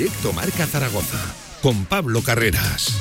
Directo 0.00 0.32
Marca 0.32 0.66
Zaragoza 0.66 1.18
con 1.60 1.84
Pablo 1.84 2.22
Carreras. 2.22 2.96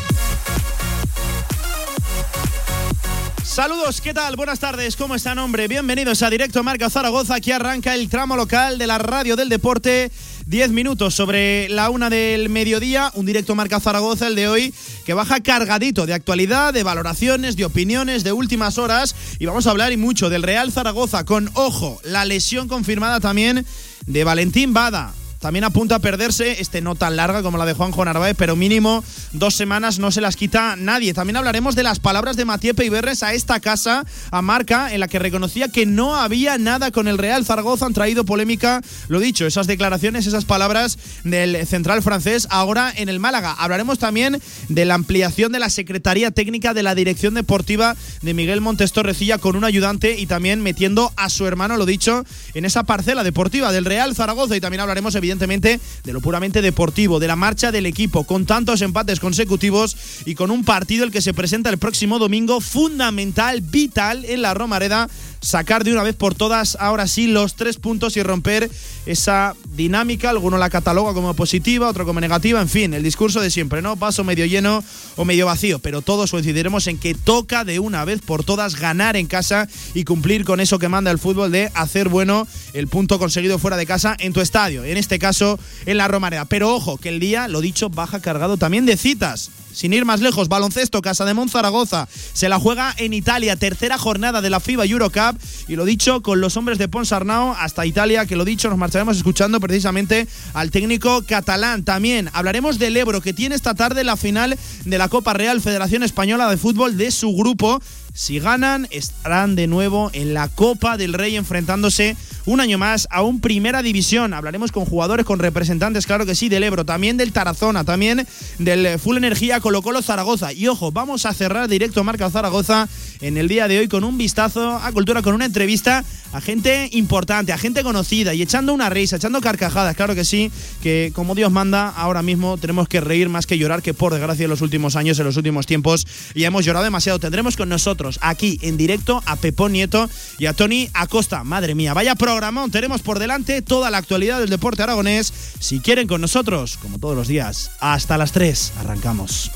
Saludos, 3.41 4.02
¿qué 4.02 4.14
tal? 4.14 4.36
Buenas 4.36 4.59
tardes, 4.59 4.97
¿cómo 4.97 5.15
están, 5.15 5.38
hombre? 5.38 5.70
Bienvenidos 5.70 6.21
a 6.23 6.29
Directo 6.29 6.61
Marca 6.61 6.89
Zaragoza. 6.89 7.36
Aquí 7.36 7.54
arranca 7.54 7.96
el 7.96 8.09
tramo 8.09 8.36
local 8.36 8.77
de 8.77 8.86
la 8.86 8.97
radio 8.97 9.38
del 9.38 9.47
deporte. 9.47 10.11
10 10.47 10.71
minutos 10.71 11.15
sobre 11.15 11.70
la 11.70 11.89
una 11.89 12.09
del 12.09 12.50
mediodía, 12.50 13.13
un 13.16 13.25
directo 13.25 13.55
Marca 13.55 13.79
Zaragoza, 13.79 14.27
el 14.27 14.36
de 14.36 14.50
hoy, 14.50 14.73
que 15.05 15.13
baja 15.13 15.39
cargadito 15.39 16.05
de 16.05 16.13
actualidad, 16.13 16.74
de 16.74 16.83
valoraciones, 16.83 17.55
de 17.55 17.63
opiniones, 17.63 18.25
de 18.25 18.33
últimas 18.33 18.77
horas. 18.77 19.16
Y 19.39 19.46
vamos 19.46 19.68
a 19.68 19.71
hablar 19.71 19.93
y 19.93 19.97
mucho 19.97 20.29
del 20.29 20.43
Real 20.43 20.69
Zaragoza, 20.74 21.24
con 21.24 21.50
ojo, 21.54 22.02
la 22.04 22.25
lesión 22.25 22.68
confirmada 22.68 23.21
también 23.21 23.66
de 24.05 24.24
Valentín 24.25 24.74
Bada 24.74 25.13
también 25.39 25.64
apunta 25.64 25.96
a 25.96 26.00
perderse, 26.00 26.60
este 26.60 26.82
no 26.82 26.96
tan 26.96 27.16
larga 27.16 27.42
como 27.42 27.57
la 27.57 27.66
de 27.66 27.74
Juanjo 27.74 28.04
Narváez, 28.04 28.36
pero 28.38 28.57
mínimo 28.57 29.04
dos 29.32 29.56
semanas 29.56 29.97
no 29.97 30.11
se 30.11 30.20
las 30.20 30.36
quita 30.36 30.75
nadie. 30.75 31.14
También 31.14 31.38
hablaremos 31.38 31.75
de 31.75 31.84
las 31.84 32.00
palabras 32.00 32.36
de 32.36 32.44
Matías 32.44 32.75
Peiberres 32.75 33.23
a 33.23 33.34
esta 33.34 33.61
casa, 33.61 34.06
a 34.31 34.42
Marca, 34.42 34.94
en 34.94 35.00
la 35.00 35.08
que 35.08 35.17
reconocía 35.17 35.70
que 35.70 35.86
no 35.86 36.17
había 36.17 36.58
nada 36.58 36.92
con 36.92 37.08
el 37.08 37.17
Real 37.17 37.45
Zaragoza, 37.45 37.86
han 37.86 37.94
traído 37.94 38.25
polémica, 38.25 38.81
lo 39.08 39.22
dicho, 39.22 39.45
esas 39.45 39.66
declaraciones, 39.66 40.28
esas 40.28 40.44
palabras 40.44 40.97
del 41.23 41.66
central 41.66 42.02
francés, 42.02 42.47
ahora 42.50 42.92
en 42.94 43.08
el 43.08 43.19
Málaga. 43.19 43.53
Hablaremos 43.53 43.97
también 43.97 44.42
de 44.67 44.86
la 44.86 44.95
ampliación 44.95 45.53
de 45.53 45.59
la 45.59 45.69
Secretaría 45.69 46.31
Técnica 46.31 46.73
de 46.73 46.83
la 46.83 46.95
Dirección 46.95 47.33
Deportiva 47.33 47.95
de 48.22 48.33
Miguel 48.33 48.59
Montes 48.59 48.91
Torrecilla 48.91 49.38
con 49.38 49.56
un 49.56 49.63
ayudante 49.63 50.19
y 50.19 50.25
también 50.25 50.61
metiendo 50.61 51.13
a 51.16 51.30
su 51.30 51.47
hermano, 51.47 51.78
lo 51.78 51.85
dicho, 51.85 52.25
en 52.53 52.66
esa 52.66 52.83
parcela 52.83 53.23
deportiva 53.23 53.72
del 53.72 53.85
Real 53.85 54.16
Zaragoza 54.16 54.58
y 54.58 54.61
también 54.61 54.81
hablaremos 54.81 55.16
evidentemente 55.16 55.28
evidentemente 55.30 55.80
de 56.03 56.13
lo 56.13 56.22
puramente 56.22 56.61
deportivo, 56.61 57.19
de 57.19 57.27
la 57.27 57.35
marcha 57.35 57.72
del 57.72 57.85
equipo, 57.85 58.23
con 58.23 58.45
tantos 58.45 58.81
empates 58.81 59.19
consecutivos 59.19 59.95
y 60.25 60.33
con 60.33 60.49
un 60.49 60.63
partido 60.63 61.03
el 61.03 61.11
que 61.11 61.22
se 61.22 61.35
presenta 61.35 61.69
el 61.69 61.77
próximo 61.77 62.17
domingo 62.17 62.61
fundamental, 62.61 63.61
vital 63.61 64.25
en 64.25 64.41
la 64.41 64.55
Romareda 64.55 65.07
sacar 65.41 65.83
de 65.83 65.91
una 65.91 66.03
vez 66.03 66.16
por 66.16 66.35
todas, 66.35 66.77
ahora 66.80 67.07
sí, 67.07 67.27
los 67.27 67.55
tres 67.55 67.77
puntos 67.77 68.17
y 68.17 68.23
romper 68.23 68.69
esa 69.05 69.55
dinámica. 69.75 70.30
Alguno 70.30 70.57
la 70.57 70.69
cataloga 70.69 71.13
como 71.13 71.33
positiva, 71.33 71.88
otro 71.88 72.05
como 72.05 72.19
negativa, 72.19 72.61
en 72.61 72.69
fin, 72.69 72.94
el 72.94 73.03
discurso 73.03 73.39
de 73.41 73.52
siempre, 73.52 73.81
¿no? 73.81 73.95
Paso 73.95 74.23
medio 74.23 74.45
lleno 74.45 74.83
o 75.16 75.25
medio 75.25 75.45
vacío, 75.45 75.80
pero 75.80 76.02
todos 76.02 76.31
coincidiremos 76.31 76.88
en 76.88 76.97
que 76.97 77.13
toca 77.13 77.63
de 77.63 77.80
una 77.80 78.05
vez 78.05 78.22
por 78.22 78.44
todas 78.44 78.75
ganar 78.75 79.16
en 79.16 79.27
casa 79.27 79.67
y 79.94 80.03
cumplir 80.03 80.45
con 80.45 80.59
eso 80.59 80.80
que 80.80 80.89
manda 80.89 81.11
el 81.11 81.19
fútbol 81.19 81.52
de 81.52 81.72
hacer 81.73 82.09
bueno 82.09 82.47
el 82.73 82.88
punto 82.88 83.19
conseguido 83.19 83.59
fuera 83.59 83.77
de 83.77 83.85
casa 83.85 84.16
en 84.19 84.33
tu 84.33 84.41
estadio, 84.41 84.83
en 84.83 84.97
este 84.97 85.19
caso 85.20 85.59
en 85.86 85.98
la 85.98 86.08
Romareda. 86.08 86.45
Pero 86.45 86.73
ojo, 86.73 86.98
que 86.98 87.09
el 87.09 87.20
día, 87.20 87.48
lo 87.48 87.62
dicho, 87.62 87.89
baja 87.89 88.20
cargado 88.20 88.58
también 88.58 88.86
de 88.86 88.98
citas 88.98 89.52
sin 89.72 89.94
ir 89.94 90.06
más 90.06 90.20
lejos, 90.20 90.50
baloncesto, 90.50 91.02
Casa 91.02 91.25
de 91.25 91.39
Zaragoza 91.50 92.08
se 92.34 92.50
la 92.50 92.59
juega 92.59 92.94
en 92.98 93.14
Italia, 93.14 93.56
tercera 93.56 93.97
jornada 93.97 94.42
de 94.42 94.50
la 94.50 94.59
FIBA 94.59 94.86
Eurocup 94.86 95.40
y 95.67 95.75
lo 95.75 95.86
dicho 95.86 96.22
con 96.22 96.42
los 96.42 96.58
hombres 96.58 96.78
de 96.78 96.88
Ponsarnau 96.88 97.53
hasta 97.58 97.86
Italia, 97.86 98.25
que 98.25 98.36
lo 98.36 98.45
dicho 98.45 98.70
nos 98.70 98.78
marcharemos 98.78 99.16
escuchando 99.16 99.59
precisamente 99.59 100.28
al 100.53 100.72
técnico 100.72 101.23
catalán. 101.25 101.84
También 101.84 102.30
hablaremos 102.34 102.78
del 102.78 102.97
Ebro 102.97 103.22
que 103.22 103.34
tiene 103.34 103.56
esta 103.56 103.73
tarde 103.73 104.03
la 104.03 104.17
final 104.17 104.58
de 104.86 104.97
la 104.97 105.08
Copa 105.08 105.34
Real 105.34 105.62
Federación 105.62 106.03
Española 106.03 106.50
de 106.50 106.58
Fútbol 106.58 106.97
de 106.97 107.12
su 107.12 107.34
grupo. 107.34 107.81
Si 108.13 108.39
ganan, 108.39 108.88
estarán 108.91 109.55
de 109.55 109.67
nuevo 109.67 110.09
en 110.13 110.33
la 110.33 110.47
Copa 110.49 110.97
del 110.97 111.13
Rey 111.13 111.35
enfrentándose 111.35 112.17
un 112.45 112.59
año 112.59 112.78
más 112.78 113.07
a 113.11 113.22
un 113.22 113.39
Primera 113.39 113.84
División. 113.84 114.34
Hablaremos 114.34 114.72
con 114.72 114.85
jugadores, 114.85 115.25
con 115.25 115.39
representantes, 115.39 116.07
claro 116.07 116.25
que 116.25 116.35
sí, 116.35 116.50
del 116.50 116.63
Ebro, 116.63 116.84
también 116.85 117.17
del 117.17 117.31
Tarazona, 117.31 117.84
también 117.84 118.25
del 118.57 118.97
Full 119.00 119.17
Energía 119.17 119.59
Colo 119.59 119.81
Colo 119.81 120.01
Zaragoza. 120.01 120.51
Y 120.51 120.67
ojo, 120.67 120.91
vamos 120.91 121.25
a 121.25 121.34
cerrar 121.34 121.69
directo 121.69 122.03
Marca 122.03 122.29
Zaragoza 122.29 122.89
en 123.22 123.38
el 123.38 123.47
día 123.47 123.67
de 123.67 123.79
hoy 123.79 123.88
con 123.88 124.03
un 124.03 124.17
vistazo 124.17 124.78
a 124.78 124.91
cultura, 124.91 125.22
con 125.22 125.35
una 125.35 125.45
entrevista 125.45 126.03
a 126.31 126.41
gente 126.41 126.89
importante, 126.94 127.53
a 127.53 127.57
gente 127.57 127.84
conocida 127.84 128.34
y 128.34 128.41
echando 128.41 128.73
una 128.73 128.89
risa, 128.89 129.16
echando 129.16 129.41
carcajadas, 129.41 129.95
claro 129.95 130.13
que 130.13 130.25
sí, 130.25 130.51
que 130.81 131.11
como 131.13 131.35
Dios 131.35 131.51
manda, 131.51 131.89
ahora 131.89 132.22
mismo 132.22 132.57
tenemos 132.57 132.88
que 132.88 133.01
reír 133.01 133.29
más 133.29 133.47
que 133.47 133.57
llorar, 133.57 133.81
que 133.81 133.94
por 133.94 134.13
desgracia 134.13 134.44
en 134.44 134.50
los 134.50 134.61
últimos 134.61 134.95
años, 134.95 135.17
en 135.19 135.25
los 135.25 135.38
últimos 135.38 135.66
tiempos, 135.66 136.05
ya 136.35 136.47
hemos 136.47 136.66
llorado 136.66 136.85
demasiado. 136.85 137.19
Tendremos 137.19 137.57
con 137.57 137.69
nosotros 137.69 137.98
aquí 138.21 138.59
en 138.61 138.77
directo 138.77 139.21
a 139.25 139.35
Pepón 139.35 139.73
Nieto 139.73 140.09
y 140.37 140.45
a 140.45 140.53
Tony 140.53 140.89
Acosta. 140.93 141.43
Madre 141.43 141.75
mía, 141.75 141.93
vaya 141.93 142.15
programón, 142.15 142.71
tenemos 142.71 143.01
por 143.01 143.19
delante 143.19 143.61
toda 143.61 143.91
la 143.91 143.97
actualidad 143.97 144.39
del 144.39 144.49
deporte 144.49 144.83
aragonés. 144.83 145.33
Si 145.59 145.79
quieren 145.79 146.07
con 146.07 146.21
nosotros, 146.21 146.77
como 146.77 146.99
todos 146.99 147.15
los 147.15 147.27
días, 147.27 147.71
hasta 147.79 148.17
las 148.17 148.31
3, 148.31 148.73
arrancamos. 148.79 149.51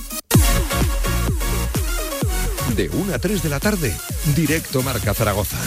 De 2.76 2.90
1 2.90 3.14
a 3.14 3.20
3 3.20 3.44
de 3.44 3.50
la 3.50 3.60
tarde, 3.60 3.96
directo 4.36 4.82
Marca 4.82 5.14
Zaragoza. 5.14 5.58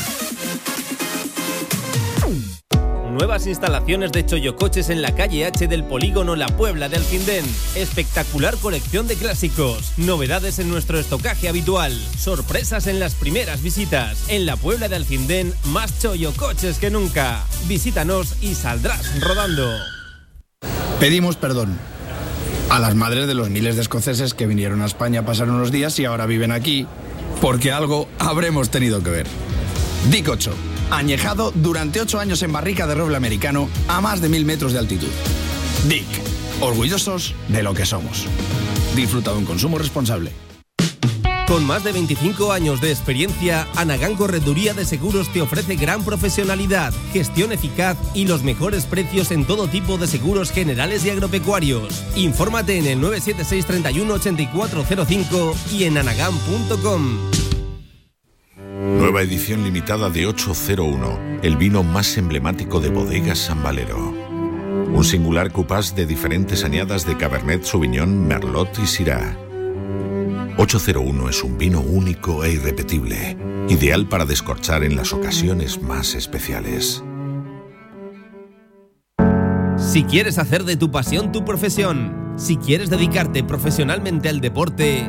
Nuevas 3.17 3.47
instalaciones 3.47 4.13
de 4.13 4.27
Choyocoches 4.27 4.91
en 4.91 5.01
la 5.01 5.15
calle 5.15 5.47
H 5.47 5.69
del 5.69 5.85
Polígono 5.85 6.37
La 6.37 6.49
Puebla 6.49 6.91
de 6.91 6.97
Alcindén. 6.97 7.47
Espectacular 7.75 8.59
colección 8.59 9.09
de 9.09 9.15
clásicos. 9.15 9.95
Novedades 9.97 10.59
en 10.59 10.69
nuestro 10.69 10.99
estocaje 10.99 11.49
habitual. 11.49 11.99
Sorpresas 12.19 12.87
en 12.87 13.01
las 13.01 13.15
primeras 13.15 13.63
visitas. 13.63 14.29
En 14.29 14.45
la 14.45 14.59
Puebla 14.59 14.89
de 14.89 14.97
Alcindén, 14.97 15.55
más 15.73 15.99
Choyocoches 15.99 16.79
que 16.79 16.91
nunca. 16.91 17.43
Visítanos 17.67 18.37
y 18.43 18.55
saldrás 18.55 19.19
rodando. 19.23 19.67
Pedimos 21.01 21.37
perdón 21.37 21.79
a 22.69 22.79
las 22.81 22.95
madres 22.97 23.27
de 23.27 23.35
los 23.35 23.49
miles 23.49 23.77
de 23.77 23.83
escoceses 23.83 24.35
que 24.35 24.47
vinieron 24.47 24.83
a 24.83 24.87
España 24.87 25.21
a 25.21 25.25
pasar 25.25 25.49
unos 25.49 25.73
días 25.73 25.99
y 25.99 26.05
ahora 26.05 26.27
viven 26.27 26.53
aquí, 26.53 26.87
porque 27.41 27.73
algo 27.73 28.09
habremos 28.19 28.69
tenido 28.69 29.03
que 29.03 29.09
ver. 29.09 29.27
8 30.29 30.76
añejado 30.91 31.53
durante 31.55 32.01
ocho 32.01 32.19
años 32.19 32.43
en 32.43 32.53
barrica 32.53 32.87
de 32.87 32.95
roble 32.95 33.17
americano 33.17 33.69
a 33.89 34.01
más 34.01 34.21
de 34.21 34.29
mil 34.29 34.45
metros 34.45 34.73
de 34.73 34.79
altitud. 34.79 35.11
Dick, 35.89 36.07
orgullosos 36.61 37.35
de 37.49 37.63
lo 37.63 37.75
que 37.75 37.87
somos. 37.87 38.27
Disfruta 38.95 39.33
de 39.33 39.39
un 39.39 39.45
consumo 39.45 39.79
responsable. 39.79 40.33
Con 41.47 41.65
más 41.65 41.85
de 41.85 41.93
25 41.93 42.53
años 42.53 42.81
de 42.81 42.91
experiencia, 42.91 43.69
Anagán 43.77 44.17
Correduría 44.17 44.75
de 44.75 44.85
Seguros 44.85 45.33
te 45.33 45.41
ofrece 45.41 45.77
gran 45.77 46.05
profesionalidad, 46.05 46.93
gestión 47.13 47.53
eficaz 47.53 47.97
y 48.15 48.27
los 48.27 48.43
mejores 48.43 48.85
precios 48.85 49.31
en 49.31 49.45
todo 49.45 49.69
tipo 49.69 49.97
de 49.97 50.09
seguros 50.09 50.51
generales 50.51 51.05
y 51.05 51.11
agropecuarios. 51.11 52.03
Infórmate 52.17 52.79
en 52.79 52.87
el 52.87 53.01
976 53.01 53.65
31 53.65 54.15
8405 54.15 55.55
y 55.73 55.85
en 55.85 55.99
anagán.com. 55.99 57.46
Nueva 59.07 59.23
edición 59.23 59.63
limitada 59.63 60.11
de 60.11 60.27
801, 60.27 61.41
el 61.45 61.57
vino 61.57 61.85
más 61.85 62.19
emblemático 62.19 62.81
de 62.81 62.89
bodegas 62.89 63.39
San 63.39 63.63
Valero. 63.63 63.97
Un 64.01 65.05
singular 65.05 65.53
cupás 65.53 65.95
de 65.95 66.07
diferentes 66.07 66.65
añadas 66.65 67.07
de 67.07 67.17
Cabernet 67.17 67.63
Sauvignon, 67.63 68.27
Merlot 68.27 68.77
y 68.83 68.87
Syrah. 68.89 69.39
801 70.59 71.29
es 71.29 71.45
un 71.45 71.57
vino 71.57 71.83
único 71.83 72.43
e 72.43 72.55
irrepetible, 72.55 73.39
ideal 73.69 74.09
para 74.09 74.25
descorchar 74.25 74.83
en 74.83 74.97
las 74.97 75.13
ocasiones 75.13 75.81
más 75.81 76.17
especiales. 76.17 77.05
Si 79.77 80.03
quieres 80.03 80.37
hacer 80.37 80.65
de 80.65 80.77
tu 80.77 80.91
pasión 80.91 81.31
tu 81.31 81.45
profesión, 81.45 82.35
si 82.35 82.57
quieres 82.57 82.91
dedicarte 82.91 83.45
profesionalmente 83.45 84.29
al 84.29 84.41
deporte, 84.41 85.09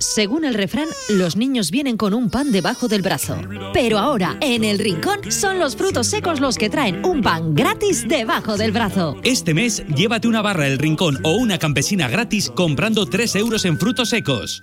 Según 0.00 0.44
el 0.44 0.54
refrán, 0.54 0.86
los 1.08 1.34
niños 1.34 1.72
vienen 1.72 1.96
con 1.96 2.14
un 2.14 2.30
pan 2.30 2.52
debajo 2.52 2.86
del 2.86 3.02
brazo. 3.02 3.36
Pero 3.74 3.98
ahora, 3.98 4.38
en 4.40 4.62
el 4.62 4.78
rincón, 4.78 5.32
son 5.32 5.58
los 5.58 5.74
frutos 5.74 6.06
secos 6.06 6.38
los 6.38 6.56
que 6.56 6.70
traen 6.70 7.04
un 7.04 7.20
pan 7.20 7.52
gratis 7.52 8.06
debajo 8.06 8.56
del 8.56 8.70
brazo. 8.70 9.16
Este 9.24 9.54
mes, 9.54 9.84
llévate 9.88 10.28
una 10.28 10.40
barra 10.40 10.66
del 10.66 10.78
rincón 10.78 11.18
o 11.24 11.32
una 11.32 11.58
campesina 11.58 12.06
gratis 12.08 12.48
comprando 12.48 13.06
3 13.06 13.34
euros 13.34 13.64
en 13.64 13.76
frutos 13.76 14.10
secos. 14.10 14.62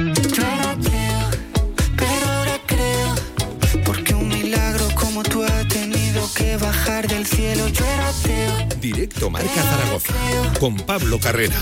Directo 9.11 9.29
Marca 9.29 9.61
Zaragoza 9.61 10.13
con 10.59 10.77
Pablo 10.77 11.19
Carrera. 11.19 11.53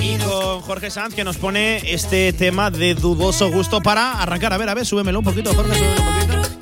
Y 0.00 0.18
con 0.18 0.60
Jorge 0.62 0.90
Sanz 0.90 1.14
que 1.14 1.22
nos 1.22 1.36
pone 1.36 1.92
este 1.92 2.32
tema 2.32 2.70
de 2.70 2.94
dudoso 2.94 3.50
gusto 3.50 3.82
para 3.82 4.12
arrancar. 4.12 4.52
A 4.54 4.58
ver, 4.58 4.68
a 4.70 4.74
ver, 4.74 4.86
súbemelo 4.86 5.18
un 5.18 5.24
poquito, 5.24 5.52
Jorge, 5.54 5.74
súbemelo 5.74 6.02
un 6.02 6.28
poquito. 6.28 6.55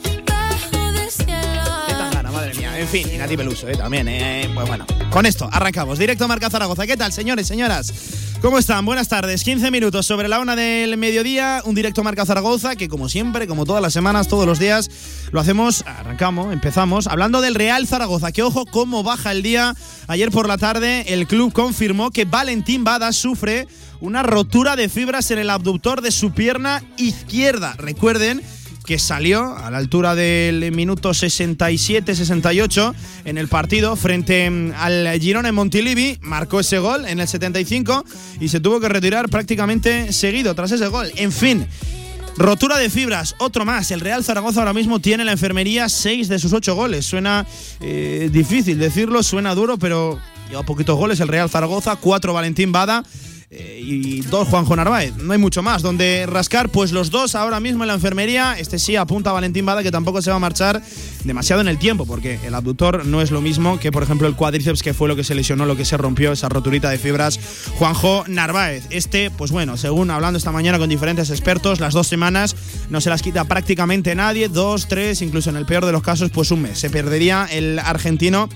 En 2.85 2.91
fin, 2.91 3.09
y 3.15 3.17
Nati 3.17 3.35
Peluso, 3.35 3.67
eh, 3.67 3.77
también, 3.79 4.07
eh. 4.09 4.47
Pues 4.53 4.69
bueno, 4.69 4.85
con 5.09 5.25
esto 5.25 5.49
arrancamos. 5.51 5.99
Directo 5.99 6.29
Marca 6.29 6.51
Zaragoza. 6.51 6.87
¿Qué 6.87 6.99
tal, 6.99 7.15
señores, 7.15 7.47
señoras? 7.47 7.95
¿Cómo 8.43 8.59
están? 8.59 8.85
Buenas 8.85 9.09
tardes. 9.09 9.43
15 9.43 9.71
minutos 9.71 10.05
sobre 10.05 10.29
la 10.29 10.39
una 10.39 10.55
del 10.55 10.99
mediodía. 10.99 11.63
Un 11.65 11.75
directo 11.75 12.05
Marca 12.05 12.27
Zaragoza 12.27 12.77
que, 12.77 12.87
como 12.87 13.09
siempre, 13.09 13.47
como 13.47 13.65
todas 13.65 13.81
las 13.81 13.95
semanas, 13.95 14.29
todos 14.29 14.45
los 14.47 14.59
días, 14.59 14.91
lo 15.33 15.41
hacemos, 15.41 15.83
arrancamos, 15.87 16.53
empezamos, 16.53 17.07
hablando 17.07 17.41
del 17.41 17.55
Real 17.55 17.87
Zaragoza. 17.87 18.33
Que 18.33 18.43
ojo, 18.43 18.67
cómo 18.67 19.03
baja 19.03 19.33
el 19.33 19.43
día. 19.43 19.75
Ayer 20.07 20.31
por 20.31 20.47
la 20.47 20.59
tarde, 20.59 21.07
el 21.15 21.27
club 21.27 21.55
confirmó 21.55 22.11
que 22.11 22.27
Valentín 22.27 22.85
Bada 22.85 23.15
sufre 23.15 23.67
una 24.03 24.23
rotura 24.23 24.77
de 24.77 24.91
fibras 24.91 25.31
en 25.31 25.39
el 25.39 25.49
abductor 25.49 26.03
de 26.03 26.11
su 26.11 26.33
pierna 26.33 26.85
izquierda. 26.99 27.77
Recuerden 27.79 28.43
que 28.85 28.99
salió 28.99 29.57
a 29.57 29.71
la 29.71 29.79
altura 29.79 30.15
del 30.15 30.71
minuto 30.73 31.11
67-68 31.11 32.95
en 33.25 33.39
el 33.39 33.49
partido 33.49 33.97
frente 33.97 34.51
mm, 34.51 34.73
al 34.77 35.19
Girona 35.21 35.49
en 35.49 35.55
Montilivi, 35.55 36.19
marcó 36.21 36.61
ese 36.61 36.79
gol 36.79 37.07
en 37.07 37.21
el 37.21 37.29
75 37.29 38.05
y 38.41 38.49
se 38.49 38.61
tuvo 38.61 38.81
que 38.81 38.89
retirar 38.89 39.29
prácticamente 39.29 40.13
seguido 40.13 40.55
tras 40.55 40.73
ese 40.73 40.89
gol. 40.89 41.11
En 41.17 41.33
fin, 41.33 41.67
Rotura 42.37 42.79
de 42.79 42.91
fibras, 42.91 43.37
otro 43.39 43.65
más. 43.65 43.93
El 43.93 44.01
Real 44.01 44.25
Zaragoza 44.25 44.59
ahora 44.59 44.73
mismo 44.73 44.99
tiene 44.99 45.23
en 45.23 45.27
la 45.27 45.33
enfermería 45.33 45.89
seis 45.89 46.27
de 46.29 46.41
sus 46.41 46.53
ocho 46.53 46.75
goles. 46.75 47.07
Suena 47.07 47.47
eh, 47.81 48.29
difícil 48.33 48.77
decirlo, 48.77 49.23
suena 49.23 49.55
duro, 49.55 49.79
pero 49.79 50.19
lleva 50.51 50.65
poquitos 50.65 50.97
goles 50.97 51.21
el 51.21 51.29
Real 51.29 51.49
Zaragoza, 51.49 51.95
cuatro 51.95 52.33
Valentín 52.33 52.73
Bada 52.73 53.05
y 53.57 54.21
dos 54.23 54.49
Juanjo 54.49 54.75
Narváez. 54.77 55.15
No 55.17 55.33
hay 55.33 55.39
mucho 55.39 55.63
más. 55.63 55.83
Donde 55.83 56.27
rascar, 56.27 56.69
pues 56.71 56.93
los 56.93 57.11
dos 57.11 57.35
ahora 57.35 57.61
mismo 57.61 57.85
en 57.85 57.89
la 57.89 57.95
enfermería. 57.95 58.59
Este 58.59 58.79
sí 58.79 58.97
apunta 58.97 59.31
a 59.31 59.33
Valentín 59.33 59.67
Bada, 59.67 59.83
que 59.83 59.91
tampoco 59.91 60.23
se 60.23 60.31
va 60.31 60.37
a 60.37 60.41
marchar 60.41 60.83
demasiado 61.25 61.63
en 61.63 61.69
el 61.69 61.79
tiempo, 61.79 62.07
porque 62.07 62.39
el 62.45 62.55
abductor 62.55 63.05
no 63.07 63.23
es 63.23 63.31
lo 63.31 63.41
mismo 63.41 63.79
que, 63.79 63.93
por 63.93 64.03
ejemplo, 64.03 64.27
el 64.27 64.35
cuádriceps, 64.35 64.83
que 64.83 64.95
fue 64.95 65.09
lo 65.09 65.17
que 65.17 65.25
se 65.25 65.35
lesionó, 65.35 65.67
lo 65.67 65.77
que 65.77 65.85
se 65.85 65.97
rompió, 65.97 66.33
esa 66.33 66.49
roturita 66.49 66.91
de 66.91 66.99
fibras. 66.99 67.39
Juanjo 67.79 68.25
Narváez. 68.27 68.85
Este, 68.91 69.31
pues 69.31 69.51
bueno, 69.51 69.77
según 69.77 70.11
hablando 70.11 70.39
esta 70.39 70.53
mañana 70.53 70.79
con 70.79 70.89
diferentes 70.89 71.31
expertos, 71.31 71.81
las 71.81 71.95
dos 71.95 72.07
semanas 72.07 72.57
no 72.91 73.01
se 73.01 73.11
las 73.11 73.23
quita 73.23 73.45
prácticamente 73.45 74.15
nadie. 74.15 74.49
Dos, 74.49 74.89
tres, 74.89 75.23
incluso 75.23 75.51
en 75.51 75.57
el 75.57 75.67
peor 75.67 75.85
de 75.87 75.93
los 75.93 76.03
casos, 76.03 76.31
pues 76.31 76.51
un 76.51 76.63
mes. 76.63 76.79
Se 76.79 76.91
perdería 76.91 77.47
el 77.51 77.79
argentino 77.79 78.49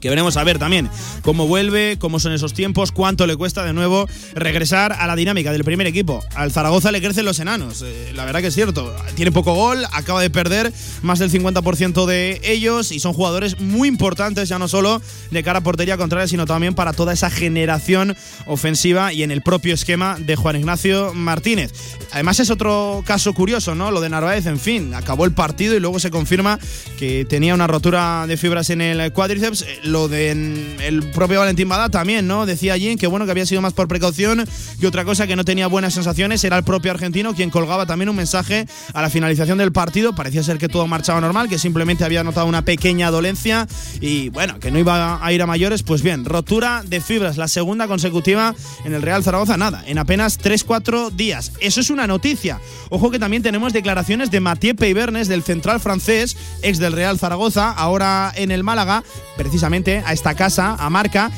que 0.00 0.08
veremos 0.08 0.36
a 0.36 0.44
ver 0.44 0.58
también 0.58 0.88
cómo 1.22 1.46
vuelve, 1.46 1.96
cómo 1.98 2.18
son 2.20 2.32
esos 2.32 2.54
tiempos, 2.54 2.92
cuánto 2.92 3.26
le 3.26 3.36
cuesta 3.36 3.64
de 3.64 3.72
nuevo 3.72 4.08
regresar 4.34 4.92
a 4.92 5.06
la 5.06 5.16
dinámica 5.16 5.52
del 5.52 5.64
primer 5.64 5.86
equipo. 5.86 6.24
Al 6.34 6.52
Zaragoza 6.52 6.90
le 6.92 7.00
crecen 7.00 7.24
los 7.24 7.38
enanos, 7.38 7.82
eh, 7.82 8.12
la 8.14 8.24
verdad 8.24 8.40
que 8.40 8.48
es 8.48 8.54
cierto. 8.54 8.94
Tiene 9.14 9.32
poco 9.32 9.54
gol, 9.54 9.84
acaba 9.92 10.20
de 10.22 10.30
perder 10.30 10.72
más 11.02 11.18
del 11.18 11.30
50% 11.30 12.06
de 12.06 12.40
ellos 12.44 12.92
y 12.92 13.00
son 13.00 13.12
jugadores 13.12 13.60
muy 13.60 13.88
importantes, 13.88 14.48
ya 14.48 14.58
no 14.58 14.68
solo 14.68 15.00
de 15.30 15.42
cara 15.42 15.60
a 15.60 15.62
portería 15.62 15.96
contraria, 15.96 16.26
sino 16.26 16.46
también 16.46 16.74
para 16.74 16.92
toda 16.92 17.12
esa 17.12 17.30
generación 17.30 18.16
ofensiva 18.46 19.12
y 19.12 19.22
en 19.22 19.30
el 19.30 19.42
propio 19.42 19.74
esquema 19.74 20.16
de 20.18 20.36
Juan 20.36 20.56
Ignacio 20.56 21.12
Martínez. 21.14 21.72
Además 22.12 22.40
es 22.40 22.50
otro 22.50 23.02
caso 23.06 23.34
curioso, 23.34 23.74
¿no? 23.74 23.90
Lo 23.90 24.00
de 24.00 24.08
Narváez, 24.08 24.46
en 24.46 24.58
fin, 24.58 24.94
acabó 24.94 25.24
el 25.24 25.32
partido 25.32 25.76
y 25.76 25.80
luego 25.80 25.98
se 26.00 26.10
confirma 26.10 26.58
que 26.98 27.24
tenía 27.24 27.54
una 27.54 27.66
rotura 27.66 28.26
de 28.26 28.36
fibras 28.36 28.70
en 28.70 28.80
el 28.80 29.12
cuádriceps 29.12 29.64
lo 29.90 30.08
de 30.08 30.30
el 30.30 31.02
propio 31.10 31.40
Valentín 31.40 31.68
Bada 31.68 31.88
también, 31.88 32.26
¿no? 32.26 32.46
Decía 32.46 32.74
allí 32.74 32.96
que 32.96 33.06
bueno, 33.06 33.24
que 33.24 33.32
había 33.32 33.46
sido 33.46 33.60
más 33.60 33.72
por 33.72 33.88
precaución 33.88 34.44
y 34.80 34.86
otra 34.86 35.04
cosa 35.04 35.26
que 35.26 35.36
no 35.36 35.44
tenía 35.44 35.66
buenas 35.66 35.94
sensaciones 35.94 36.42
era 36.44 36.56
el 36.56 36.64
propio 36.64 36.90
argentino 36.90 37.34
quien 37.34 37.50
colgaba 37.50 37.86
también 37.86 38.08
un 38.08 38.16
mensaje 38.16 38.66
a 38.92 39.02
la 39.02 39.10
finalización 39.10 39.58
del 39.58 39.72
partido. 39.72 40.14
Parecía 40.14 40.42
ser 40.42 40.58
que 40.58 40.68
todo 40.68 40.86
marchaba 40.86 41.20
normal, 41.20 41.48
que 41.48 41.58
simplemente 41.58 42.04
había 42.04 42.24
notado 42.24 42.46
una 42.46 42.62
pequeña 42.62 43.10
dolencia 43.10 43.66
y 44.00 44.28
bueno, 44.30 44.58
que 44.60 44.70
no 44.70 44.78
iba 44.78 45.24
a 45.24 45.32
ir 45.32 45.42
a 45.42 45.46
mayores. 45.46 45.82
Pues 45.82 46.02
bien, 46.02 46.24
rotura 46.24 46.82
de 46.86 47.00
fibras, 47.00 47.36
la 47.36 47.48
segunda 47.48 47.88
consecutiva 47.88 48.54
en 48.84 48.94
el 48.94 49.02
Real 49.02 49.24
Zaragoza, 49.24 49.56
nada, 49.56 49.82
en 49.86 49.98
apenas 49.98 50.38
3-4 50.38 51.10
días. 51.10 51.52
Eso 51.60 51.80
es 51.80 51.90
una 51.90 52.06
noticia. 52.06 52.60
Ojo 52.90 53.10
que 53.10 53.18
también 53.18 53.42
tenemos 53.42 53.72
declaraciones 53.72 54.30
de 54.30 54.40
Mathieu 54.40 54.76
Peybernes, 54.76 55.28
del 55.28 55.42
central 55.42 55.80
francés, 55.80 56.36
ex 56.62 56.78
del 56.78 56.92
Real 56.92 57.18
Zaragoza, 57.18 57.70
ahora 57.70 58.32
en 58.36 58.50
el 58.50 58.64
Málaga, 58.64 59.02
precisamente 59.36 59.79
a 59.88 60.12
esta 60.12 60.34
casa, 60.34 60.76
a 60.78 60.90
Marca, 60.90 61.30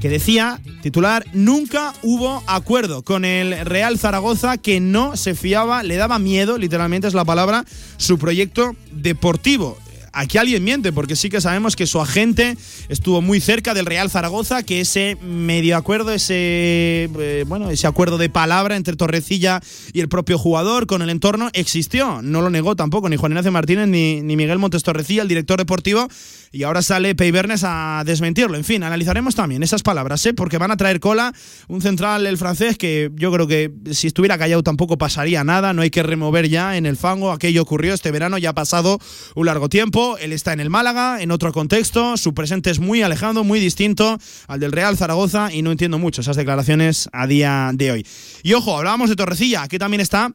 que 0.00 0.08
decía, 0.10 0.60
titular, 0.82 1.24
nunca 1.32 1.94
hubo 2.02 2.42
acuerdo 2.46 3.02
con 3.02 3.24
el 3.24 3.64
Real 3.64 3.98
Zaragoza 3.98 4.58
que 4.58 4.80
no 4.80 5.16
se 5.16 5.34
fiaba, 5.34 5.82
le 5.82 5.96
daba 5.96 6.18
miedo, 6.18 6.58
literalmente 6.58 7.08
es 7.08 7.14
la 7.14 7.24
palabra, 7.24 7.64
su 7.96 8.18
proyecto 8.18 8.76
deportivo 8.92 9.78
aquí 10.16 10.38
alguien 10.38 10.64
miente, 10.64 10.92
porque 10.92 11.14
sí 11.14 11.28
que 11.28 11.40
sabemos 11.40 11.76
que 11.76 11.86
su 11.86 12.00
agente 12.00 12.56
estuvo 12.88 13.20
muy 13.20 13.38
cerca 13.40 13.74
del 13.74 13.86
Real 13.86 14.10
Zaragoza, 14.10 14.62
que 14.62 14.80
ese 14.80 15.16
medio 15.22 15.76
acuerdo, 15.76 16.10
ese 16.10 17.08
eh, 17.18 17.44
bueno, 17.46 17.70
ese 17.70 17.86
acuerdo 17.86 18.16
de 18.16 18.30
palabra 18.30 18.76
entre 18.76 18.96
Torrecilla 18.96 19.60
y 19.92 20.00
el 20.00 20.08
propio 20.08 20.38
jugador 20.38 20.86
con 20.86 21.02
el 21.02 21.10
entorno 21.10 21.50
existió. 21.52 22.22
No 22.22 22.40
lo 22.40 22.48
negó 22.48 22.76
tampoco 22.76 23.08
ni 23.08 23.16
Juan 23.16 23.32
Ignacio 23.32 23.52
Martínez 23.52 23.88
ni, 23.88 24.22
ni 24.22 24.36
Miguel 24.36 24.58
Montes 24.58 24.82
Torrecilla, 24.82 25.22
el 25.22 25.28
director 25.28 25.58
deportivo, 25.58 26.08
y 26.50 26.62
ahora 26.62 26.80
sale 26.80 27.14
Peybernes 27.14 27.62
a 27.64 28.02
desmentirlo. 28.06 28.56
En 28.56 28.64
fin, 28.64 28.82
analizaremos 28.82 29.34
también 29.34 29.62
esas 29.62 29.82
palabras, 29.82 30.24
¿eh? 30.24 30.32
porque 30.32 30.56
van 30.56 30.70
a 30.70 30.78
traer 30.78 30.98
cola 30.98 31.34
un 31.68 31.82
central, 31.82 32.26
el 32.26 32.38
francés, 32.38 32.78
que 32.78 33.10
yo 33.14 33.30
creo 33.32 33.46
que 33.46 33.70
si 33.92 34.06
estuviera 34.06 34.38
callado 34.38 34.62
tampoco 34.62 34.96
pasaría 34.96 35.44
nada, 35.44 35.74
no 35.74 35.82
hay 35.82 35.90
que 35.90 36.02
remover 36.02 36.48
ya 36.48 36.78
en 36.78 36.86
el 36.86 36.96
fango. 36.96 37.32
Aquello 37.32 37.60
ocurrió 37.60 37.92
este 37.92 38.10
verano, 38.10 38.38
ya 38.38 38.50
ha 38.50 38.54
pasado 38.54 38.98
un 39.34 39.46
largo 39.46 39.68
tiempo 39.68 40.05
él 40.18 40.32
está 40.32 40.52
en 40.52 40.60
el 40.60 40.70
Málaga, 40.70 41.20
en 41.20 41.30
otro 41.30 41.52
contexto, 41.52 42.16
su 42.16 42.34
presente 42.34 42.70
es 42.70 42.78
muy 42.78 43.02
alejado, 43.02 43.44
muy 43.44 43.60
distinto 43.60 44.18
al 44.46 44.60
del 44.60 44.72
Real 44.72 44.96
Zaragoza 44.96 45.52
y 45.52 45.62
no 45.62 45.72
entiendo 45.72 45.98
mucho 45.98 46.20
esas 46.20 46.36
declaraciones 46.36 47.08
a 47.12 47.26
día 47.26 47.70
de 47.74 47.90
hoy. 47.90 48.06
Y 48.42 48.52
ojo, 48.54 48.76
hablábamos 48.76 49.10
de 49.10 49.16
Torrecilla, 49.16 49.62
aquí 49.62 49.78
también 49.78 50.00
está 50.00 50.32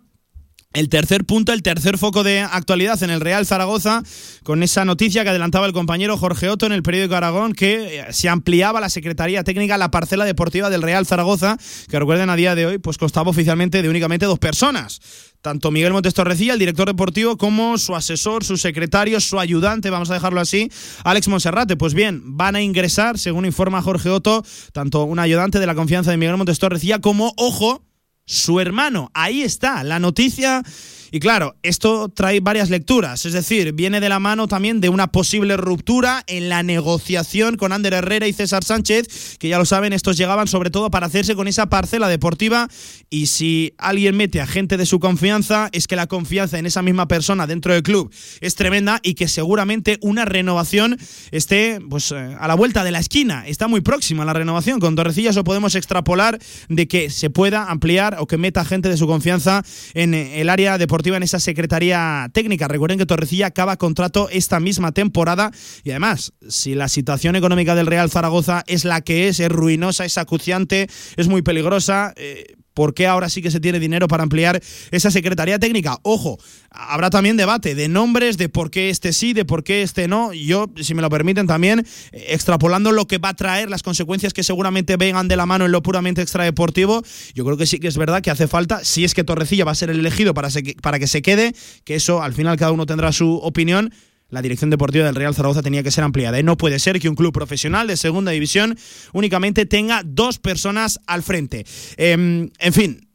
el 0.74 0.88
tercer 0.88 1.26
punto, 1.26 1.52
el 1.52 1.64
tercer 1.64 1.98
foco 1.98 2.24
de 2.24 2.40
actualidad 2.42 3.02
en 3.04 3.10
el 3.10 3.20
Real 3.20 3.46
Zaragoza, 3.46 4.04
con 4.44 4.64
esa 4.64 4.86
noticia 4.86 5.24
que 5.24 5.30
adelantaba 5.30 5.66
el 5.66 5.74
compañero 5.74 6.18
Jorge 6.18 6.50
Otto 6.50 6.66
en 6.66 6.72
el 6.72 6.82
periódico 6.82 7.16
Aragón, 7.16 7.54
que 7.54 8.00
eh, 8.00 8.06
se 8.12 8.30
ampliaba 8.30 8.80
la 8.80 8.90
Secretaría 8.90 9.44
Técnica, 9.44 9.78
la 9.78 9.92
parcela 9.92 10.24
deportiva 10.24 10.70
del 10.70 10.82
Real 10.82 11.06
Zaragoza, 11.06 11.58
que 11.90 12.00
recuerden 12.00 12.30
a 12.30 12.38
día 12.38 12.56
de 12.56 12.66
hoy, 12.66 12.78
pues 12.78 12.98
constaba 12.98 13.30
oficialmente 13.30 13.82
de 13.82 13.90
únicamente 13.90 14.26
dos 14.26 14.40
personas. 14.40 15.02
Tanto 15.42 15.72
Miguel 15.72 15.92
Montes 15.92 16.14
Torrecilla, 16.14 16.54
el 16.54 16.60
director 16.60 16.88
deportivo, 16.88 17.36
como 17.36 17.78
su 17.80 17.96
asesor, 17.96 18.44
su 18.44 18.58
secretario, 18.58 19.20
su 19.20 19.40
ayudante, 19.40 19.90
vamos 19.90 20.12
a 20.12 20.14
dejarlo 20.14 20.40
así, 20.40 20.72
Alex 21.04 21.28
Monserrate. 21.28 21.76
Pues 21.78 21.96
bien, 21.96 22.22
van 22.38 22.56
a 22.56 22.62
ingresar, 22.62 23.18
según 23.18 23.46
informa 23.46 23.82
Jorge 23.82 24.10
Otto, 24.10 24.44
tanto 24.72 25.04
un 25.04 25.18
ayudante 25.18 25.60
de 25.60 25.66
la 25.66 25.76
confianza 25.76 26.12
de 26.12 26.18
Miguel 26.18 26.38
Montes 26.38 26.60
Torrecilla 26.60 27.00
como, 27.00 27.34
ojo, 27.38 27.84
su 28.26 28.60
hermano. 28.60 29.10
Ahí 29.14 29.42
está 29.42 29.84
la 29.84 30.00
noticia 30.00 30.64
y 31.14 31.20
claro, 31.20 31.56
esto 31.62 32.08
trae 32.08 32.40
varias 32.40 32.70
lecturas, 32.70 33.26
es 33.26 33.34
decir, 33.34 33.74
viene 33.74 34.00
de 34.00 34.08
la 34.08 34.20
mano 34.20 34.48
también 34.48 34.80
de 34.80 34.88
una 34.88 35.12
posible 35.12 35.58
ruptura 35.58 36.24
en 36.26 36.48
la 36.48 36.64
negociación 36.64 37.58
con 37.58 37.74
Ander 37.74 37.94
Herrera 37.94 38.28
y 38.28 38.34
César 38.34 38.64
Sánchez, 38.64 39.38
que 39.38 39.50
ya 39.50 39.58
lo 39.58 39.66
saben, 39.66 39.92
estos 39.92 40.16
llegaban 40.16 40.48
sobre 40.48 40.70
todo 40.70 40.90
para 40.90 41.08
hacerse 41.08 41.36
con 41.36 41.50
esa 41.50 41.66
parcela 41.68 42.08
deportiva 42.08 42.70
y 43.10 43.26
si 43.26 43.74
alguien 43.78 44.16
mete 44.16 44.40
a 44.40 44.48
gente 44.48 44.78
de 44.78 44.86
su 44.86 45.02
confianza, 45.02 45.68
es 45.74 45.86
que 45.86 45.98
la 45.98 46.08
confianza 46.08 46.58
en 46.58 46.66
esa 46.66 46.82
misma 46.82 47.10
persona 47.10 47.46
dentro 47.46 47.74
del 47.74 47.84
club 47.84 48.10
es 48.40 48.56
tremenda 48.56 49.02
y 49.04 49.16
que 49.16 49.28
seguramente 49.28 49.98
una 50.00 50.24
renovación 50.24 50.98
esté 51.32 51.80
pues 51.90 52.14
eh, 52.14 52.38
a 52.40 52.48
la 52.48 52.56
vuelta 52.56 52.86
de 52.86 52.92
la 52.92 53.00
esquina, 53.00 53.46
está 53.48 53.68
muy 53.68 53.82
próxima 53.82 54.24
la 54.24 54.32
renovación, 54.32 54.80
con 54.80 54.96
Torrecillas 54.96 55.36
o 55.36 55.44
podemos 55.44 55.76
extrapolar 55.76 56.40
de 56.70 56.88
que 56.88 57.10
se 57.10 57.30
pueda 57.30 57.70
ampliar 57.70 58.16
o 58.20 58.28
que 58.28 58.38
meta 58.38 58.64
gente 58.64 58.88
de 58.88 58.96
su 58.96 59.08
confianza 59.08 59.64
en 59.94 60.14
eh, 60.14 60.40
el 60.40 60.48
área 60.48 60.78
deportiva 60.78 61.01
en 61.04 61.24
esa 61.24 61.40
secretaría 61.40 62.30
técnica. 62.34 62.68
Recuerden 62.68 62.98
que 62.98 63.06
Torrecilla 63.06 63.48
acaba 63.48 63.78
contrato 63.78 64.30
esta 64.30 64.60
misma 64.60 64.92
temporada 64.92 65.52
y 65.84 65.92
además, 65.92 66.34
si 66.48 66.76
la 66.76 66.88
situación 66.88 67.36
económica 67.36 67.76
del 67.76 67.88
Real 67.88 68.10
Zaragoza 68.10 68.64
es 68.68 68.86
la 68.86 69.02
que 69.02 69.28
es, 69.28 69.40
es 69.40 69.50
ruinosa, 69.50 70.06
es 70.06 70.18
acuciante, 70.18 70.88
es 71.18 71.28
muy 71.28 71.42
peligrosa, 71.42 72.14
eh, 72.16 72.56
¿Por 72.74 72.94
qué 72.94 73.08
ahora 73.08 73.30
sí 73.30 73.42
que 73.42 73.52
se 73.52 73.60
tiene 73.60 73.80
dinero 73.80 74.08
para 74.08 74.24
ampliar 74.24 74.62
esa 74.92 75.12
Secretaría 75.12 75.60
Técnica? 75.60 76.00
Ojo, 76.04 76.38
habrá 76.70 77.10
también 77.10 77.38
debate 77.38 77.76
de 77.76 77.88
nombres, 77.88 78.38
de 78.38 78.50
por 78.50 78.72
qué 78.72 78.90
este 78.90 79.14
sí, 79.14 79.34
de 79.34 79.46
por 79.46 79.64
qué 79.64 79.82
este 79.82 80.08
no. 80.08 80.34
Yo, 80.34 80.70
si 80.82 80.94
me 80.94 81.02
lo 81.02 81.10
permiten 81.10 81.48
también, 81.48 81.86
eh, 82.12 82.26
extrapolando 82.30 82.92
lo 82.92 83.08
que 83.08 83.18
va 83.18 83.30
a 83.30 83.34
traer, 83.34 83.70
las 83.70 83.84
consecuencias 83.84 84.34
que 84.34 84.44
seguramente 84.44 84.98
vengan 84.98 85.28
de 85.28 85.36
la 85.36 85.46
mano 85.46 85.66
en 85.66 85.72
lo 85.72 85.82
puramente 85.84 86.22
extradeportivo, 86.22 87.04
yo 87.34 87.46
creo 87.46 87.58
que 87.58 87.66
sí 87.66 87.80
que 87.80 87.88
es 87.88 87.98
verdad 87.98 88.22
que 88.22 88.32
hace 88.32 88.48
falta, 88.48 88.84
si 88.84 89.04
es 89.04 89.14
que 89.14 89.24
Torrecilla 89.24 89.66
va 89.66 89.72
a 89.72 89.76
ser 89.76 89.90
el 89.90 90.00
elegido 90.00 90.34
para, 90.34 90.50
para 90.82 91.00
que 91.00 91.08
se 91.08 91.22
quede, 91.22 91.54
que 91.84 91.96
eso 91.96 92.22
al 92.22 92.34
final 92.34 92.58
cada 92.58 92.72
uno 92.72 92.86
tendrá 92.86 93.12
su 93.12 93.36
opinión, 93.38 93.94
la 94.32 94.42
dirección 94.42 94.70
deportiva 94.70 95.06
del 95.06 95.16
Real 95.16 95.36
Zaragoza 95.36 95.62
tenía 95.62 95.84
que 95.84 95.92
ser 95.92 96.04
ampliada. 96.04 96.40
¿eh? 96.40 96.44
No 96.44 96.58
puede 96.58 96.80
ser 96.80 97.00
que 97.00 97.10
un 97.10 97.16
club 97.16 97.34
profesional 97.34 97.88
de 97.88 97.98
segunda 97.98 98.32
división 98.32 98.78
únicamente 99.14 99.66
tenga 99.66 100.02
dos 100.04 100.40
personas 100.40 101.00
al 101.06 101.22
frente. 101.22 101.66
Em, 101.98 102.50
en 102.60 102.74
fin, 102.74 103.08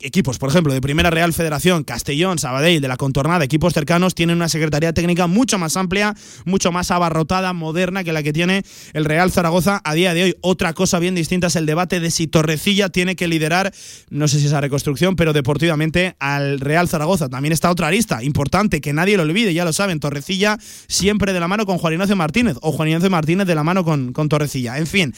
equipos, 0.00 0.38
por 0.38 0.48
ejemplo, 0.48 0.72
de 0.72 0.80
Primera 0.80 1.10
Real 1.10 1.32
Federación, 1.32 1.82
Castellón, 1.82 2.38
Sabadell, 2.38 2.80
de 2.80 2.86
la 2.86 2.96
contornada, 2.96 3.44
equipos 3.44 3.74
cercanos, 3.74 4.14
tienen 4.14 4.36
una 4.36 4.48
secretaría 4.48 4.92
técnica 4.92 5.26
mucho 5.26 5.58
más 5.58 5.76
amplia, 5.76 6.14
mucho 6.44 6.70
más 6.70 6.92
abarrotada, 6.92 7.52
moderna 7.52 8.04
que 8.04 8.12
la 8.12 8.22
que 8.22 8.32
tiene 8.32 8.62
el 8.92 9.04
Real 9.04 9.32
Zaragoza 9.32 9.80
a 9.82 9.94
día 9.94 10.14
de 10.14 10.22
hoy. 10.22 10.36
Otra 10.40 10.72
cosa 10.72 11.00
bien 11.00 11.16
distinta 11.16 11.48
es 11.48 11.56
el 11.56 11.66
debate 11.66 11.98
de 11.98 12.12
si 12.12 12.28
Torrecilla 12.28 12.90
tiene 12.90 13.16
que 13.16 13.26
liderar, 13.26 13.72
no 14.08 14.28
sé 14.28 14.38
si 14.38 14.46
esa 14.46 14.60
reconstrucción, 14.60 15.16
pero 15.16 15.32
deportivamente 15.32 16.14
al 16.20 16.60
Real 16.60 16.88
Zaragoza. 16.88 17.28
También 17.28 17.52
está 17.52 17.68
otra 17.68 17.90
lista 17.90 18.22
importante, 18.22 18.80
que 18.80 18.92
nadie 18.92 19.16
lo 19.16 19.24
olvide, 19.24 19.52
ya 19.52 19.64
lo 19.64 19.72
saben, 19.72 19.98
Torrecilla 19.98 20.58
siempre 20.86 21.32
de 21.32 21.40
la 21.40 21.48
mano 21.48 21.66
con 21.66 21.78
Juan 21.78 21.94
Ignacio 21.94 22.14
Martínez 22.14 22.56
o 22.62 22.70
Juan 22.70 22.88
Ignacio 22.88 23.10
Martínez 23.10 23.48
de 23.48 23.54
la 23.56 23.64
mano 23.64 23.84
con, 23.84 24.12
con 24.12 24.28
Torrecilla. 24.28 24.78
En 24.78 24.86
fin. 24.86 25.12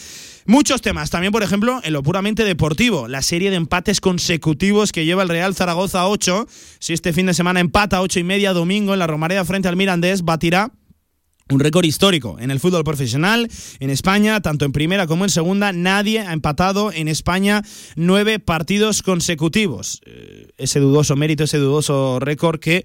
Muchos 0.47 0.81
temas, 0.81 1.11
también 1.11 1.33
por 1.33 1.43
ejemplo 1.43 1.81
en 1.83 1.93
lo 1.93 2.03
puramente 2.03 2.45
deportivo, 2.45 3.09
la 3.09 3.23
serie 3.23 3.51
de 3.51 3.57
empates 3.57 4.01
consecutivos 4.01 4.93
que 4.93 5.05
lleva 5.05 5.23
el 5.23 5.29
Real 5.29 5.55
Zaragoza 5.55 6.07
8, 6.07 6.47
si 6.79 6.93
este 6.93 7.13
fin 7.13 7.27
de 7.27 7.35
semana 7.35 7.61
empata 7.61 8.01
8 8.01 8.21
y 8.21 8.25
media 8.25 8.53
domingo 8.53 8.93
en 8.93 8.99
la 8.99 9.07
Romareda 9.07 9.45
frente 9.45 9.69
al 9.69 9.77
Mirandés, 9.77 10.23
batirá 10.23 10.73
un 11.51 11.61
récord 11.61 11.85
histórico 11.85 12.37
en 12.39 12.51
el 12.51 12.61
fútbol 12.61 12.85
profesional 12.85 13.49
en 13.81 13.91
España, 13.91 14.41
tanto 14.41 14.65
en 14.65 14.73
primera 14.73 15.07
como 15.07 15.25
en 15.25 15.31
segunda. 15.31 15.73
Nadie 15.73 16.21
ha 16.21 16.33
empatado 16.33 16.93
en 16.93 17.09
España 17.09 17.63
nueve 17.97 18.39
partidos 18.39 19.03
consecutivos. 19.03 20.01
Eh, 20.07 20.49
ese 20.57 20.81
dudoso 20.81 21.17
mérito, 21.17 21.45
ese 21.45 21.59
dudoso 21.59 22.19
récord 22.21 22.61
que 22.61 22.85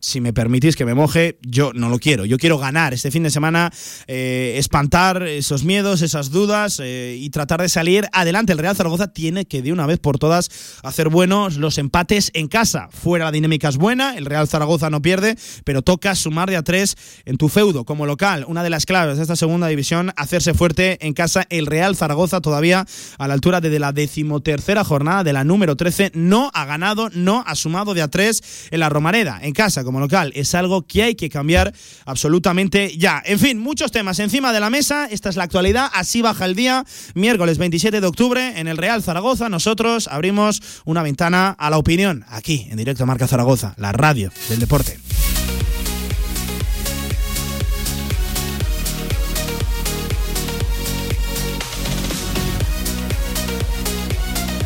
si 0.00 0.20
me 0.20 0.32
permitís 0.32 0.76
que 0.76 0.84
me 0.84 0.94
moje, 0.94 1.38
yo 1.42 1.72
no 1.74 1.88
lo 1.88 1.98
quiero. 1.98 2.24
Yo 2.24 2.38
quiero 2.38 2.58
ganar 2.58 2.94
este 2.94 3.10
fin 3.10 3.24
de 3.24 3.30
semana, 3.30 3.72
eh, 4.06 4.54
espantar 4.56 5.24
esos 5.24 5.64
miedos, 5.64 6.02
esas 6.02 6.30
dudas 6.30 6.80
eh, 6.80 7.16
y 7.18 7.30
tratar 7.30 7.60
de 7.60 7.68
salir 7.68 8.06
adelante. 8.12 8.52
El 8.52 8.58
Real 8.58 8.76
Zaragoza 8.76 9.12
tiene 9.12 9.46
que 9.46 9.60
de 9.60 9.72
una 9.72 9.86
vez 9.86 9.98
por 9.98 10.18
todas 10.18 10.50
hacer 10.84 11.08
buenos 11.08 11.56
los 11.56 11.78
empates 11.78 12.30
en 12.34 12.46
casa. 12.46 12.88
Fuera 12.92 13.24
la 13.24 13.32
dinámica 13.32 13.68
es 13.68 13.76
buena, 13.76 14.16
el 14.16 14.26
Real 14.26 14.46
Zaragoza 14.46 14.88
no 14.88 15.02
pierde, 15.02 15.36
pero 15.64 15.82
toca 15.82 16.14
sumar 16.14 16.48
de 16.48 16.56
a 16.56 16.62
tres 16.62 16.96
en 17.24 17.36
tu 17.36 17.48
feudo 17.48 17.84
como 17.84 18.06
local. 18.06 18.44
Una 18.46 18.62
de 18.62 18.70
las 18.70 18.86
claves 18.86 19.16
de 19.16 19.22
esta 19.22 19.36
segunda 19.36 19.66
división, 19.66 20.12
hacerse 20.16 20.54
fuerte 20.54 21.04
en 21.04 21.12
casa. 21.12 21.44
El 21.50 21.66
Real 21.66 21.96
Zaragoza 21.96 22.40
todavía 22.40 22.86
a 23.18 23.26
la 23.26 23.34
altura 23.34 23.60
de 23.60 23.78
la 23.78 23.92
decimotercera 23.92 24.84
jornada 24.84 25.24
de 25.24 25.32
la 25.32 25.42
número 25.42 25.74
13 25.74 26.12
no 26.14 26.52
ha 26.54 26.64
ganado, 26.66 27.10
no 27.10 27.42
ha 27.46 27.56
sumado 27.56 27.94
de 27.94 28.02
a 28.02 28.08
tres 28.08 28.68
en 28.70 28.78
la 28.78 28.88
Romareda, 28.88 29.40
en 29.42 29.52
casa 29.52 29.87
como 29.88 30.00
local. 30.00 30.32
Es 30.34 30.54
algo 30.54 30.86
que 30.86 31.02
hay 31.02 31.14
que 31.14 31.30
cambiar 31.30 31.72
absolutamente 32.04 32.94
ya. 32.98 33.22
En 33.24 33.38
fin, 33.38 33.58
muchos 33.58 33.90
temas 33.90 34.18
encima 34.18 34.52
de 34.52 34.60
la 34.60 34.68
mesa. 34.68 35.06
Esta 35.10 35.30
es 35.30 35.36
la 35.36 35.44
actualidad. 35.44 35.88
Así 35.94 36.20
baja 36.20 36.44
el 36.44 36.54
día. 36.54 36.84
Miércoles 37.14 37.56
27 37.56 38.02
de 38.02 38.06
octubre 38.06 38.60
en 38.60 38.68
el 38.68 38.76
Real 38.76 39.02
Zaragoza. 39.02 39.48
Nosotros 39.48 40.06
abrimos 40.08 40.60
una 40.84 41.02
ventana 41.02 41.56
a 41.58 41.70
la 41.70 41.78
opinión 41.78 42.26
aquí 42.28 42.66
en 42.70 42.76
directo 42.76 43.06
Marca 43.06 43.26
Zaragoza, 43.26 43.72
la 43.78 43.92
radio 43.92 44.30
del 44.50 44.60
deporte. 44.60 44.98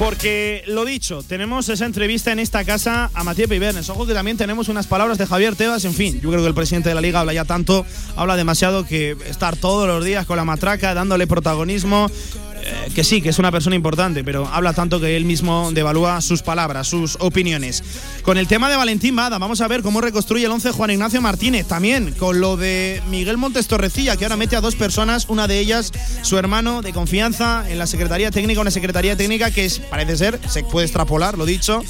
Porque 0.03 0.65
lo 0.67 0.85
dicho, 0.85 1.23
tenemos 1.23 1.69
esa 1.69 1.87
entrevista 1.87 2.33
en 2.33 2.41
esta 2.41 2.65
casa 2.65 3.09
a 3.15 3.23
Matías 3.23 3.49
Pibernes. 3.49 3.89
Ojo 3.89 4.05
que 4.05 4.15
también 4.15 4.37
tenemos 4.37 4.69
unas 4.69 4.89
palabras 4.89 5.17
de 5.17 5.27
Javier 5.27 5.55
Tebas. 5.55 5.85
En 5.85 5.95
fin, 5.95 6.21
yo 6.21 6.29
creo 6.31 6.43
que 6.43 6.49
el 6.49 6.55
presidente 6.55 6.89
de 6.89 6.97
la 6.97 7.01
liga 7.01 7.21
habla 7.21 7.33
ya 7.33 7.45
tanto, 7.45 7.87
habla 8.17 8.35
demasiado 8.35 8.85
que 8.85 9.17
estar 9.29 9.55
todos 9.57 9.87
los 9.87 10.05
días 10.05 10.27
con 10.27 10.39
la 10.39 10.45
matraca, 10.45 10.93
dándole 10.93 11.29
protagonismo. 11.29 12.11
Eh, 12.65 12.91
que 12.95 13.03
sí, 13.03 13.21
que 13.21 13.31
es 13.31 13.39
una 13.39 13.51
persona 13.51 13.75
importante, 13.75 14.23
pero 14.23 14.47
habla 14.47 14.73
tanto 14.73 15.01
que 15.01 15.17
él 15.17 15.25
mismo 15.25 15.71
devalúa 15.73 16.21
sus 16.21 16.43
palabras, 16.43 16.87
sus 16.87 17.17
opiniones. 17.19 17.83
Con 18.23 18.39
el 18.39 18.47
tema 18.47 18.71
de 18.71 18.77
Valentín 18.77 19.17
Bada, 19.17 19.39
vamos 19.39 19.61
a 19.61 19.69
ver 19.69 19.83
cómo 19.83 20.01
reconstruye 20.01 20.45
el 20.45 20.51
11 20.53 20.71
Juan 20.71 20.91
Ignacio 20.91 21.21
Martínez. 21.21 21.67
También 21.67 22.13
con 22.13 22.41
lo 22.41 22.57
de 22.57 23.03
Miguel 23.11 23.37
Montes 23.37 23.67
Torrecilla, 23.67 24.17
que 24.17 24.25
ahora 24.25 24.37
mete 24.37 24.55
a 24.55 24.61
dos 24.61 24.77
personas, 24.77 25.27
una 25.29 25.49
de 25.49 25.59
ellas 25.59 25.93
su 26.23 26.39
hermano 26.39 26.83
de 26.83 26.93
confianza 26.93 27.65
en 27.69 27.79
la 27.79 27.87
Secretaría 27.87 28.31
Técnica, 28.31 28.61
una 28.61 28.71
Secretaría 28.71 29.17
Técnica 29.17 29.51
que 29.51 29.65
es, 29.65 29.81
parece 29.81 30.17
ser, 30.17 30.41
se 30.49 30.63
puede 30.63 30.87
extrapolar, 30.87 31.37
lo 31.37 31.47
dicho, 31.47 31.83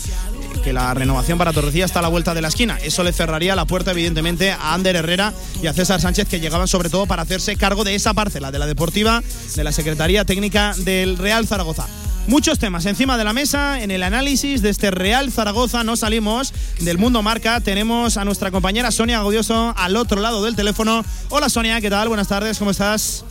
que 0.61 0.73
la 0.73 0.93
renovación 0.95 1.39
para 1.39 1.53
Torrecilla 1.53 1.85
está 1.85 2.01
a 2.01 2.03
la 2.03 2.09
vuelta 2.09 2.35
de 2.35 2.43
la 2.43 2.49
esquina. 2.49 2.79
Eso 2.83 3.03
le 3.03 3.13
cerraría 3.13 3.57
la 3.57 3.65
puerta, 3.65 3.93
evidentemente, 3.93 4.53
a 4.53 4.75
Ander 4.75 4.97
Herrera 4.97 5.33
y 5.63 5.67
a 5.67 5.73
César 5.73 6.01
Sánchez, 6.01 6.29
que 6.29 6.41
llegaban 6.41 6.69
sobre 6.69 6.91
todo 6.91 7.07
para 7.07 7.23
hacerse 7.23 7.57
cargo 7.57 7.85
de 7.85 7.95
esa 7.95 8.15
parcela, 8.15 8.51
de 8.51 8.59
la 8.59 8.67
deportiva, 8.67 9.23
de 9.55 9.65
la 9.65 9.73
Secretaría 9.73 10.25
Técnica 10.25 10.75
del 10.79 11.19
Real 11.19 11.47
Zaragoza. 11.47 11.87
Muchos 12.29 12.59
temas 12.61 12.87
encima 12.87 13.19
de 13.19 13.25
la 13.25 13.33
mesa 13.33 13.83
en 13.83 13.91
el 13.91 14.03
análisis 14.03 14.63
de 14.63 14.71
este 14.71 14.93
Real 14.93 15.33
Zaragoza. 15.33 15.83
No 15.83 15.97
salimos 15.97 16.55
del 16.81 16.97
mundo 16.97 17.21
marca. 17.23 17.61
Tenemos 17.61 18.17
a 18.17 18.25
nuestra 18.25 18.53
compañera 18.53 18.93
Sonia 18.93 19.21
Godioso 19.23 19.75
al 19.77 19.97
otro 19.97 20.21
lado 20.21 20.45
del 20.45 20.55
teléfono. 20.55 21.05
Hola 21.31 21.49
Sonia, 21.49 21.81
¿qué 21.81 21.91
tal? 21.91 22.09
Buenas 22.09 22.29
tardes, 22.29 22.59
¿cómo 22.59 22.71
estás? 22.71 23.25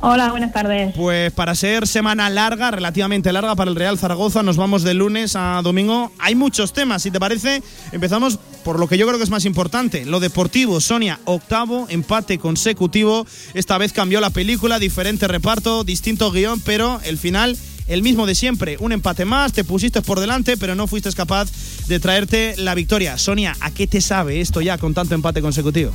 Hola, 0.00 0.30
buenas 0.30 0.52
tardes. 0.52 0.94
Pues 0.94 1.32
para 1.32 1.54
ser 1.54 1.86
semana 1.86 2.28
larga, 2.28 2.70
relativamente 2.70 3.32
larga 3.32 3.54
para 3.56 3.70
el 3.70 3.76
Real 3.76 3.98
Zaragoza, 3.98 4.42
nos 4.42 4.56
vamos 4.56 4.82
de 4.82 4.92
lunes 4.92 5.36
a 5.36 5.60
domingo. 5.62 6.12
Hay 6.18 6.34
muchos 6.34 6.74
temas, 6.74 7.02
si 7.02 7.10
te 7.10 7.18
parece, 7.18 7.62
empezamos 7.92 8.38
por 8.62 8.78
lo 8.78 8.88
que 8.88 8.98
yo 8.98 9.06
creo 9.06 9.18
que 9.18 9.24
es 9.24 9.30
más 9.30 9.46
importante, 9.46 10.04
lo 10.04 10.20
deportivo. 10.20 10.80
Sonia, 10.80 11.18
octavo 11.24 11.86
empate 11.88 12.38
consecutivo. 12.38 13.26
Esta 13.54 13.78
vez 13.78 13.92
cambió 13.92 14.20
la 14.20 14.30
película, 14.30 14.78
diferente 14.78 15.28
reparto, 15.28 15.82
distinto 15.82 16.30
guion, 16.30 16.60
pero 16.60 17.00
el 17.04 17.16
final 17.16 17.56
el 17.88 18.02
mismo 18.02 18.26
de 18.26 18.34
siempre. 18.34 18.76
Un 18.80 18.92
empate 18.92 19.24
más, 19.24 19.52
te 19.52 19.64
pusiste 19.64 20.02
por 20.02 20.20
delante, 20.20 20.56
pero 20.56 20.74
no 20.74 20.86
fuiste 20.86 21.10
capaz 21.12 21.48
de 21.86 22.00
traerte 22.00 22.54
la 22.58 22.74
victoria. 22.74 23.16
Sonia, 23.16 23.56
¿a 23.60 23.70
qué 23.70 23.86
te 23.86 24.00
sabe 24.00 24.40
esto 24.40 24.60
ya 24.60 24.76
con 24.76 24.92
tanto 24.92 25.14
empate 25.14 25.40
consecutivo? 25.40 25.92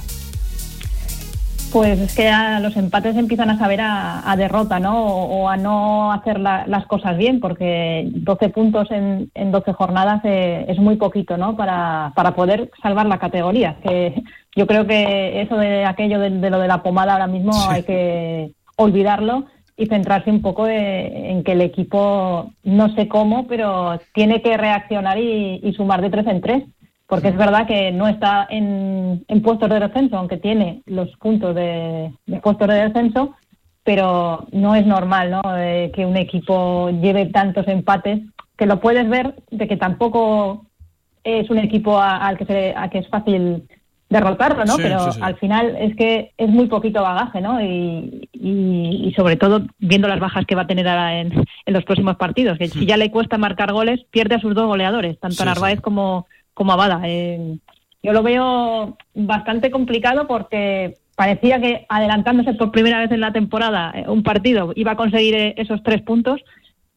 Pues 1.71 1.99
es 1.99 2.15
que 2.15 2.23
ya 2.23 2.59
los 2.59 2.75
empates 2.75 3.15
empiezan 3.15 3.49
a 3.49 3.57
saber 3.57 3.79
a, 3.81 4.35
derrota, 4.37 4.79
¿no? 4.79 5.05
O, 5.05 5.47
a 5.47 5.55
no 5.55 6.11
hacer 6.11 6.39
las 6.39 6.85
cosas 6.85 7.17
bien, 7.17 7.39
porque 7.39 8.09
12 8.11 8.49
puntos 8.49 8.91
en, 8.91 9.31
en 9.33 9.51
12 9.51 9.73
jornadas 9.73 10.21
eh, 10.25 10.65
es 10.67 10.79
muy 10.79 10.97
poquito, 10.97 11.37
¿no? 11.37 11.55
Para, 11.55 12.11
para 12.15 12.35
poder 12.35 12.71
salvar 12.81 13.05
la 13.05 13.19
categoría. 13.19 13.77
Que 13.83 14.21
yo 14.55 14.67
creo 14.67 14.85
que 14.85 15.41
eso 15.41 15.55
de 15.55 15.85
aquello 15.85 16.19
de, 16.19 16.49
lo 16.49 16.59
de 16.59 16.67
la 16.67 16.83
pomada 16.83 17.13
ahora 17.13 17.27
mismo 17.27 17.53
hay 17.69 17.83
que 17.83 18.51
olvidarlo 18.75 19.45
y 19.77 19.85
centrarse 19.87 20.29
un 20.29 20.41
poco 20.41 20.67
en 20.67 21.43
que 21.43 21.53
el 21.53 21.61
equipo, 21.61 22.51
no 22.63 22.93
sé 22.95 23.07
cómo, 23.07 23.47
pero 23.47 23.99
tiene 24.13 24.41
que 24.41 24.57
reaccionar 24.57 25.17
y, 25.17 25.59
y 25.63 25.73
sumar 25.73 26.01
de 26.01 26.09
tres 26.09 26.27
en 26.27 26.41
tres 26.41 26.63
porque 27.11 27.27
es 27.27 27.35
verdad 27.35 27.67
que 27.67 27.91
no 27.91 28.07
está 28.07 28.47
en, 28.49 29.25
puestos 29.43 29.69
de 29.69 29.81
descenso, 29.81 30.17
aunque 30.17 30.37
tiene 30.37 30.81
los 30.85 31.09
puntos 31.17 31.53
de, 31.53 32.09
puestos 32.41 32.69
de 32.69 32.87
descenso, 32.87 33.35
pero 33.83 34.47
no 34.53 34.75
es 34.75 34.85
normal 34.85 35.29
¿no? 35.29 35.41
que 35.93 36.05
un 36.05 36.15
equipo 36.15 36.89
lleve 36.89 37.25
tantos 37.25 37.67
empates, 37.67 38.21
que 38.57 38.65
lo 38.65 38.79
puedes 38.79 39.09
ver 39.09 39.35
de 39.51 39.67
que 39.67 39.75
tampoco 39.75 40.67
es 41.25 41.49
un 41.49 41.57
equipo 41.57 41.99
al 41.99 42.37
que, 42.37 42.45
se, 42.45 42.73
a 42.77 42.89
que 42.89 42.99
es 42.99 43.09
fácil 43.09 43.67
derrotarlo, 44.07 44.63
¿no? 44.63 44.77
pero 44.77 45.09
al 45.21 45.35
final 45.35 45.75
es 45.79 45.97
que 45.97 46.31
es 46.37 46.49
muy 46.49 46.67
poquito 46.67 47.01
bagaje, 47.01 47.41
¿no? 47.41 47.61
Y, 47.61 48.29
y, 48.31 49.13
sobre 49.17 49.35
todo 49.35 49.63
viendo 49.79 50.07
las 50.07 50.19
bajas 50.21 50.45
que 50.45 50.55
va 50.55 50.61
a 50.61 50.67
tener 50.67 50.87
ahora 50.87 51.19
en, 51.19 51.33
en 51.33 51.73
los 51.73 51.83
próximos 51.83 52.15
partidos, 52.15 52.57
que 52.57 52.69
si 52.69 52.85
ya 52.85 52.95
le 52.95 53.11
cuesta 53.11 53.37
marcar 53.37 53.73
goles, 53.73 53.99
pierde 54.11 54.35
a 54.35 54.39
sus 54.39 54.55
dos 54.55 54.67
goleadores, 54.67 55.19
tanto 55.19 55.43
Narváez 55.43 55.81
como 55.81 56.25
como 56.53 56.73
Abada. 56.73 57.01
Eh, 57.05 57.57
yo 58.03 58.13
lo 58.13 58.23
veo 58.23 58.97
bastante 59.13 59.71
complicado 59.71 60.27
porque 60.27 60.95
parecía 61.15 61.61
que 61.61 61.85
adelantándose 61.87 62.53
por 62.53 62.71
primera 62.71 62.99
vez 62.99 63.11
en 63.11 63.21
la 63.21 63.31
temporada 63.31 63.91
eh, 63.95 64.05
un 64.07 64.23
partido 64.23 64.73
iba 64.75 64.93
a 64.93 64.97
conseguir 64.97 65.35
eh, 65.35 65.53
esos 65.57 65.83
tres 65.83 66.01
puntos, 66.01 66.41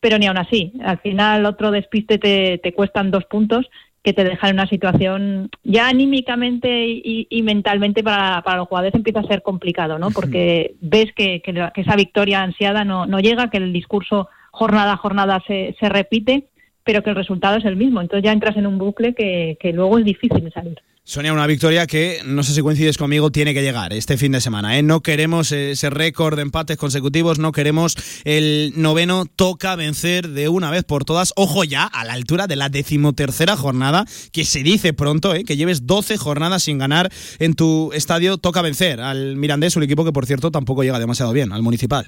pero 0.01 0.19
ni 0.19 0.27
aún 0.27 0.39
así. 0.39 0.73
Al 0.83 0.99
final 0.99 1.45
otro 1.47 1.71
despiste 1.71 2.19
te, 2.19 2.59
te 2.59 2.73
cuestan 2.73 3.11
dos 3.11 3.25
puntos 3.27 3.67
que 4.03 4.13
te 4.13 4.23
dejan 4.23 4.51
en 4.51 4.57
una 4.57 4.69
situación 4.69 5.49
ya 5.63 5.89
anímicamente 5.89 6.87
y, 6.87 7.43
mentalmente 7.43 8.03
para, 8.05 8.43
para, 8.43 8.59
los 8.59 8.69
jugadores 8.69 8.95
empieza 8.95 9.21
a 9.21 9.27
ser 9.27 9.41
complicado, 9.41 9.99
¿no? 9.99 10.11
Porque 10.11 10.75
ves 10.83 11.11
que, 11.17 11.41
que, 11.41 11.71
esa 11.77 11.97
victoria 11.97 12.43
ansiada 12.43 12.85
no, 12.85 13.07
no, 13.07 13.19
llega, 13.21 13.49
que 13.49 13.57
el 13.57 13.73
discurso 13.73 14.29
jornada 14.51 14.93
a 14.93 14.97
jornada 14.99 15.43
se, 15.47 15.75
se 15.81 15.89
repite 15.89 16.49
pero 16.85 17.03
que 17.03 17.11
el 17.11 17.17
resultado 17.17 17.57
es 17.57 17.65
el 17.65 17.77
mismo. 17.77 18.01
Entonces 18.01 18.25
ya 18.25 18.33
entras 18.33 18.57
en 18.57 18.67
un 18.67 18.79
bucle 18.79 19.15
que, 19.15 19.57
luego 19.73 19.99
es 19.99 20.05
difícil 20.05 20.51
salir. 20.53 20.79
Sonia, 21.07 21.35
una 21.35 21.47
victoria 21.47 21.87
que, 21.87 22.21
no 22.25 22.43
sé 22.43 22.55
si 22.55 22.63
coincides 22.63 22.97
conmigo, 22.97 23.31
tiene 23.31 23.53
que 23.53 23.61
llegar 23.61 23.93
este 23.93 24.17
fin 24.17 24.33
de 24.33 24.41
semana. 24.41 24.79
¿eh? 24.79 24.83
No 24.83 25.01
queremos 25.01 25.53
ese 25.53 25.91
récord 25.91 26.37
de 26.37 26.43
empates 26.43 26.79
consecutivos, 26.79 27.39
no 27.39 27.53
queremos 27.53 27.95
el 28.25 28.73
noveno, 28.77 29.27
toca 29.27 29.77
vencer 29.77 30.29
de 30.29 30.49
una 30.49 30.71
vez 30.71 30.85
por 30.85 31.05
todas. 31.05 31.35
Ojo 31.37 31.63
ya, 31.65 31.85
a 31.85 32.07
la 32.07 32.15
altura 32.15 32.47
de 32.47 32.57
la 32.57 32.71
decimotercera 32.71 33.55
jornada, 33.55 34.07
que 34.33 34.47
se 34.47 34.63
dice 34.63 34.95
pronto, 34.95 35.35
¿eh? 35.35 35.45
que 35.45 35.59
lleves 35.59 35.87
12 35.87 36.17
jornadas 36.17 36.63
sin 36.63 36.79
ganar 36.79 37.11
en 37.39 37.53
tu 37.53 37.91
estadio, 37.93 38.39
toca 38.39 38.63
vencer 38.63 39.03
al 39.03 39.37
Mirandés, 39.37 39.77
un 39.77 39.83
equipo 39.83 40.07
que 40.07 40.13
por 40.13 40.25
cierto 40.25 40.51
tampoco 40.51 40.85
llega 40.85 40.99
demasiado 40.99 41.35
bien, 41.35 41.53
al 41.53 41.63
municipal. 41.63 42.07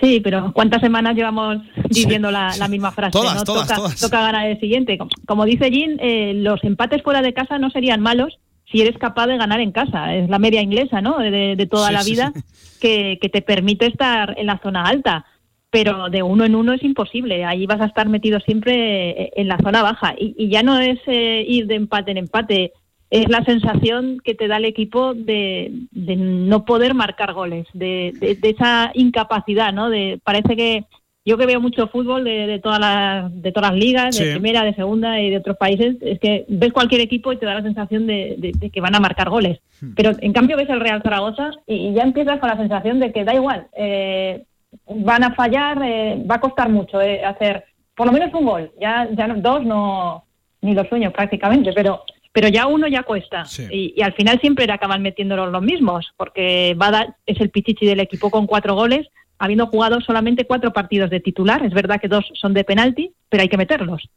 Sí, 0.00 0.20
pero 0.20 0.52
¿cuántas 0.52 0.80
semanas 0.80 1.14
llevamos 1.14 1.58
diciendo 1.88 2.30
la, 2.30 2.52
misma 2.68 2.92
frase? 2.92 3.12
Todas, 3.12 3.44
todas, 3.44 3.68
toca, 3.68 3.76
todas. 3.76 4.00
toca 4.00 4.22
ganar 4.22 4.46
el 4.46 4.58
siguiente. 4.58 4.98
Como, 5.26 5.44
dice 5.44 5.70
Jean, 5.70 5.98
eh, 6.00 6.32
los 6.34 6.62
empates 6.64 7.02
fuera 7.02 7.22
de 7.22 7.34
casa 7.34 7.58
no 7.58 7.70
serían 7.70 8.00
malos 8.00 8.38
si 8.70 8.80
eres 8.80 8.96
capaz 8.98 9.26
de 9.26 9.36
ganar 9.36 9.60
en 9.60 9.70
casa. 9.70 10.14
Es 10.14 10.30
la 10.30 10.38
media 10.38 10.62
inglesa, 10.62 11.00
¿no? 11.00 11.18
De, 11.18 11.68
toda 11.70 11.92
la 11.92 12.02
vida 12.02 12.32
Que, 12.80 13.18
te 13.20 13.42
permite 13.42 13.86
estar 13.86 14.34
en 14.38 14.46
la 14.46 14.58
zona 14.62 14.84
alta. 14.84 15.26
Pero 15.70 16.10
de 16.10 16.22
uno 16.22 16.44
en 16.44 16.54
uno 16.54 16.72
es 16.72 16.82
imposible. 16.82 17.44
Ahí 17.44 17.66
vas 17.66 17.80
a 17.80 17.86
estar 17.86 18.08
metido 18.08 18.40
siempre 18.40 19.10
eh, 19.10 19.32
en 19.36 19.48
la 19.48 19.58
zona 19.58 19.82
baja. 19.82 20.14
Y, 20.18 20.48
ya 20.48 20.62
no 20.62 20.78
es 20.78 20.98
eh, 21.06 21.44
ir 21.46 21.66
de 21.66 21.76
empate 21.76 22.10
en 22.10 22.18
empate 22.18 22.72
es 23.12 23.28
la 23.28 23.44
sensación 23.44 24.22
que 24.24 24.34
te 24.34 24.48
da 24.48 24.56
el 24.56 24.64
equipo 24.64 25.12
de, 25.12 25.70
no 25.92 26.64
poder 26.64 26.94
marcar 26.94 27.34
goles, 27.34 27.66
de, 27.74 28.14
esa 28.42 28.90
incapacidad, 28.94 29.70
¿no? 29.70 29.90
De, 29.90 30.18
parece 30.24 30.56
que 30.56 30.86
yo 31.26 31.36
que 31.36 31.44
veo 31.44 31.60
mucho 31.60 31.88
fútbol 31.88 32.24
de, 32.24 32.58
todas 32.60 32.80
las 32.80 33.42
de 33.42 33.52
todas 33.52 33.70
las 33.70 33.78
ligas, 33.78 34.18
de 34.18 34.32
primera, 34.32 34.64
de 34.64 34.74
segunda 34.74 35.20
y 35.20 35.28
de 35.28 35.36
otros 35.36 35.58
países, 35.58 35.96
es 36.00 36.18
que 36.20 36.46
ves 36.48 36.72
cualquier 36.72 37.02
equipo 37.02 37.34
y 37.34 37.36
te 37.36 37.44
da 37.44 37.54
la 37.54 37.62
sensación 37.62 38.06
de, 38.06 38.70
que 38.72 38.80
van 38.80 38.94
a 38.94 39.00
marcar 39.00 39.28
goles. 39.28 39.60
Hmm. 39.82 39.92
Pero 39.94 40.12
en 40.18 40.32
cambio 40.32 40.56
ves 40.56 40.70
el 40.70 40.80
Real 40.80 41.02
Zaragoza 41.02 41.50
y, 41.66 41.92
ya 41.92 42.04
empiezas 42.04 42.40
con 42.40 42.48
la 42.48 42.56
sensación 42.56 42.98
de 42.98 43.12
que 43.12 43.24
da 43.24 43.34
igual, 43.34 43.66
eh, 43.76 44.42
van 44.88 45.22
a 45.22 45.34
fallar, 45.34 45.82
eh, 45.84 46.24
va 46.28 46.36
a 46.36 46.40
costar 46.40 46.70
mucho 46.70 46.98
eh, 47.02 47.22
hacer 47.22 47.66
por 47.94 48.06
lo 48.06 48.12
menos 48.12 48.32
un 48.32 48.46
gol. 48.46 48.72
Ya, 48.80 49.06
ya 49.12 49.28
dos 49.28 49.62
no 49.66 50.24
ni 50.62 50.74
los 50.74 50.88
sueños 50.88 51.12
prácticamente, 51.12 51.74
pero 51.74 52.04
pero 52.32 52.48
ya 52.48 52.66
uno 52.66 52.88
ya 52.88 53.02
cuesta. 53.02 53.44
Y, 53.70 54.00
al 54.02 54.14
final 54.14 54.40
siempre 54.40 54.70
acaban 54.72 55.02
metiéndolos 55.02 55.52
los 55.52 55.62
mismos, 55.62 56.12
porque 56.16 56.74
Bada 56.76 57.16
es 57.26 57.40
el 57.40 57.50
pichichi 57.50 57.86
del 57.86 58.00
equipo 58.00 58.30
con 58.30 58.46
cuatro 58.46 58.74
goles, 58.74 59.06
habiendo 59.38 59.66
jugado 59.66 60.00
solamente 60.00 60.46
cuatro 60.46 60.72
partidos 60.72 61.10
de 61.10 61.20
titular. 61.20 61.64
Es 61.64 61.74
verdad 61.74 62.00
que 62.00 62.08
dos 62.08 62.24
son 62.34 62.54
de 62.54 62.64
penalti, 62.64 63.12
pero 63.28 63.42
hay 63.42 63.48
que 63.48 63.58
meterlos. 63.58 64.08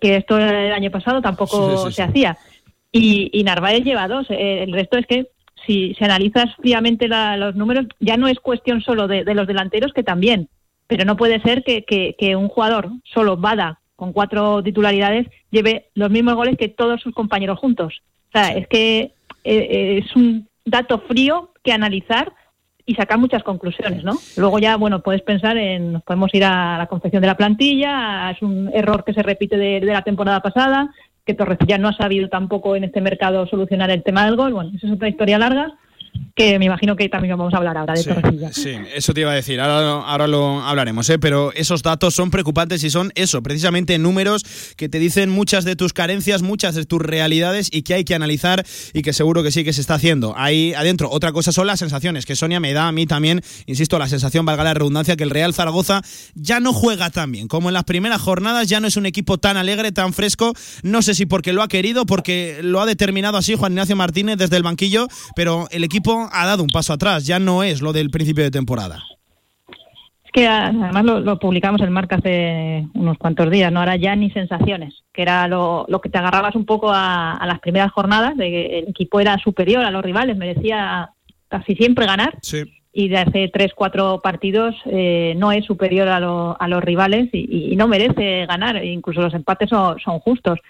Que 0.00 0.16
esto 0.16 0.38
el 0.38 0.72
año 0.72 0.90
pasado 0.90 1.20
tampoco 1.20 1.90
se 1.90 2.02
hacía. 2.02 2.38
Y, 2.92 3.30
y, 3.32 3.42
Narváez 3.42 3.82
lleva 3.82 4.06
dos. 4.06 4.30
Eh, 4.30 4.62
el 4.62 4.72
resto 4.72 4.96
es 4.96 5.06
que 5.06 5.26
si, 5.66 5.94
se 5.94 6.04
analizas 6.04 6.54
fríamente 6.56 7.08
los 7.08 7.56
números, 7.56 7.86
ya 7.98 8.16
no 8.16 8.28
es 8.28 8.38
cuestión 8.38 8.82
solo 8.82 9.08
de, 9.08 9.24
los 9.34 9.48
delanteros, 9.48 9.92
que 9.92 10.04
también. 10.04 10.48
Pero 10.86 11.04
no 11.04 11.16
puede 11.16 11.40
ser 11.40 11.64
que, 11.64 11.84
que 11.84 12.36
un 12.36 12.48
jugador, 12.48 12.90
solo 13.04 13.36
Bada, 13.36 13.80
con 13.96 14.12
cuatro 14.12 14.62
titularidades, 14.62 15.28
lleve 15.50 15.90
los 15.94 16.10
mismos 16.10 16.34
goles 16.34 16.56
que 16.56 16.68
todos 16.68 17.00
sus 17.00 17.14
compañeros 17.14 17.58
juntos. 17.58 18.02
O 18.28 18.32
sea, 18.32 18.48
es 18.54 18.66
que 18.68 18.98
eh, 18.98 19.12
eh, 19.44 20.02
es 20.04 20.16
un 20.16 20.48
dato 20.64 20.98
frío 21.00 21.50
que 21.62 21.72
analizar 21.72 22.32
y 22.86 22.94
sacar 22.94 23.18
muchas 23.18 23.42
conclusiones, 23.42 24.04
¿no? 24.04 24.12
Luego 24.36 24.58
ya, 24.58 24.76
bueno, 24.76 25.00
puedes 25.00 25.22
pensar 25.22 25.56
en, 25.56 26.02
podemos 26.04 26.34
ir 26.34 26.44
a 26.44 26.76
la 26.76 26.86
confección 26.86 27.22
de 27.22 27.28
la 27.28 27.36
plantilla, 27.36 28.30
es 28.30 28.42
un 28.42 28.70
error 28.74 29.04
que 29.04 29.14
se 29.14 29.22
repite 29.22 29.56
de, 29.56 29.80
la 29.80 30.02
temporada 30.02 30.40
pasada, 30.40 30.92
que 31.24 31.34
Torrecilla 31.34 31.78
no 31.78 31.88
ha 31.88 31.94
sabido 31.94 32.28
tampoco 32.28 32.76
en 32.76 32.84
este 32.84 33.00
mercado 33.00 33.46
solucionar 33.46 33.90
el 33.90 34.02
tema 34.02 34.26
del 34.26 34.36
gol, 34.36 34.52
bueno, 34.52 34.72
esa 34.74 34.86
es 34.86 34.92
otra 34.92 35.08
historia 35.08 35.38
larga, 35.38 35.72
que 36.34 36.58
me 36.58 36.64
imagino 36.64 36.96
que 36.96 37.08
también 37.08 37.36
vamos 37.36 37.54
a 37.54 37.58
hablar 37.58 37.76
ahora 37.76 37.94
de 37.94 38.02
sí, 38.02 38.10
Sí, 38.52 38.70
eso 38.94 39.14
te 39.14 39.20
iba 39.20 39.30
a 39.30 39.34
decir, 39.34 39.60
ahora, 39.60 40.04
ahora 40.04 40.26
lo 40.26 40.60
hablaremos, 40.62 41.08
¿eh? 41.10 41.18
pero 41.18 41.52
esos 41.52 41.82
datos 41.82 42.14
son 42.14 42.30
preocupantes 42.30 42.82
y 42.82 42.90
son 42.90 43.12
eso, 43.14 43.42
precisamente 43.42 43.98
números 43.98 44.44
que 44.76 44.88
te 44.88 44.98
dicen 44.98 45.30
muchas 45.30 45.64
de 45.64 45.76
tus 45.76 45.92
carencias, 45.92 46.42
muchas 46.42 46.74
de 46.74 46.84
tus 46.86 47.00
realidades 47.00 47.68
y 47.70 47.82
que 47.82 47.94
hay 47.94 48.04
que 48.04 48.16
analizar 48.16 48.64
y 48.92 49.02
que 49.02 49.12
seguro 49.12 49.44
que 49.44 49.52
sí 49.52 49.62
que 49.62 49.72
se 49.72 49.80
está 49.80 49.94
haciendo. 49.94 50.34
Ahí 50.36 50.74
adentro, 50.74 51.08
otra 51.10 51.30
cosa 51.30 51.52
son 51.52 51.68
las 51.68 51.78
sensaciones, 51.78 52.26
que 52.26 52.34
Sonia 52.34 52.58
me 52.58 52.72
da 52.72 52.88
a 52.88 52.92
mí 52.92 53.06
también, 53.06 53.40
insisto, 53.66 53.98
la 53.98 54.08
sensación, 54.08 54.44
valga 54.44 54.64
la 54.64 54.74
redundancia, 54.74 55.14
que 55.16 55.24
el 55.24 55.30
Real 55.30 55.54
Zaragoza 55.54 56.02
ya 56.34 56.58
no 56.58 56.72
juega 56.72 57.10
tan 57.10 57.30
bien 57.30 57.46
como 57.46 57.68
en 57.68 57.74
las 57.74 57.84
primeras 57.84 58.20
jornadas, 58.20 58.68
ya 58.68 58.80
no 58.80 58.88
es 58.88 58.96
un 58.96 59.06
equipo 59.06 59.38
tan 59.38 59.56
alegre, 59.56 59.92
tan 59.92 60.12
fresco, 60.12 60.52
no 60.82 61.00
sé 61.00 61.14
si 61.14 61.26
porque 61.26 61.52
lo 61.52 61.62
ha 61.62 61.68
querido, 61.68 62.06
porque 62.06 62.58
lo 62.62 62.80
ha 62.80 62.86
determinado 62.86 63.36
así 63.36 63.54
Juan 63.54 63.72
Ignacio 63.72 63.94
Martínez 63.94 64.36
desde 64.36 64.56
el 64.56 64.64
banquillo, 64.64 65.06
pero 65.36 65.68
el 65.70 65.84
equipo 65.84 66.03
ha 66.32 66.46
dado 66.46 66.62
un 66.62 66.68
paso 66.68 66.92
atrás, 66.92 67.26
ya 67.26 67.38
no 67.38 67.62
es 67.62 67.80
lo 67.80 67.92
del 67.92 68.10
principio 68.10 68.44
de 68.44 68.50
temporada. 68.50 69.02
Es 70.24 70.32
que 70.32 70.46
además 70.46 71.04
lo, 71.04 71.38
publicamos 71.38 71.80
en 71.80 71.92
Marca 71.92 72.16
hace 72.16 72.86
unos 72.94 73.18
cuantos 73.18 73.50
días, 73.50 73.72
no 73.72 73.80
ahora 73.80 73.96
ya 73.96 74.16
ni 74.16 74.30
sensaciones, 74.30 74.94
que 75.12 75.22
era 75.22 75.46
lo, 75.48 75.86
que 76.02 76.08
te 76.08 76.18
agarrabas 76.18 76.54
un 76.54 76.66
poco 76.66 76.90
a, 76.92 77.40
las 77.46 77.60
primeras 77.60 77.92
jornadas, 77.92 78.36
de 78.36 78.50
que 78.50 78.78
el 78.78 78.88
equipo 78.88 79.20
era 79.20 79.38
superior 79.38 79.84
a 79.84 79.90
los 79.90 80.04
rivales, 80.04 80.36
merecía 80.36 81.10
casi 81.48 81.74
siempre 81.74 82.06
ganar. 82.06 82.38
Y 82.96 83.08
de 83.08 83.18
hace 83.18 83.50
tres, 83.52 83.72
cuatro 83.74 84.20
partidos 84.22 84.76
eh, 84.86 85.34
no 85.36 85.50
es 85.50 85.64
superior 85.64 86.06
a, 86.08 86.20
los 86.20 86.84
rivales 86.84 87.28
y, 87.32 87.74
no 87.76 87.88
merece 87.88 88.46
ganar. 88.46 88.84
Incluso 88.84 89.20
los 89.20 89.34
empates 89.34 89.68
son 89.68 90.20
justos 90.20 90.60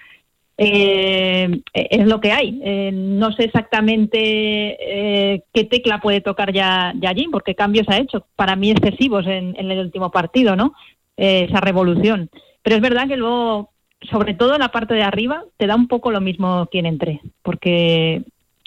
eh, 0.57 1.63
es 1.73 2.07
lo 2.07 2.21
que 2.21 2.33
hay. 2.33 2.61
Eh, 2.63 2.91
no 2.93 3.33
sé 3.33 3.45
exactamente 3.45 4.19
eh, 4.21 5.43
qué 5.53 5.65
tecla 5.65 6.01
puede 6.01 6.21
tocar 6.21 6.53
ya, 6.53 6.93
ya 6.97 7.13
Jim, 7.13 7.31
porque 7.31 7.55
cambios 7.55 7.89
ha 7.89 7.99
hecho, 7.99 8.27
para 8.37 8.57
mí 8.57 8.71
excesivos 8.71 9.27
en, 9.27 9.57
el 9.57 9.79
último 9.79 10.11
partido, 10.11 10.57
¿no? 10.57 10.75
Eh, 11.17 11.47
esa 11.49 11.61
revolución. 11.61 12.31
Pero 12.63 12.77
es 12.77 12.83
verdad 12.83 13.09
que 13.09 13.17
luego, 13.17 13.71
sobre 14.11 14.35
todo 14.35 14.55
en 14.55 14.61
la 14.61 14.71
parte 14.71 14.95
de 14.95 15.03
arriba, 15.03 15.45
te 15.57 15.67
da 15.67 15.75
un 15.75 15.89
poco 15.89 16.11
lo 16.11 16.21
mismo 16.21 16.69
quien 16.71 16.87
entre, 16.87 17.21
porque 17.43 18.23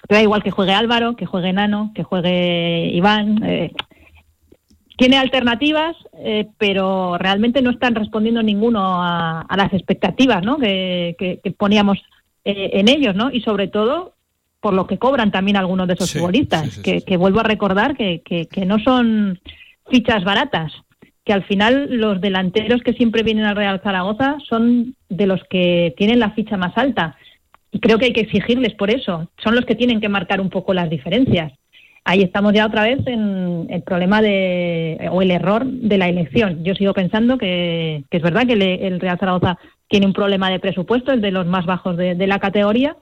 te 0.07 0.15
da 0.15 0.21
igual 0.21 0.43
que 0.43 0.51
juegue 0.51 0.73
Álvaro, 0.73 1.15
que 1.15 1.25
juegue 1.25 1.53
Nano, 1.53 1.91
que 1.95 2.03
juegue 2.03 2.89
Iván. 2.93 3.71
Tiene 4.97 5.17
alternativas, 5.17 5.95
eh, 6.17 6.47
pero 6.57 7.19
realmente 7.19 7.61
no 7.61 7.69
están 7.69 7.93
respondiendo 7.93 8.41
ninguno 8.41 8.81
a, 8.81 9.45
las 9.55 9.71
expectativas 9.71 10.43
¿no? 10.43 10.57
que, 10.57 11.39
poníamos 11.55 11.99
eh, 12.43 12.71
en 12.73 12.89
ellos, 12.89 13.15
¿no? 13.15 13.29
Y 13.31 13.41
sobre 13.41 13.67
todo 13.67 14.15
por 14.59 14.73
lo 14.73 14.87
que 14.87 14.97
cobran 14.97 15.31
también 15.31 15.55
algunos 15.55 15.87
de 15.87 15.93
esos 15.93 16.11
futbolistas, 16.11 16.79
que, 16.79 17.17
vuelvo 17.17 17.41
a 17.41 17.43
recordar 17.43 17.95
que, 17.95 18.49
no 18.65 18.79
son 18.79 19.39
fichas 19.89 20.23
baratas, 20.23 20.73
que 21.23 21.31
al 21.31 21.43
final 21.43 21.89
los 21.91 22.19
delanteros 22.19 22.81
que 22.81 22.93
siempre 22.93 23.21
vienen 23.21 23.45
al 23.45 23.55
Real 23.55 23.79
Zaragoza 23.83 24.37
son 24.49 24.95
de 25.09 25.27
los 25.27 25.43
que 25.49 25.93
tienen 25.95 26.19
la 26.19 26.31
ficha 26.31 26.57
más 26.57 26.75
alta. 26.75 27.15
Y 27.71 27.79
creo 27.79 27.99
que 27.99 28.05
hay 28.05 28.13
que 28.13 28.21
exigirles 28.21 28.73
por 28.73 28.89
eso. 28.89 29.29
Son 29.43 29.53
los 29.53 29.65
que 29.65 29.75
tienen 29.75 30.01
que 30.01 30.09
marcar 30.09 30.41
un 30.41 30.49
poco 30.49 30.73
las 30.73 30.89
diferencias 30.89 31.53
ahí 32.07 32.23
estamos 32.23 32.53
ya 32.53 32.65
otra 32.65 32.83
vez 32.83 33.05
en 33.05 33.67
el 33.69 33.83
problema 33.83 34.21
de, 34.21 35.09
o 35.11 35.21
el 35.21 35.29
error 35.29 35.65
de 35.65 35.97
la 35.97 36.07
elección. 36.07 36.63
Yo 36.63 36.73
sigo 36.73 36.93
pensando 36.93 37.37
que, 37.37 38.03
es 38.09 38.21
verdad 38.21 38.47
que 38.47 38.53
el 38.53 38.99
Real 39.01 39.19
Zaragoza 39.19 39.59
tiene 39.89 40.05
un 40.05 40.13
problema 40.13 40.49
de 40.49 40.59
presupuesto, 40.59 41.11
es 41.11 41.21
de 41.21 41.31
los 41.31 41.45
más 41.45 41.65
bajos 41.65 41.97
de, 41.97 42.15
la 42.27 42.39
categoría, 42.39 42.95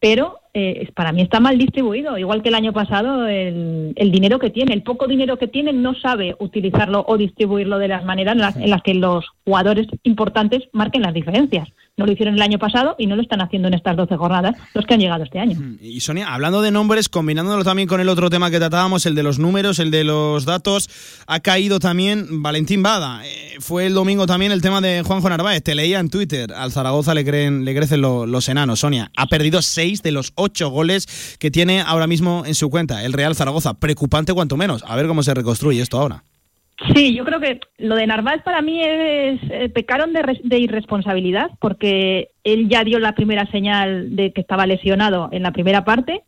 pero 0.00 0.38
eh, 0.54 0.90
para 0.94 1.12
mí 1.12 1.22
está 1.22 1.40
mal 1.40 1.56
distribuido. 1.56 2.18
Igual 2.18 2.42
que 2.42 2.50
el 2.50 2.54
año 2.54 2.72
pasado, 2.72 3.26
el, 3.26 3.94
dinero 3.96 4.38
que 4.38 4.50
tiene, 4.50 4.74
el 4.74 4.82
poco 4.82 5.06
dinero 5.06 5.38
que 5.38 5.48
tiene, 5.48 5.72
no 5.72 5.94
sabe 5.94 6.36
utilizarlo 6.40 7.04
o 7.08 7.16
distribuirlo 7.16 7.78
de 7.78 7.88
las 7.88 8.04
maneras 8.04 8.56
en 8.56 8.70
las 8.70 8.82
que 8.82 8.94
los 8.94 9.24
jugadores 9.44 9.86
importantes 10.02 10.64
marquen 10.72 11.02
las 11.02 11.14
diferencias. 11.14 11.68
No 11.96 12.06
lo 12.06 12.12
hicieron 12.12 12.34
el 12.34 12.42
año 12.42 12.58
pasado 12.58 12.96
y 12.98 13.06
no 13.06 13.16
lo 13.16 13.22
están 13.22 13.42
haciendo 13.42 13.68
en 13.68 13.74
estas 13.74 13.96
12 13.96 14.16
jornadas 14.16 14.56
los 14.72 14.86
que 14.86 14.94
han 14.94 15.00
llegado 15.00 15.24
este 15.24 15.38
año. 15.38 15.58
Y 15.80 16.00
Sonia, 16.00 16.32
hablando 16.32 16.62
de 16.62 16.70
nombres, 16.70 17.10
combinándolo 17.10 17.64
también 17.64 17.86
con 17.86 18.00
el 18.00 18.08
otro 18.08 18.30
tema 18.30 18.50
que 18.50 18.58
tratábamos, 18.58 19.04
el 19.04 19.14
de 19.14 19.22
los 19.22 19.38
números, 19.38 19.78
el 19.78 19.90
de 19.90 20.04
los 20.04 20.46
datos, 20.46 20.88
ha 21.26 21.40
caído 21.40 21.80
también 21.80 22.42
Valentín 22.42 22.82
Bada. 22.82 23.26
Eh, 23.26 23.56
fue 23.60 23.86
el 23.86 23.94
domingo 23.94 24.26
también 24.26 24.52
el 24.52 24.62
tema 24.62 24.80
de 24.80 25.02
Juanjo 25.02 25.28
Narváez. 25.28 25.62
Te 25.62 25.74
leía 25.74 26.00
en 26.00 26.08
Twitter, 26.08 26.54
al 26.54 26.72
Zaragoza 26.72 27.12
le, 27.12 27.26
creen, 27.26 27.66
le 27.66 27.74
crecen 27.74 28.00
los 28.00 28.48
enanos. 28.48 28.80
Sonia, 28.80 29.10
ha 29.14 29.26
perdido 29.26 29.60
6 29.60 30.02
de 30.02 30.12
los 30.12 30.32
8 30.42 30.70
goles 30.70 31.36
que 31.38 31.50
tiene 31.50 31.80
ahora 31.80 32.06
mismo 32.06 32.44
en 32.46 32.54
su 32.54 32.70
cuenta 32.70 33.04
el 33.04 33.12
Real 33.12 33.34
Zaragoza. 33.34 33.74
Preocupante 33.74 34.34
cuanto 34.34 34.56
menos. 34.56 34.84
A 34.86 34.96
ver 34.96 35.06
cómo 35.06 35.22
se 35.22 35.34
reconstruye 35.34 35.80
esto 35.80 35.98
ahora. 35.98 36.24
Sí, 36.94 37.14
yo 37.14 37.24
creo 37.24 37.38
que 37.38 37.60
lo 37.78 37.94
de 37.94 38.06
Narváez 38.06 38.42
para 38.42 38.60
mí 38.60 38.82
es 38.82 39.40
eh, 39.50 39.68
pecaron 39.68 40.12
de, 40.12 40.58
irresponsabilidad 40.58 41.50
porque 41.60 42.30
él 42.44 42.68
ya 42.68 42.82
dio 42.82 42.98
la 42.98 43.14
primera 43.14 43.46
señal 43.50 44.16
de 44.16 44.32
que 44.32 44.40
estaba 44.40 44.66
lesionado 44.66 45.28
en 45.32 45.42
la 45.42 45.52
primera 45.52 45.84
parte 45.84 46.22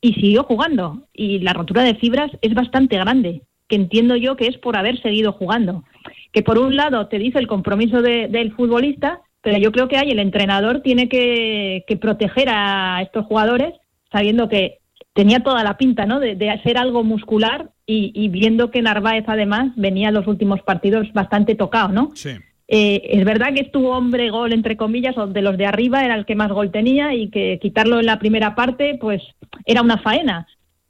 y 0.00 0.14
siguió 0.14 0.44
jugando 0.44 1.02
y 1.12 1.40
la 1.40 1.52
rotura 1.52 1.82
de 1.82 1.96
fibras 1.96 2.30
es 2.40 2.54
bastante 2.54 2.96
grande, 2.96 3.42
que 3.68 3.76
entiendo 3.76 4.16
yo 4.16 4.36
que 4.36 4.46
es 4.46 4.56
por 4.56 4.76
haber 4.76 5.00
seguido 5.02 5.32
jugando. 5.32 5.84
Que 6.32 6.42
por 6.42 6.58
un 6.58 6.76
lado 6.76 7.08
te 7.08 7.18
dice 7.18 7.38
el 7.38 7.46
compromiso 7.46 8.00
del 8.00 8.52
futbolista, 8.54 9.20
pero 9.42 9.58
yo 9.58 9.72
creo 9.72 9.88
que 9.88 9.96
ahí 9.96 10.10
el 10.10 10.18
entrenador 10.18 10.80
tiene 10.82 11.08
que, 11.08 11.84
proteger 12.00 12.48
a 12.50 13.00
estos 13.02 13.26
jugadores 13.26 13.74
sabiendo 14.10 14.48
que 14.48 14.78
tenía 15.12 15.40
toda 15.40 15.62
la 15.64 15.76
pinta 15.76 16.06
¿no? 16.06 16.20
de, 16.20 16.50
hacer 16.50 16.78
algo 16.78 17.04
muscular 17.04 17.70
y, 17.86 18.28
viendo 18.28 18.70
que 18.70 18.82
Narváez 18.82 19.24
además 19.26 19.72
venía 19.76 20.08
en 20.08 20.14
los 20.14 20.26
últimos 20.26 20.60
partidos 20.62 21.12
bastante 21.12 21.54
tocado, 21.54 21.88
¿no? 21.88 22.10
Sí. 22.14 22.30
Eh, 22.70 23.00
es 23.12 23.24
verdad 23.24 23.54
que 23.54 23.62
estuvo 23.62 23.96
hombre 23.96 24.28
gol, 24.28 24.52
entre 24.52 24.76
comillas, 24.76 25.16
o 25.16 25.26
de 25.26 25.40
los 25.40 25.56
de 25.56 25.64
arriba 25.64 26.04
era 26.04 26.14
el 26.14 26.26
que 26.26 26.34
más 26.34 26.52
gol 26.52 26.70
tenía 26.70 27.14
y 27.14 27.30
que 27.30 27.58
quitarlo 27.62 27.98
en 27.98 28.06
la 28.06 28.18
primera 28.18 28.54
parte, 28.54 28.98
pues 29.00 29.22
era 29.64 29.80
una 29.80 29.96
faena. 29.98 30.46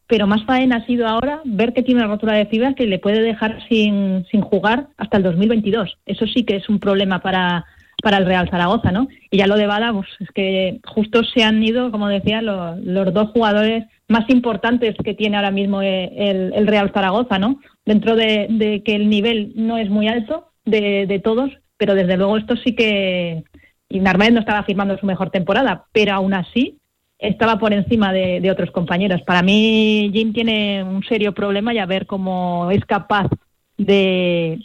Pero 0.09 0.27
más 0.27 0.45
faena 0.45 0.77
ha 0.77 0.87
sido 0.87 1.07
ahora 1.07 1.41
ver 1.45 1.73
que 1.73 1.85
tiene 1.85 2.01
una 2.01 2.11
rotura 2.11 2.33
de 2.35 2.47
fibras 2.47 2.75
que 2.75 2.87
le 2.87 2.99
puede 2.99 3.21
dejar 3.21 3.61
sin, 3.69 4.27
sin 4.31 4.41
jugar 4.41 4.89
hasta 4.97 5.19
el 5.19 5.23
2022. 5.23 5.99
Eso 6.05 6.27
sí 6.27 6.43
que 6.43 6.57
es 6.57 6.69
un 6.69 6.81
problema 6.81 7.21
para, 7.21 7.65
para 8.03 8.19
el 8.19 8.27
Real 8.27 8.49
Zaragoza, 8.49 8.93
¿no? 8.93 9.09
Y 9.31 9.39
ya 9.39 9.47
lo 9.47 9.57
de 9.57 9.67
Bada, 9.67 9.93
pues 9.93 10.07
es 10.21 10.31
que 10.31 10.81
justo 10.87 11.25
se 11.25 11.43
han 11.43 11.63
ido, 11.63 11.91
como 11.91 12.09
decía, 12.09 12.43
los, 12.43 13.13
dos 13.13 13.31
jugadores 13.31 13.87
más 14.07 14.29
importantes 14.31 14.95
que 15.05 15.15
tiene 15.15 15.37
ahora 15.37 15.51
mismo 15.51 15.83
eh, 15.83 16.11
el, 16.55 16.67
Real 16.67 16.93
Zaragoza, 16.95 17.39
¿no? 17.39 17.59
Dentro 17.85 18.15
de, 18.15 18.83
que 18.85 18.95
el 18.95 19.09
nivel 19.09 19.53
no 19.57 19.79
es 19.79 19.91
muy 19.91 20.07
alto 20.07 20.49
de, 20.65 21.07
de, 21.07 21.19
todos, 21.19 21.51
pero 21.77 21.95
desde 21.95 22.17
luego 22.17 22.37
esto 22.37 22.57
sí 22.57 22.75
que... 22.75 23.45
Y 23.91 24.01
Narváez 24.01 24.33
no 24.33 24.41
estaba 24.41 24.65
firmando 24.65 24.99
su 24.99 25.07
mejor 25.07 25.31
temporada, 25.31 25.87
pero 25.93 26.13
aún 26.13 26.35
así 26.35 26.77
estaba 27.19 27.59
por 27.59 27.73
encima 27.73 28.13
de, 28.13 28.41
de 28.41 28.51
otros 28.51 28.71
compañeros. 28.71 29.23
Para 29.23 29.43
mí 29.43 30.11
Jim 30.13 30.33
tiene 30.33 30.85
un 30.85 31.03
serio 31.05 31.33
problema 31.33 31.73
y 31.73 31.79
a 31.79 31.87
ver 31.87 32.07
cómo 32.07 32.71
es 32.71 32.85
capaz 32.85 33.29
de, 33.79 34.59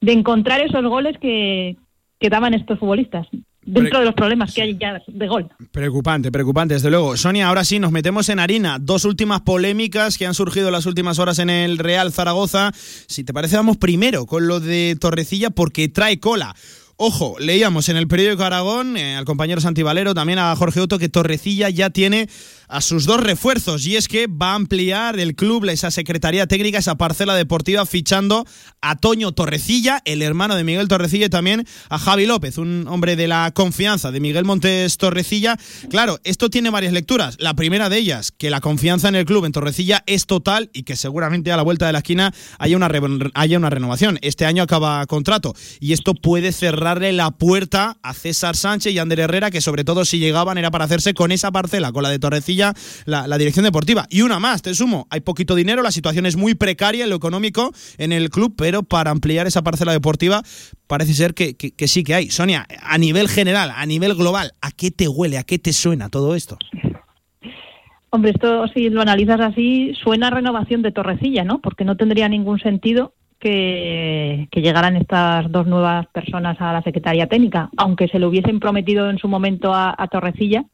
de 0.00 0.12
encontrar 0.12 0.62
esos 0.62 0.82
goles 0.84 1.18
que, 1.18 1.76
que 2.24 2.30
daban 2.30 2.54
estos 2.54 2.78
futbolistas 2.78 3.26
dentro 3.66 3.98
de 3.98 4.06
los 4.06 4.14
problemas 4.14 4.54
que 4.54 4.62
hay 4.62 4.78
ya 4.78 4.98
de 5.06 5.28
gol. 5.28 5.46
Preocupante, 5.70 6.32
preocupante, 6.32 6.72
desde 6.72 6.88
luego. 6.88 7.18
Sonia, 7.18 7.48
ahora 7.48 7.64
sí, 7.64 7.78
nos 7.78 7.92
metemos 7.92 8.30
en 8.30 8.38
harina. 8.38 8.78
Dos 8.80 9.04
últimas 9.04 9.42
polémicas 9.42 10.16
que 10.16 10.24
han 10.24 10.32
surgido 10.32 10.68
en 10.68 10.72
las 10.72 10.86
últimas 10.86 11.18
horas 11.18 11.38
en 11.38 11.50
el 11.50 11.76
Real 11.76 12.14
Zaragoza. 12.14 12.72
Si 12.72 13.24
te 13.24 13.34
parece, 13.34 13.56
vamos 13.56 13.76
primero 13.76 14.24
con 14.24 14.48
lo 14.48 14.58
de 14.58 14.96
Torrecilla 14.98 15.50
porque 15.50 15.90
trae 15.90 16.18
cola. 16.18 16.54
Ojo, 16.96 17.36
leíamos 17.38 17.90
en 17.90 17.98
el 17.98 18.08
periódico 18.08 18.44
Aragón, 18.44 18.96
eh, 18.96 19.16
al 19.16 19.26
compañero 19.26 19.60
Santi 19.60 19.82
Valero, 19.82 20.14
también 20.14 20.38
a 20.38 20.56
Jorge 20.56 20.80
Otto, 20.80 20.98
que 20.98 21.10
Torrecilla 21.10 21.68
ya 21.68 21.90
tiene 21.90 22.30
a 22.68 22.80
sus 22.80 23.06
dos 23.06 23.20
refuerzos 23.20 23.86
y 23.86 23.96
es 23.96 24.08
que 24.08 24.26
va 24.26 24.52
a 24.52 24.54
ampliar 24.54 25.18
el 25.18 25.34
club, 25.34 25.64
esa 25.68 25.90
secretaría 25.90 26.46
técnica, 26.46 26.78
esa 26.78 26.96
parcela 26.96 27.34
deportiva 27.34 27.86
fichando 27.86 28.46
a 28.80 28.96
Toño 28.96 29.32
Torrecilla, 29.32 30.02
el 30.04 30.22
hermano 30.22 30.56
de 30.56 30.64
Miguel 30.64 30.88
Torrecilla 30.88 31.26
y 31.26 31.30
también 31.30 31.66
a 31.88 31.98
Javi 31.98 32.26
López, 32.26 32.58
un 32.58 32.86
hombre 32.88 33.16
de 33.16 33.28
la 33.28 33.50
confianza 33.54 34.10
de 34.10 34.20
Miguel 34.20 34.44
Montes 34.44 34.98
Torrecilla. 34.98 35.58
Claro, 35.90 36.18
esto 36.24 36.50
tiene 36.50 36.70
varias 36.70 36.92
lecturas. 36.92 37.36
La 37.38 37.54
primera 37.54 37.88
de 37.88 37.98
ellas, 37.98 38.32
que 38.32 38.50
la 38.50 38.60
confianza 38.60 39.08
en 39.08 39.14
el 39.14 39.24
club 39.24 39.44
en 39.44 39.52
Torrecilla 39.52 40.02
es 40.06 40.26
total 40.26 40.70
y 40.72 40.82
que 40.82 40.96
seguramente 40.96 41.52
a 41.52 41.56
la 41.56 41.62
vuelta 41.62 41.86
de 41.86 41.92
la 41.92 41.98
esquina 41.98 42.34
haya 42.58 42.76
una, 42.76 42.90
haya 43.34 43.58
una 43.58 43.70
renovación. 43.70 44.18
Este 44.22 44.46
año 44.46 44.62
acaba 44.62 45.04
contrato 45.06 45.54
y 45.80 45.92
esto 45.92 46.14
puede 46.14 46.52
cerrarle 46.52 47.12
la 47.12 47.30
puerta 47.30 47.98
a 48.02 48.14
César 48.14 48.56
Sánchez 48.56 48.92
y 48.92 48.98
Ander 48.98 49.20
Herrera, 49.20 49.50
que 49.50 49.60
sobre 49.60 49.84
todo 49.84 50.04
si 50.04 50.18
llegaban 50.18 50.58
era 50.58 50.70
para 50.70 50.84
hacerse 50.84 51.14
con 51.14 51.32
esa 51.32 51.50
parcela, 51.52 51.92
con 51.92 52.02
la 52.02 52.10
de 52.10 52.18
Torrecilla 52.18 52.53
la, 52.56 53.38
dirección 53.38 53.64
deportiva. 53.64 54.06
Y 54.10 54.22
una 54.22 54.38
más, 54.38 54.62
te 54.62 54.74
sumo, 54.74 55.06
hay 55.10 55.20
poquito 55.20 55.54
dinero, 55.54 55.82
la 55.82 55.90
situación 55.90 56.26
es 56.26 56.36
muy 56.36 56.54
precaria 56.54 57.04
en 57.04 57.10
lo 57.10 57.16
económico 57.16 57.72
en 57.98 58.12
el 58.12 58.30
club, 58.30 58.54
pero 58.56 58.82
para 58.82 59.10
ampliar 59.10 59.46
esa 59.46 59.62
parcela 59.62 59.92
deportiva 59.92 60.42
parece 60.86 61.14
ser 61.14 61.34
que, 61.34 61.56
sí 61.86 62.04
que 62.04 62.14
hay. 62.14 62.30
Sonia, 62.30 62.66
a 62.82 62.98
nivel 62.98 63.28
general, 63.28 63.72
a 63.74 63.86
nivel 63.86 64.14
global, 64.14 64.52
¿a 64.60 64.70
qué 64.70 64.90
te 64.90 65.08
huele, 65.08 65.38
a 65.38 65.44
qué 65.44 65.58
te 65.58 65.72
suena 65.72 66.08
todo 66.08 66.34
esto? 66.34 66.58
Hombre, 68.10 68.30
esto 68.30 68.68
si 68.68 68.90
lo 68.90 69.00
analizas 69.00 69.40
así, 69.40 69.92
suena 70.02 70.28
a 70.28 70.30
renovación 70.30 70.82
de 70.82 70.92
Torrecilla, 70.92 71.42
¿no? 71.42 71.60
Porque 71.60 71.84
no 71.84 71.96
tendría 71.96 72.28
ningún 72.28 72.60
sentido 72.60 73.14
que, 73.40 74.48
llegaran 74.52 74.96
estas 74.96 75.50
dos 75.50 75.66
nuevas 75.66 76.06
personas 76.06 76.56
a 76.60 76.72
la 76.72 76.82
Secretaría 76.82 77.26
Técnica, 77.26 77.70
aunque 77.76 78.08
se 78.08 78.18
lo 78.18 78.28
hubiesen 78.28 78.60
prometido 78.60 79.10
en 79.10 79.18
su 79.18 79.28
momento 79.28 79.74
a 79.74 80.08
Torrecilla, 80.10 80.64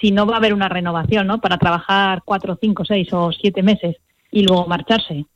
si 0.00 0.10
no 0.12 0.26
va 0.26 0.34
a 0.34 0.38
haber 0.38 0.54
una 0.54 0.68
renovación, 0.68 1.26
¿no? 1.26 1.40
Para 1.40 1.58
trabajar 1.58 2.22
cuatro, 2.24 2.58
cinco, 2.60 2.84
seis 2.84 3.12
o 3.12 3.30
siete 3.32 3.62
meses 3.62 3.96
y 4.30 4.42
luego 4.44 4.66
marcharse. 4.66 5.26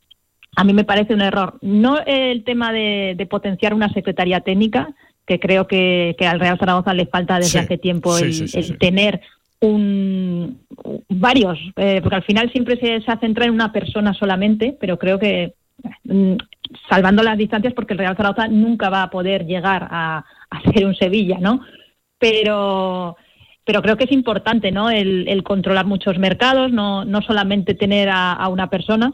A 0.55 0.63
mí 0.63 0.73
me 0.73 0.85
parece 0.85 1.13
un 1.13 1.21
error. 1.21 1.57
No 1.61 1.99
el 2.05 2.43
tema 2.43 2.71
de, 2.71 3.27
potenciar 3.29 3.73
una 3.73 3.89
secretaría 3.89 4.39
técnica, 4.39 4.93
que 5.25 5.39
creo 5.39 5.67
que, 5.67 6.15
al 6.27 6.39
Real 6.39 6.57
Zaragoza 6.57 6.93
le 6.93 7.07
falta 7.07 7.37
desde 7.37 7.59
hace 7.59 7.77
tiempo 7.77 8.17
el, 8.17 8.77
tener 8.79 9.21
un 9.59 10.59
varios, 11.09 11.57
eh, 11.77 11.99
porque 12.01 12.15
al 12.15 12.23
final 12.23 12.51
siempre 12.51 12.77
se, 12.77 13.01
se 13.01 13.17
centra 13.17 13.45
en 13.45 13.51
una 13.51 13.71
persona 13.71 14.13
solamente, 14.13 14.77
pero 14.79 14.99
creo 14.99 15.17
que 15.17 15.53
mm, 16.03 16.33
salvando 16.89 17.23
las 17.23 17.37
distancias, 17.37 17.73
porque 17.73 17.93
el 17.93 17.99
Real 17.99 18.15
Zaragoza 18.15 18.47
nunca 18.47 18.89
va 18.89 19.03
a 19.03 19.09
poder 19.09 19.45
llegar 19.45 19.87
a, 19.89 20.25
a 20.49 20.71
ser 20.71 20.85
un 20.85 20.95
Sevilla, 20.95 21.37
¿no? 21.39 21.61
Pero 22.19 23.17
pero 23.65 23.81
creo 23.81 23.97
que 23.97 24.03
es 24.05 24.11
importante 24.11 24.71
¿no? 24.71 24.89
el, 24.89 25.43
controlar 25.43 25.85
muchos 25.85 26.19
mercados, 26.19 26.71
no, 26.71 27.03
no 27.03 27.21
solamente 27.21 27.73
tener 27.73 28.09
a, 28.11 28.47
una 28.47 28.69
persona. 28.69 29.11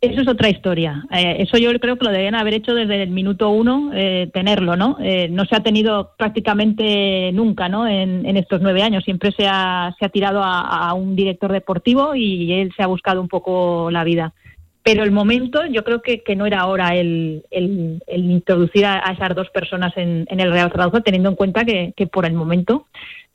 Eso 0.00 0.20
es 0.20 0.28
otra 0.28 0.48
historia. 0.48 1.04
Eh, 1.10 1.36
eso 1.40 1.56
yo 1.56 1.72
creo 1.80 1.96
que 1.96 2.04
lo 2.04 2.12
deben 2.12 2.34
haber 2.34 2.54
hecho 2.54 2.74
desde 2.74 3.02
el 3.02 3.10
minuto 3.10 3.48
uno, 3.50 3.90
eh, 3.94 4.30
tenerlo, 4.32 4.76
¿no? 4.76 4.98
Eh, 5.00 5.28
no 5.28 5.44
se 5.46 5.56
ha 5.56 5.62
tenido 5.62 6.12
prácticamente 6.16 7.32
nunca, 7.32 7.68
¿no? 7.68 7.88
En, 7.88 8.36
estos 8.36 8.60
nueve 8.60 8.82
años. 8.82 9.02
Siempre 9.02 9.32
se 9.32 9.48
ha, 9.48 9.94
se 9.98 10.04
ha 10.04 10.10
tirado 10.10 10.42
a, 10.44 10.92
un 10.94 11.16
director 11.16 11.50
deportivo 11.50 12.14
y 12.14 12.52
él 12.52 12.72
se 12.76 12.82
ha 12.82 12.86
buscado 12.86 13.20
un 13.20 13.28
poco 13.28 13.90
la 13.90 14.04
vida. 14.04 14.34
Pero 14.82 15.02
el 15.02 15.10
momento, 15.10 15.64
yo 15.66 15.82
creo 15.82 16.02
que, 16.02 16.22
no 16.36 16.44
era 16.44 16.60
ahora 16.60 16.94
el, 16.94 17.42
el, 17.50 18.00
introducir 18.06 18.84
a, 18.84 18.98
esas 19.10 19.34
dos 19.34 19.48
personas 19.50 19.96
en, 19.96 20.26
el 20.28 20.52
Real 20.52 20.70
Zaragoza, 20.70 21.00
teniendo 21.00 21.30
en 21.30 21.36
cuenta 21.36 21.64
que 21.64 22.06
por 22.12 22.26
el 22.26 22.34
momento 22.34 22.86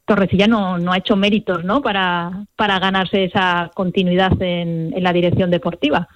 Torrecilla 0.09 0.47
no, 0.47 0.77
no 0.79 0.91
ha 0.91 0.97
hecho 0.97 1.15
méritos 1.15 1.63
¿no? 1.63 1.81
Para, 1.81 2.45
ganarse 2.57 3.25
esa 3.25 3.71
continuidad 3.73 4.33
en, 4.41 4.91
en 4.95 5.03
la 5.03 5.13
dirección 5.13 5.51
deportiva. 5.51 6.07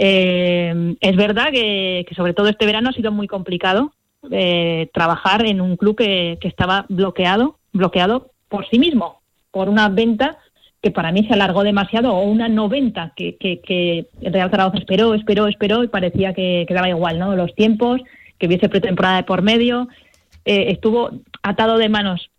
Eh, 0.00 0.94
es 1.00 1.16
verdad 1.16 1.50
que, 1.50 2.06
sobre 2.14 2.32
todo 2.32 2.48
este 2.48 2.66
verano 2.66 2.90
ha 2.90 2.92
sido 2.92 3.10
muy 3.10 3.26
complicado 3.26 3.92
eh, 4.30 4.88
trabajar 4.94 5.44
en 5.44 5.60
un 5.60 5.76
club 5.76 5.96
que, 5.96 6.38
estaba 6.42 6.86
bloqueado, 6.88 7.58
bloqueado 7.72 8.30
por 8.48 8.68
sí 8.68 8.78
mismo, 8.78 9.20
por 9.50 9.68
una 9.68 9.88
venta 9.88 10.38
que 10.80 10.92
para 10.92 11.10
mí 11.10 11.26
se 11.26 11.34
alargó 11.34 11.64
demasiado 11.64 12.14
o 12.14 12.22
una 12.22 12.48
no 12.48 12.68
venta 12.68 13.12
que, 13.16 13.36
que, 13.36 14.06
el 14.20 14.32
Real 14.32 14.50
Zaragoza 14.50 14.78
esperó, 14.78 15.14
esperó, 15.14 15.48
esperó 15.48 15.82
y 15.82 15.88
parecía 15.88 16.32
que, 16.32 16.64
daba 16.70 16.88
igual, 16.88 17.18
¿no? 17.18 17.34
Los 17.34 17.52
tiempos, 17.56 18.00
que 18.38 18.46
hubiese 18.46 18.68
pretemporada 18.68 19.16
de 19.16 19.24
por 19.24 19.42
medio, 19.42 19.88
eh, 20.44 20.66
estuvo 20.68 21.10
atado 21.42 21.76
de 21.76 21.88
manos 21.88 22.30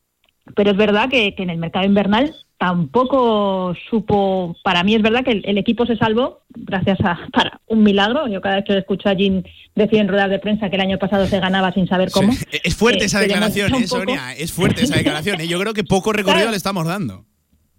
pero 0.55 0.71
es 0.71 0.77
verdad 0.77 1.09
que, 1.09 1.33
en 1.37 1.49
el 1.49 1.57
mercado 1.57 1.85
invernal 1.85 2.33
tampoco 2.57 3.73
supo, 3.89 4.55
para 4.63 4.83
mí 4.83 4.93
es 4.93 5.01
verdad 5.01 5.23
que 5.23 5.31
el, 5.31 5.57
equipo 5.57 5.85
se 5.85 5.95
salvó 5.95 6.41
gracias 6.49 6.99
a 7.01 7.17
para 7.33 7.61
un 7.67 7.83
milagro. 7.83 8.27
Yo 8.27 8.41
cada 8.41 8.57
vez 8.57 8.65
que 8.65 8.77
escucho 8.77 9.09
a 9.09 9.15
Jim 9.15 9.43
decir 9.75 9.99
en 9.99 10.09
ruedas 10.09 10.29
de 10.29 10.39
prensa 10.39 10.69
que 10.69 10.75
el 10.75 10.81
año 10.81 10.99
pasado 10.99 11.25
se 11.25 11.39
ganaba 11.39 11.71
sin 11.71 11.87
saber 11.87 12.11
cómo. 12.11 12.33
Es 12.63 12.75
fuerte 12.75 13.05
esa 13.05 13.19
eh, 13.19 13.27
declaración, 13.27 13.73
eh, 13.75 13.87
Sonia, 13.87 14.33
es 14.33 14.51
fuerte 14.51 14.83
esa 14.83 14.97
declaración. 14.97 15.39
¿eh? 15.39 15.47
Yo 15.47 15.59
creo 15.59 15.73
que 15.73 15.83
poco 15.83 16.11
recorrido 16.11 16.51
le 16.51 16.57
estamos 16.57 16.85
dando. 16.85 17.25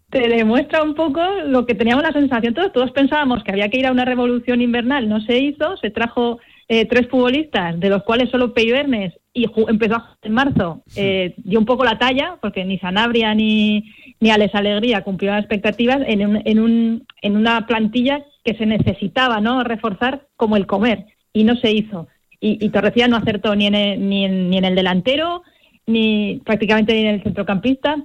Te 0.08 0.28
demuestra 0.28 0.82
un 0.82 0.94
poco 0.94 1.20
lo 1.46 1.66
que 1.66 1.74
teníamos 1.74 2.02
la 2.02 2.12
sensación 2.12 2.54
todos. 2.54 2.72
Todos 2.72 2.90
pensábamos 2.92 3.44
que 3.44 3.52
había 3.52 3.68
que 3.68 3.78
ir 3.78 3.86
a 3.86 3.92
una 3.92 4.04
revolución 4.04 4.60
invernal, 4.60 5.08
no 5.08 5.20
se 5.20 5.38
hizo, 5.38 5.76
se 5.76 5.90
trajo 5.90 6.40
eh, 6.72 6.84
tres 6.84 7.08
futbolistas, 7.08 7.80
de 7.80 7.88
los 7.88 8.04
cuales 8.04 8.30
solo 8.30 8.54
Peyo 8.54 8.76
y 9.32 9.46
empezó 9.66 10.04
en 10.22 10.32
marzo, 10.32 10.84
eh, 10.94 11.34
dio 11.38 11.58
un 11.58 11.64
poco 11.64 11.82
la 11.82 11.98
talla, 11.98 12.38
porque 12.40 12.64
ni 12.64 12.78
Sanabria 12.78 13.34
ni, 13.34 13.92
ni 14.20 14.30
Alex 14.30 14.54
Alegría 14.54 15.02
cumplieron 15.02 15.34
las 15.34 15.46
expectativas 15.46 15.98
en, 16.06 16.24
un, 16.24 16.42
en, 16.44 16.60
un, 16.60 17.06
en 17.22 17.36
una 17.36 17.66
plantilla 17.66 18.24
que 18.44 18.54
se 18.54 18.66
necesitaba 18.66 19.40
¿no? 19.40 19.64
reforzar 19.64 20.28
como 20.36 20.56
el 20.56 20.68
comer, 20.68 21.06
y 21.32 21.42
no 21.42 21.56
se 21.56 21.72
hizo. 21.72 22.06
Y, 22.38 22.64
y 22.64 22.68
Torrecilla 22.68 23.08
no 23.08 23.16
acertó 23.16 23.56
ni 23.56 23.66
en, 23.66 23.74
el, 23.74 24.08
ni, 24.08 24.24
en, 24.24 24.48
ni 24.48 24.58
en 24.58 24.64
el 24.64 24.76
delantero, 24.76 25.42
ni 25.88 26.40
prácticamente 26.44 26.94
ni 26.94 27.00
en 27.00 27.14
el 27.16 27.22
centrocampista. 27.24 27.96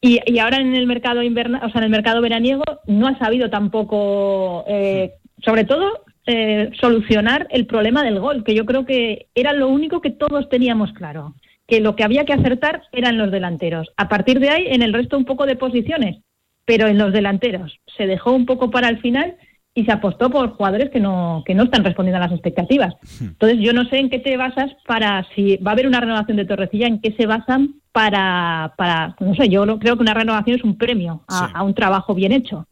Y, 0.00 0.20
y, 0.26 0.38
ahora 0.38 0.58
en 0.58 0.76
el 0.76 0.86
mercado 0.86 1.24
invernal, 1.24 1.64
o 1.64 1.70
sea, 1.70 1.80
en 1.80 1.86
el 1.86 1.90
mercado 1.90 2.20
veraniego 2.20 2.62
no 2.86 3.08
ha 3.08 3.18
sabido 3.18 3.50
tampoco, 3.50 4.64
eh, 4.68 5.14
sobre 5.42 5.64
todo 5.64 6.05
eh, 6.26 6.70
solucionar 6.80 7.46
el 7.50 7.66
problema 7.66 8.02
del 8.02 8.20
gol, 8.20 8.44
que 8.44 8.54
yo 8.54 8.66
creo 8.66 8.84
que 8.84 9.28
era 9.34 9.52
lo 9.52 9.68
único 9.68 10.00
que 10.00 10.10
todos 10.10 10.48
teníamos 10.48 10.92
claro, 10.92 11.34
que 11.66 11.80
lo 11.80 11.96
que 11.96 12.04
había 12.04 12.24
que 12.24 12.32
acertar 12.32 12.82
eran 12.92 13.18
los 13.18 13.30
delanteros. 13.30 13.88
A 13.96 14.08
partir 14.08 14.40
de 14.40 14.50
ahí, 14.50 14.66
en 14.68 14.82
el 14.82 14.92
resto 14.92 15.16
un 15.16 15.24
poco 15.24 15.46
de 15.46 15.56
posiciones, 15.56 16.18
pero 16.64 16.88
en 16.88 16.98
los 16.98 17.12
delanteros 17.12 17.78
se 17.96 18.06
dejó 18.06 18.32
un 18.32 18.44
poco 18.44 18.70
para 18.70 18.88
el 18.88 19.00
final 19.00 19.36
y 19.76 19.84
se 19.84 19.92
apostó 19.92 20.30
por 20.30 20.56
jugadores 20.56 20.90
que 20.90 21.00
no, 21.00 21.42
que 21.46 21.54
no 21.54 21.64
están 21.64 21.84
respondiendo 21.84 22.16
a 22.16 22.26
las 22.26 22.32
expectativas. 22.32 22.94
Entonces, 23.20 23.58
yo 23.60 23.74
no 23.74 23.84
sé 23.84 23.98
en 23.98 24.08
qué 24.08 24.18
te 24.18 24.36
basas 24.38 24.72
para, 24.86 25.24
si 25.34 25.58
va 25.58 25.72
a 25.72 25.74
haber 25.74 25.86
una 25.86 26.00
renovación 26.00 26.38
de 26.38 26.46
Torrecilla, 26.46 26.86
en 26.86 26.98
qué 27.00 27.12
se 27.12 27.26
basan 27.26 27.74
para, 27.92 28.72
para 28.78 29.14
no 29.20 29.34
sé, 29.34 29.50
yo 29.50 29.78
creo 29.78 29.96
que 29.96 30.02
una 30.02 30.14
renovación 30.14 30.56
es 30.56 30.64
un 30.64 30.78
premio 30.78 31.22
a, 31.28 31.62
un 31.62 31.74
trabajo 31.74 32.14
bien 32.14 32.32
hecho. 32.32 32.66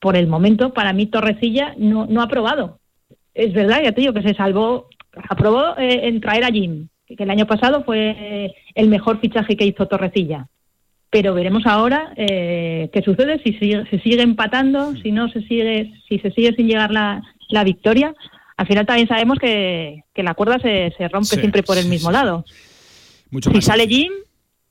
Por 0.00 0.16
el 0.16 0.26
momento, 0.26 0.72
para 0.72 0.92
mí, 0.92 1.06
Torrecilla 1.06 1.74
no, 1.76 2.06
no 2.06 2.20
ha 2.20 2.24
aprobado. 2.24 2.78
Es 3.34 3.52
verdad, 3.52 3.82
ya 3.82 3.92
te 3.92 4.00
digo 4.00 4.12
que 4.12 4.22
se 4.22 4.34
salvó, 4.34 4.88
aprobó 5.28 5.76
eh, 5.76 6.08
en 6.08 6.20
traer 6.20 6.44
a 6.44 6.50
Jim, 6.50 6.88
que 7.06 7.22
el 7.22 7.30
año 7.30 7.46
pasado 7.46 7.84
fue 7.84 8.54
el 8.74 8.88
mejor 8.88 9.20
fichaje 9.20 9.56
que 9.56 9.66
hizo 9.66 9.86
Torrecilla 9.86 10.48
pero 11.10 11.34
veremos 11.34 11.64
ahora 11.66 12.12
eh, 12.16 12.90
qué 12.92 13.02
sucede 13.02 13.40
si 13.42 13.52
se 13.54 13.98
sigue 14.00 14.22
empatando, 14.22 14.94
si 14.96 15.10
no 15.10 15.28
se 15.30 15.40
sigue, 15.42 15.92
si 16.08 16.18
se 16.18 16.30
sigue 16.32 16.54
sin 16.54 16.68
llegar 16.68 16.90
la, 16.90 17.22
la 17.48 17.64
victoria. 17.64 18.14
Al 18.56 18.66
final 18.66 18.86
también 18.86 19.08
sabemos 19.08 19.38
que, 19.38 20.04
que 20.12 20.22
la 20.22 20.34
cuerda 20.34 20.58
se, 20.58 20.92
se 20.98 21.08
rompe 21.08 21.36
siempre 21.36 21.62
por 21.62 21.78
el 21.78 21.86
mismo 21.86 22.10
lado. 22.10 22.44
si 23.30 23.62
sale 23.62 23.86
Jim, 23.86 24.12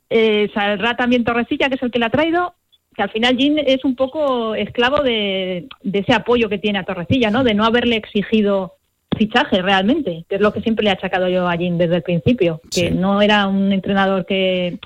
eh, 0.10 0.50
saldrá 0.54 0.96
también 0.96 1.24
Torrecilla, 1.24 1.70
que 1.70 1.76
es 1.76 1.84
el 1.84 1.92
que 1.92 2.00
la 2.00 2.08
ha 2.08 2.12
traído, 2.12 2.54
que 2.98 3.04
al 3.04 3.12
final 3.12 3.38
Jim 3.38 3.58
es 3.60 3.86
un 3.86 3.96
poco 3.96 4.56
esclavo 4.56 5.04
de, 5.04 5.68
de 5.84 6.00
ese 6.00 6.14
apoyo 6.14 6.50
que 6.50 6.58
tiene 6.58 6.80
a 6.80 6.84
Torrecilla, 6.84 7.30
¿no? 7.30 7.44
De 7.44 7.54
no 7.54 7.64
haberle 7.64 7.96
exigido 7.96 8.74
fichaje 9.16 9.62
realmente, 9.62 10.26
que 10.28 10.36
es 10.36 10.42
lo 10.42 10.52
que 10.52 10.62
siempre 10.62 10.84
le 10.84 10.90
he 10.90 10.94
achacado 10.94 11.30
yo 11.30 11.48
a 11.48 11.56
Jim 11.56 11.78
desde 11.78 11.98
el 11.98 12.02
principio, 12.02 12.60
que 12.72 12.90
no 12.90 13.22
era 13.22 13.48
un 13.48 13.72
entrenador 13.72 14.26
que 14.26 14.80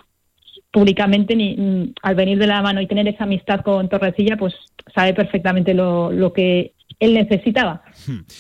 públicamente 0.72 1.36
ni 1.36 1.56
mm, 1.56 1.94
al 2.02 2.16
venir 2.16 2.38
de 2.38 2.48
la 2.48 2.62
mano 2.62 2.82
y 2.82 2.88
tener 2.88 3.08
esa 3.08 3.24
amistad 3.24 3.62
con 3.62 3.88
Torrecilla, 3.88 4.36
pues 4.36 4.56
sabe 4.94 5.14
perfectamente 5.14 5.74
lo, 5.74 6.12
lo 6.12 6.34
que 6.34 6.74
él 7.00 7.14
necesitaba. 7.14 7.82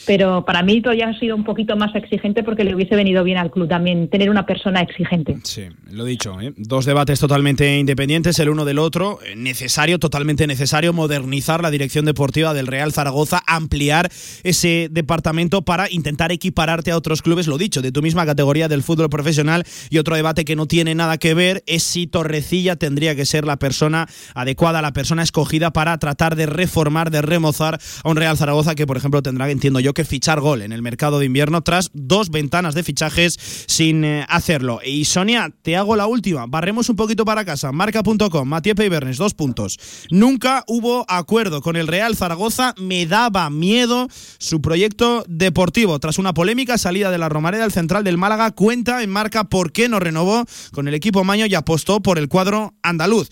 Pero 0.06 0.46
para 0.46 0.64
mí 0.64 0.82
todavía 0.82 1.10
ha 1.10 1.20
sido 1.20 1.36
un 1.36 1.44
poquito 1.44 1.76
más 1.76 1.94
exigente 1.96 2.44
porque 2.44 2.64
le 2.64 2.76
hubiese 2.76 2.96
venido 2.96 3.24
bien 3.24 3.38
al 3.38 3.52
club 3.52 3.68
también 3.68 4.10
tener 4.10 4.30
una 4.30 4.46
persona 4.46 4.82
exigente. 4.82 5.38
Sí, 5.44 5.64
lo 5.90 6.06
dicho, 6.06 6.40
¿eh? 6.42 6.54
dos 6.58 6.86
debates 6.86 7.20
totalmente 7.20 7.78
independientes 7.78 8.40
el 8.40 8.50
uno 8.50 8.66
del 8.66 8.80
otro. 8.80 9.20
Necesario, 9.36 10.00
totalmente 10.00 10.48
necesario, 10.48 10.94
modernizar 10.94 11.62
la 11.62 11.72
dirección 11.72 12.06
deportiva 12.06 12.54
del 12.54 12.68
Real 12.68 12.92
Zaragoza, 12.92 13.42
ampliar 13.48 14.10
ese 14.44 14.88
departamento 14.92 15.62
para 15.64 15.90
intentar 15.90 16.32
equipararte 16.32 16.92
a 16.92 16.98
otros 16.98 17.22
clubes, 17.22 17.48
lo 17.48 17.58
dicho, 17.58 17.82
de 17.82 17.92
tu 17.92 18.02
misma 18.02 18.26
categoría 18.26 18.68
del 18.68 18.84
fútbol 18.84 19.10
profesional. 19.10 19.64
Y 19.90 19.98
otro 19.98 20.16
debate 20.16 20.46
que 20.46 20.56
no 20.56 20.66
tiene 20.66 20.96
nada 20.96 21.18
que 21.18 21.34
ver 21.34 21.64
es 21.68 21.84
si 21.84 22.08
Torrecilla 22.08 22.76
tendría 22.76 23.16
que 23.16 23.26
ser 23.26 23.46
la 23.46 23.58
persona 23.58 24.08
adecuada, 24.34 24.82
la 24.82 24.94
persona 24.94 25.24
escogida 25.24 25.72
para 25.72 25.98
tratar 25.98 26.36
de 26.36 26.46
reformar, 26.46 27.12
de 27.12 27.22
remozar 27.22 27.80
a 28.04 28.10
un 28.10 28.18
Real 28.18 28.38
Zaragoza 28.38 28.76
que, 28.76 28.88
por 28.88 28.98
ejemplo, 28.98 29.22
tendrá 29.22 29.46
entiendo 29.52 29.80
yo, 29.80 29.94
que 29.94 30.06
fichar 30.06 30.40
gol 30.40 30.62
en 30.62 30.72
el 30.72 30.82
mercado 30.82 31.20
de 31.20 31.26
invierno 31.26 31.62
tras 31.62 31.92
dos 31.94 32.30
ventanas 32.30 32.76
de 32.76 32.84
fichajes 32.84 33.38
sin 33.68 34.04
eh, 34.04 34.26
hacerlo. 34.30 34.80
Y 34.84 35.06
Sonia, 35.06 35.54
te 35.62 35.78
hago 35.78 35.96
la 35.96 36.08
última. 36.08 36.46
Barremos 36.48 36.90
un 36.90 36.96
poquito 36.96 37.26
para 37.26 37.46
casa. 37.46 37.72
Marca.com, 37.72 38.48
Matías 38.48 38.76
Peibernes, 38.76 39.18
dos 39.18 39.34
puntos. 39.34 39.80
Nunca 40.10 40.64
hubo 40.68 41.06
acuerdo 41.08 41.62
con 41.62 41.76
el 41.76 41.88
Real 41.88 42.16
Zaragoza. 42.16 42.74
Me 42.78 43.06
daba 43.06 43.50
miedo 43.50 44.08
su 44.38 44.62
proyecto 44.62 45.24
deportivo. 45.28 46.00
Tras 46.00 46.18
una 46.18 46.34
polémica 46.34 46.78
salida 46.78 47.12
de 47.12 47.18
la 47.18 47.30
Romareda, 47.30 47.66
el 47.66 47.72
central 47.72 48.04
del 48.04 48.18
Málaga 48.18 48.52
cuenta 48.52 49.04
en 49.04 49.10
marca 49.10 49.46
por 49.46 49.72
qué 49.72 49.90
no 49.90 50.00
renovó 50.00 50.46
con 50.72 50.88
el 50.88 50.94
equipo 50.94 51.24
Maño 51.24 51.46
y 51.46 51.56
apostó 51.56 52.02
por 52.02 52.18
el 52.18 52.28
cuadro 52.28 52.74
andaluz 52.82 53.30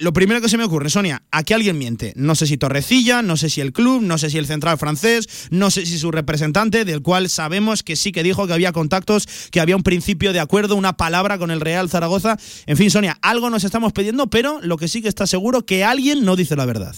lo 0.00 0.12
primero 0.12 0.40
que 0.40 0.48
se 0.48 0.56
me 0.56 0.64
ocurre, 0.64 0.90
Sonia, 0.90 1.22
aquí 1.30 1.52
alguien 1.52 1.78
miente. 1.78 2.12
No 2.16 2.34
sé 2.34 2.46
si 2.46 2.56
Torrecilla, 2.56 3.22
no 3.22 3.36
sé 3.36 3.50
si 3.50 3.60
el 3.60 3.72
club, 3.72 4.02
no 4.02 4.18
sé 4.18 4.30
si 4.30 4.38
el 4.38 4.46
central 4.46 4.78
francés, 4.78 5.48
no 5.50 5.70
sé 5.70 5.84
si 5.86 5.98
su 5.98 6.10
representante, 6.10 6.84
del 6.84 7.02
cual 7.02 7.28
sabemos 7.28 7.82
que 7.82 7.96
sí 7.96 8.10
que 8.10 8.22
dijo 8.22 8.46
que 8.46 8.54
había 8.54 8.72
contactos, 8.72 9.26
que 9.50 9.60
había 9.60 9.76
un 9.76 9.82
principio 9.82 10.32
de 10.32 10.40
acuerdo, 10.40 10.76
una 10.76 10.96
palabra 10.96 11.38
con 11.38 11.50
el 11.50 11.60
Real 11.60 11.88
Zaragoza. 11.88 12.36
En 12.66 12.76
fin, 12.76 12.90
Sonia, 12.90 13.18
algo 13.22 13.50
nos 13.50 13.64
estamos 13.64 13.92
pidiendo, 13.92 14.28
pero 14.28 14.60
lo 14.62 14.76
que 14.76 14.88
sí 14.88 15.02
que 15.02 15.08
está 15.08 15.26
seguro 15.26 15.66
que 15.66 15.84
alguien 15.84 16.24
no 16.24 16.34
dice 16.34 16.56
la 16.56 16.66
verdad. 16.66 16.94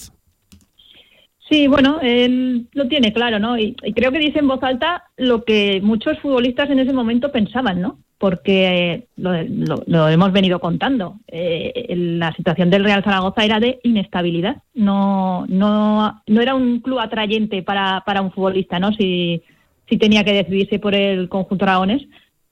Sí, 1.49 1.67
bueno, 1.67 1.99
lo 2.71 2.87
tiene 2.87 3.13
claro, 3.13 3.37
¿no? 3.37 3.59
Y, 3.59 3.75
creo 3.95 4.11
que 4.11 4.19
dice 4.19 4.39
en 4.39 4.47
voz 4.47 4.63
alta 4.63 5.03
lo 5.17 5.43
que 5.43 5.81
muchos 5.83 6.17
futbolistas 6.19 6.69
en 6.69 6.79
ese 6.79 6.93
momento 6.93 7.31
pensaban, 7.31 7.81
¿no? 7.81 7.99
Porque 8.23 9.07
lo, 9.17 10.07
hemos 10.07 10.31
venido 10.31 10.61
contando. 10.61 11.19
Eh, 11.27 11.93
la 11.93 12.31
situación 12.31 12.69
del 12.69 12.85
Real 12.85 13.03
Zaragoza 13.03 13.43
era 13.43 13.59
de 13.59 13.81
inestabilidad. 13.83 14.61
No, 14.73 15.45
no, 15.49 16.21
no 16.25 16.41
era 16.41 16.55
un 16.55 16.79
club 16.79 16.99
atrayente 16.99 17.63
para, 17.63 18.01
para 18.05 18.21
un 18.21 18.31
futbolista, 18.31 18.79
¿no? 18.79 18.93
Si, 18.93 19.43
si 19.89 19.97
tenía 19.97 20.23
que 20.23 20.31
decidirse 20.31 20.79
por 20.79 20.95
el 20.95 21.27
conjunto 21.27 21.65
aragonés, 21.65 22.03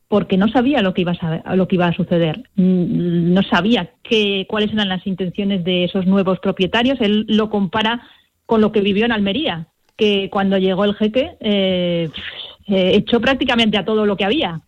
porque 0.10 0.36
no 0.36 0.50
sabía 0.50 0.82
lo 0.82 0.94
que 0.94 1.04
iba 1.04 1.14
a, 1.46 1.56
lo 1.56 1.70
que 1.70 1.76
iba 1.76 1.88
a 1.88 1.96
suceder. 1.96 2.50
Mm, 2.56 3.34
no 3.34 3.42
sabía 3.44 3.92
qué, 4.04 4.46
cuáles 4.50 4.74
eran 4.74 4.90
las 4.90 5.08
intenciones 5.08 5.64
de 5.64 5.86
esos 5.86 6.06
nuevos 6.06 6.40
propietarios. 6.40 7.00
Él 7.00 7.24
lo 7.30 7.50
compara 7.50 8.02
con 8.46 8.60
lo 8.60 8.74
que 8.74 8.82
vivió 8.82 9.06
en 9.06 9.14
Almería, 9.14 9.68
que 9.96 10.30
cuando 10.30 10.58
llegó 10.58 10.84
el 10.84 10.96
jeque 10.96 11.38
eh, 11.40 12.10
eh, 12.68 12.92
echó 12.94 13.22
prácticamente 13.22 13.78
a 13.78 13.86
todo 13.86 14.06
lo 14.06 14.18
que 14.18 14.26
había. 14.26 14.60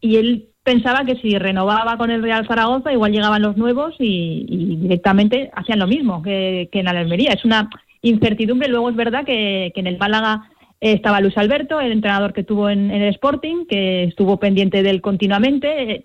Y 0.00 0.16
él 0.16 0.48
pensaba 0.62 1.04
que 1.04 1.16
si 1.16 1.38
renovaba 1.38 1.96
con 1.96 2.10
el 2.10 2.22
Real 2.22 2.46
Zaragoza, 2.46 2.92
igual 2.92 3.12
llegaban 3.12 3.42
los 3.42 3.56
nuevos 3.56 3.94
y, 3.98 4.76
directamente 4.80 5.50
hacían 5.54 5.78
lo 5.78 5.86
mismo 5.86 6.22
que, 6.22 6.68
en 6.72 6.88
Almería. 6.88 7.32
Es 7.32 7.44
una 7.44 7.70
incertidumbre. 8.02 8.68
Luego 8.68 8.90
es 8.90 8.96
verdad 8.96 9.24
que, 9.24 9.72
en 9.74 9.86
el 9.86 9.98
Málaga 9.98 10.48
estaba 10.80 11.20
Luis 11.20 11.36
Alberto, 11.36 11.80
el 11.80 11.92
entrenador 11.92 12.32
que 12.32 12.44
tuvo 12.44 12.70
en, 12.70 12.90
el 12.90 13.08
Sporting, 13.10 13.66
que 13.66 14.04
estuvo 14.04 14.38
pendiente 14.38 14.82
de 14.82 14.90
él 14.90 15.00
continuamente. 15.00 16.04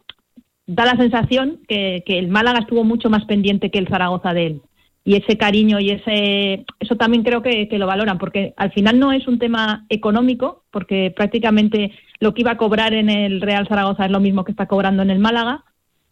Da 0.67 0.85
la 0.85 0.97
sensación 0.97 1.59
que 1.67 2.03
el 2.07 2.27
Málaga 2.27 2.59
estuvo 2.59 2.83
mucho 2.83 3.09
más 3.09 3.25
pendiente 3.25 3.69
que 3.69 3.79
el 3.79 3.87
Zaragoza 3.87 4.33
de 4.33 4.45
él 4.47 4.61
y 5.05 5.15
ese 5.15 5.37
cariño 5.37 5.79
y 5.79 5.91
ese 5.91 6.65
eso 6.79 6.95
también 6.97 7.23
creo 7.23 7.43
que, 7.43 7.69
lo 7.71 7.85
valoran 7.85 8.17
porque 8.17 8.53
al 8.57 8.71
final 8.71 8.99
no 8.99 9.11
es 9.11 9.27
un 9.27 9.37
tema 9.37 9.85
económico 9.89 10.63
porque 10.71 11.13
prácticamente 11.15 11.91
lo 12.19 12.33
que 12.33 12.41
iba 12.41 12.51
a 12.51 12.57
cobrar 12.57 12.93
en 12.93 13.09
el 13.09 13.41
Real 13.41 13.67
Zaragoza 13.67 14.05
es 14.05 14.11
lo 14.11 14.19
mismo 14.19 14.43
que 14.43 14.51
está 14.51 14.67
cobrando 14.67 15.03
en 15.03 15.09
el 15.09 15.19
Málaga 15.19 15.63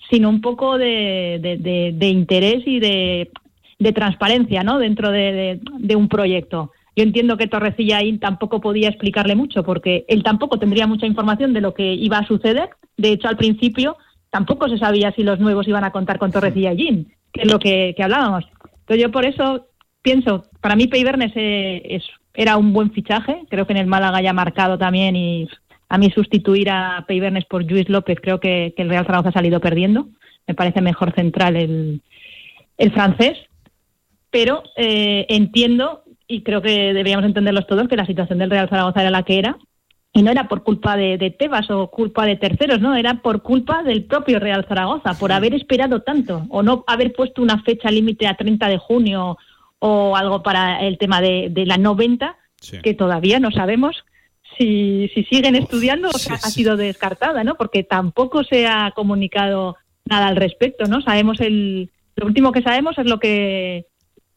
sino 0.09 0.29
un 0.29 0.41
poco 0.41 0.77
de, 0.77 1.39
de, 1.59 2.07
interés 2.07 2.63
y 2.65 2.79
de, 2.79 3.31
transparencia 3.93 4.63
¿no? 4.63 4.79
dentro 4.79 5.11
de, 5.11 5.59
un 5.95 6.07
proyecto. 6.07 6.71
Yo 6.95 7.03
entiendo 7.03 7.37
que 7.37 7.47
Torrecilla 7.47 7.97
ahí 7.97 8.17
tampoco 8.17 8.61
podía 8.61 8.89
explicarle 8.89 9.35
mucho 9.35 9.63
porque 9.63 10.05
él 10.07 10.23
tampoco 10.23 10.59
tendría 10.59 10.87
mucha 10.87 11.07
información 11.07 11.53
de 11.53 11.61
lo 11.61 11.73
que 11.73 11.93
iba 11.93 12.19
a 12.19 12.27
suceder. 12.27 12.69
De 12.97 13.09
hecho 13.09 13.27
al 13.27 13.37
principio 13.37 13.97
tampoco 14.29 14.69
se 14.69 14.77
sabía 14.77 15.11
si 15.11 15.23
los 15.23 15.39
nuevos 15.39 15.67
iban 15.67 15.83
a 15.83 15.91
contar 15.91 16.19
con 16.19 16.31
Torrecilla 16.31 16.73
y 16.73 16.77
Jim 16.77 17.05
que 17.31 17.41
es 17.41 17.51
lo 17.51 17.57
que, 17.57 17.95
hablábamos. 17.97 18.45
Entonces 18.81 19.01
yo 19.01 19.11
por 19.11 19.25
eso 19.25 19.67
pienso, 20.03 20.43
para 20.61 20.75
mí 20.75 20.87
Peibernes 20.87 21.31
eh, 21.35 21.99
era 22.35 22.57
un 22.57 22.73
buen 22.73 22.91
fichaje, 22.91 23.41
creo 23.49 23.65
que 23.65 23.73
en 23.73 23.79
el 23.79 23.87
Málaga 23.87 24.21
ya 24.21 24.29
ha 24.29 24.33
marcado 24.33 24.77
también 24.77 25.15
y 25.15 25.47
a 25.93 25.99
mí 25.99 26.09
sustituir 26.09 26.71
a 26.71 27.05
Peibernes 27.07 27.45
por 27.45 27.69
Luis 27.69 27.87
López 27.87 28.17
creo 28.19 28.39
que, 28.39 28.73
el 28.75 28.89
Real 28.89 29.05
Zaragoza 29.05 29.29
ha 29.29 29.33
salido 29.33 29.59
perdiendo, 29.59 30.07
me 30.47 30.55
parece 30.55 30.81
mejor 30.81 31.13
central 31.13 31.55
el, 31.55 32.01
el 32.79 32.91
francés, 32.91 33.37
pero 34.31 34.63
eh, 34.75 35.27
entiendo 35.29 36.03
y 36.27 36.41
creo 36.41 36.63
que 36.63 36.93
deberíamos 36.95 37.25
entenderlos 37.25 37.67
todos 37.67 37.87
que 37.87 37.95
la 37.95 38.07
situación 38.07 38.39
del 38.39 38.49
Real 38.49 38.69
Zaragoza 38.69 39.01
era 39.01 39.11
la 39.11 39.21
que 39.21 39.37
era. 39.37 39.55
Y 40.11 40.23
no 40.23 40.31
era 40.31 40.47
por 40.47 40.63
culpa 40.63 40.97
de, 40.97 41.35
Tebas 41.37 41.69
o 41.69 41.91
culpa 41.91 42.25
de 42.25 42.37
terceros, 42.37 42.81
no, 42.81 42.95
era 42.95 43.21
por 43.21 43.43
culpa 43.43 43.83
del 43.83 44.05
propio 44.05 44.39
Real 44.39 44.65
Zaragoza, 44.67 45.13
por 45.19 45.31
haber 45.31 45.53
esperado 45.53 46.01
tanto 46.01 46.47
o 46.49 46.63
no 46.63 46.83
haber 46.87 47.13
puesto 47.13 47.43
una 47.43 47.61
fecha 47.61 47.91
límite 47.91 48.25
a 48.25 48.35
30 48.35 48.67
de 48.67 48.77
junio 48.79 49.37
o 49.77 50.15
algo 50.15 50.41
para 50.41 50.81
el 50.81 50.97
tema 50.97 51.21
de, 51.21 51.51
la 51.67 51.77
90, 51.77 52.35
que 52.81 52.93
todavía 52.95 53.39
no 53.39 53.51
sabemos 53.51 54.03
si, 54.57 55.09
si 55.13 55.23
siguen 55.25 55.55
estudiando 55.55 56.09
o 56.09 56.11
ha 56.11 56.37
sido 56.37 56.77
descartada, 56.77 57.43
¿no? 57.43 57.55
Porque 57.55 57.83
tampoco 57.83 58.43
se 58.43 58.67
ha 58.67 58.91
comunicado 58.95 59.77
nada 60.05 60.27
al 60.27 60.35
respecto, 60.35 60.85
¿no? 60.85 61.01
Sabemos 61.01 61.39
el, 61.39 61.89
lo 62.15 62.25
último 62.25 62.51
que 62.51 62.61
sabemos 62.61 62.97
es 62.97 63.05
lo 63.05 63.19
que 63.19 63.85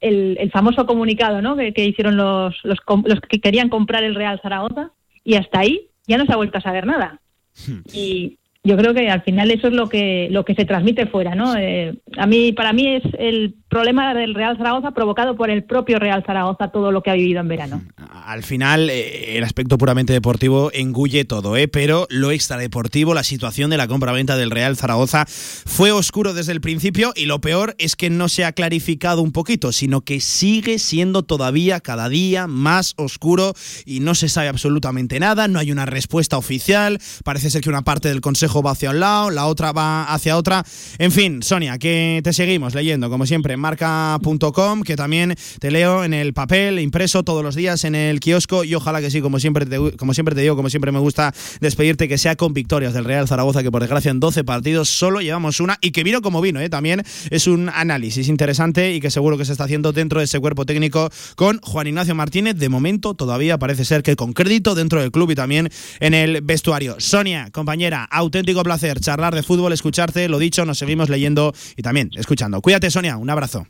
el, 0.00 0.36
el 0.40 0.50
famoso 0.50 0.86
comunicado, 0.86 1.42
¿no? 1.42 1.56
Que, 1.56 1.72
que 1.72 1.84
hicieron 1.84 2.16
los, 2.16 2.56
los, 2.64 2.78
los 3.04 3.20
que 3.20 3.40
querían 3.40 3.68
comprar 3.68 4.04
el 4.04 4.14
Real 4.14 4.40
Zaragoza 4.42 4.92
y 5.24 5.34
hasta 5.34 5.60
ahí 5.60 5.88
ya 6.06 6.18
no 6.18 6.26
se 6.26 6.32
ha 6.32 6.36
vuelto 6.36 6.58
a 6.58 6.62
saber 6.62 6.86
nada. 6.86 7.20
Hmm. 7.66 7.80
Y 7.92 8.38
yo 8.66 8.76
creo 8.76 8.94
que 8.94 9.08
al 9.08 9.22
final 9.22 9.50
eso 9.52 9.68
es 9.68 9.72
lo 9.72 9.88
que 9.88 10.26
lo 10.30 10.44
que 10.44 10.56
se 10.56 10.64
transmite 10.64 11.06
fuera, 11.06 11.36
¿no? 11.36 11.56
Eh, 11.56 11.94
a 12.18 12.26
mí 12.26 12.52
para 12.52 12.72
mí 12.72 12.96
es 12.96 13.04
el 13.18 13.54
problema 13.68 14.12
del 14.12 14.34
Real 14.34 14.56
Zaragoza 14.56 14.90
provocado 14.90 15.36
por 15.36 15.50
el 15.50 15.62
propio 15.62 16.00
Real 16.00 16.24
Zaragoza 16.26 16.68
todo 16.68 16.90
lo 16.90 17.02
que 17.02 17.10
ha 17.10 17.14
vivido 17.14 17.40
en 17.40 17.48
verano. 17.48 17.82
Al 18.24 18.42
final 18.42 18.90
eh, 18.90 19.38
el 19.38 19.44
aspecto 19.44 19.78
puramente 19.78 20.12
deportivo 20.12 20.70
engulle 20.72 21.24
todo, 21.24 21.56
¿eh? 21.56 21.68
pero 21.68 22.08
lo 22.10 22.32
extradeportivo, 22.32 23.14
la 23.14 23.22
situación 23.22 23.70
de 23.70 23.76
la 23.76 23.86
compra-venta 23.86 24.36
del 24.36 24.50
Real 24.50 24.76
Zaragoza 24.76 25.26
fue 25.28 25.92
oscuro 25.92 26.34
desde 26.34 26.52
el 26.52 26.60
principio 26.60 27.12
y 27.14 27.26
lo 27.26 27.40
peor 27.40 27.76
es 27.78 27.94
que 27.94 28.10
no 28.10 28.28
se 28.28 28.44
ha 28.44 28.52
clarificado 28.52 29.22
un 29.22 29.30
poquito, 29.30 29.70
sino 29.70 30.00
que 30.00 30.20
sigue 30.20 30.80
siendo 30.80 31.22
todavía 31.22 31.78
cada 31.78 32.08
día 32.08 32.48
más 32.48 32.94
oscuro 32.96 33.54
y 33.84 34.00
no 34.00 34.16
se 34.16 34.28
sabe 34.28 34.48
absolutamente 34.48 35.20
nada, 35.20 35.46
no 35.46 35.60
hay 35.60 35.70
una 35.70 35.86
respuesta 35.86 36.36
oficial, 36.36 36.98
parece 37.24 37.50
ser 37.50 37.62
que 37.62 37.68
una 37.68 37.82
parte 37.82 38.08
del 38.08 38.20
Consejo 38.20 38.55
va 38.62 38.72
hacia 38.72 38.90
un 38.90 39.00
lado, 39.00 39.30
la 39.30 39.46
otra 39.46 39.72
va 39.72 40.04
hacia 40.04 40.36
otra. 40.36 40.64
En 40.98 41.12
fin, 41.12 41.42
Sonia, 41.42 41.78
que 41.78 42.20
te 42.22 42.32
seguimos 42.32 42.74
leyendo, 42.74 43.10
como 43.10 43.26
siempre, 43.26 43.54
en 43.54 43.60
marca.com, 43.60 44.82
que 44.82 44.96
también 44.96 45.34
te 45.60 45.70
leo 45.70 46.04
en 46.04 46.14
el 46.14 46.32
papel, 46.32 46.78
impreso 46.78 47.22
todos 47.22 47.42
los 47.42 47.54
días 47.54 47.84
en 47.84 47.94
el 47.94 48.20
kiosco 48.20 48.64
y 48.64 48.74
ojalá 48.74 49.00
que 49.00 49.10
sí, 49.10 49.20
como 49.20 49.38
siempre 49.38 49.66
te, 49.66 49.96
como 49.96 50.14
siempre 50.14 50.34
te 50.34 50.40
digo, 50.40 50.56
como 50.56 50.70
siempre 50.70 50.92
me 50.92 50.98
gusta 50.98 51.34
despedirte, 51.60 52.08
que 52.08 52.18
sea 52.18 52.36
con 52.36 52.52
victorias 52.52 52.94
del 52.94 53.04
Real 53.04 53.28
Zaragoza, 53.28 53.62
que 53.62 53.70
por 53.70 53.80
desgracia 53.80 54.10
en 54.10 54.20
12 54.20 54.44
partidos 54.44 54.88
solo 54.88 55.20
llevamos 55.20 55.60
una 55.60 55.78
y 55.80 55.90
que 55.90 56.04
vino 56.04 56.22
como 56.22 56.40
vino, 56.40 56.60
¿eh? 56.60 56.68
también 56.68 57.02
es 57.30 57.46
un 57.46 57.68
análisis 57.68 58.28
interesante 58.28 58.92
y 58.94 59.00
que 59.00 59.10
seguro 59.10 59.38
que 59.38 59.44
se 59.44 59.52
está 59.52 59.64
haciendo 59.64 59.92
dentro 59.92 60.20
de 60.20 60.24
ese 60.24 60.40
cuerpo 60.40 60.66
técnico 60.66 61.10
con 61.34 61.60
Juan 61.60 61.86
Ignacio 61.86 62.14
Martínez. 62.14 62.56
De 62.56 62.68
momento 62.68 63.14
todavía 63.14 63.58
parece 63.58 63.84
ser 63.84 64.02
que 64.02 64.16
con 64.16 64.32
crédito 64.32 64.74
dentro 64.74 65.00
del 65.00 65.10
club 65.10 65.30
y 65.30 65.34
también 65.34 65.70
en 66.00 66.14
el 66.14 66.40
vestuario. 66.42 66.96
Sonia, 66.98 67.50
compañera, 67.52 68.04
auténtico 68.46 68.62
placer 68.62 69.00
charlar 69.00 69.34
de 69.34 69.42
fútbol, 69.42 69.72
escucharte, 69.72 70.28
lo 70.28 70.38
dicho, 70.38 70.64
nos 70.64 70.78
seguimos 70.78 71.08
leyendo 71.08 71.52
y 71.76 71.82
también 71.82 72.10
escuchando. 72.14 72.60
Cuídate, 72.60 72.90
Sonia, 72.92 73.16
un 73.16 73.28
abrazo. 73.28 73.66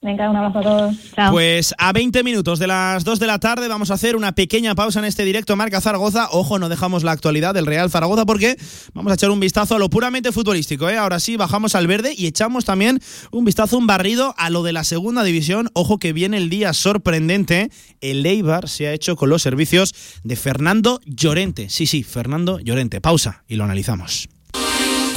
Venga, 0.00 0.30
un 0.30 0.36
abrazo 0.36 0.60
a 0.60 0.62
todos. 0.62 0.96
Chao. 1.12 1.32
Pues 1.32 1.74
a 1.76 1.92
20 1.92 2.22
minutos 2.22 2.60
de 2.60 2.68
las 2.68 3.02
2 3.02 3.18
de 3.18 3.26
la 3.26 3.40
tarde 3.40 3.66
vamos 3.66 3.90
a 3.90 3.94
hacer 3.94 4.14
una 4.14 4.30
pequeña 4.30 4.76
pausa 4.76 5.00
en 5.00 5.06
este 5.06 5.24
directo 5.24 5.56
Marca 5.56 5.80
Zaragoza. 5.80 6.28
Ojo, 6.30 6.60
no 6.60 6.68
dejamos 6.68 7.02
la 7.02 7.10
actualidad 7.10 7.52
del 7.52 7.66
Real 7.66 7.90
Zaragoza 7.90 8.24
porque 8.24 8.56
vamos 8.94 9.10
a 9.10 9.14
echar 9.16 9.30
un 9.30 9.40
vistazo 9.40 9.74
a 9.74 9.78
lo 9.80 9.90
puramente 9.90 10.30
futbolístico. 10.30 10.88
¿eh? 10.88 10.96
Ahora 10.96 11.18
sí, 11.18 11.36
bajamos 11.36 11.74
al 11.74 11.88
verde 11.88 12.14
y 12.16 12.28
echamos 12.28 12.64
también 12.64 13.00
un 13.32 13.44
vistazo, 13.44 13.76
un 13.76 13.88
barrido 13.88 14.34
a 14.38 14.50
lo 14.50 14.62
de 14.62 14.72
la 14.72 14.84
segunda 14.84 15.24
división. 15.24 15.68
Ojo 15.72 15.98
que 15.98 16.12
viene 16.12 16.36
el 16.36 16.48
día 16.48 16.74
sorprendente. 16.74 17.70
El 18.00 18.24
Eibar 18.24 18.68
se 18.68 18.86
ha 18.86 18.92
hecho 18.92 19.16
con 19.16 19.30
los 19.30 19.42
servicios 19.42 19.92
de 20.22 20.36
Fernando 20.36 21.00
Llorente. 21.06 21.70
Sí, 21.70 21.86
sí, 21.86 22.04
Fernando 22.04 22.60
Llorente. 22.60 23.00
Pausa 23.00 23.42
y 23.48 23.56
lo 23.56 23.64
analizamos. 23.64 24.28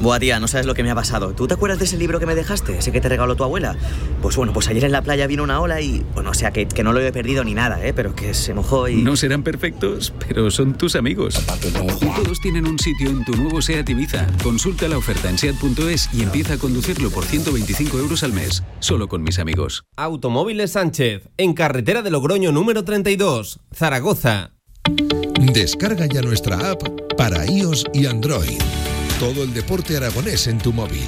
Buah, 0.00 0.18
tía, 0.18 0.40
no 0.40 0.48
sabes 0.48 0.66
lo 0.66 0.74
que 0.74 0.82
me 0.82 0.90
ha 0.90 0.94
pasado. 0.94 1.34
¿Tú 1.34 1.46
te 1.46 1.54
acuerdas 1.54 1.78
de 1.78 1.84
ese 1.84 1.98
libro 1.98 2.18
que 2.18 2.26
me 2.26 2.34
dejaste? 2.34 2.78
Ese 2.78 2.90
que 2.90 3.02
te 3.02 3.08
regaló 3.10 3.36
tu 3.36 3.44
abuela. 3.44 3.76
Pues 4.22 4.34
bueno, 4.34 4.54
pues 4.54 4.68
ayer 4.68 4.84
en 4.84 4.92
la 4.92 5.02
playa 5.02 5.26
vino 5.26 5.42
una 5.42 5.60
ola 5.60 5.80
y. 5.82 6.02
Bueno, 6.14 6.30
o 6.30 6.34
sea, 6.34 6.52
que, 6.52 6.66
que 6.66 6.82
no 6.82 6.94
lo 6.94 7.00
he 7.00 7.12
perdido 7.12 7.44
ni 7.44 7.52
nada, 7.52 7.84
¿eh? 7.84 7.92
Pero 7.92 8.14
que 8.14 8.32
se 8.32 8.54
mojó 8.54 8.88
y. 8.88 9.02
No 9.02 9.16
serán 9.16 9.42
perfectos, 9.42 10.14
pero 10.26 10.50
son 10.50 10.74
tus 10.74 10.96
amigos. 10.96 11.44
Todos 12.16 12.40
tienen 12.40 12.66
un 12.66 12.78
sitio 12.78 13.10
en 13.10 13.24
tu 13.24 13.36
nuevo 13.36 13.60
SEAT 13.60 13.90
Ibiza. 13.90 14.26
Consulta 14.42 14.88
la 14.88 14.96
oferta 14.96 15.28
en 15.28 15.36
SEAT.es 15.36 16.08
y 16.14 16.22
empieza 16.22 16.54
a 16.54 16.58
conducirlo 16.58 17.10
por 17.10 17.24
125 17.24 17.98
euros 17.98 18.22
al 18.22 18.32
mes. 18.32 18.62
Solo 18.78 19.08
con 19.08 19.22
mis 19.22 19.38
amigos. 19.38 19.84
Automóviles 19.96 20.72
Sánchez, 20.72 21.28
en 21.36 21.52
carretera 21.52 22.00
de 22.00 22.10
Logroño 22.10 22.52
número 22.52 22.84
32, 22.84 23.60
Zaragoza. 23.74 24.52
Descarga 25.40 26.06
ya 26.06 26.22
nuestra 26.22 26.70
app 26.70 26.82
para 27.16 27.44
iOS 27.46 27.84
y 27.92 28.06
Android. 28.06 28.58
Todo 29.20 29.44
el 29.44 29.52
deporte 29.52 29.98
aragonés 29.98 30.46
en 30.46 30.56
tu 30.56 30.72
móvil. 30.72 31.04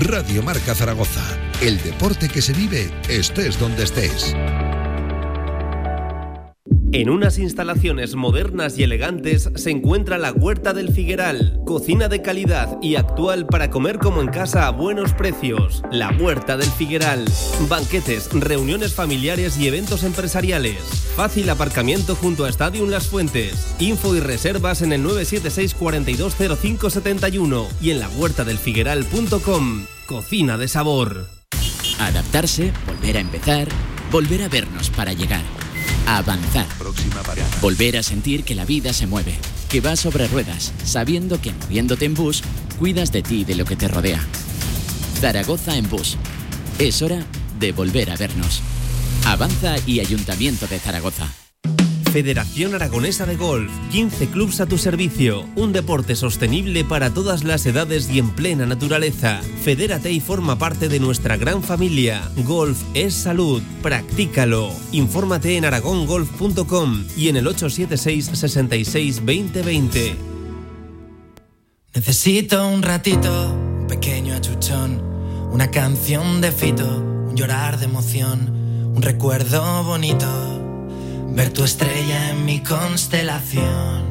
Radio 0.00 0.42
Marca 0.42 0.74
Zaragoza. 0.74 1.24
El 1.62 1.82
deporte 1.82 2.28
que 2.28 2.42
se 2.42 2.52
vive 2.52 2.90
estés 3.08 3.58
donde 3.58 3.84
estés. 3.84 4.36
En 6.94 7.10
unas 7.10 7.38
instalaciones 7.38 8.14
modernas 8.14 8.78
y 8.78 8.84
elegantes 8.84 9.50
se 9.56 9.70
encuentra 9.72 10.16
la 10.16 10.30
Huerta 10.30 10.72
del 10.72 10.92
Figueral, 10.92 11.60
cocina 11.66 12.06
de 12.06 12.22
calidad 12.22 12.78
y 12.80 12.94
actual 12.94 13.46
para 13.46 13.68
comer 13.68 13.98
como 13.98 14.22
en 14.22 14.28
casa 14.28 14.68
a 14.68 14.70
buenos 14.70 15.12
precios. 15.12 15.82
La 15.90 16.12
Huerta 16.12 16.56
del 16.56 16.70
Figueral, 16.70 17.24
banquetes, 17.68 18.30
reuniones 18.32 18.94
familiares 18.94 19.58
y 19.58 19.66
eventos 19.66 20.04
empresariales. 20.04 20.76
Fácil 21.16 21.50
aparcamiento 21.50 22.14
junto 22.14 22.44
a 22.44 22.48
Stadium 22.48 22.88
Las 22.88 23.08
Fuentes. 23.08 23.74
Info 23.80 24.14
y 24.14 24.20
reservas 24.20 24.80
en 24.80 24.92
el 24.92 25.02
976 25.02 25.74
420571 25.74 27.66
y 27.80 27.90
en 27.90 27.98
la 27.98 28.06
lahuertadelfigueral.com. 28.06 29.86
Cocina 30.06 30.58
de 30.58 30.68
sabor. 30.68 31.26
Adaptarse, 31.98 32.72
volver 32.86 33.16
a 33.16 33.20
empezar, 33.20 33.66
volver 34.12 34.42
a 34.44 34.48
vernos 34.48 34.90
para 34.90 35.12
llegar. 35.12 35.63
Avanzar. 36.06 36.66
Próxima 36.78 37.22
parada. 37.22 37.48
Volver 37.60 37.96
a 37.96 38.02
sentir 38.02 38.44
que 38.44 38.54
la 38.54 38.64
vida 38.64 38.92
se 38.92 39.06
mueve, 39.06 39.36
que 39.68 39.80
va 39.80 39.96
sobre 39.96 40.28
ruedas, 40.28 40.72
sabiendo 40.84 41.40
que 41.40 41.52
moviéndote 41.52 42.04
en 42.04 42.14
bus, 42.14 42.42
cuidas 42.78 43.10
de 43.12 43.22
ti 43.22 43.40
y 43.40 43.44
de 43.44 43.54
lo 43.54 43.64
que 43.64 43.76
te 43.76 43.88
rodea. 43.88 44.24
Zaragoza 45.20 45.76
en 45.76 45.88
bus. 45.88 46.16
Es 46.78 47.02
hora 47.02 47.24
de 47.58 47.72
volver 47.72 48.10
a 48.10 48.16
vernos. 48.16 48.62
Avanza 49.24 49.76
y 49.86 50.00
Ayuntamiento 50.00 50.66
de 50.66 50.78
Zaragoza. 50.78 51.32
Federación 52.14 52.76
Aragonesa 52.76 53.26
de 53.26 53.34
Golf, 53.34 53.72
15 53.90 54.28
clubs 54.28 54.60
a 54.60 54.66
tu 54.66 54.78
servicio, 54.78 55.48
un 55.56 55.72
deporte 55.72 56.14
sostenible 56.14 56.84
para 56.84 57.10
todas 57.10 57.42
las 57.42 57.66
edades 57.66 58.08
y 58.08 58.20
en 58.20 58.30
plena 58.30 58.66
naturaleza. 58.66 59.40
Fedérate 59.64 60.12
y 60.12 60.20
forma 60.20 60.56
parte 60.56 60.88
de 60.88 61.00
nuestra 61.00 61.36
gran 61.36 61.60
familia. 61.60 62.22
Golf 62.44 62.80
es 62.94 63.14
salud, 63.14 63.60
practícalo. 63.82 64.70
Infórmate 64.92 65.56
en 65.56 65.64
aragongolf.com 65.64 67.04
y 67.16 67.30
en 67.30 67.36
el 67.36 67.48
876 67.48 68.30
66 68.38 69.16
2020. 69.16 70.14
Necesito 71.96 72.68
un 72.68 72.82
ratito, 72.82 73.50
un 73.80 73.88
pequeño 73.88 74.36
achuchón, 74.36 75.02
una 75.50 75.68
canción 75.72 76.40
de 76.40 76.52
fito, 76.52 76.86
un 77.28 77.34
llorar 77.34 77.80
de 77.80 77.86
emoción, 77.86 78.92
un 78.94 79.02
recuerdo 79.02 79.82
bonito, 79.82 80.53
ver 81.34 81.52
tu 81.52 81.64
estrella 81.64 82.30
en 82.30 82.44
mi 82.44 82.60
constelación. 82.62 84.04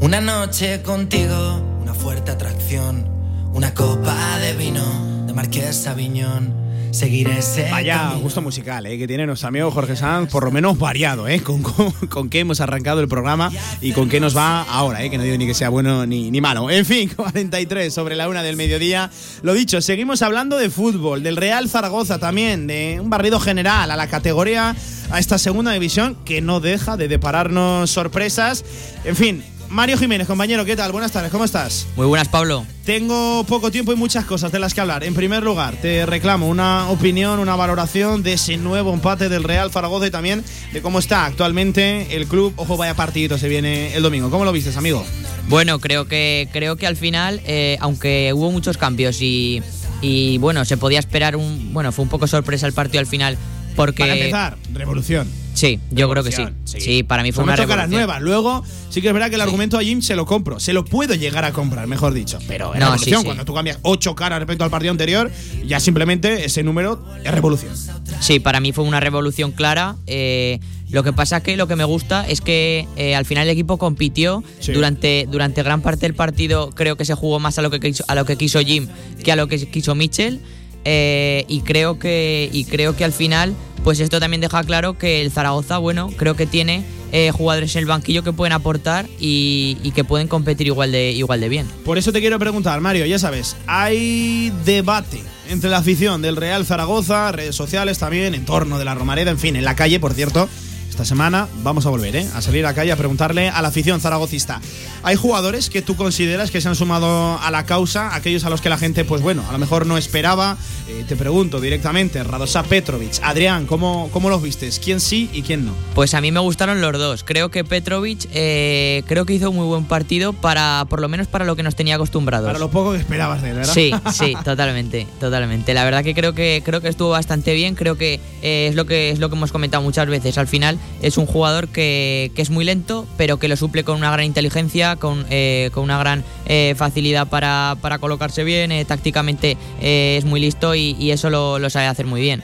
Una 0.00 0.20
noche 0.20 0.82
contigo, 0.82 1.60
una 1.80 1.94
fuerte 1.94 2.32
atracción, 2.32 3.08
una 3.52 3.72
copa 3.72 4.38
de 4.40 4.54
vino 4.54 4.82
de 5.26 5.32
Marqués 5.32 5.86
Aviñón. 5.86 6.65
Seguiré 6.96 7.40
ese 7.40 7.70
Vaya 7.70 7.98
camino. 7.98 8.20
gusto 8.20 8.40
musical 8.40 8.86
¿eh? 8.86 8.96
que 8.96 9.06
tiene 9.06 9.26
nuestro 9.26 9.48
amigo 9.48 9.70
Jorge 9.70 9.96
Sanz, 9.96 10.30
por 10.30 10.44
lo 10.44 10.50
menos 10.50 10.78
variado, 10.78 11.28
¿eh? 11.28 11.40
con, 11.42 11.62
con, 11.62 11.92
con 12.08 12.30
qué 12.30 12.40
hemos 12.40 12.62
arrancado 12.62 13.02
el 13.02 13.06
programa 13.08 13.52
y 13.82 13.92
con 13.92 14.08
qué 14.08 14.18
nos 14.18 14.34
va 14.34 14.62
ahora, 14.62 15.04
¿eh? 15.04 15.10
que 15.10 15.18
no 15.18 15.24
digo 15.24 15.36
ni 15.36 15.46
que 15.46 15.52
sea 15.52 15.68
bueno 15.68 16.06
ni, 16.06 16.30
ni 16.30 16.40
malo. 16.40 16.70
En 16.70 16.86
fin, 16.86 17.10
43 17.16 17.92
sobre 17.92 18.16
la 18.16 18.30
una 18.30 18.42
del 18.42 18.56
mediodía. 18.56 19.10
Lo 19.42 19.52
dicho, 19.52 19.82
seguimos 19.82 20.22
hablando 20.22 20.56
de 20.56 20.70
fútbol, 20.70 21.22
del 21.22 21.36
Real 21.36 21.68
Zaragoza 21.68 22.18
también, 22.18 22.66
de 22.66 22.98
un 22.98 23.10
barrido 23.10 23.40
general 23.40 23.90
a 23.90 23.96
la 23.96 24.06
categoría, 24.06 24.74
a 25.10 25.18
esta 25.18 25.36
segunda 25.36 25.72
división 25.72 26.16
que 26.24 26.40
no 26.40 26.60
deja 26.60 26.96
de 26.96 27.08
depararnos 27.08 27.90
sorpresas. 27.90 28.64
En 29.04 29.16
fin. 29.16 29.44
Mario 29.70 29.98
Jiménez, 29.98 30.26
compañero, 30.26 30.64
¿qué 30.64 30.76
tal? 30.76 30.92
Buenas 30.92 31.12
tardes, 31.12 31.30
¿cómo 31.30 31.44
estás? 31.44 31.86
Muy 31.96 32.06
buenas, 32.06 32.28
Pablo. 32.28 32.64
Tengo 32.84 33.44
poco 33.44 33.70
tiempo 33.70 33.92
y 33.92 33.96
muchas 33.96 34.24
cosas 34.24 34.52
de 34.52 34.58
las 34.58 34.74
que 34.74 34.80
hablar. 34.80 35.04
En 35.04 35.14
primer 35.14 35.42
lugar, 35.42 35.74
te 35.76 36.06
reclamo 36.06 36.48
una 36.48 36.88
opinión, 36.88 37.40
una 37.40 37.56
valoración 37.56 38.22
de 38.22 38.34
ese 38.34 38.56
nuevo 38.56 38.92
empate 38.92 39.28
del 39.28 39.44
Real 39.44 39.70
Zaragoza 39.70 40.06
y 40.06 40.10
también 40.10 40.44
de 40.72 40.82
cómo 40.82 40.98
está 40.98 41.26
actualmente 41.26 42.16
el 42.16 42.26
club. 42.26 42.54
Ojo, 42.56 42.76
vaya 42.76 42.94
partidito 42.94 43.38
se 43.38 43.48
viene 43.48 43.94
el 43.94 44.02
domingo. 44.02 44.30
¿Cómo 44.30 44.44
lo 44.44 44.52
vistes, 44.52 44.76
amigo? 44.76 45.04
Bueno, 45.48 45.78
creo 45.78 46.06
que, 46.06 46.48
creo 46.52 46.76
que 46.76 46.86
al 46.86 46.96
final, 46.96 47.40
eh, 47.44 47.76
aunque 47.80 48.32
hubo 48.34 48.50
muchos 48.52 48.76
cambios 48.76 49.20
y, 49.20 49.62
y 50.00 50.38
bueno, 50.38 50.64
se 50.64 50.76
podía 50.76 50.98
esperar 50.98 51.36
un. 51.36 51.72
Bueno, 51.72 51.92
fue 51.92 52.04
un 52.04 52.08
poco 52.08 52.26
sorpresa 52.26 52.66
el 52.66 52.72
partido 52.72 53.00
al 53.00 53.06
final. 53.06 53.36
Porque. 53.74 54.02
Para 54.02 54.14
empezar, 54.14 54.56
revolución. 54.72 55.28
Sí, 55.56 55.80
yo 55.90 56.08
creo 56.10 56.22
que 56.22 56.32
sí. 56.32 56.42
sí. 56.64 57.02
para 57.02 57.22
mí 57.22 57.32
fue 57.32 57.42
Son 57.42 57.48
una 57.48 57.56
caras 57.56 57.68
revolución. 57.88 57.90
nuevas. 57.92 58.20
Luego, 58.22 58.62
sí 58.90 59.00
que 59.00 59.08
es 59.08 59.14
verdad 59.14 59.30
que 59.30 59.36
el 59.36 59.40
argumento 59.40 59.78
a 59.78 59.82
Jim 59.82 60.02
se 60.02 60.14
lo 60.14 60.26
compro. 60.26 60.60
Se 60.60 60.72
lo 60.74 60.84
puedo 60.84 61.14
llegar 61.14 61.44
a 61.46 61.52
comprar, 61.52 61.86
mejor 61.86 62.12
dicho. 62.12 62.38
Pero 62.46 62.74
es 62.74 62.80
No, 62.80 62.86
revolución. 62.90 63.24
Cuando 63.24 63.44
tú 63.46 63.54
cambias 63.54 63.78
ocho 63.82 64.14
caras 64.14 64.38
respecto 64.38 64.64
al 64.64 64.70
partido 64.70 64.90
anterior, 64.90 65.30
ya 65.66 65.80
simplemente 65.80 66.44
ese 66.44 66.62
número 66.62 67.02
es 67.24 67.32
revolución. 67.32 67.72
Sí, 68.20 68.38
para 68.38 68.60
mí 68.60 68.72
fue 68.72 68.84
una 68.84 69.00
revolución 69.00 69.50
clara. 69.52 69.96
Eh, 70.06 70.60
Lo 70.88 71.02
que 71.02 71.12
pasa 71.12 71.42
que 71.42 71.56
lo 71.56 71.66
que 71.66 71.74
me 71.74 71.82
gusta 71.84 72.24
es 72.28 72.40
que 72.40 72.86
eh, 72.96 73.16
al 73.16 73.24
final 73.24 73.44
el 73.48 73.50
equipo 73.52 73.76
compitió 73.76 74.44
Sí. 74.60 74.70
durante, 74.72 75.26
durante 75.28 75.62
gran 75.64 75.80
parte 75.82 76.02
del 76.06 76.14
partido. 76.14 76.70
Creo 76.70 76.96
que 76.96 77.04
se 77.04 77.14
jugó 77.14 77.40
más 77.40 77.58
a 77.58 77.62
lo 77.62 77.70
que 77.70 77.80
quiso, 77.80 78.04
a 78.06 78.14
lo 78.14 78.24
que 78.24 78.36
quiso 78.36 78.60
Jim 78.60 78.86
que 79.24 79.32
a 79.32 79.36
lo 79.36 79.48
que 79.48 79.66
quiso 79.68 79.94
Mitchell. 79.96 80.38
Eh, 80.84 81.44
y 81.48 81.62
creo 81.62 81.98
que 81.98 82.48
y 82.52 82.64
creo 82.66 82.94
que 82.94 83.02
al 83.04 83.12
final 83.12 83.54
pues 83.86 84.00
esto 84.00 84.18
también 84.18 84.40
deja 84.40 84.64
claro 84.64 84.98
que 84.98 85.22
el 85.22 85.30
Zaragoza 85.30 85.78
bueno 85.78 86.10
creo 86.16 86.34
que 86.34 86.44
tiene 86.44 86.84
eh, 87.12 87.30
jugadores 87.30 87.76
en 87.76 87.82
el 87.82 87.86
banquillo 87.86 88.24
que 88.24 88.32
pueden 88.32 88.52
aportar 88.52 89.06
y, 89.20 89.78
y 89.80 89.92
que 89.92 90.02
pueden 90.02 90.26
competir 90.26 90.66
igual 90.66 90.90
de 90.90 91.12
igual 91.12 91.40
de 91.40 91.48
bien 91.48 91.68
Por 91.84 91.96
eso 91.96 92.10
te 92.10 92.18
quiero 92.18 92.36
preguntar, 92.40 92.80
Mario, 92.80 93.06
ya 93.06 93.20
sabes, 93.20 93.56
hay 93.68 94.52
debate 94.64 95.22
entre 95.48 95.70
la 95.70 95.76
afición 95.76 96.20
del 96.20 96.34
Real 96.34 96.66
Zaragoza, 96.66 97.30
redes 97.30 97.54
sociales 97.54 98.00
también, 98.00 98.34
en 98.34 98.44
torno 98.44 98.80
de 98.80 98.84
la 98.84 98.96
Romareda, 98.96 99.30
en 99.30 99.38
fin, 99.38 99.54
en 99.54 99.64
la 99.64 99.76
calle, 99.76 100.00
por 100.00 100.14
cierto. 100.14 100.48
Esta 100.96 101.04
semana 101.04 101.46
vamos 101.62 101.84
a 101.84 101.90
volver 101.90 102.16
¿eh? 102.16 102.26
a 102.34 102.40
salir 102.40 102.64
a 102.64 102.70
la 102.70 102.74
calle 102.74 102.90
a 102.90 102.96
preguntarle 102.96 103.50
a 103.50 103.60
la 103.60 103.68
afición 103.68 104.00
zaragocista. 104.00 104.62
¿Hay 105.02 105.14
jugadores 105.14 105.68
que 105.68 105.82
tú 105.82 105.94
consideras 105.94 106.50
que 106.50 106.62
se 106.62 106.68
han 106.68 106.74
sumado 106.74 107.38
a 107.38 107.50
la 107.50 107.66
causa, 107.66 108.14
aquellos 108.16 108.44
a 108.46 108.50
los 108.50 108.62
que 108.62 108.70
la 108.70 108.78
gente, 108.78 109.04
pues 109.04 109.20
bueno, 109.20 109.44
a 109.46 109.52
lo 109.52 109.58
mejor 109.58 109.84
no 109.84 109.98
esperaba? 109.98 110.56
Eh, 110.88 111.04
te 111.06 111.14
pregunto 111.14 111.60
directamente, 111.60 112.24
Radosa 112.24 112.62
Petrovic, 112.62 113.20
Adrián, 113.22 113.66
¿cómo, 113.66 114.08
¿cómo 114.10 114.30
los 114.30 114.40
vistes? 114.40 114.80
¿Quién 114.82 115.00
sí 115.00 115.28
y 115.34 115.42
quién 115.42 115.66
no? 115.66 115.72
Pues 115.94 116.14
a 116.14 116.22
mí 116.22 116.32
me 116.32 116.40
gustaron 116.40 116.80
los 116.80 116.92
dos. 116.94 117.24
Creo 117.24 117.50
que 117.50 117.62
Petrovic 117.62 118.26
eh, 118.32 119.02
creo 119.06 119.26
que 119.26 119.34
hizo 119.34 119.50
un 119.50 119.56
muy 119.56 119.66
buen 119.66 119.84
partido 119.84 120.32
para, 120.32 120.86
por 120.88 121.02
lo 121.02 121.08
menos 121.08 121.26
para 121.26 121.44
lo 121.44 121.56
que 121.56 121.62
nos 121.62 121.76
tenía 121.76 121.96
acostumbrados. 121.96 122.46
Para 122.46 122.58
lo 122.58 122.70
poco 122.70 122.92
que 122.92 122.98
esperabas 122.98 123.42
de 123.42 123.50
él, 123.50 123.56
¿verdad? 123.56 123.74
Sí, 123.74 123.92
sí, 124.12 124.34
totalmente, 124.44 125.06
totalmente. 125.20 125.74
La 125.74 125.84
verdad 125.84 126.02
que 126.02 126.14
creo 126.14 126.32
que 126.32 126.62
creo 126.64 126.80
que 126.80 126.88
estuvo 126.88 127.10
bastante 127.10 127.52
bien. 127.52 127.74
Creo 127.74 127.98
que 127.98 128.18
eh, 128.40 128.68
es 128.70 128.74
lo 128.74 128.86
que 128.86 129.10
es 129.10 129.18
lo 129.18 129.28
que 129.28 129.36
hemos 129.36 129.52
comentado 129.52 129.82
muchas 129.82 130.08
veces. 130.08 130.38
Al 130.38 130.48
final 130.48 130.78
es 131.02 131.18
un 131.18 131.26
jugador 131.26 131.68
que, 131.68 132.30
que 132.34 132.42
es 132.42 132.50
muy 132.50 132.64
lento, 132.64 133.06
pero 133.16 133.38
que 133.38 133.48
lo 133.48 133.56
suple 133.56 133.84
con 133.84 133.96
una 133.96 134.10
gran 134.10 134.24
inteligencia, 134.24 134.96
con, 134.96 135.26
eh, 135.30 135.70
con 135.72 135.84
una 135.84 135.98
gran 135.98 136.24
eh, 136.46 136.74
facilidad 136.76 137.28
para, 137.28 137.76
para 137.80 137.98
colocarse 137.98 138.44
bien. 138.44 138.72
eh, 138.72 138.84
tácticamente 138.84 139.56
es 139.80 140.24
muy 140.24 140.40
listo 140.40 140.74
y, 140.74 141.10
eso 141.10 141.30
lo, 141.30 141.58
lo 141.58 141.70
sabe 141.70 141.86
hacer 141.86 142.06
muy 142.06 142.20
bien. 142.20 142.42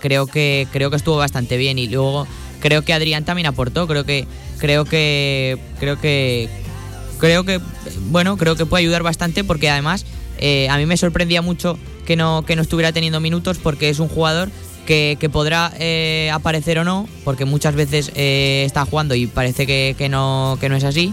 Creo 0.00 0.26
que 0.26 0.66
creo 0.70 0.90
que 0.90 0.96
estuvo 0.96 1.16
bastante 1.16 1.56
bien 1.56 1.78
y 1.78 1.86
luego 1.86 2.26
creo 2.60 2.82
que 2.82 2.92
Adrián 2.92 3.24
también 3.24 3.46
aportó. 3.46 3.86
Creo 3.86 4.04
que 4.04 4.26
creo 4.58 4.84
que 4.84 5.58
creo 5.78 5.98
que 5.98 6.48
creo 7.18 7.44
que 7.44 7.60
bueno 8.10 8.36
creo 8.36 8.56
que 8.56 8.66
puede 8.66 8.82
ayudar 8.82 9.02
bastante 9.02 9.44
porque 9.44 9.70
además 9.70 10.04
a 10.68 10.76
mí 10.76 10.84
me 10.84 10.96
sorprendía 10.98 11.40
mucho 11.40 11.78
que 12.04 12.16
no 12.16 12.44
que 12.46 12.54
no 12.54 12.62
estuviera 12.62 12.92
teniendo 12.92 13.20
minutos 13.20 13.58
porque 13.58 13.88
es 13.88 13.98
un 13.98 14.08
jugador 14.08 14.50
que, 14.86 15.18
que 15.20 15.28
podrá 15.28 15.72
eh, 15.78 16.30
aparecer 16.32 16.78
o 16.78 16.84
no 16.84 17.08
porque 17.24 17.44
muchas 17.44 17.74
veces 17.74 18.10
eh, 18.14 18.62
está 18.64 18.84
jugando 18.86 19.14
y 19.14 19.26
parece 19.26 19.66
que, 19.66 19.94
que 19.98 20.08
no 20.08 20.56
que 20.60 20.68
no 20.68 20.76
es 20.76 20.84
así 20.84 21.12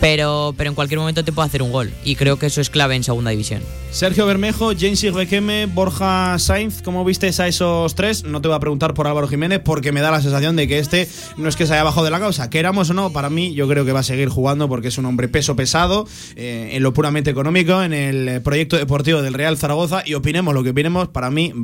pero 0.00 0.54
pero 0.56 0.70
en 0.70 0.74
cualquier 0.74 1.00
momento 1.00 1.24
te 1.24 1.32
puede 1.32 1.46
hacer 1.46 1.62
un 1.62 1.72
gol 1.72 1.92
y 2.04 2.16
creo 2.16 2.38
que 2.38 2.46
eso 2.46 2.60
es 2.60 2.70
clave 2.70 2.94
en 2.94 3.04
segunda 3.04 3.30
división 3.30 3.62
Sergio 3.90 4.26
Bermejo, 4.26 4.72
James 4.78 5.02
Requeme, 5.14 5.64
Borja 5.64 6.38
Sainz, 6.38 6.82
¿cómo 6.82 7.06
vistes 7.06 7.40
a 7.40 7.48
esos 7.48 7.94
tres? 7.94 8.22
No 8.22 8.42
te 8.42 8.48
voy 8.48 8.56
a 8.56 8.60
preguntar 8.60 8.92
por 8.92 9.06
Álvaro 9.06 9.26
Jiménez 9.26 9.60
porque 9.64 9.92
me 9.92 10.02
da 10.02 10.10
la 10.10 10.20
sensación 10.20 10.56
de 10.56 10.68
que 10.68 10.78
este 10.78 11.08
no 11.38 11.48
es 11.48 11.56
que 11.56 11.66
se 11.66 11.72
haya 11.72 11.84
bajado 11.84 12.04
de 12.04 12.10
la 12.10 12.20
causa. 12.20 12.50
Queramos 12.50 12.90
o 12.90 12.94
no, 12.94 13.12
para 13.12 13.30
mí 13.30 13.54
yo 13.54 13.66
creo 13.66 13.86
que 13.86 13.92
va 13.92 14.00
a 14.00 14.04
seguir 14.04 14.28
jugando 14.28 14.68
porque 14.68 14.88
es 14.88 14.98
un 14.98 15.06
hombre 15.06 15.28
peso 15.28 15.56
pesado 15.56 16.06
eh, 16.36 16.70
en 16.72 16.82
lo 16.82 16.92
puramente 16.92 17.30
económico, 17.30 17.82
en 17.82 17.94
el 17.94 18.28
eh, 18.28 18.40
proyecto 18.40 18.76
deportivo 18.76 19.22
del 19.22 19.32
Real 19.32 19.56
Zaragoza 19.56 20.02
y 20.04 20.14
opinemos 20.14 20.52
lo 20.52 20.62
que 20.62 20.70
opinemos, 20.70 21.08
para 21.08 21.30
mí 21.30 21.54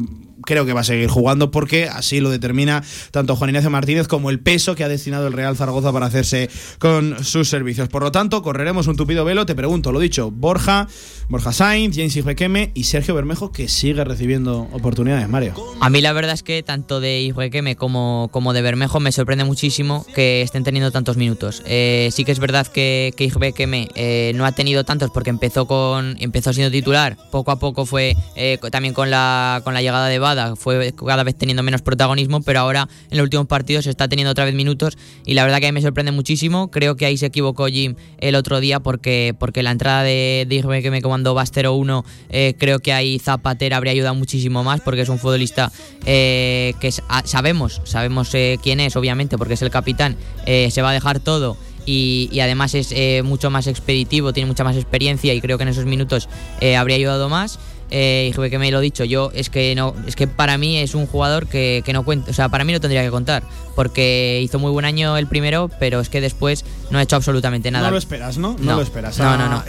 creo 0.44 0.66
que 0.66 0.72
va 0.72 0.80
a 0.80 0.84
seguir 0.84 1.08
jugando 1.08 1.50
porque 1.50 1.88
así 1.88 2.20
lo 2.20 2.30
determina 2.30 2.82
tanto 3.10 3.36
Juan 3.36 3.50
Ignacio 3.50 3.70
Martínez 3.70 4.08
como 4.08 4.30
el 4.30 4.40
peso 4.40 4.74
que 4.74 4.84
ha 4.84 4.88
destinado 4.88 5.26
el 5.26 5.32
Real 5.32 5.56
Zaragoza 5.56 5.92
para 5.92 6.06
hacerse 6.06 6.50
con 6.78 7.22
sus 7.24 7.48
servicios. 7.48 7.88
Por 7.88 8.02
lo 8.02 8.12
tanto, 8.12 8.23
correremos 8.30 8.86
un 8.86 8.96
tupido 8.96 9.24
velo, 9.24 9.46
te 9.46 9.54
pregunto, 9.54 9.92
lo 9.92 10.00
dicho, 10.00 10.30
Borja, 10.30 10.88
Borja 11.28 11.52
Sainz, 11.52 11.96
James 11.96 12.24
Requeme 12.24 12.72
y 12.74 12.84
Sergio 12.84 13.14
Bermejo 13.14 13.52
que 13.52 13.68
sigue 13.68 14.02
recibiendo 14.04 14.68
oportunidades, 14.72 15.28
Mario. 15.28 15.54
A 15.80 15.90
mí 15.90 16.00
la 16.00 16.12
verdad 16.12 16.34
es 16.34 16.42
que 16.42 16.62
tanto 16.62 17.00
de 17.00 17.22
Ijuequeme 17.22 17.76
como, 17.76 18.28
como 18.32 18.52
de 18.52 18.62
Bermejo 18.62 19.00
me 19.00 19.12
sorprende 19.12 19.44
muchísimo 19.44 20.06
que 20.14 20.42
estén 20.42 20.64
teniendo 20.64 20.90
tantos 20.90 21.16
minutos. 21.16 21.62
Eh, 21.66 22.08
sí 22.12 22.24
que 22.24 22.32
es 22.32 22.38
verdad 22.38 22.66
que, 22.66 23.12
que 23.16 23.24
Ijuequeme, 23.24 23.88
eh, 23.94 24.32
no 24.34 24.46
ha 24.46 24.52
tenido 24.52 24.84
tantos 24.84 25.10
porque 25.10 25.30
empezó 25.30 25.66
con 25.66 26.16
empezó 26.20 26.52
siendo 26.52 26.70
titular. 26.70 27.16
Poco 27.30 27.50
a 27.50 27.58
poco 27.58 27.86
fue 27.86 28.16
eh, 28.36 28.58
también 28.70 28.94
con 28.94 29.10
la, 29.10 29.60
con 29.64 29.74
la 29.74 29.82
llegada 29.82 30.08
de 30.08 30.18
Bada, 30.18 30.56
fue 30.56 30.92
cada 31.06 31.24
vez 31.24 31.36
teniendo 31.36 31.62
menos 31.62 31.82
protagonismo, 31.82 32.42
pero 32.42 32.60
ahora 32.60 32.88
en 33.10 33.18
los 33.18 33.24
últimos 33.24 33.46
partidos 33.46 33.86
está 33.86 34.08
teniendo 34.08 34.30
otra 34.30 34.44
vez 34.44 34.54
minutos 34.54 34.96
y 35.26 35.34
la 35.34 35.44
verdad 35.44 35.60
que 35.60 35.66
a 35.66 35.72
mí 35.72 35.74
me 35.74 35.82
sorprende 35.82 36.12
muchísimo. 36.12 36.70
Creo 36.70 36.96
que 36.96 37.06
ahí 37.06 37.16
se 37.16 37.26
equivocó 37.26 37.66
Jim 37.66 37.96
el 38.18 38.34
otro 38.34 38.60
día 38.60 38.80
porque, 38.80 39.34
porque 39.38 39.62
la 39.62 39.70
entrada 39.70 40.02
de, 40.02 40.46
de 40.48 40.54
Ijuequeme 40.56 41.02
cuando 41.02 41.34
va 41.34 41.44
0-1 41.44 42.04
eh, 42.30 42.54
creo 42.58 42.78
que 42.80 42.92
ahí 42.92 43.18
Zapatera 43.18 43.76
habría 43.76 43.92
ayudado 43.92 44.14
muchísimo 44.14 44.64
más 44.64 44.80
porque 44.80 45.02
es 45.02 45.08
un 45.08 45.18
futbolista 45.18 45.70
eh, 46.06 46.74
que 46.80 46.92
ah, 47.08 47.22
sabemos, 47.24 47.80
sabemos 47.84 48.34
eh, 48.34 48.58
quién 48.62 48.80
es, 48.80 48.96
obviamente, 48.96 49.38
porque 49.38 49.54
es 49.54 49.62
el 49.62 49.70
capitán, 49.70 50.16
se 50.44 50.82
va 50.82 50.90
a 50.90 50.92
dejar 50.92 51.20
todo. 51.20 51.56
Y, 51.86 52.40
además 52.40 52.74
es 52.74 52.94
mucho 53.24 53.50
más 53.50 53.66
expeditivo, 53.66 54.32
tiene 54.32 54.46
mucha 54.46 54.64
más 54.64 54.76
experiencia 54.76 55.34
y 55.34 55.40
creo 55.40 55.58
que 55.58 55.64
en 55.64 55.68
esos 55.68 55.84
minutos 55.84 56.28
habría 56.76 56.96
ayudado 56.96 57.28
más. 57.28 57.58
Eh, 57.96 58.32
y 58.36 58.50
que 58.50 58.58
me 58.58 58.72
lo 58.72 58.80
he 58.80 58.82
dicho, 58.82 59.04
yo 59.04 59.30
es 59.34 59.50
que 59.50 59.72
no, 59.76 59.94
es 60.04 60.16
que 60.16 60.26
para 60.26 60.58
mí 60.58 60.78
es 60.78 60.96
un 60.96 61.06
jugador 61.06 61.46
que, 61.46 61.80
que 61.84 61.92
no 61.92 62.04
cuenta, 62.04 62.32
o 62.32 62.34
sea, 62.34 62.48
para 62.48 62.64
mí 62.64 62.72
no 62.72 62.80
tendría 62.80 63.04
que 63.04 63.10
contar, 63.10 63.44
porque 63.76 64.40
hizo 64.42 64.58
muy 64.58 64.72
buen 64.72 64.84
año 64.84 65.16
el 65.16 65.28
primero, 65.28 65.70
pero 65.78 66.00
es 66.00 66.08
que 66.08 66.20
después 66.20 66.64
no 66.90 66.98
ha 66.98 67.02
hecho 67.02 67.14
absolutamente 67.14 67.70
nada. 67.70 67.86
No 67.86 67.92
lo 67.92 67.98
esperas, 67.98 68.36
¿no? 68.36 68.56
No, 68.58 68.72
No. 68.72 68.76
lo 68.78 68.82
esperas. 68.82 69.16
No, 69.18 69.30
a 69.30 69.36
no, 69.36 69.48
no. 69.48 69.62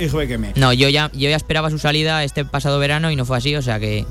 No, 0.55 0.73
yo 0.73 0.89
ya, 0.89 1.11
yo 1.13 1.29
ya 1.29 1.35
esperaba 1.35 1.69
su 1.69 1.77
salida 1.77 2.23
este 2.23 2.45
pasado 2.45 2.79
verano 2.79 3.11
y 3.11 3.15
no 3.15 3.25
fue 3.25 3.37
así, 3.37 3.55
o 3.55 3.61
sea 3.61 3.79
que. 3.79 4.07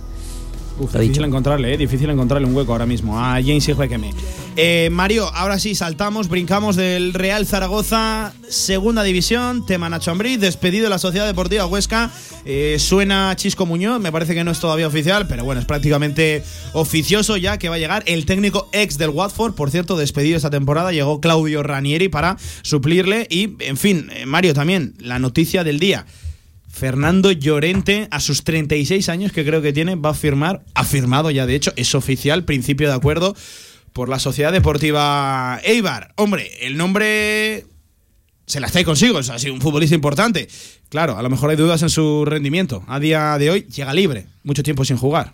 Uf, 0.78 0.92
difícil 0.92 1.12
dicho. 1.12 1.24
encontrarle, 1.24 1.74
¿eh? 1.74 1.76
difícil 1.76 2.10
encontrarle 2.10 2.46
un 2.46 2.54
hueco 2.54 2.72
ahora 2.72 2.86
mismo 2.86 3.18
a 3.18 3.34
James 3.34 3.68
Ijuequeme. 3.68 4.12
Eh, 4.56 4.88
Mario, 4.90 5.28
ahora 5.34 5.58
sí, 5.58 5.74
saltamos, 5.74 6.28
brincamos 6.28 6.76
del 6.76 7.14
Real 7.14 7.46
Zaragoza, 7.46 8.32
segunda 8.48 9.02
división, 9.02 9.66
tema 9.66 9.88
Nacho 9.88 10.10
Ambriz, 10.10 10.40
despedido 10.40 10.84
de 10.84 10.90
la 10.90 10.98
Sociedad 10.98 11.26
Deportiva 11.26 11.66
Huesca. 11.66 12.10
Eh, 12.44 12.76
suena 12.78 13.34
Chisco 13.36 13.66
Muñoz, 13.66 14.00
me 14.00 14.12
parece 14.12 14.34
que 14.34 14.44
no 14.44 14.50
es 14.50 14.60
todavía 14.60 14.86
oficial, 14.86 15.26
pero 15.28 15.44
bueno, 15.44 15.60
es 15.60 15.66
prácticamente 15.66 16.42
oficioso 16.72 17.36
ya 17.36 17.58
que 17.58 17.68
va 17.68 17.76
a 17.76 17.78
llegar 17.78 18.02
el 18.06 18.26
técnico 18.26 18.68
ex 18.72 18.98
del 18.98 19.10
Watford, 19.10 19.54
por 19.54 19.70
cierto, 19.70 19.96
despedido 19.96 20.36
esta 20.36 20.50
temporada, 20.50 20.92
llegó 20.92 21.20
Claudio 21.20 21.62
Ranieri 21.62 22.08
para 22.08 22.36
suplirle 22.62 23.26
y, 23.30 23.56
en 23.60 23.76
fin, 23.76 24.10
eh, 24.12 24.26
Mario 24.26 24.54
también, 24.54 24.94
la 24.98 25.18
noticia 25.18 25.62
del 25.64 25.78
día. 25.78 26.06
Fernando 26.74 27.30
Llorente, 27.30 28.08
a 28.10 28.18
sus 28.18 28.42
36 28.42 29.08
años 29.08 29.30
que 29.30 29.44
creo 29.44 29.62
que 29.62 29.72
tiene, 29.72 29.94
va 29.94 30.10
a 30.10 30.14
firmar, 30.14 30.64
ha 30.74 30.82
firmado 30.82 31.30
ya 31.30 31.46
de 31.46 31.54
hecho, 31.54 31.72
es 31.76 31.94
oficial, 31.94 32.44
principio 32.44 32.88
de 32.88 32.94
acuerdo, 32.94 33.36
por 33.92 34.08
la 34.08 34.18
Sociedad 34.18 34.50
Deportiva 34.50 35.60
Eibar. 35.62 36.12
Hombre, 36.16 36.50
el 36.66 36.76
nombre 36.76 37.64
se 38.46 38.58
la 38.58 38.66
está 38.66 38.82
consigo, 38.82 39.20
es 39.20 39.30
así, 39.30 39.50
un 39.50 39.60
futbolista 39.60 39.94
importante. 39.94 40.48
Claro, 40.88 41.16
a 41.16 41.22
lo 41.22 41.30
mejor 41.30 41.50
hay 41.50 41.56
dudas 41.56 41.80
en 41.82 41.90
su 41.90 42.24
rendimiento. 42.24 42.82
A 42.88 42.98
día 42.98 43.38
de 43.38 43.50
hoy 43.50 43.66
llega 43.72 43.94
libre, 43.94 44.26
mucho 44.42 44.64
tiempo 44.64 44.84
sin 44.84 44.96
jugar. 44.96 45.32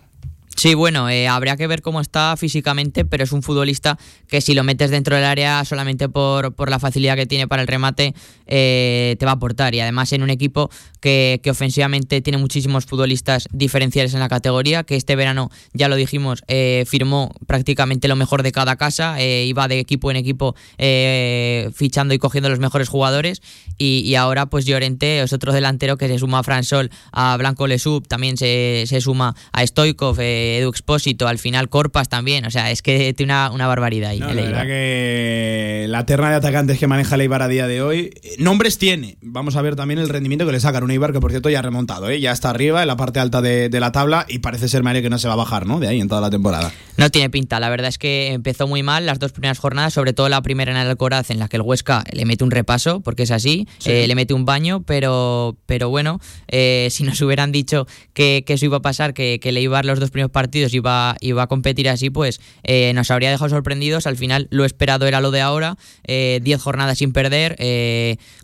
Sí, 0.55 0.75
bueno, 0.75 1.09
eh, 1.09 1.27
habría 1.27 1.57
que 1.57 1.65
ver 1.65 1.81
cómo 1.81 2.01
está 2.01 2.35
físicamente, 2.37 3.05
pero 3.05 3.23
es 3.23 3.31
un 3.31 3.41
futbolista 3.41 3.97
que 4.27 4.41
si 4.41 4.53
lo 4.53 4.63
metes 4.63 4.91
dentro 4.91 5.15
del 5.15 5.25
área 5.25 5.63
solamente 5.65 6.09
por, 6.09 6.53
por 6.53 6.69
la 6.69 6.77
facilidad 6.77 7.15
que 7.15 7.25
tiene 7.25 7.47
para 7.47 7.61
el 7.61 7.67
remate, 7.67 8.13
eh, 8.45 9.15
te 9.17 9.25
va 9.25 9.31
a 9.31 9.35
aportar. 9.35 9.73
Y 9.73 9.79
además 9.79 10.11
en 10.13 10.23
un 10.23 10.29
equipo 10.29 10.69
que, 10.99 11.39
que 11.41 11.49
ofensivamente 11.49 12.21
tiene 12.21 12.37
muchísimos 12.37 12.85
futbolistas 12.85 13.47
diferenciales 13.51 14.13
en 14.13 14.19
la 14.19 14.29
categoría, 14.29 14.83
que 14.83 14.95
este 14.95 15.15
verano, 15.15 15.49
ya 15.73 15.87
lo 15.87 15.95
dijimos, 15.95 16.43
eh, 16.47 16.85
firmó 16.87 17.33
prácticamente 17.47 18.07
lo 18.07 18.15
mejor 18.15 18.43
de 18.43 18.51
cada 18.51 18.75
casa, 18.75 19.19
eh, 19.19 19.45
iba 19.45 19.67
de 19.67 19.79
equipo 19.79 20.11
en 20.11 20.17
equipo 20.17 20.55
eh, 20.77 21.69
fichando 21.73 22.13
y 22.13 22.19
cogiendo 22.19 22.49
los 22.49 22.59
mejores 22.59 22.89
jugadores. 22.89 23.41
Y, 23.77 24.13
ahora 24.13 24.45
pues 24.45 24.65
Llorente 24.65 25.23
es 25.23 25.33
otro 25.33 25.53
delantero 25.53 25.97
que 25.97 26.07
se 26.07 26.19
suma 26.19 26.39
a 26.39 26.43
Fran 26.43 26.63
Sol, 26.63 26.91
a 27.11 27.35
Blanco 27.37 27.65
Lesub, 27.65 28.07
también 28.07 28.37
se, 28.37 28.83
se 28.85 29.01
suma 29.01 29.35
a 29.53 29.65
Stoikov, 29.65 30.17
eh, 30.19 30.50
Edu 30.57 30.69
Expósito, 30.69 31.27
al 31.27 31.39
final 31.39 31.69
Corpas 31.69 32.09
también. 32.09 32.45
O 32.45 32.51
sea, 32.51 32.71
es 32.71 32.81
que 32.81 33.13
tiene 33.13 33.33
una, 33.33 33.51
una 33.51 33.67
barbaridad 33.67 34.11
ahí. 34.11 34.19
No, 34.19 34.27
la 34.27 34.31
Eibar. 34.33 34.45
verdad 34.51 34.65
que 34.67 35.85
la 35.89 36.05
terna 36.05 36.29
de 36.29 36.35
atacantes 36.35 36.79
que 36.79 36.87
maneja 36.87 37.15
el 37.15 37.21
Eibar 37.21 37.41
a 37.41 37.47
día 37.47 37.67
de 37.67 37.81
hoy, 37.81 38.11
eh, 38.23 38.35
nombres 38.39 38.77
tiene. 38.77 39.17
Vamos 39.21 39.55
a 39.55 39.61
ver 39.61 39.75
también 39.75 39.99
el 39.99 40.09
rendimiento 40.09 40.45
que 40.45 40.51
le 40.51 40.59
sacan. 40.59 40.83
Un 40.83 40.91
Eibar 40.91 41.11
que, 41.13 41.19
por 41.19 41.31
cierto, 41.31 41.49
ya 41.49 41.59
ha 41.59 41.61
remontado, 41.61 42.09
¿eh? 42.09 42.19
ya 42.19 42.31
está 42.31 42.49
arriba 42.49 42.81
en 42.81 42.87
la 42.87 42.97
parte 42.97 43.19
alta 43.19 43.41
de, 43.41 43.69
de 43.69 43.79
la 43.79 43.91
tabla 43.91 44.25
y 44.27 44.39
parece 44.39 44.67
ser, 44.67 44.83
Mario, 44.83 45.01
que 45.01 45.09
no 45.09 45.17
se 45.19 45.27
va 45.27 45.33
a 45.33 45.37
bajar, 45.37 45.65
¿no? 45.65 45.79
De 45.79 45.87
ahí 45.87 45.99
en 45.99 46.07
toda 46.07 46.21
la 46.21 46.29
temporada. 46.29 46.71
No 46.97 47.09
tiene 47.09 47.29
pinta, 47.29 47.59
la 47.59 47.69
verdad 47.69 47.87
es 47.89 47.97
que 47.97 48.27
empezó 48.33 48.67
muy 48.67 48.83
mal 48.83 49.05
las 49.05 49.19
dos 49.19 49.31
primeras 49.31 49.59
jornadas, 49.59 49.93
sobre 49.93 50.13
todo 50.13 50.29
la 50.29 50.41
primera 50.41 50.71
en 50.71 50.77
el 50.77 50.87
Alcoraz, 50.87 51.29
en 51.31 51.39
la 51.39 51.47
que 51.47 51.57
el 51.57 51.61
Huesca 51.63 52.03
le 52.11 52.25
mete 52.25 52.43
un 52.43 52.51
repaso, 52.51 53.01
porque 53.01 53.23
es 53.23 53.31
así, 53.31 53.67
Sí. 53.79 53.91
eh, 53.91 54.07
le 54.07 54.15
mete 54.15 54.33
un 54.33 54.45
baño, 54.45 54.83
pero, 54.85 55.57
pero 55.65 55.89
bueno, 55.89 56.19
eh, 56.47 56.87
si 56.91 57.03
nos 57.03 57.21
hubieran 57.21 57.51
dicho 57.51 57.87
que, 58.13 58.43
que 58.45 58.53
eso 58.53 58.65
iba 58.65 58.77
a 58.77 58.81
pasar, 58.81 59.13
que, 59.13 59.39
que 59.41 59.51
le 59.51 59.61
iba 59.61 59.77
a 59.77 59.79
dar 59.79 59.85
los 59.85 59.99
dos 59.99 60.11
primeros 60.11 60.30
partidos 60.31 60.73
iba, 60.73 61.15
iba 61.21 61.43
a 61.43 61.47
competir 61.47 61.89
así, 61.89 62.09
pues 62.09 62.41
eh, 62.63 62.91
nos 62.93 63.11
habría 63.11 63.29
dejado 63.29 63.49
sorprendidos. 63.49 64.07
Al 64.07 64.17
final 64.17 64.47
lo 64.51 64.65
esperado 64.65 65.05
era 65.07 65.21
lo 65.21 65.31
de 65.31 65.41
ahora, 65.41 65.77
10 66.07 66.61
jornadas 66.61 66.97
sin 66.97 67.13
perder, 67.13 67.55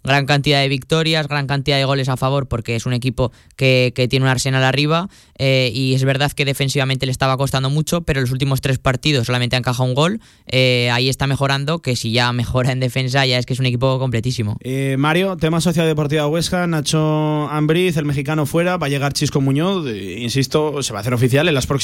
gran 0.03 0.25
cantidad 0.25 0.61
de 0.61 0.69
victorias, 0.69 1.27
gran 1.27 1.47
cantidad 1.47 1.77
de 1.77 1.85
goles 1.85 2.09
a 2.09 2.17
favor, 2.17 2.47
porque 2.47 2.75
es 2.75 2.85
un 2.85 2.93
equipo 2.93 3.31
que, 3.55 3.91
que 3.95 4.07
tiene 4.07 4.25
un 4.25 4.29
arsenal 4.29 4.63
arriba 4.63 5.09
y 5.39 5.93
es 5.95 6.03
verdad 6.03 6.31
que 6.31 6.45
defensivamente 6.45 7.05
le 7.05 7.11
estaba 7.11 7.37
costando 7.37 7.69
mucho, 7.69 8.01
pero 8.01 8.21
los 8.21 8.31
últimos 8.31 8.61
tres 8.61 8.79
partidos 8.79 9.27
solamente 9.27 9.55
ha 9.55 9.59
encajado 9.59 9.87
un 9.87 9.95
gol. 9.95 10.21
ahí 10.51 11.09
está 11.09 11.27
mejorando, 11.27 11.79
que 11.79 11.95
si 11.95 12.11
ya 12.11 12.31
mejora 12.33 12.71
en 12.71 12.79
defensa 12.79 13.25
ya 13.25 13.37
es 13.37 13.45
que 13.45 13.53
es 13.53 13.59
un 13.59 13.65
equipo 13.65 13.99
completísimo. 13.99 14.57
Mario, 14.97 15.37
tema 15.37 15.61
Sociedad 15.61 15.87
Deportiva 15.87 16.27
Huesca, 16.27 16.67
Nacho 16.67 17.47
Ambriz, 17.49 17.97
el 17.97 18.05
mexicano 18.05 18.45
fuera, 18.45 18.77
va 18.77 18.87
a 18.87 18.89
llegar 18.89 19.13
Chisco 19.13 19.41
Muñoz, 19.41 19.85
insisto, 19.87 20.81
se 20.83 20.93
va 20.93 20.99
a 20.99 21.01
hacer 21.01 21.13
oficial 21.13 21.47
en 21.47 21.53
las 21.53 21.67
próximas 21.67 21.76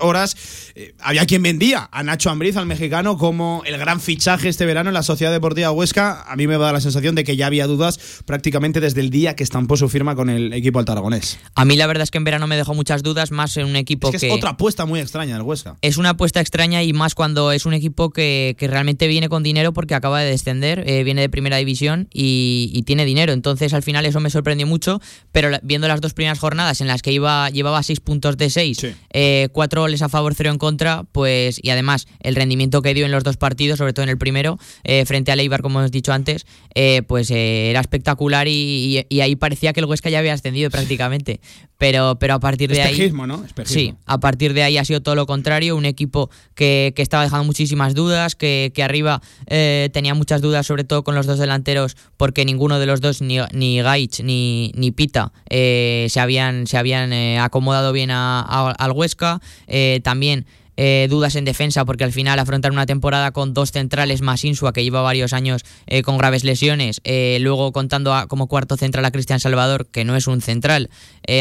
horas. 0.00 0.36
Eh, 0.74 0.94
había 1.00 1.26
quien 1.26 1.42
vendía 1.42 1.88
a 1.92 2.02
Nacho 2.02 2.30
Ambriz, 2.30 2.56
al 2.56 2.66
mexicano, 2.66 3.18
como 3.18 3.62
el 3.66 3.78
gran 3.78 4.00
fichaje 4.00 4.48
este 4.48 4.66
verano 4.66 4.90
en 4.90 4.94
la 4.94 5.02
Sociedad 5.02 5.32
Deportiva 5.32 5.70
Huesca. 5.70 6.22
A 6.22 6.36
mí 6.36 6.46
me 6.46 6.58
da 6.58 6.72
la 6.72 6.80
sensación 6.80 7.14
de 7.14 7.24
que 7.24 7.36
ya 7.36 7.46
había 7.46 7.66
dudas 7.66 8.22
prácticamente 8.24 8.80
desde 8.80 9.00
el 9.00 9.10
día 9.10 9.34
que 9.36 9.44
estampó 9.44 9.76
su 9.76 9.88
firma 9.88 10.14
con 10.14 10.30
el 10.30 10.52
equipo 10.52 10.78
altaragonés. 10.78 11.38
A 11.54 11.64
mí 11.64 11.76
la 11.76 11.86
verdad 11.86 12.04
es 12.04 12.10
que 12.10 12.18
en 12.18 12.24
verano 12.24 12.46
me 12.46 12.56
dejó 12.56 12.74
muchas 12.74 13.02
dudas, 13.02 13.30
más 13.30 13.56
en 13.56 13.66
un 13.66 13.76
equipo 13.76 14.10
es 14.10 14.20
que, 14.20 14.26
es 14.28 14.32
otra 14.32 14.50
apuesta 14.50 14.86
muy 14.86 15.00
extraña 15.00 15.36
el 15.36 15.42
Huesca. 15.42 15.76
Es 15.82 15.96
una 15.96 16.10
apuesta 16.10 16.40
extraña 16.40 16.82
y 16.82 16.92
más 16.92 17.14
cuando 17.14 17.52
es 17.52 17.66
un 17.66 17.74
equipo 17.74 18.10
que, 18.10 18.56
realmente 18.60 19.08
viene 19.08 19.28
con 19.28 19.42
dinero 19.42 19.72
porque 19.72 19.94
acaba 19.94 20.20
de 20.20 20.30
descender, 20.30 20.84
eh, 20.86 21.04
viene 21.04 21.20
de 21.20 21.28
primera 21.28 21.56
división 21.56 22.08
y, 22.12 22.82
tiene 22.86 23.04
dinero. 23.04 23.32
Entonces 23.32 23.74
al 23.74 23.82
final 23.82 24.06
eso 24.06 24.18
me 24.18 24.28
sorprendió 24.28 24.66
mucho, 24.66 25.00
pero 25.30 25.50
viendo 25.62 25.86
las 25.88 26.00
dos 26.00 26.14
primeras 26.14 26.38
jornadas 26.38 26.80
en 26.80 26.88
las 26.88 27.00
que 27.00 27.12
iba, 27.12 27.48
llevaba 27.50 27.82
seis 27.82 28.00
puntos 28.00 28.36
de 28.36 28.50
seis, 28.50 28.84
eh, 28.84 28.96
cuatro 29.52 29.82
goles 29.82 30.02
a 30.02 30.08
favor, 30.08 30.34
cero 30.34 30.50
en 30.50 30.58
contra, 30.58 31.04
pues 31.12 31.60
y 31.62 31.70
además 31.70 32.06
el 32.20 32.34
rendimiento 32.34 32.82
que 32.82 32.94
dio 32.94 33.04
en 33.04 33.12
los 33.12 33.24
dos 33.24 33.36
partidos, 33.36 33.78
sobre 33.78 33.92
todo 33.92 34.04
en 34.04 34.08
el 34.10 34.18
primero, 34.18 34.58
eh, 34.84 35.04
frente 35.06 35.32
a 35.32 35.34
Eibar, 35.34 35.62
como 35.62 35.80
hemos 35.80 35.90
dicho 35.90 36.12
antes, 36.12 36.46
eh, 36.74 37.02
pues 37.06 37.30
era 37.30 37.80
espectacular 37.80 38.48
y, 38.48 39.06
ahí 39.20 39.36
parecía 39.36 39.72
que 39.72 39.80
el 39.80 39.86
Huesca 39.86 40.10
ya 40.10 40.18
había 40.18 40.34
ascendido 40.34 40.70
prácticamente. 40.70 41.40
Pero, 41.78 42.16
pero 42.20 42.34
a 42.34 42.40
partir 42.40 42.70
de 42.70 42.80
ahí. 42.80 43.10
¿no? 43.10 43.44
Sí, 43.64 43.94
a 44.06 44.18
partir 44.18 44.54
de 44.54 44.62
ahí 44.62 44.78
ha 44.78 44.84
sido 44.84 45.00
todo 45.00 45.16
lo 45.16 45.26
contrario. 45.26 45.76
Un 45.76 45.84
equipo 45.84 46.30
que, 46.54 46.94
estaba 46.96 47.24
dejando 47.24 47.44
muchísimas 47.44 47.94
dudas, 47.94 48.36
que, 48.36 48.70
que 48.74 48.82
arriba 48.84 49.20
tenía 49.46 50.14
muchas 50.14 50.40
dudas, 50.40 50.64
sobre 50.64 50.84
todo 50.84 51.02
con 51.02 51.16
los 51.16 51.26
dos 51.26 51.40
delanteros, 51.40 51.96
porque 52.16 52.44
ninguno 52.44 52.78
de 52.78 52.86
los 52.86 53.00
dos, 53.00 53.20
ni, 53.20 53.38
ni 53.52 53.82
Gaich 53.82 54.22
ni, 54.22 54.70
ni 54.76 54.92
Pita, 54.92 55.32
se 55.50 56.20
habían, 56.20 56.68
se 56.68 56.78
habían 56.78 57.12
acomodado 57.40 57.92
bien 57.92 58.10
al 58.12 58.92
Huesca. 58.92 59.40
Eh, 59.66 60.00
también 60.04 60.46
eh, 60.76 61.06
dudas 61.10 61.36
en 61.36 61.44
defensa 61.44 61.84
porque 61.84 62.04
al 62.04 62.12
final 62.12 62.38
afrontar 62.38 62.72
una 62.72 62.86
temporada 62.86 63.30
con 63.32 63.54
dos 63.54 63.72
centrales 63.72 64.22
más 64.22 64.44
Insua 64.44 64.72
que 64.72 64.82
lleva 64.82 65.02
varios 65.02 65.32
años 65.32 65.64
eh, 65.86 66.02
con 66.02 66.18
graves 66.18 66.44
lesiones, 66.44 67.00
eh, 67.04 67.38
luego 67.40 67.72
contando 67.72 68.14
como 68.28 68.46
cuarto 68.46 68.76
central 68.76 69.04
a 69.04 69.10
Cristian 69.10 69.40
Salvador 69.40 69.86
que 69.86 70.04
no 70.04 70.16
es 70.16 70.26
un 70.26 70.40
central, 70.40 70.90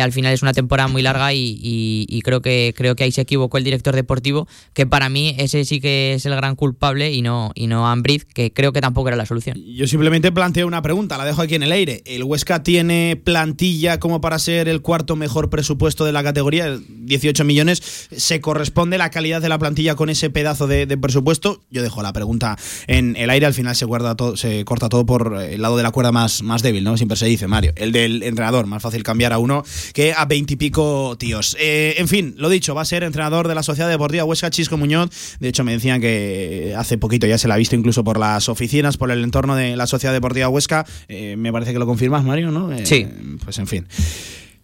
al 0.01 0.11
final 0.11 0.33
es 0.33 0.41
una 0.41 0.53
temporada 0.53 0.87
muy 0.87 1.01
larga 1.01 1.33
y, 1.33 2.21
creo 2.23 2.41
que 2.41 2.73
creo 2.75 2.95
que 2.95 3.03
ahí 3.03 3.11
se 3.11 3.21
equivocó 3.21 3.57
el 3.57 3.63
director 3.63 3.95
deportivo 3.95 4.47
que 4.73 4.85
para 4.85 5.09
mí 5.09 5.35
ese 5.39 5.65
sí 5.65 5.81
que 5.81 6.13
es 6.13 6.25
el 6.25 6.35
gran 6.35 6.55
culpable 6.55 7.11
y 7.11 7.21
no 7.21 7.51
y 7.55 7.67
no 7.67 7.87
Ambriz 7.87 8.25
que 8.25 8.53
creo 8.53 8.73
que 8.73 8.81
tampoco 8.81 9.07
era 9.07 9.17
la 9.17 9.25
solución. 9.25 9.57
Yo 9.65 9.87
simplemente 9.87 10.31
planteo 10.31 10.67
una 10.67 10.81
pregunta, 10.81 11.17
la 11.17 11.25
dejo 11.25 11.41
aquí 11.41 11.55
en 11.55 11.63
el 11.63 11.71
aire. 11.71 12.03
¿El 12.05 12.23
Huesca 12.23 12.63
tiene 12.63 13.19
plantilla 13.23 13.99
como 13.99 14.21
para 14.21 14.39
ser 14.39 14.67
el 14.67 14.81
cuarto 14.81 15.15
mejor 15.15 15.49
presupuesto 15.49 16.05
de 16.05 16.11
la 16.11 16.23
categoría? 16.23 16.77
18 16.87 17.43
millones. 17.43 18.07
¿Se 18.15 18.41
corresponde 18.41 18.97
la 18.97 19.09
de 19.21 19.49
la 19.49 19.59
plantilla 19.59 19.95
con 19.95 20.09
ese 20.09 20.29
pedazo 20.29 20.65
de, 20.67 20.87
presupuesto? 20.97 21.61
Yo 21.69 21.83
dejo 21.83 22.01
la 22.01 22.11
pregunta 22.11 22.57
en 22.87 23.15
el 23.17 23.29
aire, 23.29 23.45
al 23.45 23.53
final 23.53 23.75
se, 23.75 23.85
guarda 23.85 24.15
todo, 24.15 24.35
se 24.35 24.65
corta 24.65 24.89
todo 24.89 25.05
por 25.05 25.37
el 25.37 25.61
lado 25.61 25.77
de 25.77 25.83
la 25.83 25.91
cuerda 25.91 26.11
más, 26.11 26.41
más 26.41 26.63
débil, 26.63 26.83
¿no? 26.83 26.97
Siempre 26.97 27.15
se 27.17 27.27
dice, 27.27 27.47
Mario. 27.47 27.71
El 27.75 27.91
del 27.91 28.23
entrenador, 28.23 28.65
más 28.65 28.81
fácil 28.81 29.03
cambiar 29.03 29.31
a 29.31 29.37
uno 29.37 29.63
que 29.93 30.13
a 30.13 30.25
veintipico 30.25 31.15
tíos. 31.19 31.55
Eh, 31.59 31.95
en 31.97 32.07
fin, 32.07 32.33
lo 32.37 32.49
dicho, 32.49 32.73
va 32.73 32.81
a 32.81 32.85
ser 32.85 33.03
entrenador 33.03 33.47
de 33.47 33.55
la 33.55 33.63
Sociedad 33.63 33.89
Deportiva 33.89 34.23
Huesca, 34.23 34.49
Chisco 34.49 34.75
Muñoz. 34.77 35.37
De 35.39 35.49
hecho, 35.49 35.63
me 35.63 35.73
decían 35.73 36.01
que 36.01 36.73
hace 36.75 36.97
poquito 36.97 37.27
ya 37.27 37.37
se 37.37 37.47
la 37.47 37.53
ha 37.53 37.57
visto 37.57 37.75
incluso 37.75 38.03
por 38.03 38.19
las 38.19 38.49
oficinas, 38.49 38.97
por 38.97 39.11
el 39.11 39.23
entorno 39.23 39.55
de 39.55 39.75
la 39.75 39.85
Sociedad 39.85 40.13
Deportiva 40.13 40.49
Huesca. 40.49 40.85
Eh, 41.07 41.35
me 41.37 41.51
parece 41.51 41.73
que 41.73 41.79
lo 41.79 41.85
confirmas, 41.85 42.23
Mario, 42.23 42.51
¿no? 42.51 42.71
Eh, 42.71 42.85
sí. 42.85 43.07
Pues 43.43 43.59
en 43.59 43.67
fin. 43.67 43.87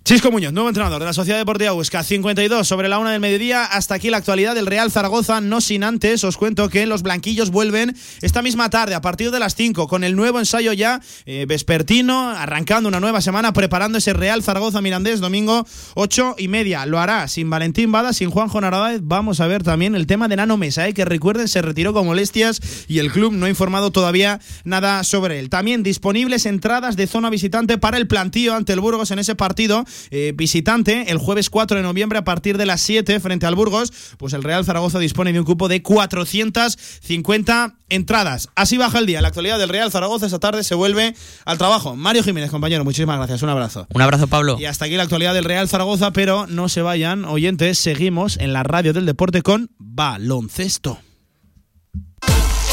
Chisco 0.07 0.31
Muñoz, 0.31 0.53
nuevo 0.53 0.69
entrenador 0.69 1.01
de 1.01 1.05
la 1.05 1.11
Sociedad 1.11 1.37
Deportiva 1.37 1.73
Huesca, 1.73 2.01
52 2.01 2.65
sobre 2.65 2.87
la 2.87 2.97
una 2.97 3.11
del 3.11 3.19
mediodía. 3.19 3.65
Hasta 3.65 3.95
aquí 3.95 4.09
la 4.09 4.15
actualidad 4.15 4.55
del 4.55 4.65
Real 4.65 4.89
Zaragoza. 4.89 5.41
No 5.41 5.59
sin 5.59 5.83
antes, 5.83 6.23
os 6.23 6.37
cuento 6.37 6.69
que 6.69 6.85
los 6.85 7.03
blanquillos 7.03 7.51
vuelven 7.51 7.93
esta 8.21 8.41
misma 8.41 8.69
tarde, 8.69 8.95
a 8.95 9.01
partir 9.01 9.31
de 9.31 9.39
las 9.39 9.55
5, 9.55 9.89
con 9.89 10.05
el 10.05 10.15
nuevo 10.15 10.39
ensayo 10.39 10.71
ya 10.71 11.01
eh, 11.25 11.43
vespertino, 11.45 12.29
arrancando 12.29 12.87
una 12.87 13.01
nueva 13.01 13.19
semana, 13.19 13.51
preparando 13.51 13.97
ese 13.97 14.13
Real 14.13 14.41
Zaragoza 14.43 14.79
Mirandés, 14.79 15.19
domingo 15.19 15.67
8 15.95 16.35
y 16.37 16.47
media. 16.47 16.85
Lo 16.85 16.99
hará 16.99 17.27
sin 17.27 17.49
Valentín 17.49 17.91
Bada, 17.91 18.13
sin 18.13 18.29
Juanjo 18.29 18.61
Narváez. 18.61 19.01
Vamos 19.03 19.41
a 19.41 19.47
ver 19.47 19.63
también 19.63 19.93
el 19.93 20.07
tema 20.07 20.29
de 20.29 20.37
Nano 20.37 20.55
Mesa, 20.55 20.87
eh, 20.87 20.93
que 20.93 21.03
recuerden, 21.03 21.49
se 21.49 21.61
retiró 21.61 21.91
con 21.91 22.05
molestias 22.05 22.61
y 22.87 22.99
el 22.99 23.11
club 23.11 23.33
no 23.33 23.45
ha 23.45 23.49
informado 23.49 23.91
todavía 23.91 24.39
nada 24.63 25.03
sobre 25.03 25.39
él. 25.39 25.49
También 25.49 25.83
disponibles 25.83 26.45
entradas 26.45 26.95
de 26.95 27.07
zona 27.07 27.29
visitante 27.29 27.77
para 27.77 27.97
el 27.97 28.07
plantío 28.07 28.55
ante 28.55 28.71
el 28.71 28.79
Burgos 28.79 29.11
en 29.11 29.19
ese 29.19 29.35
partido 29.35 29.83
eh, 30.11 30.33
visitante 30.35 31.11
el 31.11 31.17
jueves 31.17 31.49
4 31.49 31.77
de 31.77 31.83
noviembre 31.83 32.19
a 32.19 32.23
partir 32.23 32.57
de 32.57 32.65
las 32.65 32.81
7 32.81 33.19
frente 33.19 33.45
al 33.45 33.55
Burgos, 33.55 33.91
pues 34.17 34.33
el 34.33 34.43
Real 34.43 34.65
Zaragoza 34.65 34.99
dispone 34.99 35.33
de 35.33 35.39
un 35.39 35.45
cupo 35.45 35.67
de 35.67 35.81
450 35.81 37.75
entradas. 37.89 38.49
Así 38.55 38.77
baja 38.77 38.99
el 38.99 39.05
día. 39.05 39.21
La 39.21 39.29
actualidad 39.29 39.59
del 39.59 39.69
Real 39.69 39.91
Zaragoza 39.91 40.25
esta 40.25 40.39
tarde 40.39 40.63
se 40.63 40.75
vuelve 40.75 41.15
al 41.45 41.57
trabajo. 41.57 41.95
Mario 41.95 42.23
Jiménez, 42.23 42.51
compañero, 42.51 42.83
muchísimas 42.83 43.17
gracias. 43.17 43.41
Un 43.41 43.49
abrazo. 43.49 43.87
Un 43.93 44.01
abrazo, 44.01 44.27
Pablo. 44.27 44.57
Y 44.59 44.65
hasta 44.65 44.85
aquí 44.85 44.95
la 44.95 45.03
actualidad 45.03 45.33
del 45.33 45.45
Real 45.45 45.67
Zaragoza, 45.67 46.11
pero 46.11 46.47
no 46.47 46.69
se 46.69 46.81
vayan, 46.81 47.25
oyentes, 47.25 47.79
seguimos 47.79 48.37
en 48.37 48.53
la 48.53 48.63
radio 48.63 48.93
del 48.93 49.05
deporte 49.05 49.41
con 49.41 49.69
baloncesto. 49.77 50.99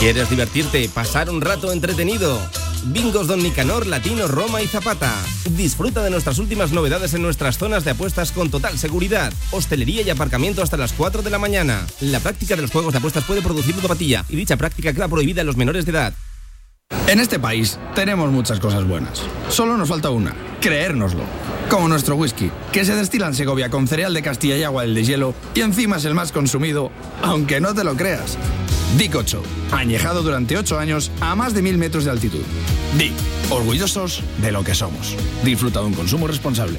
¿Quieres 0.05 0.29
divertirte, 0.29 0.87
pasar 0.91 1.31
un 1.31 1.41
rato 1.41 1.73
entretenido? 1.73 2.39
Bingos 2.89 3.27
Don 3.27 3.43
Nicanor, 3.43 3.87
Latino, 3.87 4.29
Roma 4.29 4.61
y 4.61 4.67
Zapata. 4.67 5.11
Disfruta 5.57 6.03
de 6.03 6.11
nuestras 6.11 6.39
últimas 6.39 6.73
novedades 6.73 7.15
en 7.15 7.23
nuestras 7.23 7.57
zonas 7.57 7.87
de 7.87 7.93
apuestas 7.93 8.31
con 8.31 8.51
total 8.51 8.77
seguridad. 8.77 9.33
Hostelería 9.51 10.03
y 10.03 10.11
aparcamiento 10.11 10.63
hasta 10.63 10.77
las 10.77 10.93
4 10.93 11.23
de 11.23 11.31
la 11.31 11.39
mañana. 11.39 11.87
La 12.03 12.21
práctica 12.21 12.55
de 12.55 12.61
los 12.61 12.71
juegos 12.71 12.93
de 12.93 12.99
apuestas 12.99 13.25
puede 13.25 13.41
producir 13.41 13.75
ludopatía 13.77 14.27
y 14.29 14.37
dicha 14.37 14.59
práctica 14.59 14.93
queda 14.93 15.09
prohibida 15.09 15.41
en 15.41 15.47
los 15.47 15.57
menores 15.57 15.87
de 15.87 15.93
edad. 15.93 16.13
En 17.09 17.19
este 17.19 17.39
país 17.39 17.79
tenemos 17.95 18.31
muchas 18.31 18.61
cosas 18.61 18.87
buenas. 18.87 19.23
Solo 19.49 19.79
nos 19.79 19.89
falta 19.89 20.11
una, 20.11 20.35
creérnoslo. 20.61 21.25
Como 21.75 21.89
nuestro 21.89 22.15
whisky, 22.15 22.53
que 22.71 22.85
se 22.85 22.95
destila 22.95 23.27
en 23.27 23.35
Segovia 23.35 23.69
con 23.69 23.89
cereal 23.89 24.15
de 24.15 24.23
Castilla 24.23 24.57
y 24.57 24.63
agua 24.63 24.83
del 24.83 24.95
de 24.95 25.03
hielo 25.03 25.35
y 25.57 25.61
encima 25.63 25.97
es 25.97 26.05
el 26.05 26.15
más 26.15 26.31
consumido, 26.31 26.93
aunque 27.21 27.61
no 27.61 27.75
te 27.75 27.83
lo 27.83 27.97
creas. 27.97 28.39
Dick 28.97 29.17
8, 29.17 29.43
añejado 29.73 30.23
durante 30.23 30.57
8 30.57 30.79
años 30.79 31.11
a 31.21 31.35
más 31.35 31.53
de 31.53 31.63
1000 31.63 31.79
metros 31.79 32.05
de 32.05 32.13
altitud. 32.13 32.45
Dick, 32.97 33.13
orgullosos 33.51 34.23
de 34.41 34.53
lo 34.53 34.63
que 34.63 34.73
somos. 34.73 35.17
Disfruta 35.43 35.81
de 35.81 35.87
un 35.87 35.95
consumo 35.95 36.29
responsable. 36.29 36.79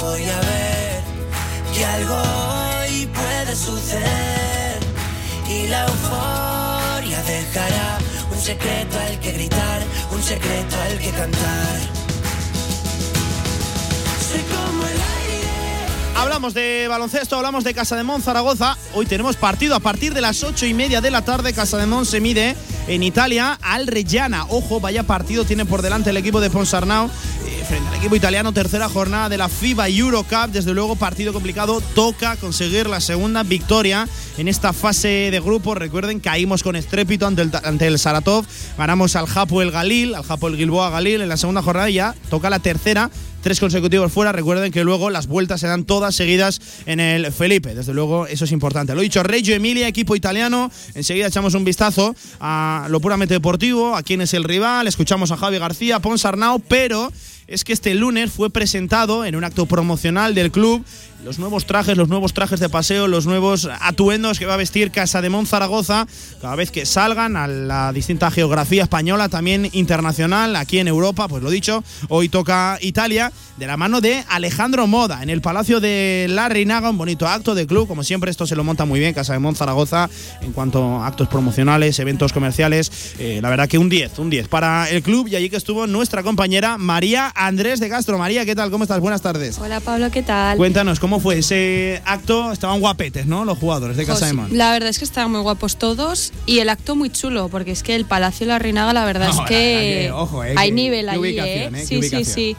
voy 0.00 0.22
a 0.24 0.40
ver 0.40 1.02
que 1.74 1.84
algo 1.84 2.14
hoy 2.14 3.06
puede 3.06 3.54
suceder 3.54 4.78
y 5.48 5.66
la 5.68 5.86
euforia 5.86 7.22
dejará 7.22 7.98
un 8.30 8.40
secreto 8.40 8.98
al 8.98 9.20
que 9.20 9.32
gritar, 9.32 9.82
un 10.12 10.22
secreto 10.22 10.76
al 10.80 10.98
que 10.98 11.10
cantar. 11.10 11.78
soy 14.28 14.42
como 14.42 14.86
el. 14.86 15.00
Hablamos 16.16 16.52
de 16.52 16.86
baloncesto, 16.86 17.36
hablamos 17.36 17.64
de 17.64 17.72
Casa 17.72 17.96
de 17.96 18.02
Mon 18.02 18.20
Zaragoza. 18.20 18.76
Hoy 18.92 19.06
tenemos 19.06 19.36
partido 19.36 19.74
a 19.74 19.80
partir 19.80 20.12
de 20.12 20.20
las 20.20 20.42
ocho 20.44 20.66
y 20.66 20.74
media 20.74 21.00
de 21.00 21.10
la 21.10 21.22
tarde. 21.22 21.54
Casa 21.54 21.78
de 21.78 21.86
Mon 21.86 22.04
se 22.04 22.20
mide 22.20 22.56
en 22.88 23.02
Italia 23.02 23.58
al 23.62 23.86
Reggiana. 23.86 24.44
Ojo, 24.50 24.80
vaya 24.80 25.02
partido 25.02 25.44
tiene 25.44 25.64
por 25.64 25.80
delante 25.80 26.10
el 26.10 26.18
equipo 26.18 26.40
de 26.40 26.50
Ponsarnau 26.50 27.10
frente 27.64 27.88
al 27.88 27.94
equipo 27.94 28.16
italiano. 28.16 28.52
Tercera 28.52 28.88
jornada 28.88 29.28
de 29.28 29.38
la 29.38 29.48
FIBA 29.48 29.88
Eurocup. 29.88 30.50
Desde 30.52 30.72
luego, 30.72 30.96
partido 30.96 31.32
complicado. 31.32 31.80
Toca 31.94 32.36
conseguir 32.36 32.88
la 32.88 33.00
segunda 33.00 33.42
victoria 33.42 34.08
en 34.38 34.48
esta 34.48 34.72
fase 34.72 35.30
de 35.30 35.40
grupo. 35.40 35.74
Recuerden, 35.74 36.20
caímos 36.20 36.62
con 36.62 36.76
estrépito 36.76 37.26
ante 37.26 37.42
el, 37.42 37.50
ante 37.64 37.86
el 37.86 37.98
Saratov. 37.98 38.44
Ganamos 38.78 39.16
al 39.16 39.26
Japo 39.26 39.62
el 39.62 39.70
Galil, 39.70 40.14
al 40.14 40.24
Japo 40.24 40.48
el 40.48 40.56
Gilboa 40.56 40.90
Galil 40.90 41.20
en 41.20 41.28
la 41.28 41.36
segunda 41.36 41.62
jornada. 41.62 41.90
Y 41.90 41.94
ya 41.94 42.14
toca 42.28 42.50
la 42.50 42.58
tercera 42.58 43.10
tres 43.40 43.60
consecutivos 43.60 44.12
fuera. 44.12 44.32
Recuerden 44.32 44.72
que 44.72 44.84
luego 44.84 45.10
las 45.10 45.26
vueltas 45.26 45.60
se 45.60 45.66
dan 45.66 45.84
todas 45.84 46.14
seguidas 46.14 46.60
en 46.86 47.00
el 47.00 47.32
Felipe. 47.32 47.74
Desde 47.74 47.94
luego, 47.94 48.26
eso 48.26 48.44
es 48.44 48.52
importante. 48.52 48.94
Lo 48.94 49.00
dicho, 49.00 49.22
Reggio 49.22 49.54
Emilia, 49.54 49.88
equipo 49.88 50.16
italiano. 50.16 50.70
Enseguida 50.94 51.26
echamos 51.26 51.54
un 51.54 51.64
vistazo 51.64 52.14
a 52.40 52.86
lo 52.90 53.00
puramente 53.00 53.34
deportivo, 53.34 53.96
a 53.96 54.02
quién 54.02 54.20
es 54.20 54.34
el 54.34 54.44
rival. 54.44 54.86
Escuchamos 54.86 55.30
a 55.30 55.36
Javi 55.36 55.58
García, 55.58 56.00
Ponsarnau, 56.00 56.60
pero 56.60 57.12
es 57.50 57.64
que 57.64 57.72
este 57.72 57.94
lunes 57.94 58.30
fue 58.30 58.48
presentado 58.48 59.24
en 59.24 59.34
un 59.34 59.42
acto 59.42 59.66
promocional 59.66 60.34
del 60.34 60.52
club 60.52 60.84
los 61.24 61.38
nuevos 61.38 61.66
trajes, 61.66 61.96
los 61.96 62.08
nuevos 62.08 62.32
trajes 62.32 62.60
de 62.60 62.68
paseo, 62.68 63.06
los 63.06 63.26
nuevos 63.26 63.68
atuendos 63.80 64.38
que 64.38 64.46
va 64.46 64.54
a 64.54 64.56
vestir 64.56 64.90
Casa 64.90 65.20
de 65.20 65.28
Mon 65.28 65.46
Zaragoza 65.46 66.06
cada 66.40 66.56
vez 66.56 66.70
que 66.70 66.86
salgan 66.86 67.36
a 67.36 67.46
la 67.46 67.92
distinta 67.92 68.30
geografía 68.30 68.82
española, 68.82 69.28
también 69.28 69.68
internacional, 69.72 70.56
aquí 70.56 70.78
en 70.78 70.88
Europa, 70.88 71.28
pues 71.28 71.42
lo 71.42 71.50
dicho, 71.50 71.84
hoy 72.08 72.28
toca 72.28 72.78
Italia, 72.80 73.32
de 73.58 73.66
la 73.66 73.76
mano 73.76 74.00
de 74.00 74.24
Alejandro 74.28 74.86
Moda, 74.86 75.22
en 75.22 75.28
el 75.28 75.42
Palacio 75.42 75.80
de 75.80 76.26
la 76.30 76.48
Reinaga, 76.48 76.90
un 76.90 76.96
bonito 76.96 77.28
acto 77.28 77.54
de 77.54 77.66
club, 77.66 77.86
como 77.86 78.02
siempre 78.02 78.30
esto 78.30 78.46
se 78.46 78.56
lo 78.56 78.64
monta 78.64 78.86
muy 78.86 79.00
bien 79.00 79.12
Casa 79.12 79.34
de 79.34 79.38
Mon 79.38 79.54
Zaragoza 79.54 80.08
en 80.40 80.52
cuanto 80.52 81.00
a 81.00 81.06
actos 81.06 81.28
promocionales, 81.28 81.98
eventos 81.98 82.32
comerciales, 82.32 83.14
eh, 83.18 83.40
la 83.42 83.50
verdad 83.50 83.68
que 83.68 83.78
un 83.78 83.90
10, 83.90 84.18
un 84.18 84.30
10 84.30 84.48
para 84.48 84.88
el 84.88 85.02
club 85.02 85.28
y 85.28 85.36
allí 85.36 85.50
que 85.50 85.56
estuvo 85.56 85.86
nuestra 85.86 86.22
compañera 86.22 86.78
María 86.78 87.30
Andrés 87.34 87.80
de 87.80 87.88
Castro. 87.88 88.16
María, 88.16 88.44
¿qué 88.46 88.54
tal? 88.54 88.70
¿Cómo 88.70 88.84
estás? 88.84 89.00
Buenas 89.00 89.20
tardes. 89.20 89.58
Hola 89.58 89.80
Pablo, 89.80 90.10
¿qué 90.10 90.22
tal? 90.22 90.56
Cuéntanos, 90.56 91.00
¿cómo 91.00 91.09
fue 91.18 91.38
ese 91.38 92.00
acto? 92.04 92.52
Estaban 92.52 92.78
guapetes, 92.78 93.26
¿no? 93.26 93.44
Los 93.44 93.58
jugadores 93.58 93.96
de 93.96 94.04
Casa 94.04 94.20
Pues, 94.20 94.30
de 94.30 94.34
Mon. 94.34 94.56
La 94.56 94.70
verdad 94.70 94.90
es 94.90 94.98
que 94.98 95.04
estaban 95.04 95.32
muy 95.32 95.40
guapos 95.40 95.76
todos 95.78 96.32
y 96.46 96.58
el 96.60 96.68
acto 96.68 96.94
muy 96.94 97.10
chulo, 97.10 97.48
porque 97.48 97.72
es 97.72 97.82
que 97.82 97.96
el 97.96 98.04
Palacio 98.04 98.46
de 98.46 98.52
la 98.52 98.58
Reinaga, 98.58 98.92
la 98.92 99.04
verdad 99.04 99.26
No, 99.28 99.32
es 99.32 99.38
la 99.38 99.44
que, 99.46 100.10
ojo, 100.14 100.44
eh, 100.44 100.54
hay 100.56 100.70
nivel 100.70 101.08
allí, 101.08 101.38
¿eh? 101.38 101.70
eh, 101.74 101.84
Sí, 101.84 102.02
sí, 102.02 102.24
sí. 102.24 102.56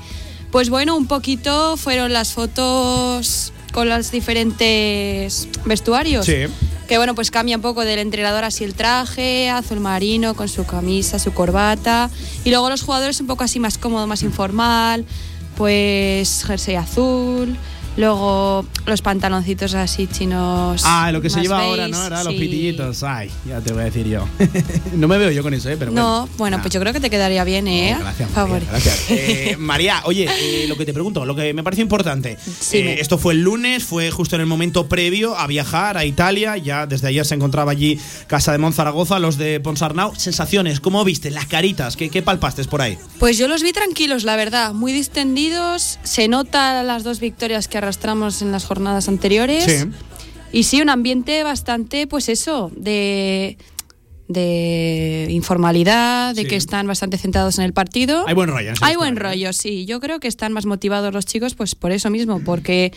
Pues 0.51 0.69
bueno, 0.69 0.97
un 0.97 1.07
poquito 1.07 1.77
fueron 1.77 2.11
las 2.11 2.33
fotos 2.33 3.53
con 3.71 3.87
los 3.87 4.11
diferentes 4.11 5.47
vestuarios. 5.65 6.25
Sí. 6.25 6.47
Que 6.87 6.97
bueno, 6.97 7.15
pues 7.15 7.31
cambia 7.31 7.55
un 7.55 7.61
poco 7.61 7.85
del 7.85 7.99
entrenador 7.99 8.43
así 8.43 8.65
el 8.65 8.73
traje, 8.73 9.49
azul 9.49 9.79
marino, 9.79 10.33
con 10.33 10.49
su 10.49 10.65
camisa, 10.65 11.19
su 11.19 11.31
corbata. 11.33 12.09
Y 12.43 12.49
luego 12.49 12.69
los 12.69 12.81
jugadores 12.81 13.21
un 13.21 13.27
poco 13.27 13.45
así 13.45 13.61
más 13.61 13.77
cómodo, 13.77 14.07
más 14.07 14.23
informal, 14.23 15.05
pues 15.55 16.43
jersey 16.45 16.75
azul. 16.75 17.55
Luego 17.97 18.65
los 18.85 19.01
pantaloncitos 19.01 19.73
así 19.73 20.07
chinos. 20.07 20.81
Ah, 20.85 21.11
lo 21.11 21.21
que 21.21 21.29
se 21.29 21.41
lleva 21.41 21.59
ahora, 21.61 21.83
beige, 21.83 21.97
¿no? 21.99 22.05
Era 22.05 22.23
los 22.23 22.33
sí. 22.33 22.39
pitillitos. 22.39 23.03
Ay, 23.03 23.29
ya 23.47 23.59
te 23.59 23.73
voy 23.73 23.81
a 23.81 23.85
decir 23.85 24.07
yo. 24.07 24.27
no 24.93 25.07
me 25.07 25.17
veo 25.17 25.29
yo 25.31 25.43
con 25.43 25.53
eso, 25.53 25.69
¿eh? 25.69 25.75
Pero 25.77 25.91
bueno. 25.91 26.07
No, 26.25 26.29
bueno, 26.37 26.59
pues 26.61 26.73
yo 26.73 26.79
creo 26.79 26.93
que 26.93 26.99
te 27.01 27.09
quedaría 27.09 27.43
bien, 27.43 27.67
¿eh? 27.67 27.97
Gracias, 27.99 28.29
Favor. 28.31 28.51
María, 28.61 28.69
gracias. 28.71 29.01
Eh, 29.11 29.55
María, 29.59 30.01
oye, 30.05 30.27
eh, 30.39 30.67
lo 30.67 30.77
que 30.77 30.85
te 30.85 30.93
pregunto, 30.93 31.25
lo 31.25 31.35
que 31.35 31.53
me 31.53 31.63
parece 31.63 31.81
importante. 31.81 32.37
Sí, 32.59 32.77
eh, 32.77 32.83
me- 32.83 32.99
esto 33.01 33.17
fue 33.17 33.33
el 33.33 33.41
lunes, 33.41 33.83
fue 33.83 34.09
justo 34.09 34.35
en 34.35 34.41
el 34.41 34.47
momento 34.47 34.87
previo 34.87 35.37
a 35.37 35.47
viajar 35.47 35.97
a 35.97 36.05
Italia. 36.05 36.57
Ya 36.57 36.85
desde 36.87 37.07
ayer 37.09 37.25
se 37.25 37.35
encontraba 37.35 37.71
allí 37.71 37.99
Casa 38.27 38.51
de 38.53 38.57
Monzaragoza, 38.57 39.19
los 39.19 39.37
de 39.37 39.59
Ponsarnau. 39.59 40.15
Sensaciones, 40.15 40.79
¿cómo 40.79 41.03
viste? 41.03 41.29
Las 41.29 41.45
caritas, 41.47 41.97
¿qué, 41.97 42.09
qué 42.09 42.21
palpaste 42.21 42.63
por 42.65 42.81
ahí? 42.81 42.97
Pues 43.19 43.37
yo 43.37 43.47
los 43.47 43.63
vi 43.63 43.73
tranquilos, 43.73 44.23
la 44.23 44.35
verdad, 44.35 44.73
muy 44.73 44.93
distendidos. 44.93 45.99
Se 46.03 46.27
nota 46.27 46.83
las 46.83 47.03
dos 47.03 47.19
victorias 47.19 47.67
que 47.67 47.80
arrastramos 47.81 48.41
en 48.41 48.51
las 48.51 48.65
jornadas 48.65 49.07
anteriores. 49.07 49.65
Sí. 49.65 49.89
Y 50.53 50.63
sí, 50.63 50.81
un 50.81 50.89
ambiente 50.89 51.43
bastante, 51.43 52.07
pues 52.07 52.29
eso, 52.29 52.71
de, 52.75 53.57
de 54.33 55.27
informalidad, 55.29 56.35
de 56.35 56.41
Sí. 56.43 56.47
que 56.47 56.55
están 56.55 56.87
bastante 56.87 57.17
centrados 57.17 57.57
en 57.59 57.65
el 57.65 57.73
partido. 57.73 58.23
Hay 58.27 58.33
buen 58.33 58.49
rollo, 58.49 58.71
Hay 58.81 58.95
buen 58.95 59.15
vestuario, 59.15 59.47
rollo, 59.47 59.53
sí. 59.53 59.85
Yo 59.85 59.99
creo 59.99 60.19
que 60.19 60.27
están 60.27 60.53
más 60.53 60.65
motivados 60.65 61.13
los 61.13 61.25
chicos, 61.25 61.55
pues 61.55 61.75
por 61.75 61.91
eso 61.91 62.09
mismo, 62.09 62.41
porque 62.43 62.91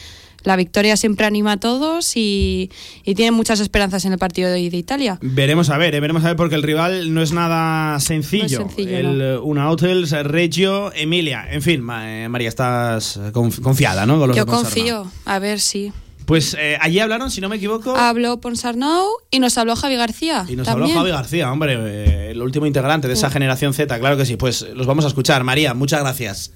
la 0.44 0.56
victoria 0.56 0.96
siempre 0.98 1.24
anima 1.24 1.52
a 1.52 1.56
todos 1.56 2.16
y, 2.16 2.70
y 3.02 3.14
tienen 3.14 3.32
muchas 3.32 3.60
esperanzas 3.60 4.04
en 4.04 4.12
el 4.12 4.18
partido 4.18 4.50
de, 4.50 4.68
de 4.68 4.76
Italia. 4.76 5.18
Veremos 5.22 5.70
a 5.70 5.78
ver, 5.78 5.94
eh, 5.94 6.00
veremos 6.00 6.22
a 6.24 6.28
ver 6.28 6.36
porque 6.36 6.54
el 6.54 6.62
rival 6.62 7.14
no 7.14 7.22
es 7.22 7.32
nada 7.32 7.98
sencillo. 8.00 8.60
No 8.60 8.66
es 8.66 8.74
sencillo, 8.74 8.98
el 8.98 9.18
no. 9.18 9.24
eh, 9.24 9.38
una 9.38 9.70
Hotels, 9.70 10.10
Reggio, 10.10 10.92
Emilia. 10.94 11.46
En 11.50 11.62
fin, 11.62 11.82
eh, 12.02 12.26
María, 12.28 12.48
estás 12.50 13.16
eh, 13.16 13.32
conf- 13.32 13.60
confiada, 13.62 14.04
¿no? 14.04 14.18
Con 14.18 14.28
los 14.28 14.36
Yo 14.36 14.44
confío, 14.44 15.10
a 15.24 15.38
ver 15.38 15.60
si. 15.60 15.92
Pues 16.26 16.56
eh, 16.58 16.78
allí 16.80 16.98
hablaron, 17.00 17.30
si 17.30 17.40
no 17.40 17.48
me 17.48 17.56
equivoco. 17.56 17.96
Habló 17.96 18.40
Ponsarnau 18.40 19.06
y 19.30 19.38
nos 19.40 19.58
habló 19.58 19.76
Javi 19.76 19.96
García. 19.96 20.46
Y 20.48 20.56
nos 20.56 20.66
también. 20.66 20.90
habló 20.90 21.00
Javi 21.00 21.10
García, 21.10 21.52
hombre, 21.52 21.76
eh, 21.78 22.30
el 22.30 22.40
último 22.42 22.66
integrante 22.66 23.08
de 23.08 23.14
esa 23.14 23.30
generación 23.30 23.74
Z, 23.74 23.98
claro 23.98 24.16
que 24.16 24.24
sí. 24.24 24.36
Pues 24.36 24.62
los 24.74 24.86
vamos 24.86 25.04
a 25.04 25.08
escuchar. 25.08 25.44
María, 25.44 25.74
muchas 25.74 26.00
gracias. 26.00 26.52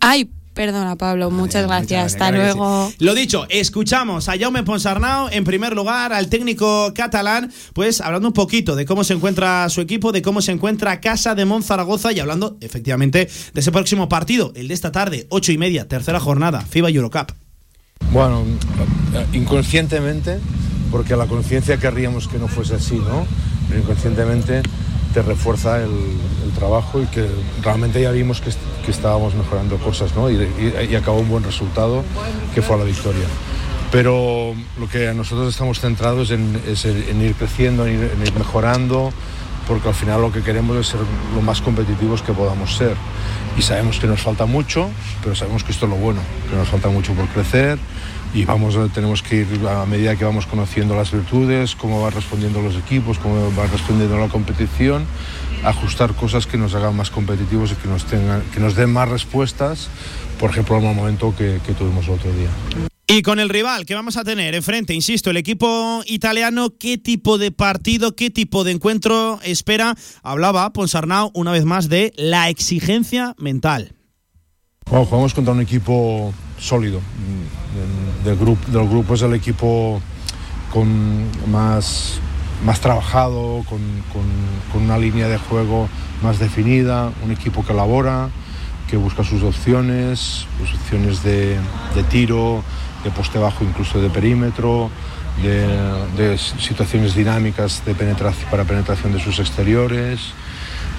Ay, 0.00 0.30
perdona 0.54 0.96
Pablo, 0.96 1.30
muchas 1.30 1.66
gracias. 1.66 2.12
Hasta 2.12 2.28
Claro 2.30 2.36
luego. 2.38 2.88
sí. 2.90 2.96
Lo 3.04 3.14
dicho, 3.14 3.46
escuchamos 3.50 4.28
a 4.28 4.38
Jaume 4.38 4.62
Ponsarnau, 4.62 5.28
en 5.30 5.44
primer 5.44 5.74
lugar, 5.74 6.12
al 6.12 6.28
técnico 6.28 6.92
catalán, 6.94 7.52
pues 7.74 8.00
hablando 8.00 8.28
un 8.28 8.34
poquito 8.34 8.76
de 8.76 8.86
cómo 8.86 9.02
se 9.04 9.14
encuentra 9.14 9.68
su 9.68 9.80
equipo, 9.80 10.12
de 10.12 10.22
cómo 10.22 10.40
se 10.40 10.52
encuentra 10.52 11.00
Casa 11.00 11.34
de 11.34 11.44
Monzaragoza 11.44 12.12
y 12.12 12.20
hablando, 12.20 12.56
efectivamente, 12.60 13.28
de 13.52 13.60
ese 13.60 13.72
próximo 13.72 14.08
partido, 14.08 14.52
el 14.54 14.68
de 14.68 14.74
esta 14.74 14.92
tarde, 14.92 15.26
ocho 15.30 15.52
y 15.52 15.58
media, 15.58 15.88
tercera 15.88 16.20
jornada, 16.20 16.60
FIBA 16.62 16.90
Eurocup. 16.90 17.32
Bueno, 18.16 18.44
eh, 19.12 19.26
inconscientemente, 19.34 20.38
porque 20.90 21.16
la 21.16 21.26
conciencia 21.26 21.76
querríamos 21.76 22.28
que 22.28 22.38
no 22.38 22.48
fuese 22.48 22.76
así, 22.76 22.94
¿no? 22.94 23.26
Pero 23.68 23.80
inconscientemente 23.80 24.62
te 25.12 25.20
refuerza 25.20 25.82
el, 25.82 25.90
trabajo 26.58 27.02
y 27.02 27.06
que 27.06 27.26
realmente 27.62 28.00
ya 28.00 28.10
vimos 28.12 28.40
que, 28.40 28.48
est- 28.48 28.58
que 28.86 28.90
estábamos 28.90 29.34
mejorando 29.34 29.76
cosas, 29.76 30.14
¿no? 30.14 30.30
Y, 30.30 30.96
acabó 30.96 31.18
un 31.18 31.28
buen 31.28 31.44
resultado, 31.44 32.02
que 32.54 32.62
fue 32.62 32.78
la 32.78 32.84
victoria. 32.84 33.26
Pero 33.92 34.54
lo 34.80 34.88
que 34.88 35.12
nosotros 35.12 35.50
estamos 35.50 35.80
centrados 35.80 36.30
en, 36.30 36.58
es 36.66 36.86
en, 36.86 37.20
ir 37.20 37.34
creciendo, 37.34 37.86
en 37.86 38.00
ir 38.02 38.32
mejorando, 38.38 39.12
porque 39.66 39.88
al 39.88 39.94
final 39.94 40.20
lo 40.20 40.32
que 40.32 40.42
queremos 40.42 40.76
es 40.76 40.86
ser 40.88 41.00
lo 41.34 41.42
más 41.42 41.60
competitivos 41.60 42.22
que 42.22 42.32
podamos 42.32 42.76
ser. 42.76 42.96
Y 43.58 43.62
sabemos 43.62 43.98
que 43.98 44.06
nos 44.06 44.20
falta 44.20 44.46
mucho, 44.46 44.88
pero 45.22 45.34
sabemos 45.34 45.64
que 45.64 45.72
esto 45.72 45.86
es 45.86 45.90
lo 45.90 45.96
bueno, 45.96 46.20
que 46.50 46.56
nos 46.56 46.68
falta 46.68 46.88
mucho 46.88 47.14
por 47.14 47.26
crecer 47.28 47.78
y 48.34 48.44
vamos, 48.44 48.76
tenemos 48.92 49.22
que 49.22 49.36
ir 49.36 49.66
a 49.68 49.86
medida 49.86 50.14
que 50.16 50.24
vamos 50.24 50.46
conociendo 50.46 50.94
las 50.94 51.10
virtudes, 51.10 51.74
cómo 51.74 52.02
van 52.02 52.12
respondiendo 52.12 52.60
los 52.60 52.76
equipos, 52.76 53.18
cómo 53.18 53.50
va 53.56 53.66
respondiendo 53.66 54.18
la 54.18 54.28
competición, 54.28 55.06
ajustar 55.64 56.12
cosas 56.14 56.46
que 56.46 56.58
nos 56.58 56.74
hagan 56.74 56.94
más 56.94 57.10
competitivos 57.10 57.72
y 57.72 57.76
que 57.76 57.88
nos, 57.88 58.04
tengan, 58.04 58.42
que 58.52 58.60
nos 58.60 58.74
den 58.74 58.92
más 58.92 59.08
respuestas, 59.08 59.88
por 60.38 60.50
ejemplo, 60.50 60.76
al 60.76 60.82
momento 60.82 61.34
que 61.36 61.58
tuvimos 61.78 62.06
el 62.08 62.14
otro 62.14 62.32
día. 62.32 62.95
Y 63.08 63.22
con 63.22 63.38
el 63.38 63.48
rival 63.48 63.86
que 63.86 63.94
vamos 63.94 64.16
a 64.16 64.24
tener 64.24 64.54
enfrente, 64.56 64.92
insisto, 64.92 65.30
el 65.30 65.36
equipo 65.36 66.02
italiano, 66.06 66.70
¿qué 66.78 66.98
tipo 66.98 67.38
de 67.38 67.52
partido, 67.52 68.16
qué 68.16 68.30
tipo 68.30 68.64
de 68.64 68.72
encuentro 68.72 69.38
espera? 69.44 69.94
Hablaba 70.24 70.72
Ponsarnau 70.72 71.30
una 71.32 71.52
vez 71.52 71.64
más 71.64 71.88
de 71.88 72.12
la 72.16 72.48
exigencia 72.48 73.34
mental. 73.38 73.92
Bueno, 74.90 75.04
jugamos 75.04 75.34
contra 75.34 75.52
un 75.54 75.60
equipo 75.60 76.34
sólido. 76.58 77.00
Del 78.24 78.36
grupo, 78.36 78.68
del 78.72 78.88
grupo 78.88 79.14
es 79.14 79.22
el 79.22 79.34
equipo 79.34 80.00
con 80.72 81.26
más, 81.48 82.18
más 82.64 82.80
trabajado, 82.80 83.64
con, 83.68 83.78
con- 84.12 84.72
con 84.72 84.82
una 84.82 84.98
línea 84.98 85.28
de 85.28 85.38
juego 85.38 85.88
más 86.22 86.40
definida, 86.40 87.12
un 87.24 87.30
equipo 87.30 87.64
que 87.64 87.72
elabora, 87.72 88.30
que 88.90 88.96
busca 88.96 89.22
sus 89.22 89.42
opciones, 89.44 90.46
sus 90.58 90.74
opciones 90.74 91.22
de, 91.22 91.56
de 91.94 92.02
tiro, 92.10 92.64
de 93.04 93.10
poste 93.10 93.38
bajo, 93.38 93.64
incluso 93.64 94.00
de 94.00 94.10
perímetro, 94.10 94.90
de, 95.42 96.38
situaciones 96.38 97.14
dinámicas 97.14 97.82
de 97.84 97.94
penetración, 97.94 98.50
para 98.50 98.64
penetración 98.64 99.12
de 99.12 99.20
sus 99.20 99.38
exteriores. 99.38 100.20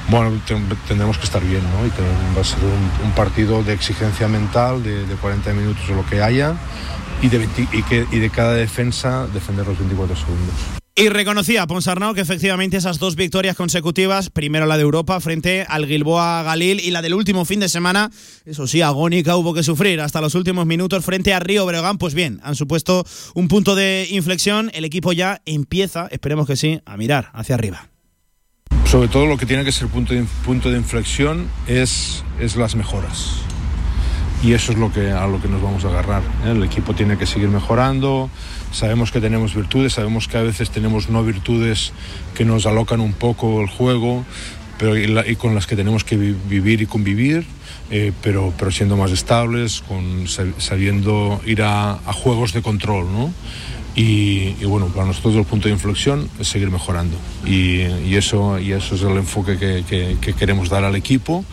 Bueno, 0.09 0.31
ten- 0.45 0.67
tendremos 0.87 1.17
que 1.17 1.25
estar 1.25 1.43
bien, 1.43 1.61
¿no? 1.63 1.85
Y 1.85 1.89
va 2.35 2.41
a 2.41 2.43
ser 2.43 2.59
un, 3.03 3.11
partido 3.11 3.63
de 3.63 3.73
exigencia 3.73 4.27
mental, 4.27 4.83
de, 4.83 5.05
de 5.05 5.15
40 5.15 5.51
minutos 5.53 5.83
o 5.89 5.95
lo 5.95 6.05
que 6.05 6.21
haya, 6.21 6.55
y 7.21 7.29
de, 7.29 7.39
20 7.39 7.67
y 7.73 7.83
que, 7.83 8.05
y 8.11 8.19
de 8.19 8.29
cada 8.29 8.53
defensa 8.53 9.27
defender 9.33 9.67
los 9.67 9.77
24 9.77 10.15
segundos. 10.15 10.55
Y 10.99 11.09
reconocía 11.09 11.67
Ponsarnau 11.67 12.15
que 12.15 12.21
efectivamente 12.21 12.75
esas 12.75 12.97
dos 12.97 13.15
victorias 13.15 13.55
consecutivas, 13.55 14.31
primero 14.31 14.65
la 14.65 14.77
de 14.77 14.81
Europa 14.81 15.19
frente 15.19 15.63
al 15.69 15.85
Gilboa 15.85 16.41
Galil 16.41 16.79
y 16.79 16.89
la 16.89 17.03
del 17.03 17.13
último 17.13 17.45
fin 17.45 17.59
de 17.59 17.69
semana, 17.69 18.09
eso 18.47 18.65
sí, 18.65 18.81
agónica 18.81 19.35
hubo 19.35 19.53
que 19.53 19.61
sufrir 19.61 20.01
hasta 20.01 20.21
los 20.21 20.33
últimos 20.33 20.65
minutos 20.65 21.05
frente 21.05 21.35
a 21.35 21.39
Río 21.39 21.67
Breogán, 21.67 21.99
pues 21.99 22.15
bien, 22.15 22.39
han 22.41 22.55
supuesto 22.55 23.05
un 23.35 23.47
punto 23.47 23.75
de 23.75 24.07
inflexión, 24.09 24.71
el 24.73 24.85
equipo 24.85 25.13
ya 25.13 25.39
empieza, 25.45 26.07
esperemos 26.09 26.47
que 26.47 26.55
sí, 26.55 26.81
a 26.83 26.97
mirar 26.97 27.29
hacia 27.35 27.53
arriba. 27.53 27.89
Sobre 28.85 29.07
todo 29.07 29.27
lo 29.27 29.37
que 29.37 29.45
tiene 29.45 29.63
que 29.63 29.71
ser 29.71 29.89
punto 29.89 30.15
de, 30.15 30.25
punto 30.43 30.71
de 30.71 30.77
inflexión 30.77 31.47
es, 31.67 32.23
las 32.55 32.75
mejoras. 32.75 33.33
Y 34.41 34.53
eso 34.53 34.71
es 34.71 34.79
lo 34.79 34.91
que, 34.91 35.11
a 35.11 35.27
lo 35.27 35.39
que 35.39 35.47
nos 35.47 35.61
vamos 35.61 35.85
a 35.85 35.89
agarrar. 35.89 36.23
¿eh? 36.43 36.53
El 36.53 36.63
equipo 36.63 36.95
tiene 36.95 37.19
que 37.19 37.27
seguir 37.27 37.49
mejorando, 37.49 38.31
sabemos 38.71 39.11
que 39.11 39.21
tenemos 39.21 39.55
virtudes, 39.55 39.93
sabemos 39.93 40.27
que 40.27 40.37
a 40.37 40.41
veces 40.41 40.69
tenemos 40.69 41.09
no 41.09 41.23
virtudes 41.23 41.93
que 42.35 42.45
nos 42.45 42.65
alocan 42.65 42.99
un 42.99 43.13
poco 43.13 43.61
el 43.61 43.67
juego, 43.67 44.25
pero 44.77 44.97
y, 44.97 45.35
con 45.35 45.55
las 45.55 45.67
que 45.67 45.75
tenemos 45.75 46.03
que 46.03 46.17
vivir 46.17 46.81
y 46.81 46.85
convivir, 46.85 47.45
eh, 47.89 48.11
pero, 48.21 48.53
pero 48.57 48.71
siendo 48.71 48.97
más 48.97 49.11
estables, 49.11 49.81
con, 49.81 50.27
sabiendo 50.27 51.41
ir 51.45 51.63
a, 51.63 51.93
a 51.93 52.13
juegos 52.13 52.53
de 52.53 52.61
control, 52.61 53.11
¿no? 53.11 53.33
Y, 53.99 54.51
bueno, 54.65 54.89
para 54.89 55.07
nosotros 55.07 55.33
el 55.35 55.43
punto 55.43 55.69
de 55.69 55.73
inflexión 55.73 56.29
es 56.39 56.47
seguir 56.47 56.69
mejorando. 56.69 57.17
Y, 57.47 57.81
y 57.81 58.15
eso, 58.15 58.59
y 58.59 58.71
eso 58.73 58.93
es 58.93 59.01
el 59.01 59.17
enfoque 59.17 59.57
que, 59.57 59.83
que, 59.89 60.17
que 60.21 60.33
queremos 60.33 60.69
dar 60.69 60.83
al 60.83 60.95
equipo, 60.95 61.43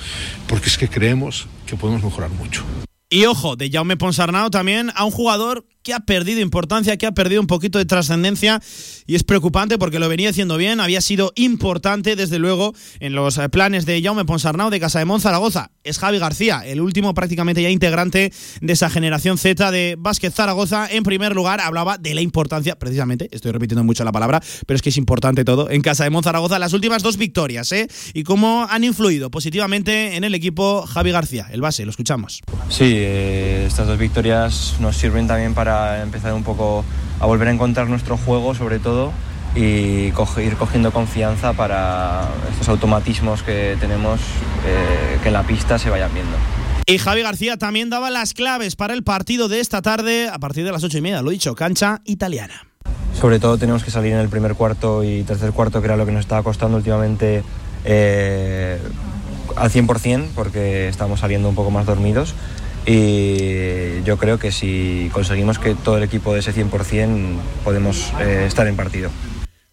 porque 0.46 0.68
es 0.68 0.76
que 0.76 0.88
creemos 0.88 1.46
que 1.66 1.76
podemos 1.76 2.04
mejorar 2.04 2.28
mucho. 2.28 2.62
Y 3.08 3.24
ojo, 3.24 3.56
de 3.56 3.70
Jaume 3.70 3.96
Ponsarnau 3.96 4.50
también 4.50 4.90
a 4.94 5.06
un 5.06 5.10
jugador 5.10 5.64
que 5.84 5.94
ha 5.94 6.00
perdido 6.00 6.40
importancia, 6.40 6.96
que 6.96 7.06
ha 7.06 7.12
perdido 7.12 7.40
un 7.40 7.46
poquito 7.46 7.78
de 7.78 7.84
trascendencia 7.84 8.60
y 9.06 9.14
es 9.14 9.22
preocupante 9.22 9.78
porque 9.78 9.98
lo 9.98 10.08
venía 10.08 10.30
haciendo 10.30 10.56
bien, 10.56 10.80
había 10.80 11.00
sido 11.00 11.32
importante 11.36 12.16
desde 12.16 12.38
luego 12.38 12.74
en 13.00 13.14
los 13.14 13.38
eh, 13.38 13.48
planes 13.50 13.84
de 13.86 14.02
Jaume 14.02 14.24
Ponsarnau 14.24 14.70
de 14.70 14.80
Casa 14.80 14.98
de 14.98 15.04
Monzaragoza. 15.04 15.70
Es 15.84 15.98
Javi 15.98 16.18
García, 16.18 16.62
el 16.64 16.80
último 16.80 17.12
prácticamente 17.12 17.62
ya 17.62 17.68
integrante 17.68 18.32
de 18.62 18.72
esa 18.72 18.88
generación 18.88 19.36
Z 19.36 19.70
de 19.70 19.96
Básquet 19.98 20.32
Zaragoza. 20.32 20.88
En 20.90 21.02
primer 21.02 21.34
lugar 21.34 21.60
hablaba 21.60 21.98
de 21.98 22.14
la 22.14 22.22
importancia, 22.22 22.78
precisamente, 22.78 23.28
estoy 23.30 23.52
repitiendo 23.52 23.84
mucho 23.84 24.02
la 24.04 24.12
palabra, 24.12 24.42
pero 24.66 24.76
es 24.76 24.82
que 24.82 24.88
es 24.88 24.96
importante 24.96 25.44
todo, 25.44 25.68
en 25.68 25.82
Casa 25.82 26.04
de 26.04 26.10
Monzaragoza 26.10 26.58
las 26.58 26.72
últimas 26.72 27.02
dos 27.02 27.18
victorias, 27.18 27.70
¿eh? 27.72 27.88
Y 28.14 28.22
cómo 28.22 28.66
han 28.70 28.84
influido 28.84 29.30
positivamente 29.30 30.16
en 30.16 30.24
el 30.24 30.34
equipo 30.34 30.86
Javi 30.86 31.10
García, 31.10 31.48
el 31.52 31.60
base, 31.60 31.84
lo 31.84 31.90
escuchamos. 31.90 32.40
Sí, 32.70 32.94
eh, 32.96 33.64
estas 33.66 33.86
dos 33.86 33.98
victorias 33.98 34.76
nos 34.80 34.96
sirven 34.96 35.26
también 35.26 35.52
para 35.52 35.73
empezar 36.02 36.32
un 36.34 36.42
poco 36.42 36.84
a 37.20 37.26
volver 37.26 37.48
a 37.48 37.52
encontrar 37.52 37.88
nuestro 37.88 38.16
juego 38.16 38.54
sobre 38.54 38.78
todo 38.78 39.12
y 39.54 40.10
ir 40.10 40.56
cogiendo 40.58 40.92
confianza 40.92 41.52
para 41.52 42.28
estos 42.50 42.68
automatismos 42.68 43.42
que 43.42 43.76
tenemos 43.78 44.20
eh, 44.66 45.18
que 45.22 45.28
en 45.28 45.34
la 45.34 45.44
pista 45.44 45.78
se 45.78 45.90
vayan 45.90 46.12
viendo. 46.12 46.36
Y 46.86 46.98
Javi 46.98 47.22
García 47.22 47.56
también 47.56 47.88
daba 47.88 48.10
las 48.10 48.34
claves 48.34 48.76
para 48.76 48.94
el 48.94 49.04
partido 49.04 49.48
de 49.48 49.60
esta 49.60 49.80
tarde 49.80 50.28
a 50.28 50.38
partir 50.38 50.64
de 50.64 50.72
las 50.72 50.82
ocho 50.84 50.98
y 50.98 51.00
media, 51.00 51.22
lo 51.22 51.30
dicho, 51.30 51.54
cancha 51.54 52.02
italiana. 52.04 52.66
Sobre 53.18 53.38
todo 53.38 53.56
tenemos 53.56 53.84
que 53.84 53.90
salir 53.90 54.12
en 54.12 54.18
el 54.18 54.28
primer 54.28 54.54
cuarto 54.54 55.04
y 55.04 55.22
tercer 55.22 55.52
cuarto, 55.52 55.80
que 55.80 55.86
era 55.86 55.96
lo 55.96 56.04
que 56.04 56.12
nos 56.12 56.20
estaba 56.20 56.42
costando 56.42 56.76
últimamente 56.76 57.42
eh, 57.84 58.78
al 59.56 59.70
100%, 59.70 60.26
porque 60.34 60.88
estamos 60.88 61.20
saliendo 61.20 61.48
un 61.48 61.54
poco 61.54 61.70
más 61.70 61.86
dormidos 61.86 62.34
y 62.86 64.02
yo 64.02 64.18
creo 64.18 64.38
que 64.38 64.52
si 64.52 65.10
conseguimos 65.12 65.58
que 65.58 65.74
todo 65.74 65.96
el 65.96 66.02
equipo 66.02 66.34
de 66.34 66.40
ese 66.40 66.54
100% 66.54 67.36
podemos 67.64 68.12
eh, 68.20 68.44
estar 68.46 68.66
en 68.66 68.76
partido. 68.76 69.10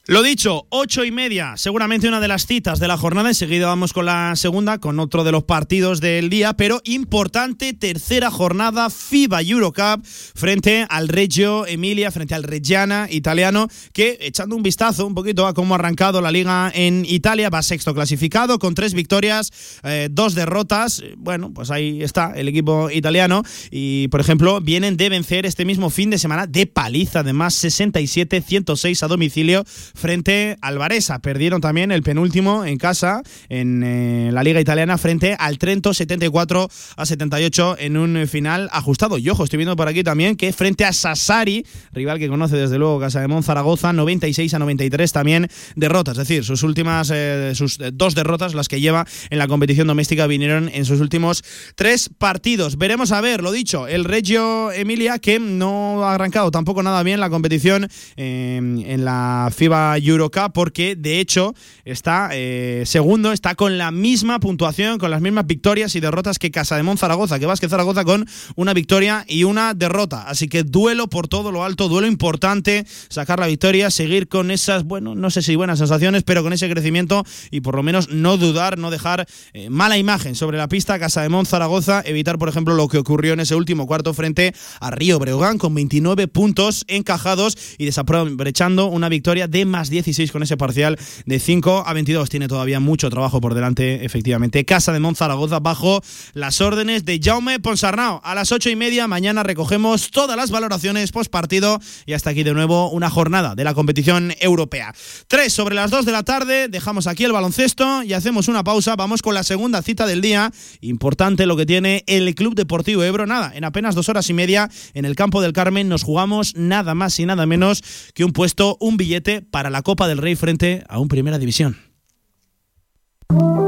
Lo 0.07 0.23
dicho, 0.23 0.65
ocho 0.69 1.05
y 1.05 1.11
media, 1.11 1.57
seguramente 1.57 2.07
una 2.07 2.19
de 2.19 2.27
las 2.27 2.47
citas 2.47 2.79
de 2.79 2.87
la 2.87 2.97
jornada. 2.97 3.29
Enseguida 3.29 3.67
vamos 3.67 3.93
con 3.93 4.07
la 4.07 4.35
segunda, 4.35 4.79
con 4.79 4.99
otro 4.99 5.23
de 5.23 5.31
los 5.31 5.43
partidos 5.43 6.01
del 6.01 6.31
día, 6.31 6.53
pero 6.53 6.81
importante 6.85 7.71
tercera 7.73 8.31
jornada 8.31 8.89
FIBA 8.89 9.43
Eurocup 9.43 10.03
frente 10.03 10.87
al 10.89 11.07
Reggio 11.07 11.67
Emilia, 11.67 12.09
frente 12.09 12.33
al 12.33 12.41
Reggiana 12.41 13.09
italiano, 13.11 13.67
que 13.93 14.17
echando 14.21 14.55
un 14.55 14.63
vistazo 14.63 15.05
un 15.05 15.13
poquito 15.13 15.45
a 15.45 15.53
cómo 15.53 15.75
ha 15.75 15.77
arrancado 15.77 16.19
la 16.19 16.31
liga 16.31 16.71
en 16.73 17.05
Italia, 17.05 17.51
va 17.51 17.61
sexto 17.61 17.93
clasificado 17.93 18.57
con 18.57 18.73
tres 18.73 18.95
victorias, 18.95 19.51
eh, 19.83 20.09
dos 20.09 20.33
derrotas. 20.33 21.03
Bueno, 21.15 21.53
pues 21.53 21.69
ahí 21.69 22.01
está 22.01 22.33
el 22.35 22.47
equipo 22.47 22.89
italiano 22.89 23.43
y, 23.69 24.07
por 24.07 24.19
ejemplo, 24.19 24.61
vienen 24.61 24.97
de 24.97 25.09
vencer 25.09 25.45
este 25.45 25.63
mismo 25.63 25.91
fin 25.91 26.09
de 26.09 26.17
semana 26.17 26.47
de 26.47 26.65
paliza, 26.65 27.19
además 27.19 27.63
67-106 27.63 29.03
a 29.03 29.07
domicilio 29.07 29.63
frente 29.93 30.57
al 30.61 30.77
Varesa. 30.77 31.19
Perdieron 31.19 31.61
también 31.61 31.91
el 31.91 32.03
penúltimo 32.03 32.65
en 32.65 32.77
casa 32.77 33.21
en 33.49 33.83
eh, 33.83 34.29
la 34.31 34.43
Liga 34.43 34.59
Italiana 34.59 34.97
frente 34.97 35.35
al 35.37 35.57
Trento 35.57 35.93
74 35.93 36.69
a 36.95 37.05
78 37.05 37.75
en 37.79 37.97
un 37.97 38.27
final 38.27 38.69
ajustado. 38.71 39.17
Y 39.17 39.29
ojo, 39.29 39.43
estoy 39.43 39.57
viendo 39.57 39.75
por 39.75 39.87
aquí 39.87 40.03
también 40.03 40.35
que 40.35 40.53
frente 40.53 40.85
a 40.85 40.93
Sassari, 40.93 41.65
rival 41.91 42.19
que 42.19 42.27
conoce 42.27 42.55
desde 42.55 42.77
luego 42.77 42.99
Casa 42.99 43.21
de 43.21 43.27
Monzaragoza, 43.27 43.93
96 43.93 44.53
a 44.53 44.59
93 44.59 45.11
también 45.11 45.47
derrotas. 45.75 46.17
Es 46.17 46.27
decir, 46.27 46.43
sus 46.43 46.63
últimas, 46.63 47.11
eh, 47.13 47.53
sus 47.55 47.79
dos 47.93 48.15
derrotas, 48.15 48.53
las 48.53 48.67
que 48.67 48.79
lleva 48.79 49.05
en 49.29 49.37
la 49.37 49.47
competición 49.47 49.87
doméstica, 49.87 50.27
vinieron 50.27 50.69
en 50.73 50.85
sus 50.85 50.99
últimos 50.99 51.43
tres 51.75 52.09
partidos. 52.17 52.77
Veremos 52.77 53.11
a 53.11 53.21
ver, 53.21 53.41
lo 53.41 53.51
dicho, 53.51 53.87
el 53.87 54.05
Reggio 54.05 54.71
Emilia 54.71 55.19
que 55.19 55.39
no 55.39 56.03
ha 56.03 56.15
arrancado 56.15 56.51
tampoco 56.51 56.83
nada 56.83 57.03
bien 57.03 57.19
la 57.19 57.29
competición 57.29 57.87
eh, 58.15 58.57
en 58.57 59.05
la 59.05 59.49
FIBA 59.53 59.80
Eurocup 60.01 60.53
porque 60.53 60.95
de 60.95 61.19
hecho 61.19 61.53
está 61.85 62.29
eh, 62.33 62.83
segundo, 62.85 63.31
está 63.31 63.55
con 63.55 63.77
la 63.77 63.91
misma 63.91 64.39
puntuación, 64.39 64.99
con 64.99 65.11
las 65.11 65.21
mismas 65.21 65.47
victorias 65.47 65.95
y 65.95 65.99
derrotas 65.99 66.39
que 66.39 66.51
Casa 66.51 66.77
de 66.77 66.97
Zaragoza, 66.97 67.39
que 67.39 67.45
Vázquez 67.45 67.69
Zaragoza 67.69 68.03
con 68.05 68.27
una 68.55 68.73
victoria 68.73 69.25
y 69.27 69.43
una 69.43 69.73
derrota. 69.73 70.23
Así 70.27 70.47
que 70.47 70.63
duelo 70.63 71.07
por 71.07 71.27
todo 71.27 71.51
lo 71.51 71.63
alto, 71.63 71.87
duelo 71.87 72.07
importante, 72.07 72.85
sacar 73.09 73.39
la 73.39 73.47
victoria, 73.47 73.89
seguir 73.89 74.27
con 74.27 74.51
esas, 74.51 74.83
bueno, 74.83 75.15
no 75.15 75.29
sé 75.29 75.41
si 75.41 75.55
buenas 75.55 75.79
sensaciones, 75.79 76.23
pero 76.23 76.43
con 76.43 76.53
ese 76.53 76.69
crecimiento 76.69 77.23
y 77.49 77.61
por 77.61 77.75
lo 77.75 77.83
menos 77.83 78.09
no 78.09 78.37
dudar, 78.37 78.77
no 78.77 78.91
dejar 78.91 79.27
eh, 79.53 79.69
mala 79.69 79.97
imagen 79.97 80.35
sobre 80.35 80.57
la 80.57 80.67
pista 80.67 80.99
Casa 80.99 81.21
de 81.21 81.45
Zaragoza, 81.45 82.03
evitar 82.05 82.37
por 82.37 82.49
ejemplo 82.49 82.75
lo 82.75 82.87
que 82.87 82.97
ocurrió 82.97 83.33
en 83.33 83.39
ese 83.39 83.55
último 83.55 83.87
cuarto 83.87 84.13
frente 84.13 84.53
a 84.79 84.91
Río 84.91 85.17
Breogán 85.17 85.57
con 85.57 85.73
29 85.73 86.27
puntos 86.27 86.83
encajados 86.87 87.57
y 87.77 87.85
desaprovechando 87.85 88.87
una 88.87 89.09
victoria 89.09 89.47
de 89.47 89.65
más 89.71 89.89
16 89.89 90.31
con 90.31 90.43
ese 90.43 90.57
parcial 90.57 90.99
de 91.25 91.39
5 91.39 91.85
a 91.87 91.93
22. 91.93 92.29
Tiene 92.29 92.47
todavía 92.47 92.79
mucho 92.79 93.09
trabajo 93.09 93.41
por 93.41 93.55
delante, 93.55 94.05
efectivamente. 94.05 94.63
Casa 94.65 94.93
de 94.93 94.99
Monzaragoza 94.99 95.59
bajo 95.59 96.01
las 96.33 96.61
órdenes 96.61 97.05
de 97.05 97.19
Jaume 97.23 97.59
Ponsarnau. 97.59 98.21
A 98.23 98.35
las 98.35 98.51
8 98.51 98.69
y 98.69 98.75
media 98.75 99.07
mañana 99.07 99.43
recogemos 99.43 100.11
todas 100.11 100.37
las 100.37 100.51
valoraciones 100.51 101.11
post 101.11 101.31
partido 101.31 101.79
y 102.05 102.13
hasta 102.13 102.29
aquí 102.29 102.43
de 102.43 102.53
nuevo 102.53 102.91
una 102.91 103.09
jornada 103.09 103.55
de 103.55 103.63
la 103.63 103.73
competición 103.73 104.33
europea. 104.39 104.93
3 105.27 105.51
sobre 105.51 105.75
las 105.75 105.89
2 105.89 106.05
de 106.05 106.11
la 106.11 106.23
tarde, 106.23 106.67
dejamos 106.67 107.07
aquí 107.07 107.23
el 107.23 107.31
baloncesto 107.31 108.03
y 108.03 108.13
hacemos 108.13 108.47
una 108.47 108.63
pausa. 108.63 108.95
Vamos 108.95 109.21
con 109.21 109.33
la 109.33 109.43
segunda 109.43 109.81
cita 109.81 110.05
del 110.05 110.21
día. 110.21 110.51
Importante 110.81 111.45
lo 111.45 111.55
que 111.57 111.65
tiene 111.65 112.03
el 112.07 112.35
Club 112.35 112.55
Deportivo 112.55 113.03
Ebro. 113.03 113.25
Nada, 113.25 113.51
en 113.55 113.63
apenas 113.63 113.95
dos 113.95 114.09
horas 114.09 114.29
y 114.29 114.33
media 114.33 114.69
en 114.93 115.05
el 115.05 115.15
campo 115.15 115.41
del 115.41 115.53
Carmen 115.53 115.87
nos 115.87 116.03
jugamos 116.03 116.55
nada 116.55 116.95
más 116.95 117.19
y 117.19 117.25
nada 117.25 117.45
menos 117.45 117.83
que 118.13 118.25
un 118.25 118.33
puesto, 118.33 118.77
un 118.79 118.97
billete 118.97 119.41
para 119.41 119.60
la 119.69 119.81
Copa 119.81 120.07
del 120.07 120.17
Rey 120.17 120.35
frente 120.35 120.83
a 120.87 120.99
un 120.99 121.07
Primera 121.07 121.37
División. 121.37 121.91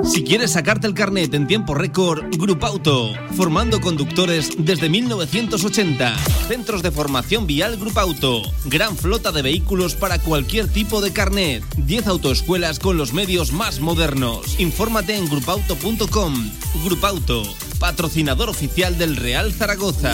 Si 0.04 0.24
quieres 0.24 0.52
sacarte 0.52 0.86
el 0.86 0.94
carnet 0.94 1.34
en 1.34 1.48
tiempo 1.48 1.74
récord, 1.74 2.26
Grupo 2.38 2.66
Auto, 2.66 3.14
formando 3.36 3.80
conductores 3.80 4.52
desde 4.58 4.90
1980. 4.90 6.18
Centros 6.48 6.84
de 6.84 6.92
formación 6.92 7.48
vial 7.48 7.78
Grupo 7.78 8.02
Auto, 8.02 8.42
gran 8.66 8.98
flota 8.98 9.32
de 9.32 9.42
vehículos 9.42 9.96
para 9.96 10.20
cualquier 10.20 10.68
tipo 10.68 11.00
de 11.00 11.14
carnet. 11.14 11.64
10 11.78 12.08
autoescuelas 12.08 12.80
con 12.80 12.98
los 12.98 13.14
medios 13.14 13.54
más 13.54 13.80
modernos. 13.80 14.60
Infórmate 14.60 15.16
en 15.16 15.30
grupauto.com. 15.30 16.52
Grupo 16.84 17.08
Auto, 17.08 17.44
patrocinador 17.80 18.50
oficial 18.50 18.98
del 18.98 19.16
Real 19.16 19.54
Zaragoza. 19.54 20.14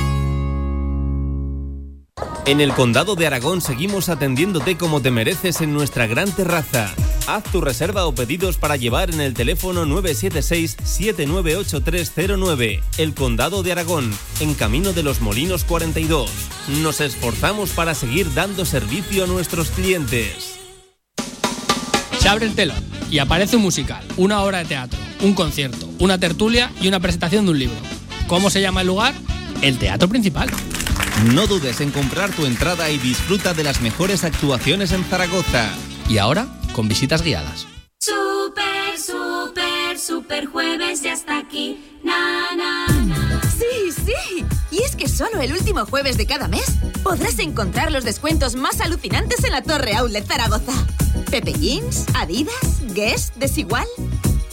En 2.45 2.59
el 2.59 2.73
Condado 2.73 3.15
de 3.15 3.27
Aragón 3.27 3.61
seguimos 3.61 4.09
atendiéndote 4.09 4.75
como 4.75 5.01
te 5.01 5.11
mereces 5.11 5.61
en 5.61 5.73
nuestra 5.73 6.07
gran 6.07 6.29
terraza. 6.31 6.93
Haz 7.27 7.43
tu 7.45 7.61
reserva 7.61 8.07
o 8.07 8.15
pedidos 8.15 8.57
para 8.57 8.77
llevar 8.77 9.11
en 9.11 9.21
el 9.21 9.35
teléfono 9.35 9.85
976-798309. 9.85 12.81
El 12.97 13.13
Condado 13.13 13.61
de 13.63 13.71
Aragón, 13.71 14.11
en 14.39 14.55
Camino 14.55 14.91
de 14.91 15.03
los 15.03 15.21
Molinos 15.21 15.63
42. 15.63 16.29
Nos 16.81 16.99
esforzamos 16.99 17.69
para 17.71 17.93
seguir 17.93 18.33
dando 18.33 18.65
servicio 18.65 19.23
a 19.23 19.27
nuestros 19.27 19.69
clientes. 19.69 20.55
Se 22.19 22.27
abre 22.27 22.47
el 22.47 22.55
telón 22.55 22.83
y 23.09 23.19
aparece 23.19 23.55
un 23.55 23.61
musical, 23.61 24.03
una 24.17 24.41
obra 24.41 24.57
de 24.59 24.65
teatro, 24.65 24.99
un 25.21 25.33
concierto, 25.33 25.87
una 25.99 26.17
tertulia 26.17 26.71
y 26.81 26.87
una 26.87 26.99
presentación 26.99 27.45
de 27.45 27.51
un 27.51 27.59
libro. 27.59 27.77
¿Cómo 28.27 28.49
se 28.49 28.61
llama 28.61 28.81
el 28.81 28.87
lugar? 28.87 29.13
El 29.61 29.77
Teatro 29.77 30.07
Principal. 30.07 30.49
No 31.25 31.45
dudes 31.45 31.81
en 31.81 31.91
comprar 31.91 32.31
tu 32.31 32.47
entrada 32.47 32.89
y 32.89 32.97
disfruta 32.97 33.53
de 33.53 33.63
las 33.63 33.79
mejores 33.79 34.23
actuaciones 34.23 34.91
en 34.91 35.03
Zaragoza. 35.03 35.69
Y 36.09 36.17
ahora, 36.17 36.47
con 36.73 36.87
visitas 36.87 37.21
guiadas. 37.21 37.67
Super, 37.99 38.97
super, 38.97 39.99
super 39.99 40.47
jueves 40.47 41.03
ya 41.03 41.13
está 41.13 41.37
aquí. 41.37 41.99
Na, 42.03 42.55
na, 42.57 42.87
na. 43.03 43.41
Sí, 43.43 43.91
sí. 43.91 44.45
Y 44.71 44.81
es 44.81 44.95
que 44.95 45.07
solo 45.07 45.39
el 45.41 45.53
último 45.53 45.85
jueves 45.85 46.17
de 46.17 46.25
cada 46.25 46.47
mes 46.47 46.65
podrás 47.03 47.37
encontrar 47.37 47.91
los 47.91 48.03
descuentos 48.03 48.55
más 48.55 48.81
alucinantes 48.81 49.43
en 49.43 49.51
la 49.51 49.61
Torre 49.61 49.93
Outlet 49.93 50.25
Zaragoza. 50.25 50.73
Pepe 51.29 51.53
Jeans, 51.53 52.05
Adidas, 52.15 52.81
Guess, 52.95 53.33
Desigual. 53.35 53.85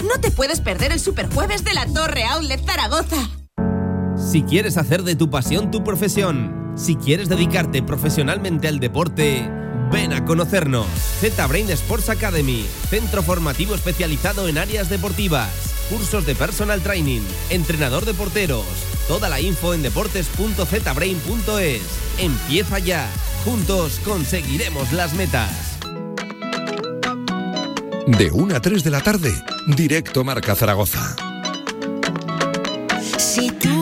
No 0.05 0.21
te 0.21 0.31
puedes 0.31 0.61
perder 0.61 0.93
el 0.93 1.01
super 1.01 1.33
jueves 1.33 1.65
de 1.65 1.73
la 1.73 1.87
Torre 1.87 2.25
Outlet 2.25 2.63
Zaragoza. 2.67 3.38
Si 4.31 4.43
quieres 4.43 4.77
hacer 4.77 5.05
de 5.05 5.17
tu 5.17 5.31
pasión 5.31 5.71
tu 5.71 5.83
profesión, 5.83 6.75
si 6.77 6.97
quieres 6.97 7.31
dedicarte 7.31 7.83
profesionalmente 7.83 8.69
al 8.69 8.79
deporte, 8.79 9.51
ven 9.91 10.13
a 10.13 10.27
conocernos. 10.27 10.87
Z-Brain 11.21 11.71
Sports 11.71 12.11
Academy, 12.11 12.67
centro 12.91 13.23
formativo 13.23 13.75
especializado 13.75 14.47
en 14.47 14.59
áreas 14.59 14.91
deportivas, 14.91 15.49
cursos 15.89 16.27
de 16.27 16.35
personal 16.35 16.83
training, 16.83 17.23
entrenador 17.49 18.05
de 18.05 18.13
porteros. 18.13 18.67
Toda 19.09 19.31
la 19.31 19.41
info 19.41 19.73
en 19.73 19.81
deportes.zbrain.es. 19.81 21.83
Empieza 22.19 22.79
ya. 22.81 23.09
Juntos 23.47 23.99
conseguiremos 24.05 24.93
las 24.93 25.15
metas. 25.15 25.79
De 28.07 28.31
1 28.31 28.57
a 28.57 28.61
3 28.61 28.85
de 28.85 28.91
la 28.91 29.01
tarde, 29.01 29.33
directo 29.69 30.23
Marca 30.23 30.55
Zaragoza. 30.55 31.17
Si 33.17 33.51
tú. 33.53 33.78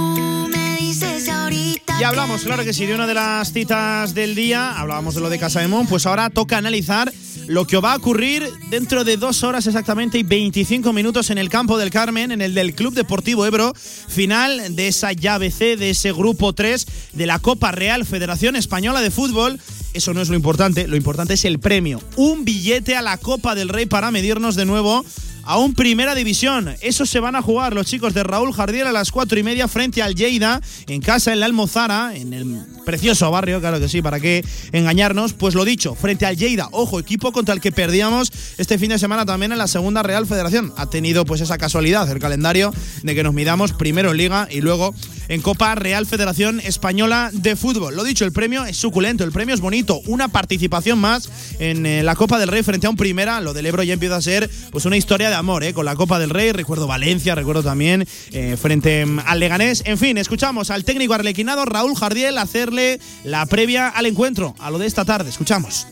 Ya 1.99 2.09
hablamos, 2.09 2.43
claro 2.43 2.63
que 2.63 2.75
sí, 2.75 2.85
de 2.85 2.95
una 2.95 3.07
de 3.07 3.15
las 3.15 3.55
citas 3.55 4.13
del 4.13 4.35
día, 4.35 4.79
hablábamos 4.79 5.15
de 5.15 5.23
lo 5.23 5.31
de 5.31 5.39
Casa 5.39 5.61
de 5.61 5.69
Mon, 5.69 5.87
pues 5.87 6.05
ahora 6.05 6.29
toca 6.29 6.59
analizar 6.59 7.11
lo 7.47 7.67
que 7.67 7.79
va 7.79 7.95
a 7.95 7.97
ocurrir 7.97 8.47
dentro 8.69 9.03
de 9.03 9.17
dos 9.17 9.43
horas 9.43 9.67
exactamente 9.67 10.19
y 10.19 10.23
25 10.23 10.93
minutos 10.93 11.31
en 11.31 11.39
el 11.39 11.49
campo 11.49 11.79
del 11.79 11.91
Carmen, 11.91 12.33
en 12.33 12.43
el 12.43 12.53
del 12.53 12.75
Club 12.75 12.93
Deportivo 12.93 13.47
Ebro, 13.47 13.73
final 13.75 14.77
de 14.77 14.89
esa 14.89 15.13
llave 15.13 15.51
C, 15.51 15.79
de 15.79 15.91
ese 15.91 16.13
grupo 16.13 16.53
3 16.53 16.87
de 17.15 17.27
la 17.27 17.39
Copa 17.39 17.73
Real 17.73 18.05
Federación 18.05 18.57
Española 18.57 19.01
de 19.01 19.11
Fútbol. 19.11 19.59
Eso 19.95 20.13
no 20.13 20.21
es 20.21 20.29
lo 20.29 20.37
importante, 20.37 20.89
lo 20.89 20.97
importante 20.97 21.33
es 21.33 21.47
el 21.47 21.61
premio. 21.61 22.03
Un 22.17 22.45
billete 22.45 22.95
a 22.95 23.01
la 23.01 23.17
Copa 23.17 23.55
del 23.55 23.71
Rey 23.71 23.87
para 23.87 24.11
medirnos 24.11 24.55
de 24.55 24.67
nuevo 24.67 25.03
a 25.47 25.59
un 25.59 25.75
Primera 25.75 26.15
División. 26.15 26.75
Eso 26.81 27.07
se 27.07 27.21
van 27.21 27.37
a 27.37 27.43
jugar 27.43 27.73
los 27.73 27.87
chicos 27.87 28.13
de 28.13 28.25
Raúl 28.25 28.53
Jardiel 28.53 28.87
a 28.89 28.93
las 28.93 29.13
cuatro 29.13 29.39
y 29.39 29.43
media 29.43 29.69
frente 29.69 30.03
al 30.03 30.15
Lleida, 30.15 30.61
en 30.89 31.01
casa 31.01 31.33
en 31.33 31.41
la 31.41 31.47
Almozara, 31.47 32.15
en 32.17 32.33
el 32.33 32.67
precioso 32.85 33.31
barrio, 33.31 33.61
claro 33.61 33.79
que 33.81 33.89
sí, 33.89 34.03
para 34.03 34.21
qué 34.21 34.45
engañarnos. 34.73 35.33
Pues 35.33 35.55
lo 35.55 35.65
dicho, 35.65 35.95
frente 35.95 36.27
al 36.27 36.37
Lleida, 36.37 36.69
ojo, 36.73 36.99
equipo 36.99 37.33
contra 37.33 37.55
el 37.55 37.61
que 37.61 37.73
perdíamos 37.73 38.33
este 38.59 38.79
fin 38.79 38.91
de 38.91 38.99
semana 38.99 39.25
también 39.25 39.53
en 39.53 39.59
la 39.59 39.69
Segunda 39.69 40.03
Real 40.03 40.27
Federación. 40.27 40.73
Ha 40.77 40.91
tenido 40.91 41.25
pues 41.25 41.41
esa 41.41 41.59
casualidad, 41.59 42.11
el 42.11 42.19
calendario, 42.19 42.73
de 43.03 43.15
que 43.15 43.23
nos 43.23 43.33
midamos 43.33 43.73
primero 43.73 44.11
en 44.11 44.17
Liga 44.17 44.49
y 44.51 44.61
luego 44.61 44.95
en 45.29 45.43
Copa 45.43 45.75
Real 45.75 46.07
Federación 46.07 46.61
Española 46.61 47.31
de 47.33 47.57
Fútbol. 47.57 47.95
Lo 47.97 48.05
dicho, 48.05 48.25
el 48.25 48.33
premio 48.33 48.65
es 48.65 48.77
suculento, 48.77 49.25
el 49.25 49.33
premio 49.33 49.55
es 49.55 49.61
bonito, 49.61 50.01
una 50.07 50.29
participación 50.29 50.99
más 50.99 51.29
en 51.59 51.87
eh, 51.87 52.03
la 52.03 52.15
Copa 52.17 52.39
del 52.39 52.49
Rey 52.49 52.63
frente 52.63 52.87
a 52.87 52.91
un 52.91 52.97
Primera. 52.97 53.41
Lo 53.41 53.55
del 53.55 53.67
Ebro 53.67 53.83
ya 53.83 53.95
empieza 53.95 54.17
a 54.17 54.23
ser 54.23 54.51
pues 54.71 54.85
una 54.85 54.97
historia 54.97 55.29
de 55.29 55.36
amor, 55.39 55.65
¿eh? 55.65 55.73
con 55.73 55.85
la 55.85 55.95
Copa 55.95 56.19
del 56.19 56.31
Rey. 56.31 56.53
Recuerdo 56.53 56.87
Valencia, 56.87 57.35
recuerdo 57.35 57.63
también 57.63 58.05
eh, 58.33 58.57
frente 58.61 59.05
mm, 59.05 59.21
al 59.25 59.41
Leganés. 59.41 59.83
En 59.87 59.99
fin, 59.99 60.19
escuchamos 60.19 60.71
al 60.71 60.85
técnico 60.85 61.15
arlequinado 61.15 61.65
Raúl 61.65 61.97
Jardiel 61.97 62.39
hacerle 62.39 62.99
la 63.25 63.47
previa 63.47 63.89
al 63.89 64.07
encuentro, 64.07 64.55
a 64.59 64.71
lo 64.71 64.79
de 64.79 64.87
esta 64.87 65.05
tarde. 65.05 65.31
Escuchamos. 65.31 65.87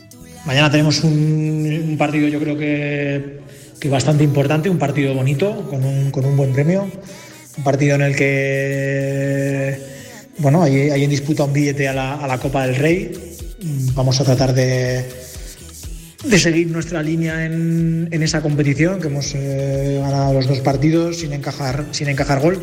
Mañana 0.45 0.70
tenemos 0.70 1.03
un, 1.05 1.97
partido, 1.99 2.28
yo 2.28 2.38
creo 2.38 2.59
que, 2.59 3.40
que 3.80 3.88
bastante 3.88 4.24
importante, 4.24 4.68
un 4.68 4.78
partido 4.78 5.14
bonito, 5.14 5.66
con 5.70 5.84
un, 5.84 6.11
con 6.11 6.24
un 6.24 6.36
buen 6.36 6.53
premio. 6.53 6.90
Un 7.57 7.64
partido 7.64 7.95
en 7.95 8.03
el 8.03 8.16
que, 8.16 9.78
bueno, 10.38 10.62
hay, 10.62 10.90
hay 10.90 11.05
en 11.05 11.11
disputa 11.11 11.45
un 11.45 11.53
billete 11.53 11.88
a 11.88 11.95
la, 11.95 12.14
a 12.14 12.26
la 12.26 12.38
Copa 12.38 12.66
del 12.66 12.76
Rey. 12.76 13.12
Mm, 13.62 13.95
Vamos 13.95 14.20
a 14.20 14.24
tratar 14.24 14.53
de, 14.53 15.05
de 16.25 16.39
seguir 16.39 16.68
nuestra 16.68 17.03
línea 17.03 17.45
en, 17.45 18.09
en 18.11 18.22
esa 18.22 18.41
competición, 18.41 19.01
que 19.01 19.09
hemos 19.09 19.35
eh, 19.35 19.99
ganado 20.01 20.35
los 20.35 20.47
dos 20.47 20.61
partidos 20.61 21.20
sin 21.20 21.33
encajar, 21.33 21.85
sin 21.93 22.09
encajar 22.09 22.41
gol. 22.41 22.61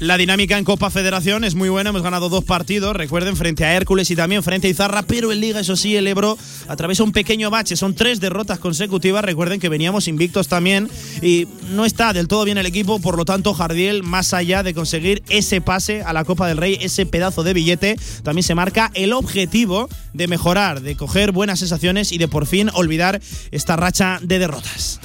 La 0.00 0.16
dinámica 0.16 0.56
en 0.56 0.64
Copa 0.64 0.88
Federación 0.88 1.44
es 1.44 1.54
muy 1.54 1.68
buena, 1.68 1.90
hemos 1.90 2.02
ganado 2.02 2.30
dos 2.30 2.42
partidos, 2.42 2.96
recuerden, 2.96 3.36
frente 3.36 3.66
a 3.66 3.74
Hércules 3.76 4.10
y 4.10 4.16
también 4.16 4.42
frente 4.42 4.66
a 4.66 4.70
Izarra, 4.70 5.02
pero 5.02 5.30
en 5.30 5.40
Liga, 5.40 5.60
eso 5.60 5.76
sí, 5.76 5.94
el 5.94 6.06
Ebro 6.06 6.38
atraviesa 6.68 7.04
un 7.04 7.12
pequeño 7.12 7.50
bache, 7.50 7.76
son 7.76 7.94
tres 7.94 8.18
derrotas 8.18 8.58
consecutivas, 8.58 9.22
recuerden 9.22 9.60
que 9.60 9.68
veníamos 9.68 10.08
invictos 10.08 10.48
también 10.48 10.88
y 11.20 11.48
no 11.68 11.84
está 11.84 12.14
del 12.14 12.28
todo 12.28 12.46
bien 12.46 12.56
el 12.56 12.64
equipo, 12.64 12.98
por 12.98 13.18
lo 13.18 13.26
tanto 13.26 13.52
Jardiel, 13.52 14.02
más 14.02 14.32
allá 14.32 14.62
de 14.62 14.72
conseguir 14.72 15.22
ese 15.28 15.60
pase 15.60 16.00
a 16.02 16.14
la 16.14 16.24
Copa 16.24 16.48
del 16.48 16.56
Rey, 16.56 16.78
ese 16.80 17.04
pedazo 17.04 17.42
de 17.42 17.52
billete, 17.52 17.96
también 18.22 18.42
se 18.42 18.54
marca 18.54 18.90
el 18.94 19.12
objetivo 19.12 19.90
de 20.14 20.28
mejorar, 20.28 20.80
de 20.80 20.96
coger 20.96 21.30
buenas 21.30 21.58
sensaciones 21.58 22.10
y 22.10 22.16
de 22.16 22.26
por 22.26 22.46
fin 22.46 22.70
olvidar 22.72 23.20
esta 23.50 23.76
racha 23.76 24.18
de 24.22 24.38
derrotas. 24.38 24.98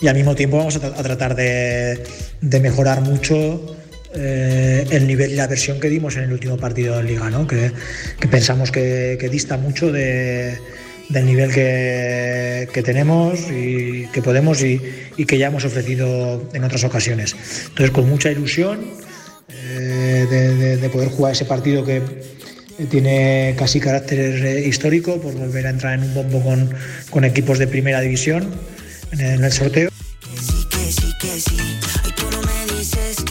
Y 0.00 0.06
al 0.06 0.16
mismo 0.16 0.34
tiempo 0.34 0.56
vamos 0.56 0.74
a, 0.76 0.80
tra- 0.80 0.98
a 0.98 1.02
tratar 1.02 1.36
de 1.36 2.60
mejorar 2.62 3.02
mucho 3.02 3.76
eh, 4.14 4.86
el 4.90 5.06
nivel 5.06 5.32
y 5.32 5.34
la 5.34 5.46
versión 5.46 5.80
que 5.80 5.88
dimos 5.88 6.16
en 6.16 6.24
el 6.24 6.32
último 6.32 6.56
partido 6.56 6.96
de 6.96 7.04
Liga, 7.04 7.30
¿no? 7.30 7.46
que, 7.46 7.72
pensamos 8.30 8.70
que, 8.70 9.16
dista 9.30 9.56
mucho 9.56 9.92
de- 9.92 10.58
del 11.08 11.24
nivel 11.24 11.50
que, 11.52 12.68
tenemos 12.84 13.38
y 13.50 14.06
que 14.12 14.20
podemos 14.22 14.62
y, 14.62 14.80
que 15.26 15.38
ya 15.38 15.46
hemos 15.48 15.64
ofrecido 15.64 16.48
en 16.52 16.64
otras 16.64 16.84
ocasiones. 16.84 17.34
Entonces, 17.68 17.90
con 17.90 18.08
mucha 18.08 18.30
ilusión 18.30 18.80
eh, 19.48 20.26
de, 20.30 20.54
de- 20.56 20.76
de 20.76 20.88
poder 20.90 21.08
jugar 21.08 21.32
ese 21.32 21.44
partido 21.46 21.84
que 21.84 22.02
tiene 22.90 23.54
casi 23.58 23.80
carácter 23.80 24.44
eh, 24.44 24.66
histórico 24.68 25.20
por 25.20 25.34
volver 25.34 25.66
a 25.66 25.70
entrar 25.70 25.94
en 25.98 26.04
un 26.04 26.14
bombo 26.14 26.42
con, 27.10 27.24
equipos 27.24 27.58
de 27.58 27.66
primera 27.66 28.00
división 28.00 28.48
en 29.12 29.42
el 29.42 29.52
sorteo. 29.52 29.90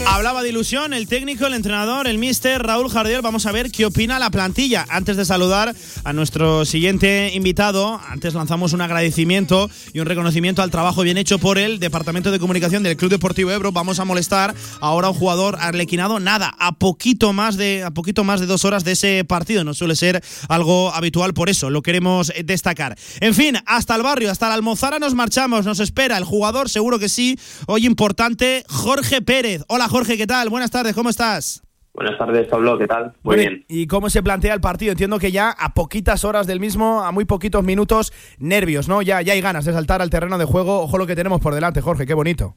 Hablaba 0.09 0.41
de 0.41 0.49
ilusión 0.49 0.93
el 0.93 1.07
técnico, 1.07 1.45
el 1.45 1.53
entrenador, 1.53 2.07
el 2.07 2.17
mister 2.17 2.63
Raúl 2.63 2.89
Jardiel. 2.89 3.21
Vamos 3.21 3.45
a 3.45 3.51
ver 3.51 3.69
qué 3.69 3.85
opina 3.85 4.17
la 4.17 4.31
plantilla. 4.31 4.83
Antes 4.89 5.15
de 5.15 5.25
saludar 5.25 5.75
a 6.03 6.13
nuestro 6.13 6.65
siguiente 6.65 7.31
invitado, 7.35 8.01
antes 8.09 8.33
lanzamos 8.33 8.73
un 8.73 8.81
agradecimiento 8.81 9.69
y 9.93 9.99
un 9.99 10.07
reconocimiento 10.07 10.63
al 10.63 10.71
trabajo 10.71 11.03
bien 11.03 11.17
hecho 11.17 11.37
por 11.37 11.59
el 11.59 11.79
Departamento 11.79 12.31
de 12.31 12.39
Comunicación 12.39 12.81
del 12.81 12.97
Club 12.97 13.11
Deportivo 13.11 13.51
Ebro. 13.51 13.71
Vamos 13.71 13.99
a 13.99 14.05
molestar 14.05 14.55
ahora 14.79 15.07
a 15.07 15.11
un 15.11 15.17
jugador 15.17 15.57
arlequinado, 15.59 16.19
nada, 16.19 16.55
a 16.57 16.71
poquito 16.71 17.31
más 17.33 17.55
de 17.55 17.83
a 17.83 17.91
poquito 17.91 18.23
más 18.23 18.39
de 18.39 18.47
dos 18.47 18.65
horas 18.65 18.83
de 18.83 18.93
ese 18.93 19.23
partido. 19.23 19.63
No 19.63 19.75
suele 19.75 19.95
ser 19.95 20.23
algo 20.49 20.91
habitual, 20.93 21.35
por 21.35 21.49
eso 21.49 21.69
lo 21.69 21.83
queremos 21.83 22.31
destacar. 22.43 22.97
En 23.19 23.35
fin, 23.35 23.57
hasta 23.67 23.95
el 23.95 24.01
barrio, 24.01 24.31
hasta 24.31 24.47
la 24.47 24.55
Almozara 24.55 24.97
nos 24.97 25.13
marchamos. 25.13 25.65
Nos 25.65 25.79
espera 25.79 26.17
el 26.17 26.23
jugador, 26.23 26.69
seguro 26.69 26.97
que 26.97 27.09
sí. 27.09 27.37
Hoy 27.67 27.85
importante, 27.85 28.63
Jorge 28.67 29.21
Pérez. 29.21 29.63
Hola 29.67 29.87
Jorge, 29.87 29.96
¿qué 30.05 30.27
tal? 30.27 30.49
Buenas 30.49 30.69
tardes, 30.69 30.93
¿cómo 30.93 31.09
estás? 31.09 31.63
Buenas 31.93 32.19
tardes, 32.19 32.47
Pablo, 32.47 32.77
¿qué 32.77 32.85
tal? 32.85 33.05
Muy 33.23 33.35
Bueno, 33.35 33.41
bien. 33.41 33.65
¿Y 33.67 33.87
cómo 33.87 34.11
se 34.11 34.21
plantea 34.21 34.53
el 34.53 34.61
partido? 34.61 34.91
Entiendo 34.91 35.17
que 35.17 35.31
ya 35.31 35.49
a 35.49 35.73
poquitas 35.73 36.23
horas 36.23 36.45
del 36.45 36.59
mismo, 36.59 37.01
a 37.03 37.11
muy 37.11 37.25
poquitos 37.25 37.63
minutos, 37.63 38.13
nervios, 38.37 38.87
¿no? 38.87 39.01
Ya, 39.01 39.23
ya 39.23 39.33
hay 39.33 39.41
ganas 39.41 39.65
de 39.65 39.73
saltar 39.73 40.03
al 40.03 40.11
terreno 40.11 40.37
de 40.37 40.45
juego. 40.45 40.81
Ojo 40.81 40.99
lo 40.99 41.07
que 41.07 41.15
tenemos 41.15 41.41
por 41.41 41.55
delante, 41.55 41.81
Jorge, 41.81 42.05
qué 42.05 42.13
bonito. 42.13 42.55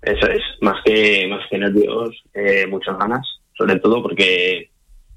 Eso 0.00 0.26
es, 0.26 0.40
más 0.62 0.76
que, 0.84 1.26
más 1.28 1.42
que 1.50 1.58
nervios, 1.58 2.22
eh, 2.32 2.66
muchas 2.66 2.96
ganas, 2.98 3.26
sobre 3.52 3.78
todo 3.78 4.02
porque 4.02 4.70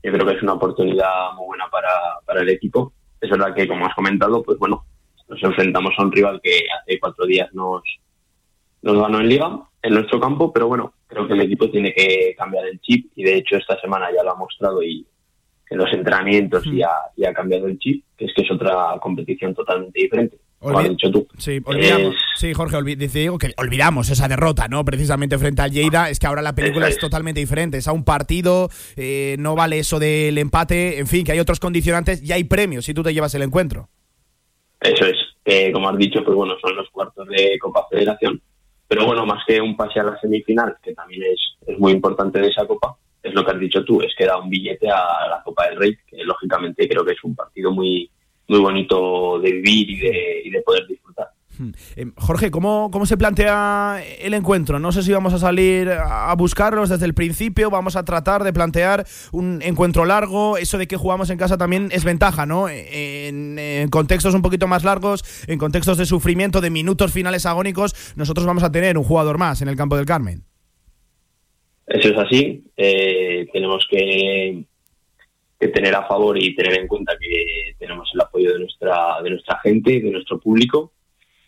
yo 0.03 0.11
creo 0.11 0.26
que 0.28 0.34
es 0.34 0.43
una 0.43 0.53
oportunidad 0.53 1.32
muy 1.38 1.45
buena 1.47 1.70
para, 1.72 1.89
para 2.26 2.41
el 2.41 2.49
equipo. 2.49 2.91
Es 3.22 3.30
verdad 3.30 3.55
que, 3.55 3.70
como 3.70 3.86
has 3.86 3.95
comentado, 3.95 4.43
pues 4.43 4.59
bueno, 4.59 4.86
nos 5.30 5.41
enfrentamos 5.41 5.93
a 5.97 6.03
un 6.03 6.11
rival 6.11 6.41
que 6.43 6.59
hace 6.82 6.99
cuatro 6.99 7.26
días 7.26 7.47
nos, 7.53 7.82
nos 8.86 9.02
ganó 9.02 9.20
en 9.20 9.28
Liga, 9.28 9.60
en 9.82 9.94
nuestro 9.94 10.20
campo, 10.20 10.54
pero 10.54 10.68
bueno, 10.68 10.94
creo 11.08 11.28
que 11.28 11.34
el 11.34 11.42
equipo 11.42 11.70
tiene 11.70 11.94
que 11.94 12.34
cambiar 12.38 12.66
el 12.68 12.80
chip 12.80 13.12
y 13.16 13.24
de 13.24 13.36
hecho 13.36 13.58
esta 13.58 13.80
semana 13.82 14.08
ya 14.16 14.24
lo 14.24 14.32
ha 14.32 14.36
mostrado 14.36 14.82
y, 14.82 15.06
en 15.70 15.78
los 15.80 15.92
entrenamientos 15.92 16.66
y, 16.68 16.82
ha, 16.84 16.90
y 17.18 17.26
ha 17.26 17.34
cambiado 17.34 17.66
el 17.68 17.78
chip, 17.80 18.06
que 18.16 18.26
es 18.26 18.34
que 18.36 18.44
es 18.44 18.52
otra 18.52 18.98
competición 19.02 19.54
totalmente 19.56 20.00
diferente. 20.00 20.38
Como 20.60 20.78
has 20.80 20.86
Olvi- 20.86 20.90
dicho 20.92 21.12
tú. 21.12 21.28
Sí, 21.38 21.60
olvidamos. 21.66 22.16
Es- 22.16 22.22
Sí, 22.38 22.54
Jorge, 22.54 22.78
olvi- 22.78 22.96
dice 22.96 23.20
Diego 23.20 23.38
que 23.38 23.54
olvidamos 23.58 24.10
esa 24.10 24.28
derrota, 24.28 24.68
¿no? 24.68 24.84
Precisamente 24.86 25.38
frente 25.38 25.62
al 25.62 25.72
Lleida. 25.72 26.10
Es 26.10 26.20
que 26.20 26.28
ahora 26.28 26.42
la 26.42 26.54
película 26.56 26.88
es 26.88 26.98
totalmente 26.98 27.40
diferente. 27.40 27.78
Es 27.78 27.88
a 27.88 27.92
un 27.94 28.04
partido, 28.04 28.70
eh, 28.96 29.36
no 29.40 29.56
vale 29.56 29.80
eso 29.80 30.00
del 30.00 30.38
empate. 30.38 31.00
En 31.00 31.08
fin, 31.08 31.24
que 31.26 31.32
hay 31.34 31.40
otros 31.40 31.60
condicionantes 31.60 32.22
y 32.24 32.32
hay 32.32 32.44
premios 32.46 32.86
si 32.86 32.94
tú 32.94 33.04
te 33.04 33.14
llevas 33.14 33.34
el 33.36 33.42
encuentro. 33.44 33.90
Eso 34.82 35.06
es, 35.06 35.16
que 35.44 35.72
como 35.72 35.90
has 35.90 35.98
dicho, 35.98 36.24
pues 36.24 36.36
bueno, 36.36 36.56
son 36.62 36.76
los 36.76 36.90
cuartos 36.90 37.28
de 37.28 37.58
Copa 37.60 37.86
Federación. 37.90 38.42
Pero 38.88 39.06
bueno, 39.06 39.26
más 39.26 39.44
que 39.46 39.60
un 39.60 39.76
pase 39.76 40.00
a 40.00 40.04
la 40.04 40.20
semifinal, 40.20 40.78
que 40.82 40.94
también 40.94 41.24
es, 41.24 41.58
es 41.66 41.80
muy 41.80 41.92
importante 41.92 42.40
de 42.40 42.50
esa 42.50 42.68
Copa, 42.68 42.96
es 43.24 43.34
lo 43.34 43.44
que 43.44 43.52
has 43.52 43.60
dicho 43.60 43.84
tú, 43.84 44.02
es 44.02 44.14
que 44.16 44.26
da 44.26 44.38
un 44.38 44.50
billete 44.50 44.90
a 44.90 45.28
la 45.30 45.42
Copa 45.44 45.68
del 45.68 45.78
Rey, 45.78 45.98
que 46.08 46.24
lógicamente 46.24 46.88
creo 46.88 47.04
que 47.04 47.14
es 47.14 47.24
un 47.24 47.36
partido 47.36 47.72
muy 47.72 48.10
muy 48.48 48.60
bonito 48.60 49.40
de 49.40 49.52
vivir 49.52 49.90
y 49.90 50.00
de, 50.00 50.42
y 50.46 50.50
de 50.50 50.62
poder 50.62 50.86
disfrutar. 50.88 51.30
Eh, 51.95 52.06
Jorge, 52.18 52.51
¿cómo, 52.51 52.89
¿cómo 52.91 53.06
se 53.06 53.18
plantea 53.18 54.01
el 54.20 54.34
encuentro? 54.34 54.80
No 54.80 54.91
sé 54.91 55.03
si 55.03 55.12
vamos 55.12 55.34
a 55.34 55.39
salir 55.39 55.89
a 55.89 56.34
buscarlos 56.36 56.89
desde 56.89 57.06
el 57.06 57.14
principio, 57.14 57.70
vamos 57.70 57.95
a 57.95 58.03
tratar 58.03 58.43
de 58.43 58.53
plantear 58.53 59.06
un 59.32 59.62
encuentro 59.62 60.06
largo. 60.06 60.58
Eso 60.58 60.78
de 60.78 60.88
que 60.88 60.97
jugamos 60.97 61.30
en 61.30 61.38
casa 61.38 61.58
también 61.58 61.89
es 61.91 62.03
ventaja, 62.03 62.45
¿no? 62.45 62.70
En, 62.70 63.58
en 63.60 63.89
contextos 63.89 64.34
un 64.34 64.41
poquito 64.41 64.68
más 64.68 64.84
largos, 64.84 65.24
en 65.47 65.58
contextos 65.60 65.97
de 65.97 66.06
sufrimiento, 66.06 66.62
de 66.62 66.70
minutos 66.70 67.12
finales 67.12 67.45
agónicos, 67.45 68.14
nosotros 68.16 68.45
vamos 68.45 68.64
a 68.64 68.72
tener 68.72 68.97
un 68.97 69.03
jugador 69.03 69.38
más 69.38 69.62
en 69.62 69.68
el 69.68 69.76
campo 69.76 69.95
del 69.95 70.06
Carmen. 70.06 70.43
Eso 71.88 72.10
es 72.10 72.18
así, 72.18 72.64
eh, 72.76 73.47
tenemos 73.53 73.86
que, 73.89 74.64
que 75.60 75.68
tener 75.68 75.93
a 75.93 76.08
favor 76.08 76.36
y 76.41 76.56
tener 76.56 76.80
en 76.80 76.88
cuenta 76.88 77.14
que 77.20 77.76
tenemos 77.78 78.10
el 78.14 78.22
apoyo 78.22 78.53
de 78.53 78.60
nuestra, 78.60 79.22
de 79.24 79.30
nuestra 79.30 79.60
gente, 79.60 80.01
de 80.01 80.10
nuestro 80.10 80.39
público. 80.39 80.91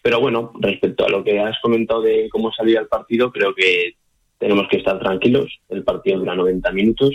Pero 0.08 0.22
bueno, 0.22 0.54
respecto 0.62 1.06
a 1.06 1.10
lo 1.10 1.22
que 1.22 1.38
has 1.38 1.60
comentado 1.62 2.02
de 2.02 2.30
cómo 2.32 2.50
salía 2.54 2.80
el 2.80 2.88
partido, 2.88 3.30
creo 3.30 3.54
que 3.54 3.96
tenemos 4.38 4.66
que 4.70 4.78
estar 4.78 4.98
tranquilos. 5.00 5.60
El 5.68 5.84
partido 5.84 6.20
dura 6.20 6.34
90 6.34 6.72
minutos. 6.72 7.14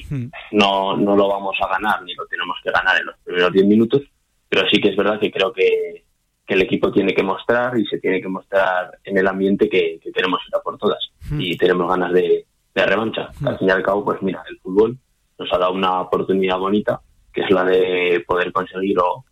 No, 0.50 0.94
no 0.98 1.16
lo 1.16 1.26
vamos 1.26 1.56
a 1.62 1.68
ganar 1.68 2.02
ni 2.02 2.12
lo 2.12 2.26
tenemos 2.26 2.54
que 2.62 2.70
ganar 2.70 3.00
en 3.00 3.06
los 3.06 3.16
primeros 3.24 3.50
10 3.50 3.66
minutos. 3.66 4.02
Pero 4.46 4.68
sí 4.68 4.78
que 4.78 4.90
es 4.90 4.96
verdad 4.96 5.18
que 5.18 5.32
creo 5.32 5.54
que, 5.54 6.04
que 6.46 6.52
el 6.52 6.60
equipo 6.60 6.92
tiene 6.92 7.14
que 7.14 7.22
mostrar 7.22 7.78
y 7.78 7.86
se 7.86 7.98
tiene 7.98 8.20
que 8.20 8.28
mostrar 8.28 8.98
en 9.04 9.16
el 9.16 9.26
ambiente 9.26 9.70
que, 9.70 9.98
que 9.98 10.12
queremos 10.12 10.40
ir 10.46 10.54
a 10.54 10.60
por 10.60 10.76
todas. 10.76 11.00
Y 11.38 11.56
tenemos 11.56 11.88
ganas 11.88 12.12
de, 12.12 12.44
de 12.74 12.86
revancha. 12.86 13.30
Al 13.42 13.58
fin 13.58 13.68
y 13.68 13.70
al 13.70 13.82
cabo, 13.82 14.04
pues 14.04 14.20
mira, 14.20 14.44
el 14.50 14.58
fútbol 14.58 14.98
nos 15.38 15.50
ha 15.50 15.56
dado 15.56 15.72
una 15.72 16.02
oportunidad 16.02 16.58
bonita, 16.58 17.00
que 17.32 17.40
es 17.40 17.50
la 17.50 17.64
de 17.64 18.22
poder 18.26 18.52
conseguir 18.52 18.98
o 18.98 19.24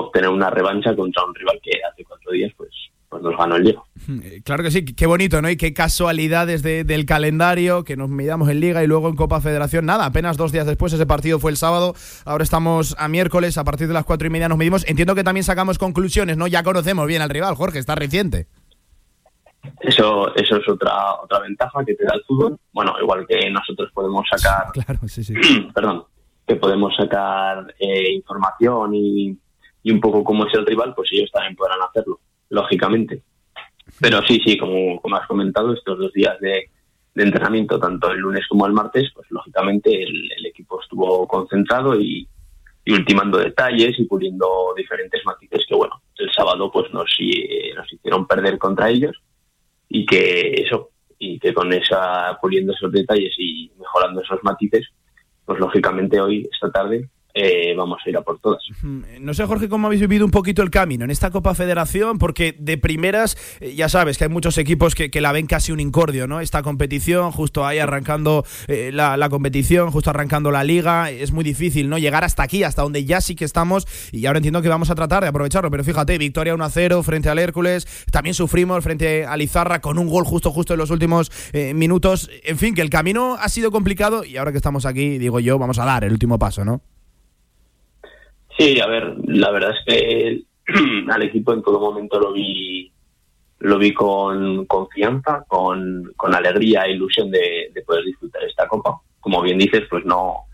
obtener 0.00 0.30
una 0.30 0.50
revancha 0.50 0.94
contra 0.96 1.24
un 1.24 1.34
rival 1.34 1.58
que 1.62 1.70
hace 1.90 2.04
cuatro 2.04 2.32
días 2.32 2.52
pues, 2.56 2.70
pues 3.08 3.22
nos 3.22 3.36
ganó 3.36 3.56
el 3.56 3.64
Liga. 3.64 3.82
Eh, 4.22 4.40
Claro 4.44 4.62
que 4.62 4.70
sí, 4.70 4.84
qué 4.84 5.06
bonito, 5.06 5.40
¿no? 5.40 5.48
Y 5.50 5.56
qué 5.56 5.72
casualidades 5.72 6.62
de- 6.62 6.84
del 6.84 7.06
calendario, 7.06 7.84
que 7.84 7.96
nos 7.96 8.08
midamos 8.10 8.48
en 8.50 8.60
Liga 8.60 8.82
y 8.84 8.86
luego 8.86 9.08
en 9.08 9.16
Copa 9.16 9.40
Federación. 9.40 9.86
Nada, 9.86 10.04
apenas 10.06 10.36
dos 10.36 10.52
días 10.52 10.66
después, 10.66 10.92
ese 10.92 11.06
partido 11.06 11.38
fue 11.38 11.50
el 11.50 11.56
sábado, 11.56 11.94
ahora 12.26 12.44
estamos 12.44 12.94
a 12.98 13.08
miércoles, 13.08 13.56
a 13.58 13.64
partir 13.64 13.88
de 13.88 13.94
las 13.94 14.04
cuatro 14.04 14.26
y 14.26 14.30
media 14.30 14.48
nos 14.48 14.58
medimos. 14.58 14.86
Entiendo 14.88 15.14
que 15.14 15.24
también 15.24 15.44
sacamos 15.44 15.78
conclusiones, 15.78 16.36
¿no? 16.36 16.46
Ya 16.46 16.62
conocemos 16.62 17.06
bien 17.06 17.22
al 17.22 17.30
rival, 17.30 17.54
Jorge, 17.54 17.78
está 17.78 17.94
reciente. 17.94 18.46
Eso, 19.80 20.34
eso 20.36 20.56
es 20.56 20.68
otra, 20.68 21.14
otra 21.22 21.40
ventaja 21.40 21.84
que 21.84 21.94
te 21.94 22.04
da 22.04 22.12
el 22.14 22.22
fútbol. 22.24 22.58
Bueno, 22.72 22.94
igual 23.02 23.26
que 23.28 23.50
nosotros 23.50 23.90
podemos 23.92 24.24
sacar, 24.30 24.70
Claro, 24.72 25.00
sí, 25.08 25.24
sí. 25.24 25.34
perdón, 25.74 26.04
que 26.46 26.56
podemos 26.56 26.94
sacar 26.96 27.74
eh, 27.78 28.12
información 28.12 28.94
y, 28.94 29.36
y 29.88 29.90
un 29.90 30.00
poco 30.00 30.22
cómo 30.22 30.46
es 30.46 30.52
el 30.52 30.66
rival, 30.66 30.92
pues 30.94 31.08
ellos 31.12 31.30
también 31.32 31.56
podrán 31.56 31.80
hacerlo, 31.80 32.20
lógicamente. 32.50 33.22
Pero 33.98 34.20
sí, 34.28 34.38
sí, 34.44 34.58
como, 34.58 35.00
como 35.00 35.16
has 35.16 35.26
comentado, 35.26 35.72
estos 35.72 35.98
dos 35.98 36.12
días 36.12 36.38
de, 36.40 36.70
entrenamiento, 37.14 37.80
tanto 37.80 38.10
el 38.10 38.18
lunes 38.18 38.46
como 38.48 38.66
el 38.66 38.74
martes, 38.74 39.10
pues 39.14 39.26
lógicamente 39.30 39.90
el, 39.90 40.44
equipo 40.44 40.78
estuvo 40.80 41.26
concentrado 41.26 41.98
y, 41.98 42.28
ultimando 42.86 43.38
detalles 43.38 43.98
y 43.98 44.04
puliendo 44.04 44.74
diferentes 44.76 45.22
matices 45.24 45.64
que, 45.66 45.74
bueno, 45.74 46.02
el 46.16 46.30
sábado 46.32 46.70
pues 46.70 46.92
nos, 46.92 47.10
nos 47.76 47.92
hicieron 47.92 48.26
perder 48.26 48.58
contra 48.58 48.90
ellos 48.90 49.16
y 49.88 50.04
que 50.06 50.64
eso, 50.66 50.90
y 51.18 51.38
que 51.38 51.52
con 51.54 51.72
esa, 51.72 52.38
puliendo 52.40 52.74
esos 52.74 52.92
detalles 52.92 53.34
y 53.38 53.72
mejorando 53.78 54.20
esos 54.22 54.42
matices, 54.42 54.86
pues 55.44 55.58
lógicamente 55.58 56.20
hoy, 56.20 56.48
esta 56.52 56.70
tarde, 56.70 57.08
eh, 57.40 57.74
vamos 57.76 58.00
a 58.04 58.10
ir 58.10 58.16
a 58.16 58.22
por 58.22 58.40
todas. 58.40 58.62
No 58.82 59.32
sé, 59.32 59.44
Jorge, 59.46 59.68
cómo 59.68 59.86
habéis 59.86 60.00
vivido 60.00 60.24
un 60.24 60.30
poquito 60.32 60.62
el 60.62 60.70
camino 60.70 61.04
en 61.04 61.10
esta 61.10 61.30
Copa 61.30 61.54
Federación, 61.54 62.18
porque 62.18 62.56
de 62.58 62.78
primeras, 62.78 63.36
eh, 63.60 63.74
ya 63.76 63.88
sabes 63.88 64.18
que 64.18 64.24
hay 64.24 64.30
muchos 64.30 64.58
equipos 64.58 64.94
que, 64.94 65.10
que 65.10 65.20
la 65.20 65.30
ven 65.30 65.46
casi 65.46 65.70
un 65.70 65.78
incordio, 65.78 66.26
¿no? 66.26 66.40
Esta 66.40 66.62
competición, 66.62 67.30
justo 67.30 67.64
ahí 67.64 67.78
arrancando 67.78 68.44
eh, 68.66 68.90
la, 68.92 69.16
la 69.16 69.28
competición, 69.28 69.92
justo 69.92 70.10
arrancando 70.10 70.50
la 70.50 70.64
liga, 70.64 71.10
es 71.10 71.30
muy 71.30 71.44
difícil, 71.44 71.88
¿no? 71.88 71.98
Llegar 71.98 72.24
hasta 72.24 72.42
aquí, 72.42 72.64
hasta 72.64 72.82
donde 72.82 73.04
ya 73.04 73.20
sí 73.20 73.36
que 73.36 73.44
estamos, 73.44 73.86
y 74.10 74.26
ahora 74.26 74.38
entiendo 74.38 74.60
que 74.60 74.68
vamos 74.68 74.90
a 74.90 74.96
tratar 74.96 75.22
de 75.22 75.28
aprovecharlo, 75.28 75.70
pero 75.70 75.84
fíjate, 75.84 76.18
victoria 76.18 76.54
1-0 76.54 77.02
frente 77.04 77.28
al 77.28 77.38
Hércules, 77.38 77.86
también 78.10 78.34
sufrimos 78.34 78.82
frente 78.82 79.26
a 79.26 79.36
Lizarra 79.36 79.80
con 79.80 79.98
un 79.98 80.08
gol 80.08 80.24
justo, 80.24 80.50
justo 80.50 80.74
en 80.74 80.78
los 80.78 80.90
últimos 80.90 81.30
eh, 81.52 81.72
minutos, 81.72 82.30
en 82.42 82.58
fin, 82.58 82.74
que 82.74 82.82
el 82.82 82.90
camino 82.90 83.36
ha 83.38 83.48
sido 83.48 83.70
complicado, 83.70 84.24
y 84.24 84.36
ahora 84.38 84.50
que 84.50 84.58
estamos 84.58 84.86
aquí, 84.86 85.18
digo 85.18 85.38
yo, 85.38 85.58
vamos 85.58 85.78
a 85.78 85.84
dar 85.84 86.02
el 86.02 86.12
último 86.12 86.38
paso, 86.38 86.64
¿no? 86.64 86.82
Sí, 88.58 88.80
a 88.80 88.86
ver, 88.88 89.14
la 89.26 89.52
verdad 89.52 89.70
es 89.70 89.84
que 89.86 90.42
al 91.12 91.22
equipo 91.22 91.52
en 91.52 91.62
todo 91.62 91.78
momento 91.78 92.18
lo 92.18 92.32
vi 92.32 92.92
lo 93.60 93.78
vi 93.78 93.92
con 93.92 94.66
confianza, 94.66 95.44
con, 95.48 96.12
con 96.16 96.34
alegría 96.34 96.82
e 96.82 96.92
ilusión 96.92 97.30
de, 97.30 97.70
de 97.72 97.82
poder 97.82 98.04
disfrutar 98.04 98.42
esta 98.44 98.68
copa. 98.68 99.00
Como 99.20 99.42
bien 99.42 99.58
dices, 99.58 99.82
pues 99.90 100.04
no 100.04 100.44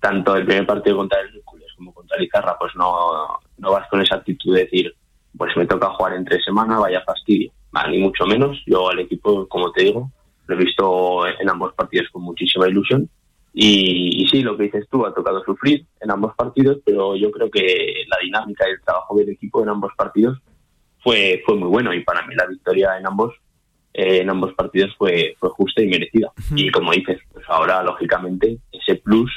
tanto 0.00 0.36
el 0.36 0.44
primer 0.44 0.66
partido 0.66 0.96
contra 0.98 1.20
el 1.20 1.34
Hércules 1.34 1.72
como 1.76 1.92
contra 1.92 2.18
el 2.18 2.28
pues 2.58 2.72
no, 2.76 3.40
no 3.58 3.72
vas 3.72 3.88
con 3.88 4.00
esa 4.00 4.16
actitud 4.16 4.54
de 4.54 4.64
decir, 4.64 4.94
pues 5.36 5.56
me 5.56 5.66
toca 5.66 5.90
jugar 5.90 6.14
en 6.14 6.24
tres 6.24 6.44
semanas, 6.44 6.80
vaya 6.80 7.02
fastidio. 7.02 7.52
Vale, 7.72 7.96
ni 7.96 7.98
mucho 8.02 8.26
menos. 8.26 8.56
Yo 8.66 8.88
al 8.90 9.00
equipo, 9.00 9.48
como 9.48 9.72
te 9.72 9.84
digo, 9.84 10.10
lo 10.46 10.54
he 10.54 10.64
visto 10.64 11.26
en 11.26 11.48
ambos 11.48 11.74
partidos 11.74 12.08
con 12.12 12.22
muchísima 12.22 12.68
ilusión 12.68 13.08
y, 13.54 14.22
y 14.22 14.26
sí, 14.28 14.42
lo 14.42 14.56
que 14.56 14.64
dices 14.64 14.86
tú, 14.90 15.06
ha 15.06 15.14
tocado 15.14 15.42
sufrir 15.44 15.86
en 16.00 16.10
ambos 16.10 16.34
partidos, 16.34 16.78
pero 16.84 17.14
yo 17.14 17.30
creo 17.30 17.48
que 17.48 18.04
la 18.08 18.18
dinámica 18.20 18.68
y 18.68 18.72
el 18.72 18.80
trabajo 18.82 19.16
del 19.16 19.30
equipo 19.30 19.62
en 19.62 19.68
ambos 19.68 19.92
partidos 19.96 20.38
fue, 21.02 21.40
fue 21.46 21.54
muy 21.54 21.68
bueno 21.68 21.94
y 21.94 22.02
para 22.02 22.26
mí 22.26 22.34
la 22.34 22.46
victoria 22.46 22.98
en 22.98 23.06
ambos 23.06 23.32
eh, 23.92 24.22
en 24.22 24.28
ambos 24.28 24.52
partidos 24.54 24.92
fue, 24.98 25.36
fue 25.38 25.50
justa 25.50 25.80
y 25.80 25.86
merecida. 25.86 26.32
Y 26.56 26.68
como 26.70 26.90
dices, 26.90 27.20
pues 27.32 27.44
ahora 27.48 27.80
lógicamente 27.84 28.58
ese 28.72 28.96
plus 28.96 29.30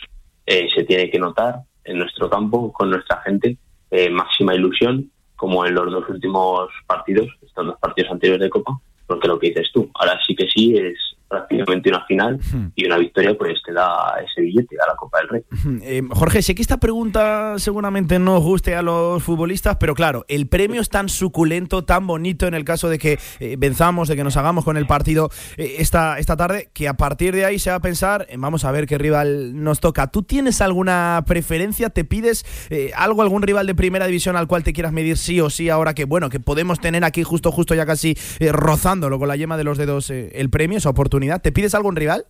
eh, 0.48 0.68
se 0.74 0.84
tiene 0.84 1.12
que 1.12 1.20
notar 1.20 1.60
en 1.84 2.00
nuestro 2.00 2.28
campo, 2.28 2.74
con 2.74 2.90
nuestra 2.90 3.22
gente, 3.22 3.58
eh, 3.92 4.10
máxima 4.10 4.56
ilusión, 4.56 5.12
como 5.36 5.64
en 5.64 5.76
los 5.76 5.92
dos 5.92 6.10
últimos 6.10 6.70
partidos, 6.88 7.28
estos 7.46 7.68
dos 7.68 7.80
partidos 7.80 8.12
anteriores 8.12 8.42
de 8.42 8.50
Copa, 8.50 8.80
porque 9.06 9.28
lo 9.28 9.38
que 9.38 9.50
dices 9.50 9.70
tú, 9.72 9.92
ahora 9.94 10.20
sí 10.26 10.36
que 10.36 10.48
sí 10.48 10.76
es 10.76 10.98
prácticamente 11.28 11.90
una 11.90 12.06
final 12.06 12.40
y 12.76 12.86
una 12.86 12.98
victoria 12.98 13.38
pues 13.38 13.60
te 13.66 13.74
da 13.74 14.16
ese 14.26 14.42
billete 14.42 14.76
a 14.82 14.88
la 14.88 14.96
Copa 14.96 15.20
del 15.20 15.30
Rey. 15.30 15.42
Eh, 15.84 16.02
Jorge, 16.12 16.42
sé 16.42 16.56
que 16.56 16.62
esta 16.62 16.78
pregunta 16.78 17.56
seguramente 17.58 18.20
no 18.20 18.40
guste 18.40 18.76
a 18.76 18.82
los 18.82 19.22
futbolistas, 19.24 19.78
pero 19.78 19.94
claro, 19.94 20.26
el 20.28 20.48
premio 20.48 20.82
es 20.82 20.90
tan 20.90 21.10
suculento, 21.10 21.84
tan 21.84 22.08
bonito 22.08 22.48
en 22.48 22.54
el 22.54 22.64
caso 22.64 22.90
de 22.90 22.98
que 22.98 23.20
eh, 23.40 23.56
venzamos, 23.58 24.08
de 24.08 24.16
que 24.16 24.24
nos 24.24 24.38
hagamos 24.38 24.64
con 24.64 24.78
el 24.78 24.88
partido 24.88 25.30
eh, 25.58 25.76
esta, 25.80 26.18
esta 26.20 26.38
tarde, 26.38 26.70
que 26.74 26.88
a 26.88 26.96
partir 26.96 27.36
de 27.36 27.46
ahí 27.46 27.60
se 27.60 27.70
va 27.70 27.78
a 27.78 27.82
pensar, 27.82 28.26
en 28.30 28.40
vamos 28.40 28.64
a 28.64 28.72
ver 28.72 28.88
qué 28.88 28.98
rival 28.98 29.62
nos 29.64 29.80
toca. 29.80 30.08
¿Tú 30.08 30.24
tienes 30.24 30.62
alguna 30.62 31.24
preferencia? 31.28 31.90
¿Te 31.90 32.06
pides 32.06 32.46
eh, 32.70 32.92
algo, 32.96 33.22
algún 33.22 33.42
rival 33.42 33.68
de 33.68 33.76
primera 33.76 34.06
división 34.06 34.36
al 34.36 34.48
cual 34.48 34.64
te 34.64 34.74
quieras 34.74 34.94
medir 34.94 35.18
sí 35.18 35.42
o 35.42 35.50
sí 35.50 35.70
ahora 35.70 35.94
que, 35.94 36.06
bueno, 36.06 36.30
que 36.30 36.40
podemos 36.40 36.80
tener 36.80 37.04
aquí 37.04 37.24
justo, 37.24 37.52
justo 37.52 37.76
ya 37.76 37.86
casi 37.86 38.16
rozándolo 38.40 39.20
con 39.20 39.28
la 39.28 39.36
yema 39.36 39.58
de 39.58 39.64
los 39.64 39.78
dedos 39.78 40.10
el 40.10 40.50
premio, 40.50 40.78
esa 40.78 40.90
oportunidad? 40.90 41.17
¿Te 41.40 41.52
pides 41.52 41.74
algún 41.76 41.96
rival? 41.96 42.26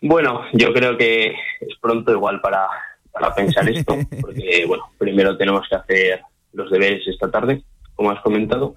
Bueno, 0.00 0.42
yo 0.52 0.72
creo 0.72 0.96
que 0.96 1.34
es 1.60 1.76
pronto 1.80 2.12
igual 2.12 2.40
para, 2.40 2.68
para 3.10 3.34
pensar 3.34 3.68
esto, 3.68 3.96
porque 4.20 4.64
bueno, 4.66 4.84
primero 4.98 5.36
tenemos 5.36 5.66
que 5.68 5.76
hacer 5.76 6.20
los 6.52 6.70
deberes 6.70 7.06
esta 7.08 7.30
tarde, 7.30 7.62
como 7.94 8.10
has 8.10 8.20
comentado, 8.22 8.76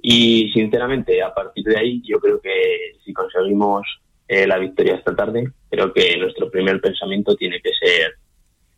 y 0.00 0.50
sinceramente 0.52 1.22
a 1.22 1.34
partir 1.34 1.64
de 1.64 1.78
ahí 1.78 2.02
yo 2.04 2.18
creo 2.18 2.40
que 2.40 2.96
si 3.04 3.12
conseguimos 3.12 3.86
eh, 4.28 4.46
la 4.46 4.58
victoria 4.58 4.96
esta 4.96 5.14
tarde, 5.14 5.52
creo 5.70 5.92
que 5.92 6.16
nuestro 6.16 6.50
primer 6.50 6.80
pensamiento 6.80 7.36
tiene 7.36 7.60
que 7.60 7.70
ser 7.74 8.14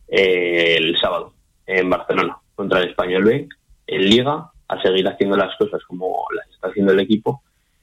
eh, 0.09 0.75
el 0.77 0.97
sábado 0.99 1.33
en 1.65 1.89
Barcelona 1.89 2.37
contra 2.55 2.81
el 2.81 2.89
Español 2.89 3.23
B, 3.23 3.47
en 3.87 4.09
Liga, 4.09 4.51
a 4.67 4.81
seguir 4.81 5.07
haciendo 5.07 5.35
las 5.37 5.55
cosas 5.57 5.81
como 5.85 6.25
las 6.35 6.47
está 6.49 6.67
haciendo 6.67 6.91
el 6.91 6.99
equipo 6.99 7.41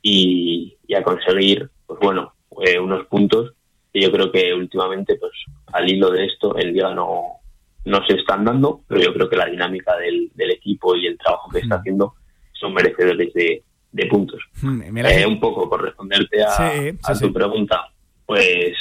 y, 0.08 0.76
y 0.86 0.94
a 0.94 1.02
conseguir, 1.02 1.68
pues 1.86 1.98
bueno, 2.00 2.32
eh, 2.64 2.78
unos 2.78 3.06
puntos 3.06 3.52
Y 3.92 4.02
yo 4.02 4.12
creo 4.12 4.30
que 4.30 4.52
últimamente, 4.54 5.16
pues 5.16 5.32
al 5.72 5.88
hilo 5.90 6.10
de 6.10 6.26
esto, 6.26 6.56
en 6.58 6.72
Liga 6.72 6.94
no, 6.94 7.40
no 7.86 8.06
se 8.06 8.14
están 8.14 8.44
dando, 8.44 8.82
pero 8.86 9.00
yo 9.00 9.12
creo 9.14 9.28
que 9.28 9.36
la 9.36 9.46
dinámica 9.46 9.96
del, 9.96 10.30
del 10.34 10.50
equipo 10.52 10.94
y 10.94 11.06
el 11.06 11.16
trabajo 11.18 11.48
que 11.50 11.60
está 11.60 11.76
haciendo 11.76 12.14
son 12.52 12.72
merecedores 12.74 13.32
de, 13.34 13.62
de 13.92 14.06
puntos. 14.06 14.40
La- 14.62 15.10
Eh, 15.12 15.26
un 15.26 15.40
poco 15.40 15.68
por 15.68 15.82
responderte 15.82 16.42
a, 16.42 16.50
Sí, 16.50 16.90
sí, 16.92 16.98
a 17.04 17.12
tu 17.14 17.26
sí. 17.26 17.30
pregunta, 17.30 17.88
pues, 18.26 18.74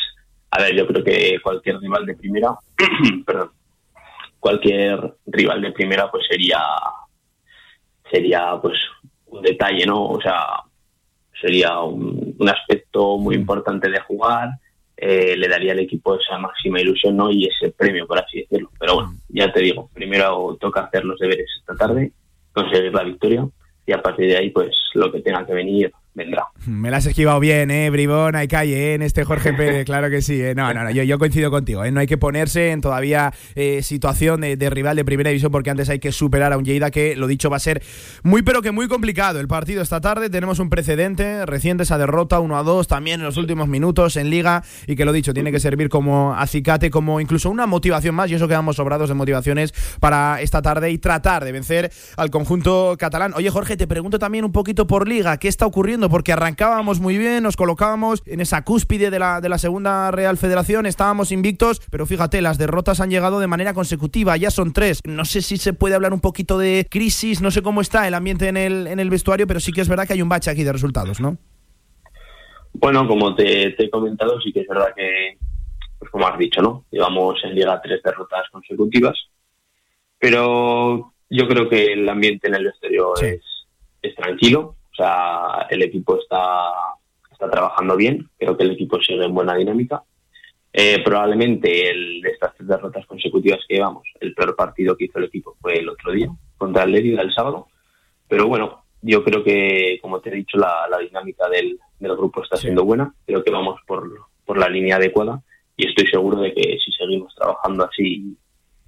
a 0.52 0.62
ver, 0.62 0.76
yo 0.76 0.86
creo 0.88 1.04
que 1.04 1.40
cualquier 1.42 1.80
rival 1.80 2.06
de 2.06 2.16
primera, 2.16 2.50
perdón, 3.26 3.52
cualquier 4.40 5.16
rival 5.28 5.62
de 5.62 5.72
primera, 5.72 6.12
pues 6.12 6.24
sería, 6.30 6.60
sería, 8.12 8.60
pues, 8.62 8.76
un 9.28 9.42
detalle, 9.42 9.86
¿no? 9.86 10.06
O 10.08 10.22
sea, 10.22 10.40
sería 11.46 11.80
un, 11.80 12.36
un 12.40 12.50
aspecto 12.50 13.18
muy 13.20 13.36
importante 13.36 13.88
de 13.88 14.00
jugar, 14.00 14.50
eh, 14.98 15.36
le 15.38 15.48
daría 15.48 15.74
al 15.74 15.80
equipo 15.80 16.18
esa 16.20 16.40
máxima 16.40 16.82
ilusión, 16.82 17.18
¿no? 17.18 17.30
Y 17.30 17.46
ese 17.46 17.72
premio, 17.72 18.08
por 18.08 18.18
así 18.18 18.42
decirlo. 18.42 18.72
Pero 18.80 18.96
bueno, 18.96 19.14
ya 19.30 19.52
te 19.52 19.60
digo, 19.60 19.90
primero 19.94 20.58
toca 20.60 20.82
hacer 20.82 21.06
los 21.06 21.20
deberes 21.20 21.46
esta 21.60 21.76
tarde, 21.76 22.14
conseguir 22.52 22.92
la 22.94 23.04
victoria, 23.04 23.48
y 23.86 23.92
a 23.92 24.02
partir 24.02 24.28
de 24.28 24.38
ahí, 24.38 24.50
pues, 24.50 24.76
lo 24.96 25.12
que 25.12 25.22
tenga 25.22 25.46
que 25.46 25.54
venir, 25.54 25.92
vendrá. 26.16 26.48
Me 26.66 26.90
la 26.90 26.98
has 26.98 27.06
esquivado 27.06 27.40
bien, 27.40 27.70
¿eh, 27.70 27.90
Bribón? 27.90 28.36
Hay 28.36 28.48
calle, 28.48 28.92
¿eh? 28.92 28.94
En 28.96 29.02
este 29.02 29.24
Jorge 29.24 29.54
Pérez, 29.58 29.86
claro 29.86 30.10
que 30.10 30.22
sí. 30.22 30.42
¿eh? 30.42 30.56
No, 30.56 30.74
no, 30.74 30.84
no, 30.84 30.92
yo, 30.92 31.04
yo 31.04 31.20
coincido 31.20 31.52
contigo, 31.52 31.84
¿eh? 31.84 31.92
No 31.92 32.00
hay 32.00 32.08
que 32.08 32.18
ponerse 32.18 32.72
en 32.72 32.82
todavía 32.82 33.34
eh, 33.54 33.84
situación 33.84 34.42
de, 34.42 34.58
de 34.58 34.70
rival 34.70 34.96
de 34.96 35.06
primera 35.06 35.30
división 35.30 35.52
porque 35.52 35.70
antes 35.70 35.90
hay 35.90 36.00
que 36.00 36.12
superar 36.12 36.54
a 36.54 36.58
un 36.58 36.66
Lleida 36.66 36.90
que, 36.90 37.16
lo 37.16 37.28
dicho, 37.28 37.50
va 37.50 37.58
a 37.58 37.60
ser 37.60 37.84
muy, 38.24 38.42
pero 38.42 38.62
que 38.62 38.72
muy 38.72 38.88
complicado. 38.88 39.40
El 39.40 39.48
partido 39.48 39.84
esta 39.84 40.02
tarde, 40.02 40.30
tenemos 40.30 40.60
un 40.60 40.70
precedente 40.70 41.46
reciente, 41.46 41.84
esa 41.84 41.98
derrota 41.98 42.40
1 42.40 42.58
a 42.58 42.64
2 42.64 42.88
también 42.88 43.20
en 43.20 43.26
los 43.26 43.38
últimos 43.38 43.68
minutos 43.68 44.16
en 44.16 44.30
Liga 44.30 44.64
y 44.88 44.96
que, 44.96 45.06
lo 45.06 45.12
dicho, 45.12 45.34
tiene 45.34 45.52
que 45.52 45.60
servir 45.60 45.90
como 45.90 46.34
acicate, 46.34 46.90
como 46.90 47.20
incluso 47.20 47.50
una 47.50 47.68
motivación 47.68 48.16
más 48.16 48.32
y 48.32 48.36
eso 48.36 48.48
quedamos 48.48 48.78
sobrados 48.78 49.10
de 49.10 49.16
motivaciones 49.16 49.74
para 50.00 50.42
esta 50.42 50.62
tarde 50.62 50.90
y 50.92 50.98
tratar 50.98 51.44
de 51.44 51.52
vencer 51.52 51.92
al 52.18 52.32
conjunto 52.32 52.96
catalán. 52.98 53.34
Oye, 53.36 53.50
Jorge, 53.50 53.78
te 53.78 53.86
pregunto 53.86 54.18
también 54.18 54.46
un 54.46 54.52
poquito 54.52 54.88
por 54.88 55.08
Liga, 55.08 55.38
¿qué 55.38 55.48
está 55.48 55.66
ocurriendo? 55.66 56.05
Porque 56.10 56.34
arrancábamos 56.34 57.00
muy 57.00 57.18
bien, 57.18 57.44
nos 57.44 57.56
colocábamos 57.56 58.24
en 58.26 58.42
esa 58.42 58.64
cúspide 58.64 59.10
de 59.10 59.20
la, 59.20 59.42
de 59.42 59.50
la 59.50 59.58
segunda 59.58 60.12
Real 60.12 60.38
Federación, 60.38 60.86
estábamos 60.86 61.32
invictos, 61.32 61.82
pero 61.92 62.06
fíjate, 62.06 62.42
las 62.42 62.58
derrotas 62.58 63.00
han 63.02 63.10
llegado 63.10 63.40
de 63.40 63.48
manera 63.48 63.74
consecutiva, 63.74 64.38
ya 64.38 64.52
son 64.52 64.74
tres. 64.74 65.02
No 65.06 65.26
sé 65.26 65.42
si 65.42 65.58
se 65.58 65.74
puede 65.74 65.96
hablar 65.96 66.14
un 66.14 66.22
poquito 66.22 66.58
de 66.58 66.88
crisis, 66.90 67.42
no 67.42 67.52
sé 67.52 67.62
cómo 67.62 67.82
está 67.82 68.08
el 68.08 68.14
ambiente 68.14 68.48
en 68.48 68.58
el, 68.58 68.88
en 68.88 69.00
el 69.00 69.10
vestuario, 69.10 69.48
pero 69.48 69.60
sí 69.60 69.72
que 69.72 69.82
es 69.82 69.90
verdad 69.90 70.08
que 70.08 70.14
hay 70.14 70.22
un 70.22 70.30
bache 70.30 70.52
aquí 70.52 70.64
de 70.64 70.72
resultados, 70.72 71.20
¿no? 71.20 71.38
Bueno, 72.74 73.08
como 73.08 73.36
te, 73.36 73.72
te 73.72 73.86
he 73.86 73.90
comentado, 73.90 74.40
sí 74.42 74.52
que 74.52 74.62
es 74.62 74.68
verdad 74.68 74.94
que, 74.96 75.38
pues 75.98 76.12
como 76.12 76.28
has 76.28 76.38
dicho, 76.38 76.62
¿no? 76.62 76.86
Llevamos 76.92 77.40
en 77.44 77.56
Liga 77.56 77.80
tres 77.82 78.02
derrotas 78.04 78.50
consecutivas, 78.52 79.18
pero 80.20 81.14
yo 81.30 81.48
creo 81.48 81.70
que 81.70 81.94
el 81.94 82.08
ambiente 82.08 82.48
en 82.48 82.56
el 82.56 82.68
es, 82.68 83.42
es 84.02 84.16
tranquilo, 84.16 84.76
o 84.96 85.04
sea, 85.04 85.68
el 85.70 85.82
equipo 85.84 86.18
está, 86.18 86.70
está 87.30 87.50
trabajando 87.50 87.98
bien, 87.98 88.30
creo 88.38 88.56
que 88.56 88.64
el 88.64 88.72
equipo 88.72 89.00
sigue 89.02 89.26
en 89.26 89.34
buena 89.34 89.56
dinámica. 89.56 90.04
Eh, 90.72 91.02
probablemente 91.04 91.90
el 91.90 92.22
de 92.22 92.30
estas 92.30 92.54
tres 92.56 92.68
derrotas 92.68 93.06
consecutivas 93.06 93.60
que 93.68 93.76
llevamos, 93.76 94.04
el 94.20 94.34
peor 94.34 94.56
partido 94.56 94.96
que 94.96 95.06
hizo 95.06 95.20
el 95.20 95.26
equipo 95.26 95.56
fue 95.62 95.80
el 95.80 95.90
otro 95.90 96.12
día, 96.12 96.30
contra 96.58 96.84
el 96.84 96.92
Lérida 96.92 97.22
el 97.22 97.34
sábado, 97.34 97.68
pero 98.28 98.48
bueno, 98.48 98.84
yo 99.02 99.24
creo 99.24 99.44
que, 99.44 100.00
como 100.02 100.20
te 100.20 100.30
he 100.30 100.36
dicho, 100.36 100.58
la, 100.58 100.88
la 100.90 100.98
dinámica 101.00 101.48
del, 101.50 101.78
del 102.00 102.16
grupo 102.16 102.42
está 102.42 102.58
siendo 102.58 102.84
buena. 102.84 103.14
Creo 103.26 103.44
que 103.44 103.52
vamos 103.52 103.80
por, 103.86 104.10
por 104.46 104.58
la 104.58 104.68
línea 104.68 104.96
adecuada 104.96 105.42
y 105.78 105.88
estoy 105.88 106.08
seguro 106.08 106.40
de 106.40 106.54
que 106.54 106.80
si 106.84 106.92
seguimos 106.92 107.36
trabajando 107.36 107.86
así 107.86 108.36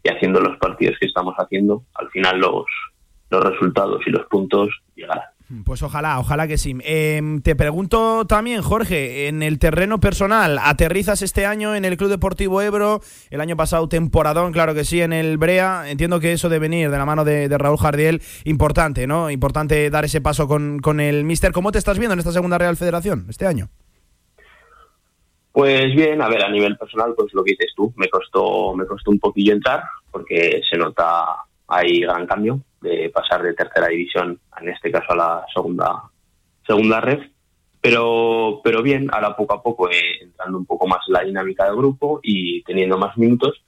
y 0.03 0.10
haciendo 0.10 0.39
los 0.39 0.58
partidos 0.58 0.97
que 0.99 1.05
estamos 1.05 1.36
haciendo, 1.36 1.84
al 1.93 2.10
final 2.10 2.39
los, 2.39 2.66
los 3.30 3.43
resultados 3.43 4.01
y 4.08 4.10
los 4.10 4.26
puntos 4.28 4.70
llegarán. 4.95 5.26
Pues 5.64 5.82
ojalá, 5.82 6.20
ojalá 6.20 6.45
que 6.45 6.58
sí. 6.58 6.76
Em, 6.84 7.41
te 7.41 7.56
pregunto 7.56 8.26
también, 8.28 8.62
Jorge, 8.62 9.30
en 9.30 9.41
el 9.41 9.60
terreno 9.60 9.98
personal, 10.00 10.60
¿aterrizas 10.62 11.22
este 11.22 11.45
año 11.45 11.74
en 11.74 11.86
el 11.86 11.95
Club 11.95 12.10
Deportivo 12.10 12.62
Ebro? 12.62 13.00
El 13.30 13.39
año 13.39 13.56
pasado 13.56 13.88
temporadón, 13.88 14.52
claro 14.52 14.74
que 14.74 14.84
sí, 14.84 15.02
en 15.02 15.14
el 15.14 15.38
Brea. 15.38 15.89
Entiendo 15.89 16.20
que 16.20 16.34
eso 16.34 16.50
de 16.50 16.60
venir 16.60 16.91
de 16.91 16.98
la 16.98 17.06
mano 17.06 17.24
de, 17.24 17.48
Raúl 17.58 17.78
Jardiel, 17.78 18.22
importante, 18.43 19.08
¿no? 19.08 19.32
Importante 19.32 19.89
dar 19.89 20.04
ese 20.04 20.20
paso 20.20 20.50
con, 20.50 20.80
con 20.80 21.00
el 21.00 21.24
Mister. 21.24 21.54
¿Cómo 21.54 21.72
te 21.72 21.78
estás 21.78 21.98
viendo 21.98 22.14
en 22.14 22.20
esta 22.20 22.34
segunda 22.34 22.58
Real 22.58 22.76
Federación 22.76 23.26
este 23.30 23.48
año? 23.48 23.70
Pues 25.54 25.95
bien, 25.95 26.22
a 26.22 26.28
ver, 26.28 26.43
a 26.43 26.52
nivel 26.52 26.78
personal, 26.78 27.14
pues 27.16 27.34
lo 27.34 27.43
que 27.45 27.52
dices 27.52 27.72
tú, 27.74 27.93
me 27.95 28.10
costó, 28.10 28.76
me 28.76 28.86
costó 28.86 29.12
un 29.12 29.20
poquillo 29.20 29.54
entrar 29.54 29.82
porque 30.12 30.62
se 30.70 30.78
nota 30.78 31.26
hay 31.68 32.02
gran 32.02 32.28
cambio 32.28 32.62
de 32.88 33.10
pasar 33.10 33.44
de 33.44 33.54
tercera 33.54 33.88
división, 33.88 34.40
en 34.62 34.70
este 34.70 34.92
caso 34.92 35.12
a 35.14 35.16
la 35.16 35.46
segunda 35.54 36.04
segunda 36.66 37.02
red, 37.02 37.20
pero 37.82 38.62
pero 38.64 38.82
bien, 38.82 39.10
ahora 39.12 39.36
poco 39.36 39.54
a 39.54 39.64
poco 39.64 39.90
eh, 39.90 40.22
entrando 40.22 40.58
un 40.58 40.66
poco 40.66 40.88
más 40.88 41.00
en 41.08 41.14
la 41.14 41.24
dinámica 41.24 41.66
del 41.66 41.76
grupo 41.76 42.20
y 42.24 42.64
teniendo 42.64 42.98
más 42.98 43.18
minutos. 43.18 43.64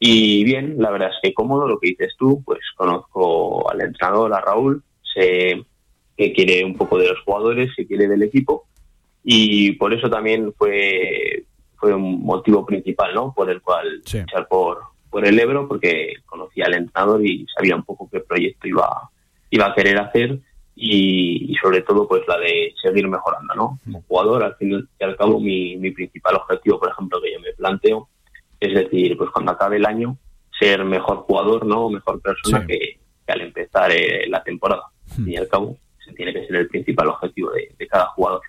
Y 0.00 0.44
bien, 0.44 0.76
la 0.78 0.90
verdad 0.90 1.10
es 1.10 1.16
que 1.22 1.34
cómodo 1.34 1.66
lo 1.66 1.78
que 1.80 1.88
dices 1.88 2.14
tú, 2.18 2.42
pues 2.44 2.60
conozco 2.76 3.68
al 3.70 3.80
entrenador, 3.80 4.32
a 4.32 4.40
Raúl, 4.40 4.82
sé 5.02 5.64
que 6.16 6.32
quiere 6.32 6.64
un 6.64 6.76
poco 6.76 6.98
de 6.98 7.08
los 7.08 7.20
jugadores, 7.24 7.70
que 7.76 7.86
quiere 7.86 8.06
del 8.06 8.22
equipo. 8.22 8.66
Y 9.24 9.72
por 9.72 9.92
eso 9.92 10.08
también 10.08 10.52
fue 10.56 11.44
fue 11.78 11.94
un 11.94 12.22
motivo 12.24 12.66
principal, 12.66 13.14
¿no? 13.14 13.32
Por 13.32 13.50
el 13.50 13.62
cual 13.62 14.02
luchar 14.02 14.48
por 14.48 14.82
por 15.10 15.26
el 15.26 15.38
Ebro 15.38 15.66
porque 15.68 16.14
conocía 16.26 16.66
al 16.66 16.74
entrenador 16.74 17.24
y 17.24 17.46
sabía 17.54 17.76
un 17.76 17.84
poco 17.84 18.08
qué 18.10 18.20
proyecto 18.20 18.68
iba 18.68 19.10
iba 19.50 19.66
a 19.66 19.74
querer 19.74 19.98
hacer 19.98 20.38
y, 20.74 21.50
y 21.50 21.54
sobre 21.56 21.82
todo 21.82 22.06
pues 22.06 22.22
la 22.28 22.38
de 22.38 22.74
seguir 22.80 23.08
mejorando, 23.08 23.54
¿no? 23.54 23.78
Como 23.84 24.02
jugador, 24.02 24.44
al 24.44 24.56
fin 24.56 24.86
y 25.00 25.04
al 25.04 25.16
cabo 25.16 25.40
mi, 25.40 25.76
mi 25.76 25.90
principal 25.90 26.36
objetivo, 26.36 26.78
por 26.78 26.90
ejemplo, 26.90 27.20
que 27.20 27.32
yo 27.32 27.40
me 27.40 27.52
planteo 27.52 28.08
es 28.60 28.74
decir, 28.74 29.16
pues 29.16 29.30
cuando 29.30 29.52
acabe 29.52 29.76
el 29.76 29.86
año 29.86 30.16
ser 30.58 30.84
mejor 30.84 31.18
jugador, 31.18 31.64
¿no? 31.64 31.88
Mejor 31.88 32.20
persona 32.20 32.66
que, 32.66 32.98
que 33.26 33.32
al 33.32 33.40
empezar 33.42 33.92
eh, 33.92 34.28
la 34.28 34.42
temporada. 34.42 34.82
Al 35.10 35.16
fin 35.16 35.28
y 35.28 35.36
al 35.36 35.48
cabo, 35.48 35.76
ese 36.00 36.12
tiene 36.14 36.32
que 36.32 36.46
ser 36.46 36.56
el 36.56 36.68
principal 36.68 37.08
objetivo 37.08 37.52
de, 37.52 37.72
de 37.78 37.86
cada 37.86 38.06
jugador. 38.06 38.40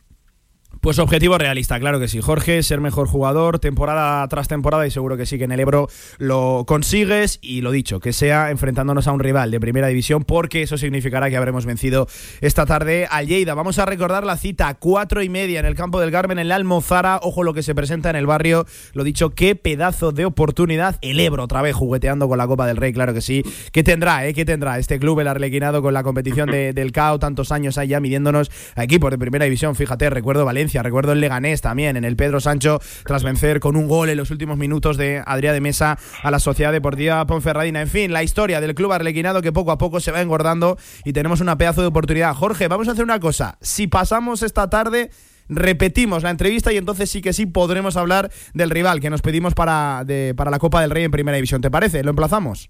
Pues 0.82 0.97
objetivo 0.97 1.38
realista, 1.38 1.77
claro 1.77 1.99
que 1.99 2.07
sí. 2.07 2.21
Jorge, 2.21 2.63
ser 2.63 2.80
mejor 2.80 3.07
jugador 3.09 3.59
temporada 3.59 4.25
tras 4.30 4.47
temporada 4.47 4.88
y 4.88 4.91
seguro 4.91 5.17
que 5.17 5.25
sí 5.25 5.38
que 5.38 5.43
en 5.43 5.51
el 5.51 5.59
Ebro 5.59 5.89
lo 6.19 6.63
consigues 6.65 7.38
y 7.41 7.59
lo 7.59 7.71
dicho, 7.71 7.99
que 7.99 8.13
sea 8.13 8.49
enfrentándonos 8.49 9.05
a 9.07 9.11
un 9.11 9.19
rival 9.19 9.51
de 9.51 9.59
primera 9.59 9.88
división 9.88 10.23
porque 10.23 10.61
eso 10.61 10.77
significará 10.77 11.30
que 11.30 11.36
habremos 11.36 11.65
vencido 11.65 12.07
esta 12.39 12.65
tarde 12.65 13.07
al 13.11 13.27
Lleida. 13.27 13.55
Vamos 13.55 13.77
a 13.77 13.86
recordar 13.86 14.23
la 14.23 14.38
cita, 14.38 14.73
cuatro 14.75 15.21
y 15.21 15.27
media 15.27 15.59
en 15.59 15.65
el 15.65 15.75
campo 15.75 15.99
del 15.99 16.11
Carmen, 16.11 16.39
en 16.39 16.47
la 16.47 16.55
Almozara. 16.55 17.19
Ojo 17.23 17.43
lo 17.43 17.53
que 17.53 17.61
se 17.61 17.75
presenta 17.75 18.09
en 18.09 18.15
el 18.15 18.25
barrio. 18.25 18.65
Lo 18.93 19.03
dicho, 19.03 19.32
qué 19.32 19.55
pedazo 19.55 20.13
de 20.13 20.23
oportunidad. 20.25 20.95
El 21.01 21.19
Ebro 21.19 21.43
otra 21.43 21.61
vez 21.61 21.75
jugueteando 21.75 22.30
con 22.30 22.38
la 22.38 22.47
Copa 22.47 22.65
del 22.67 22.77
Rey, 22.77 22.93
claro 22.93 23.13
que 23.13 23.19
sí. 23.21 23.43
¿Qué 23.73 23.84
tendrá, 23.84 24.25
eh? 24.25 24.34
¿Qué 24.34 24.45
tendrá 24.45 24.80
este 24.80 24.97
club, 24.97 25.19
el 25.19 25.27
Arlequinado, 25.27 25.82
con 25.82 25.93
la 25.93 26.03
competición 26.03 26.49
de- 26.49 26.71
del 26.73 26.93
CAO? 26.93 27.19
Tantos 27.19 27.51
años 27.51 27.77
allá 27.77 27.99
midiéndonos 27.99 28.49
a 28.77 28.84
equipos 28.86 29.11
de 29.11 29.17
primera 29.17 29.43
división. 29.43 29.75
Fíjate, 29.75 30.09
recuerdo 30.09 30.45
Valencia, 30.45 30.68
recuerdo 30.78 31.11
el 31.13 31.20
Leganés 31.22 31.61
también, 31.61 31.97
en 31.97 32.05
el 32.05 32.15
Pedro 32.15 32.39
Sancho, 32.39 32.80
tras 33.05 33.24
vencer 33.24 33.59
con 33.59 33.76
un 33.76 33.88
gol 33.88 34.09
en 34.09 34.17
los 34.17 34.30
últimos 34.32 34.57
minutos 34.57 34.97
de 34.97 35.22
Adrià 35.26 35.51
de 35.53 35.61
Mesa 35.61 35.97
a 36.22 36.32
la 36.32 36.39
Sociedad 36.39 36.72
Deportiva 36.72 37.26
Ponferradina. 37.26 37.82
En 37.82 37.88
fin, 37.88 38.13
la 38.13 38.22
historia 38.24 38.61
del 38.61 38.76
club 38.76 38.91
arlequinado 38.91 39.41
que 39.41 39.51
poco 39.51 39.72
a 39.72 39.78
poco 39.78 39.99
se 39.99 40.11
va 40.11 40.22
engordando 40.22 40.78
y 41.03 41.13
tenemos 41.13 41.41
una 41.41 41.57
pedazo 41.57 41.82
de 41.82 41.88
oportunidad. 41.88 42.34
Jorge, 42.36 42.67
vamos 42.67 42.88
a 42.88 42.91
hacer 42.91 43.03
una 43.03 43.20
cosa. 43.20 43.57
Si 43.61 43.88
pasamos 43.88 44.43
esta 44.43 44.70
tarde 44.70 45.09
repetimos 45.51 46.22
la 46.22 46.30
entrevista 46.30 46.72
y 46.72 46.78
entonces 46.78 47.09
sí 47.09 47.22
que 47.22 47.34
sí 47.34 47.47
podremos 47.47 47.97
hablar 47.97 48.30
del 48.53 48.70
rival 48.70 48.99
que 48.99 49.09
nos 49.09 49.24
pedimos 49.24 49.55
para, 49.55 50.03
de- 50.06 50.34
para 50.38 50.52
la 50.52 50.60
Copa 50.60 50.80
del 50.81 50.91
Rey 50.91 51.03
en 51.03 51.11
Primera 51.11 51.35
División. 51.38 51.60
¿Te 51.61 51.72
parece? 51.72 52.03
¿Lo 52.03 52.11
emplazamos? 52.11 52.69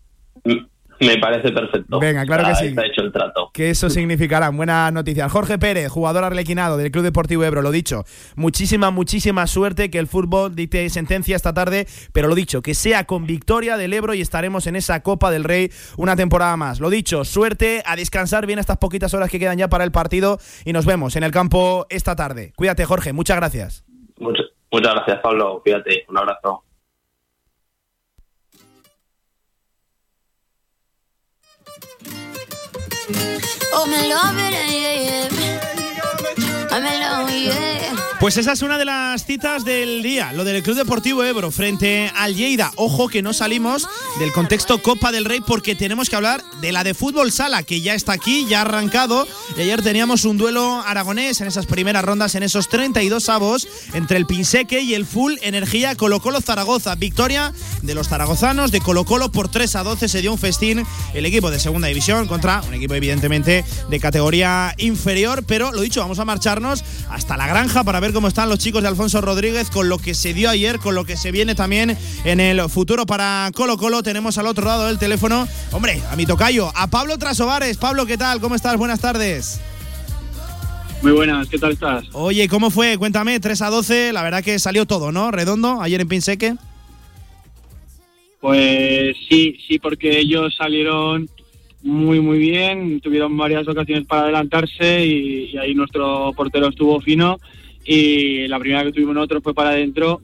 Me 1.00 1.18
parece 1.18 1.52
perfecto. 1.52 2.00
Venga, 2.00 2.26
claro 2.26 2.46
que 2.46 2.56
sí. 2.56 2.66
Está 2.68 2.86
hecho 2.86 3.02
el 3.02 3.12
trato. 3.12 3.52
Que 3.54 3.70
eso 3.70 3.90
significará 3.90 4.50
buenas 4.50 4.92
noticias. 4.92 5.32
Jorge 5.32 5.58
Pérez, 5.58 5.90
jugador 5.90 6.24
arlequinado 6.24 6.78
del 6.78 6.92
Club 6.92 7.04
Deportivo 7.04 7.44
Ebro, 7.44 7.62
lo 7.62 7.72
dicho. 7.72 8.04
Muchísima, 8.36 8.92
muchísima 8.92 9.48
suerte 9.48 9.90
que 9.90 10.00
el 10.00 10.08
fútbol 10.08 10.56
dicte 10.56 10.90
sentencia 10.90 11.36
esta 11.36 11.54
tarde, 11.54 11.88
pero 12.14 12.28
lo 12.28 12.36
dicho, 12.36 12.62
que 12.62 12.74
sea 12.74 13.06
con 13.06 13.26
victoria 13.26 13.78
del 13.78 13.94
Ebro 13.94 14.14
y 14.14 14.22
estaremos 14.22 14.68
en 14.68 14.76
esa 14.76 15.02
Copa 15.02 15.32
del 15.32 15.44
Rey 15.44 15.72
una 15.98 16.16
temporada 16.16 16.58
más. 16.58 16.80
Lo 16.80 16.90
dicho, 16.90 17.24
suerte, 17.24 17.82
a 17.86 17.96
descansar 17.96 18.46
bien 18.46 18.60
estas 18.60 18.78
poquitas 18.78 19.14
horas 19.14 19.30
que 19.30 19.40
quedan 19.40 19.58
ya 19.58 19.70
para 19.70 19.84
el 19.84 19.92
partido 19.92 20.40
y 20.66 20.74
nos 20.74 20.86
vemos 20.86 21.16
en 21.16 21.24
el 21.24 21.32
campo 21.32 21.86
esta 21.90 22.16
tarde. 22.16 22.54
Cuídate, 22.56 22.86
Jorge, 22.86 23.14
muchas 23.14 23.38
gracias. 23.38 23.86
Muchas, 24.18 24.46
muchas 24.72 24.94
gracias, 24.96 25.20
Pablo. 25.22 25.62
Cuídate. 25.64 26.06
Un 26.10 26.18
abrazo. 26.18 26.64
Oh, 33.74 33.88
me 33.88 34.10
love 34.10 34.38
it, 34.38 34.54
yeah, 34.54 35.30
yeah. 35.30 35.79
Pues 38.20 38.36
esa 38.36 38.52
es 38.52 38.62
una 38.62 38.78
de 38.78 38.84
las 38.84 39.26
citas 39.26 39.64
del 39.64 40.04
día, 40.04 40.34
lo 40.34 40.44
del 40.44 40.62
Club 40.62 40.76
Deportivo 40.76 41.24
Ebro 41.24 41.52
frente 41.52 42.12
al 42.16 42.36
Lleida. 42.36 42.72
Ojo 42.76 43.08
que 43.08 43.22
no 43.22 43.32
salimos 43.32 43.88
del 44.20 44.34
contexto 44.34 44.82
Copa 44.82 45.14
del 45.14 45.24
Rey 45.24 45.40
porque 45.40 45.74
tenemos 45.74 46.10
que 46.10 46.18
hablar 46.18 46.44
de 46.60 46.74
la 46.74 46.84
de 46.84 46.94
fútbol 46.94 47.32
sala 47.32 47.64
que 47.64 47.80
ya 47.80 47.94
está 47.94 48.12
aquí, 48.12 48.46
ya 48.46 48.60
ha 48.60 48.62
arrancado. 48.64 49.26
Y 49.58 49.62
ayer 49.62 49.82
teníamos 49.82 50.26
un 50.26 50.38
duelo 50.38 50.84
aragonés 50.86 51.40
en 51.40 51.48
esas 51.48 51.66
primeras 51.66 52.04
rondas, 52.04 52.36
en 52.36 52.44
esos 52.44 52.68
32 52.68 53.30
avos 53.30 53.68
entre 53.94 54.18
el 54.18 54.26
Pinseque 54.26 54.82
y 54.82 54.96
el 54.96 55.06
Full 55.06 55.36
Energía 55.42 55.96
Colo 55.96 56.20
Colo 56.20 56.42
Zaragoza. 56.42 56.96
Victoria 56.96 57.54
de 57.84 57.96
los 57.96 58.10
zaragozanos 58.10 58.72
de 58.72 58.82
Colo 58.82 59.06
Colo 59.06 59.32
por 59.32 59.50
3 59.50 59.78
a 59.78 59.84
12 59.84 60.10
se 60.10 60.22
dio 60.22 60.34
un 60.34 60.38
festín 60.38 60.86
el 61.14 61.26
equipo 61.26 61.52
de 61.52 61.60
segunda 61.60 61.88
división 61.88 62.28
contra 62.28 62.62
un 62.68 62.74
equipo 62.74 62.96
evidentemente 62.96 63.64
de 63.90 64.00
categoría 64.02 64.76
inferior, 64.78 65.44
pero 65.48 65.72
lo 65.72 65.82
dicho, 65.82 66.02
vamos 66.02 66.20
a 66.20 66.26
hasta 67.10 67.38
la 67.38 67.48
granja 67.48 67.84
para 67.84 68.00
ver 68.00 68.14
cómo 68.14 68.28
están 68.28 68.50
los 68.50 68.60
chicos 68.60 68.82
de 68.82 68.88
Alfonso 68.88 69.22
Rodríguez 69.22 69.70
con 69.70 69.88
lo 69.90 69.98
que 69.98 70.14
se 70.14 70.34
dio 70.34 70.50
ayer, 70.50 70.80
con 70.80 70.96
lo 70.96 71.06
que 71.06 71.16
se 71.16 71.32
viene 71.32 71.56
también 71.56 71.98
en 72.26 72.40
el 72.40 72.70
futuro 72.70 73.06
para 73.06 73.50
Colo 73.56 73.78
Colo. 73.78 74.04
Tenemos 74.04 74.38
al 74.38 74.48
otro 74.48 74.66
lado 74.66 74.88
del 74.88 75.00
teléfono, 75.00 75.48
hombre, 75.72 76.02
a 76.12 76.16
mi 76.16 76.26
tocayo, 76.26 76.72
a 76.76 76.88
Pablo 76.88 77.18
Trasovares. 77.18 77.78
Pablo, 77.78 78.06
¿qué 78.06 78.18
tal? 78.18 78.40
¿Cómo 78.40 78.56
estás? 78.56 78.78
Buenas 78.78 79.00
tardes. 79.00 79.62
Muy 81.02 81.14
buenas, 81.14 81.48
¿qué 81.48 81.58
tal 81.58 81.72
estás? 81.72 82.06
Oye, 82.12 82.50
¿cómo 82.50 82.70
fue? 82.70 82.98
Cuéntame, 82.98 83.40
3 83.40 83.62
a 83.62 83.70
12, 83.70 84.12
la 84.12 84.22
verdad 84.22 84.44
que 84.44 84.60
salió 84.60 84.86
todo, 84.86 85.14
¿no? 85.14 85.32
Redondo, 85.32 85.82
ayer 85.82 86.02
en 86.02 86.10
Pinseque. 86.10 86.56
Pues 88.42 89.16
sí, 89.30 89.58
sí, 89.68 89.80
porque 89.80 90.20
ellos 90.20 90.56
salieron 90.58 91.30
muy, 91.82 92.20
muy 92.20 92.38
bien, 92.38 93.00
tuvieron 93.00 93.36
varias 93.38 93.68
ocasiones 93.68 94.06
para 94.06 94.24
adelantarse 94.24 95.06
y, 95.06 95.58
ahí 95.58 95.74
nuestro 95.74 96.34
portero 96.34 96.68
estuvo 96.70 97.00
fino. 97.00 97.38
Y 97.86 98.48
la 98.48 98.60
primera 98.60 98.84
que 98.84 98.92
tuvimos 98.92 99.16
nosotros 99.16 99.44
fue 99.44 99.54
para 99.54 99.70
adentro 99.70 100.22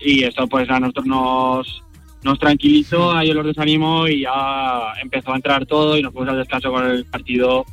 y 0.00 0.24
esto 0.24 0.46
pues 0.48 0.68
a 0.70 0.80
nosotros 0.80 1.06
nos, 1.06 1.82
nos 2.22 2.38
tranquilizó, 2.38 3.12
a 3.12 3.22
ellos 3.22 3.36
los 3.36 3.46
desanimó 3.46 4.08
y 4.08 4.22
ya 4.22 4.92
empezó 5.00 5.32
a 5.32 5.36
entrar 5.36 5.66
todo 5.66 5.98
y 5.98 6.02
nos 6.02 6.12
fuimos 6.12 6.30
al 6.30 6.38
descanso 6.38 6.70
con 6.70 6.86
el 6.86 7.04
partido 7.04 7.64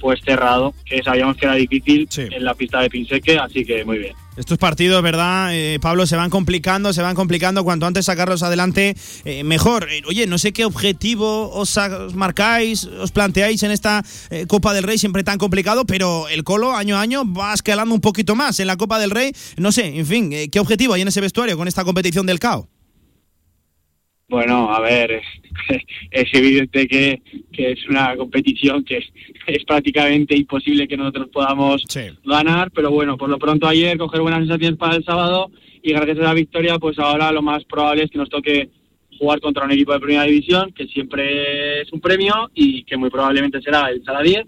pues 0.00 0.20
cerrado, 0.24 0.74
que 0.84 1.02
sabíamos 1.02 1.36
que 1.36 1.46
era 1.46 1.54
difícil 1.54 2.08
en 2.16 2.44
la 2.44 2.54
pista 2.54 2.80
de 2.80 2.90
Pinseque, 2.90 3.38
así 3.38 3.64
que 3.64 3.84
muy 3.84 3.98
bien. 3.98 4.14
Estos 4.36 4.58
partidos, 4.58 5.02
¿verdad, 5.02 5.48
eh, 5.54 5.78
Pablo? 5.80 6.06
Se 6.06 6.14
van 6.14 6.28
complicando, 6.28 6.92
se 6.92 7.00
van 7.00 7.14
complicando. 7.14 7.64
Cuanto 7.64 7.86
antes 7.86 8.04
sacarlos 8.04 8.42
adelante, 8.42 8.94
eh, 9.24 9.44
mejor. 9.44 9.88
Eh, 9.90 10.02
oye, 10.06 10.26
no 10.26 10.36
sé 10.36 10.52
qué 10.52 10.66
objetivo 10.66 11.50
os, 11.50 11.74
os 11.78 12.14
marcáis, 12.14 12.84
os 12.84 13.12
planteáis 13.12 13.62
en 13.62 13.70
esta 13.70 14.04
Copa 14.46 14.74
del 14.74 14.84
Rey, 14.84 14.98
siempre 14.98 15.24
tan 15.24 15.38
complicado, 15.38 15.86
pero 15.86 16.28
el 16.28 16.44
Colo 16.44 16.74
año 16.74 16.98
a 16.98 17.00
año 17.00 17.22
va 17.32 17.54
escalando 17.54 17.94
un 17.94 18.02
poquito 18.02 18.34
más 18.34 18.60
en 18.60 18.66
la 18.66 18.76
Copa 18.76 18.98
del 18.98 19.10
Rey. 19.10 19.32
No 19.56 19.72
sé, 19.72 19.86
en 19.96 20.06
fin, 20.06 20.30
¿qué 20.50 20.60
objetivo 20.60 20.92
hay 20.92 21.02
en 21.02 21.08
ese 21.08 21.22
vestuario 21.22 21.56
con 21.56 21.66
esta 21.66 21.84
competición 21.84 22.26
del 22.26 22.38
CAO? 22.38 22.68
Bueno, 24.28 24.74
a 24.74 24.80
ver, 24.80 25.12
es, 25.12 25.24
es 26.10 26.34
evidente 26.34 26.88
que, 26.88 27.22
que 27.52 27.72
es 27.72 27.88
una 27.88 28.16
competición 28.16 28.84
que 28.84 28.98
es 29.46 29.64
prácticamente 29.64 30.36
imposible 30.36 30.88
que 30.88 30.96
nosotros 30.96 31.28
podamos 31.32 31.84
ganar, 32.24 32.70
pero 32.72 32.90
bueno, 32.90 33.16
por 33.16 33.28
lo 33.28 33.38
pronto 33.38 33.68
ayer 33.68 33.96
coger 33.96 34.20
buenas 34.20 34.40
sensaciones 34.40 34.78
para 34.78 34.96
el 34.96 35.04
sábado 35.04 35.50
y 35.82 35.92
gracias 35.92 36.18
a 36.18 36.22
la 36.22 36.34
victoria, 36.34 36.78
pues 36.78 36.98
ahora 36.98 37.30
lo 37.30 37.42
más 37.42 37.64
probable 37.64 38.04
es 38.04 38.10
que 38.10 38.18
nos 38.18 38.28
toque 38.28 38.68
jugar 39.18 39.40
contra 39.40 39.64
un 39.64 39.72
equipo 39.72 39.92
de 39.92 40.00
primera 40.00 40.24
división, 40.24 40.72
que 40.72 40.86
siempre 40.86 41.82
es 41.82 41.92
un 41.92 42.00
premio 42.00 42.50
y 42.54 42.82
que 42.84 42.96
muy 42.96 43.10
probablemente 43.10 43.62
será 43.62 43.88
el 43.88 44.02
Sala 44.04 44.22
10. 44.22 44.46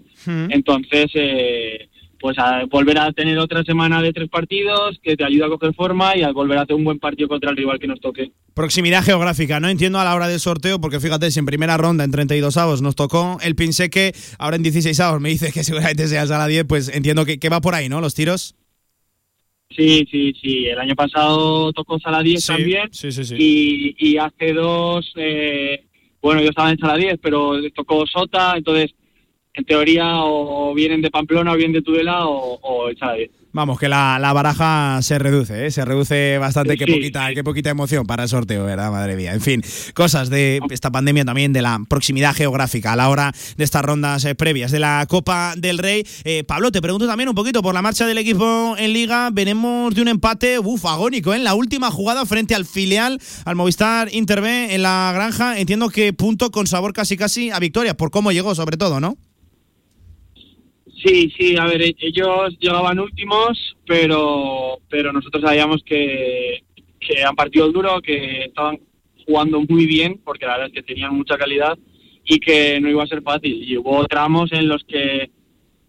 Entonces, 0.49 1.09
eh, 1.13 1.89
pues 2.19 2.37
a 2.37 2.65
volver 2.65 2.97
a 2.99 3.11
tener 3.13 3.37
otra 3.39 3.63
semana 3.63 4.01
de 4.01 4.11
tres 4.13 4.29
partidos 4.29 4.99
que 5.01 5.15
te 5.15 5.23
ayuda 5.23 5.45
a 5.45 5.49
coger 5.49 5.73
forma 5.73 6.17
y 6.17 6.23
a 6.23 6.31
volver 6.31 6.57
a 6.57 6.61
hacer 6.63 6.75
un 6.75 6.83
buen 6.83 6.99
partido 6.99 7.27
contra 7.29 7.51
el 7.51 7.57
rival 7.57 7.79
que 7.79 7.87
nos 7.87 7.99
toque. 8.01 8.31
Proximidad 8.53 9.03
geográfica, 9.03 9.59
no 9.59 9.69
entiendo 9.69 9.99
a 9.99 10.03
la 10.03 10.13
hora 10.15 10.27
del 10.27 10.39
sorteo, 10.39 10.81
porque 10.81 10.99
fíjate, 10.99 11.31
si 11.31 11.39
en 11.39 11.45
primera 11.45 11.77
ronda 11.77 12.03
en 12.03 12.11
32 12.11 12.57
avos 12.57 12.81
nos 12.81 12.95
tocó 12.95 13.37
el 13.41 13.55
Pinseque, 13.55 14.13
ahora 14.37 14.57
en 14.57 14.63
16 14.63 14.99
avos 14.99 15.21
me 15.21 15.29
dices 15.29 15.53
que 15.53 15.63
seguramente 15.63 16.07
sea 16.07 16.27
Sala 16.27 16.47
10, 16.47 16.65
pues 16.65 16.89
entiendo 16.89 17.25
que, 17.25 17.39
que 17.39 17.49
va 17.49 17.61
por 17.61 17.73
ahí, 17.75 17.87
¿no? 17.89 18.01
Los 18.01 18.15
tiros. 18.15 18.55
Sí, 19.69 20.07
sí, 20.09 20.33
sí. 20.41 20.65
El 20.65 20.79
año 20.79 20.95
pasado 20.95 21.71
tocó 21.73 21.99
Sala 21.99 22.23
10 22.23 22.43
Sí, 22.43 22.47
también. 22.51 22.89
sí, 22.91 23.11
sí, 23.11 23.23
sí. 23.23 23.35
Y, 23.37 23.95
y 23.99 24.17
hace 24.17 24.53
dos, 24.53 25.11
eh, 25.15 25.85
bueno, 26.21 26.41
yo 26.41 26.49
estaba 26.49 26.71
en 26.71 26.79
Sala 26.79 26.97
10, 26.97 27.19
pero 27.21 27.53
tocó 27.75 28.05
Sota, 28.07 28.55
entonces, 28.57 28.91
en 29.53 29.65
teoría, 29.65 30.23
o 30.23 30.73
vienen 30.73 31.01
de 31.01 31.11
Pamplona 31.11 31.53
o 31.53 31.55
vienen 31.55 31.73
de 31.73 31.81
Tudela 31.81 32.25
o, 32.27 32.59
o 32.61 32.89
10. 32.89 33.29
Vamos, 33.51 33.79
que 33.79 33.89
la, 33.89 34.19
la 34.19 34.31
baraja 34.31 35.01
se 35.01 35.17
reduce, 35.17 35.65
¿eh? 35.65 35.71
se 35.71 35.83
reduce 35.83 36.37
bastante, 36.37 36.77
qué 36.77 36.85
Sí, 36.85 36.91
poquita, 36.91 37.33
qué 37.33 37.43
poquita 37.43 37.71
emoción 37.71 38.05
para 38.05 38.23
el 38.23 38.29
sorteo, 38.29 38.63
¿verdad? 38.63 38.91
Madre 38.91 39.15
mía. 39.15 39.33
En 39.33 39.41
fin, 39.41 39.63
cosas 39.95 40.29
de 40.29 40.59
esta 40.69 40.91
pandemia 40.91 41.25
también, 41.25 41.51
de 41.51 41.63
la 41.63 41.79
proximidad 41.89 42.35
geográfica 42.35 42.93
a 42.93 42.95
la 42.95 43.09
hora 43.09 43.33
de 43.57 43.63
estas 43.63 43.83
rondas 43.83 44.23
eh, 44.25 44.35
previas 44.35 44.71
de 44.71 44.77
la 44.77 45.03
Copa 45.09 45.55
del 45.57 45.79
Rey. 45.79 46.03
Eh, 46.25 46.43
Pablo, 46.43 46.71
te 46.71 46.79
pregunto 46.79 47.07
también 47.07 47.27
un 47.27 47.35
poquito 47.35 47.63
por 47.63 47.73
la 47.73 47.81
marcha 47.81 48.05
del 48.05 48.19
equipo 48.19 48.75
en 48.77 48.93
Liga. 48.93 49.31
Venimos 49.31 49.95
de 49.95 50.03
un 50.03 50.09
empate, 50.09 50.59
uf, 50.59 50.85
agónico, 50.85 51.33
¿eh? 51.33 51.37
en 51.37 51.43
la 51.43 51.55
última 51.55 51.89
jugada 51.89 52.27
frente 52.27 52.53
al 52.53 52.65
filial, 52.65 53.19
al 53.45 53.55
Movistar 53.55 54.13
Inter 54.13 54.41
B 54.41 54.75
en 54.75 54.83
la 54.83 55.11
granja. 55.11 55.59
Entiendo 55.59 55.89
que 55.89 56.13
punto 56.13 56.51
con 56.51 56.67
sabor 56.67 56.93
casi 56.93 57.17
casi 57.17 57.49
a 57.49 57.57
victoria, 57.57 57.97
por 57.97 58.11
cómo 58.11 58.31
llegó, 58.31 58.53
sobre 58.53 58.77
todo, 58.77 58.99
¿no? 58.99 59.17
Sí, 61.03 61.31
sí, 61.37 61.55
a 61.57 61.65
ver, 61.65 61.81
e- 61.81 61.95
ellos 61.99 62.57
llegaban 62.59 62.99
últimos, 62.99 63.77
pero, 63.85 64.79
pero 64.89 65.13
nosotros 65.13 65.41
sabíamos 65.43 65.81
que, 65.83 66.63
que 66.99 67.23
han 67.23 67.35
partido 67.35 67.71
duro, 67.71 68.01
que 68.01 68.43
estaban 68.45 68.79
jugando 69.25 69.61
muy 69.61 69.85
bien, 69.85 70.19
porque 70.23 70.45
la 70.45 70.53
verdad 70.53 70.67
es 70.67 70.73
que 70.73 70.83
tenían 70.83 71.15
mucha 71.15 71.37
calidad 71.37 71.77
y 72.25 72.39
que 72.39 72.79
no 72.81 72.89
iba 72.89 73.03
a 73.03 73.07
ser 73.07 73.21
fácil. 73.21 73.63
Y 73.63 73.77
hubo 73.77 74.05
tramos 74.05 74.51
en 74.51 74.67
los 74.67 74.83
que 74.83 75.31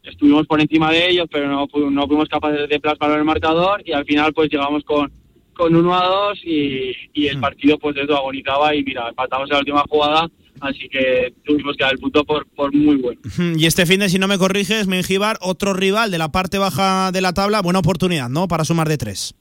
estuvimos 0.02 0.46
por 0.46 0.60
encima 0.60 0.90
de 0.92 1.10
ellos, 1.10 1.26
pero 1.30 1.48
no, 1.48 1.66
no 1.90 2.06
fuimos 2.06 2.28
capaces 2.28 2.68
de 2.68 2.80
plasmar 2.80 3.18
el 3.18 3.24
marcador 3.24 3.82
y 3.84 3.92
al 3.92 4.04
final 4.04 4.32
pues 4.32 4.50
llegamos 4.50 4.84
con, 4.84 5.12
con 5.54 5.74
1 5.74 5.94
a 5.94 6.06
2 6.06 6.40
y, 6.44 6.92
y 7.12 7.26
el 7.26 7.40
partido 7.40 7.78
pues 7.78 7.96
eso 7.96 8.16
agonizaba 8.16 8.74
y 8.74 8.82
mira, 8.82 9.08
empatamos 9.08 9.50
en 9.50 9.54
la 9.54 9.58
última 9.58 9.84
jugada, 9.88 10.30
así 10.60 10.88
que 10.88 11.32
tuvimos 11.44 11.76
que 11.76 11.84
dar 11.84 11.92
el 11.92 11.98
punto 11.98 12.24
por, 12.24 12.46
por 12.48 12.74
muy 12.74 12.96
bueno. 12.96 13.20
Y 13.58 13.66
este 13.66 13.86
fin 13.86 14.00
de, 14.00 14.08
si 14.08 14.18
no 14.18 14.28
me 14.28 14.38
corriges, 14.38 14.86
Mengíbar, 14.86 15.38
otro 15.40 15.72
rival 15.74 16.10
de 16.10 16.18
la 16.18 16.30
parte 16.30 16.58
baja 16.58 17.10
de 17.12 17.20
la 17.20 17.32
tabla, 17.32 17.62
buena 17.62 17.78
oportunidad, 17.80 18.28
¿no? 18.28 18.48
Para 18.48 18.64
sumar 18.64 18.88
de 18.88 18.98
tres. 18.98 19.34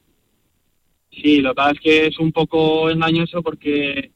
Sí, 1.12 1.38
lo 1.41 1.50
que 1.52 1.56
pasa 1.56 1.72
es 1.72 1.80
que 1.80 2.08
es 2.08 2.20
un 2.20 2.32
poco 2.32 2.90
engañoso 2.90 3.41
porque 3.41 4.12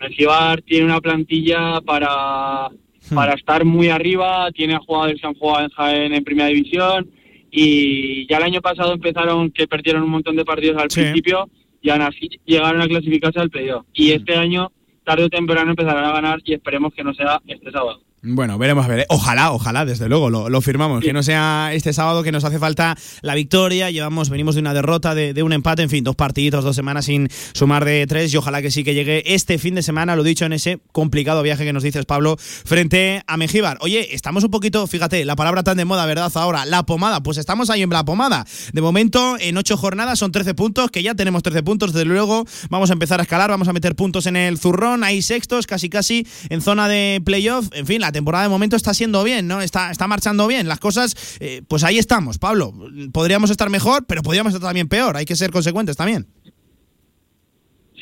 Mengíbar 0.00 0.62
tiene 0.62 0.86
una 0.86 1.00
plantilla 1.00 1.80
para, 1.82 2.68
para 3.14 3.34
estar 3.34 3.64
muy 3.64 3.88
arriba, 3.90 4.50
tiene 4.52 4.74
a 4.74 4.78
jugadores 4.80 5.20
que 5.20 5.26
han 5.26 5.34
jugado 5.34 5.64
en 5.64 5.70
Jaén 5.70 6.14
en 6.14 6.24
primera 6.24 6.48
división 6.48 7.10
y 7.50 8.26
ya 8.28 8.38
el 8.38 8.42
año 8.44 8.60
pasado 8.60 8.92
empezaron 8.94 9.50
que 9.50 9.66
perdieron 9.68 10.02
un 10.02 10.10
montón 10.10 10.36
de 10.36 10.44
partidos 10.44 10.80
al 10.82 10.90
Sí. 10.90 11.00
principio 11.00 11.48
y 11.80 11.90
aún 11.90 12.02
así 12.02 12.28
llegaron 12.44 12.80
a 12.82 12.88
clasificarse 12.88 13.38
al 13.38 13.50
playoff. 13.50 13.86
Y 13.92 14.10
este 14.10 14.34
año, 14.34 14.72
tarde 15.08 15.24
o 15.24 15.30
temprano, 15.30 15.70
empezarán 15.70 16.04
a 16.04 16.12
ganar 16.12 16.38
y 16.44 16.52
esperemos 16.52 16.92
que 16.92 17.02
no 17.02 17.14
sea 17.14 17.40
este 17.46 17.70
sábado. 17.70 18.02
Bueno, 18.22 18.58
veremos 18.58 18.84
a 18.84 18.88
ver. 18.88 19.00
¿eh? 19.00 19.06
Ojalá, 19.10 19.52
ojalá, 19.52 19.84
desde 19.84 20.08
luego, 20.08 20.28
lo, 20.28 20.48
lo 20.48 20.60
firmamos. 20.60 21.04
Que 21.04 21.12
no 21.12 21.22
sea 21.22 21.70
este 21.72 21.92
sábado 21.92 22.24
que 22.24 22.32
nos 22.32 22.42
hace 22.44 22.58
falta 22.58 22.96
la 23.22 23.34
victoria. 23.36 23.90
Llevamos, 23.90 24.28
venimos 24.28 24.56
de 24.56 24.60
una 24.60 24.74
derrota, 24.74 25.14
de, 25.14 25.34
de 25.34 25.42
un 25.44 25.52
empate, 25.52 25.82
en 25.82 25.90
fin, 25.90 26.02
dos 26.02 26.16
partiditos, 26.16 26.64
dos 26.64 26.74
semanas 26.74 27.04
sin 27.04 27.28
sumar 27.52 27.84
de 27.84 28.06
tres. 28.08 28.34
Y 28.34 28.36
ojalá 28.36 28.60
que 28.60 28.72
sí 28.72 28.82
que 28.82 28.94
llegue 28.94 29.22
este 29.34 29.58
fin 29.58 29.76
de 29.76 29.82
semana, 29.82 30.16
lo 30.16 30.24
dicho, 30.24 30.44
en 30.44 30.52
ese 30.52 30.80
complicado 30.90 31.42
viaje 31.42 31.64
que 31.64 31.72
nos 31.72 31.84
dices, 31.84 32.06
Pablo, 32.06 32.36
frente 32.38 33.22
a 33.26 33.36
Mengíbar. 33.36 33.78
Oye, 33.82 34.14
estamos 34.14 34.42
un 34.42 34.50
poquito, 34.50 34.86
fíjate, 34.88 35.24
la 35.24 35.36
palabra 35.36 35.62
tan 35.62 35.76
de 35.76 35.84
moda, 35.84 36.04
¿verdad? 36.04 36.32
Ahora, 36.34 36.66
la 36.66 36.82
pomada. 36.82 37.22
Pues 37.22 37.38
estamos 37.38 37.70
ahí 37.70 37.82
en 37.82 37.90
la 37.90 38.04
pomada. 38.04 38.44
De 38.72 38.80
momento, 38.80 39.36
en 39.38 39.56
ocho 39.56 39.76
jornadas 39.76 40.18
son 40.18 40.32
13 40.32 40.54
puntos, 40.54 40.90
que 40.90 41.04
ya 41.04 41.14
tenemos 41.14 41.44
13 41.44 41.62
puntos, 41.62 41.92
desde 41.92 42.04
luego. 42.04 42.44
Vamos 42.68 42.90
a 42.90 42.94
empezar 42.94 43.20
a 43.20 43.22
escalar, 43.22 43.48
vamos 43.50 43.68
a 43.68 43.72
meter 43.72 43.94
puntos 43.94 44.26
en 44.26 44.34
el 44.34 44.58
zurrón. 44.58 45.04
Hay 45.04 45.22
sextos, 45.22 45.68
casi 45.68 45.88
casi 45.88 46.26
en 46.48 46.60
zona 46.60 46.88
de 46.88 47.22
playoff. 47.24 47.68
En 47.72 47.86
fin, 47.86 48.00
la 48.00 48.07
temporada 48.12 48.44
de 48.44 48.50
momento 48.50 48.76
está 48.76 48.94
siendo 48.94 49.22
bien, 49.24 49.46
¿no? 49.46 49.60
Está, 49.60 49.90
está 49.90 50.06
marchando 50.06 50.46
bien. 50.46 50.68
Las 50.68 50.80
cosas, 50.80 51.38
eh, 51.40 51.62
pues 51.68 51.84
ahí 51.84 51.98
estamos, 51.98 52.38
Pablo. 52.38 52.72
Podríamos 53.12 53.50
estar 53.50 53.70
mejor, 53.70 54.04
pero 54.06 54.22
podríamos 54.22 54.54
estar 54.54 54.68
también 54.68 54.88
peor. 54.88 55.16
Hay 55.16 55.24
que 55.24 55.36
ser 55.36 55.50
consecuentes 55.50 55.96
también. 55.96 56.26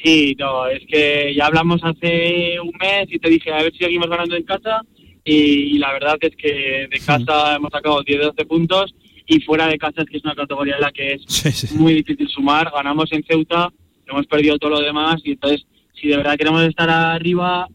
Sí, 0.03 0.37
no, 0.39 0.67
es 0.69 0.83
que 0.89 1.35
ya 1.37 1.47
hablamos 1.47 1.81
hace 1.83 2.61
un 2.61 2.73
mes 2.79 3.07
y 3.09 3.19
te 3.19 3.29
dije 3.29 3.53
a 3.53 3.63
ver 3.63 3.73
si 3.73 3.79
seguimos 3.79 4.09
ganando 4.09 4.37
en 4.37 4.45
casa 4.45 4.83
y, 5.25 5.75
y 5.75 5.79
la 5.79 5.93
verdad 5.93 6.17
es 6.21 6.37
que 6.37 6.87
de 6.91 7.01
casa 7.05 7.57
hemos 7.57 7.73
sacado 7.73 8.05
10-12 8.05 8.47
puntos 8.47 8.95
y 9.27 9.41
fuera 9.41 9.67
de 9.67 9.79
casa 9.79 10.03
es 10.03 10.09
que 10.09 10.19
es 10.19 10.25
una 10.25 10.35
categoría 10.35 10.77
en 10.77 10.81
la 10.83 10.93
que 10.93 11.15
es 11.15 11.73
muy 11.73 11.95
difícil 11.95 12.29
sumar. 12.29 12.71
Ganamos 12.73 13.11
en 13.13 13.25
Ceuta, 13.25 13.73
hemos 14.07 14.27
perdido 14.27 14.59
todo 14.59 14.71
lo 14.71 14.81
demás 14.81 15.21
y 15.25 15.33
entonces 15.33 15.67
si 16.01 16.09
de 16.09 16.17
verdad 16.19 16.37
queremos 16.37 16.63
estar 16.63 16.89
arriba 16.89 17.67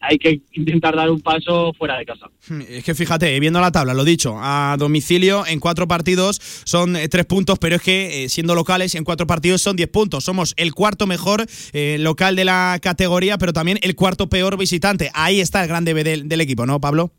hay 0.00 0.18
que 0.18 0.40
intentar 0.52 0.96
dar 0.96 1.10
un 1.10 1.20
paso 1.20 1.72
fuera 1.74 1.98
de 1.98 2.06
casa. 2.06 2.30
Es 2.68 2.84
que 2.84 2.94
fíjate, 2.94 3.38
viendo 3.40 3.60
la 3.60 3.72
tabla, 3.72 3.94
lo 3.94 4.04
dicho, 4.04 4.36
a 4.38 4.76
domicilio 4.78 5.46
en 5.46 5.60
cuatro 5.60 5.88
partidos 5.88 6.40
son 6.64 6.96
eh, 6.96 7.08
tres 7.08 7.26
puntos, 7.26 7.58
pero 7.58 7.76
es 7.76 7.82
que 7.82 8.24
eh, 8.24 8.28
siendo 8.28 8.54
locales 8.54 8.94
en 8.94 9.04
cuatro 9.04 9.26
partidos 9.26 9.62
son 9.62 9.76
diez 9.76 9.88
puntos. 9.88 10.24
Somos 10.24 10.54
el 10.56 10.74
cuarto 10.74 11.06
mejor 11.06 11.46
eh, 11.72 11.96
local 12.00 12.36
de 12.36 12.44
la 12.44 12.78
categoría, 12.80 13.38
pero 13.38 13.52
también 13.52 13.78
el 13.82 13.94
cuarto 13.94 14.28
peor 14.28 14.56
visitante. 14.56 15.10
Ahí 15.14 15.40
está 15.40 15.62
el 15.62 15.68
gran 15.68 15.84
debe 15.84 16.04
del, 16.04 16.28
del 16.28 16.40
equipo, 16.40 16.66
¿no, 16.66 16.80
Pablo? 16.80 17.12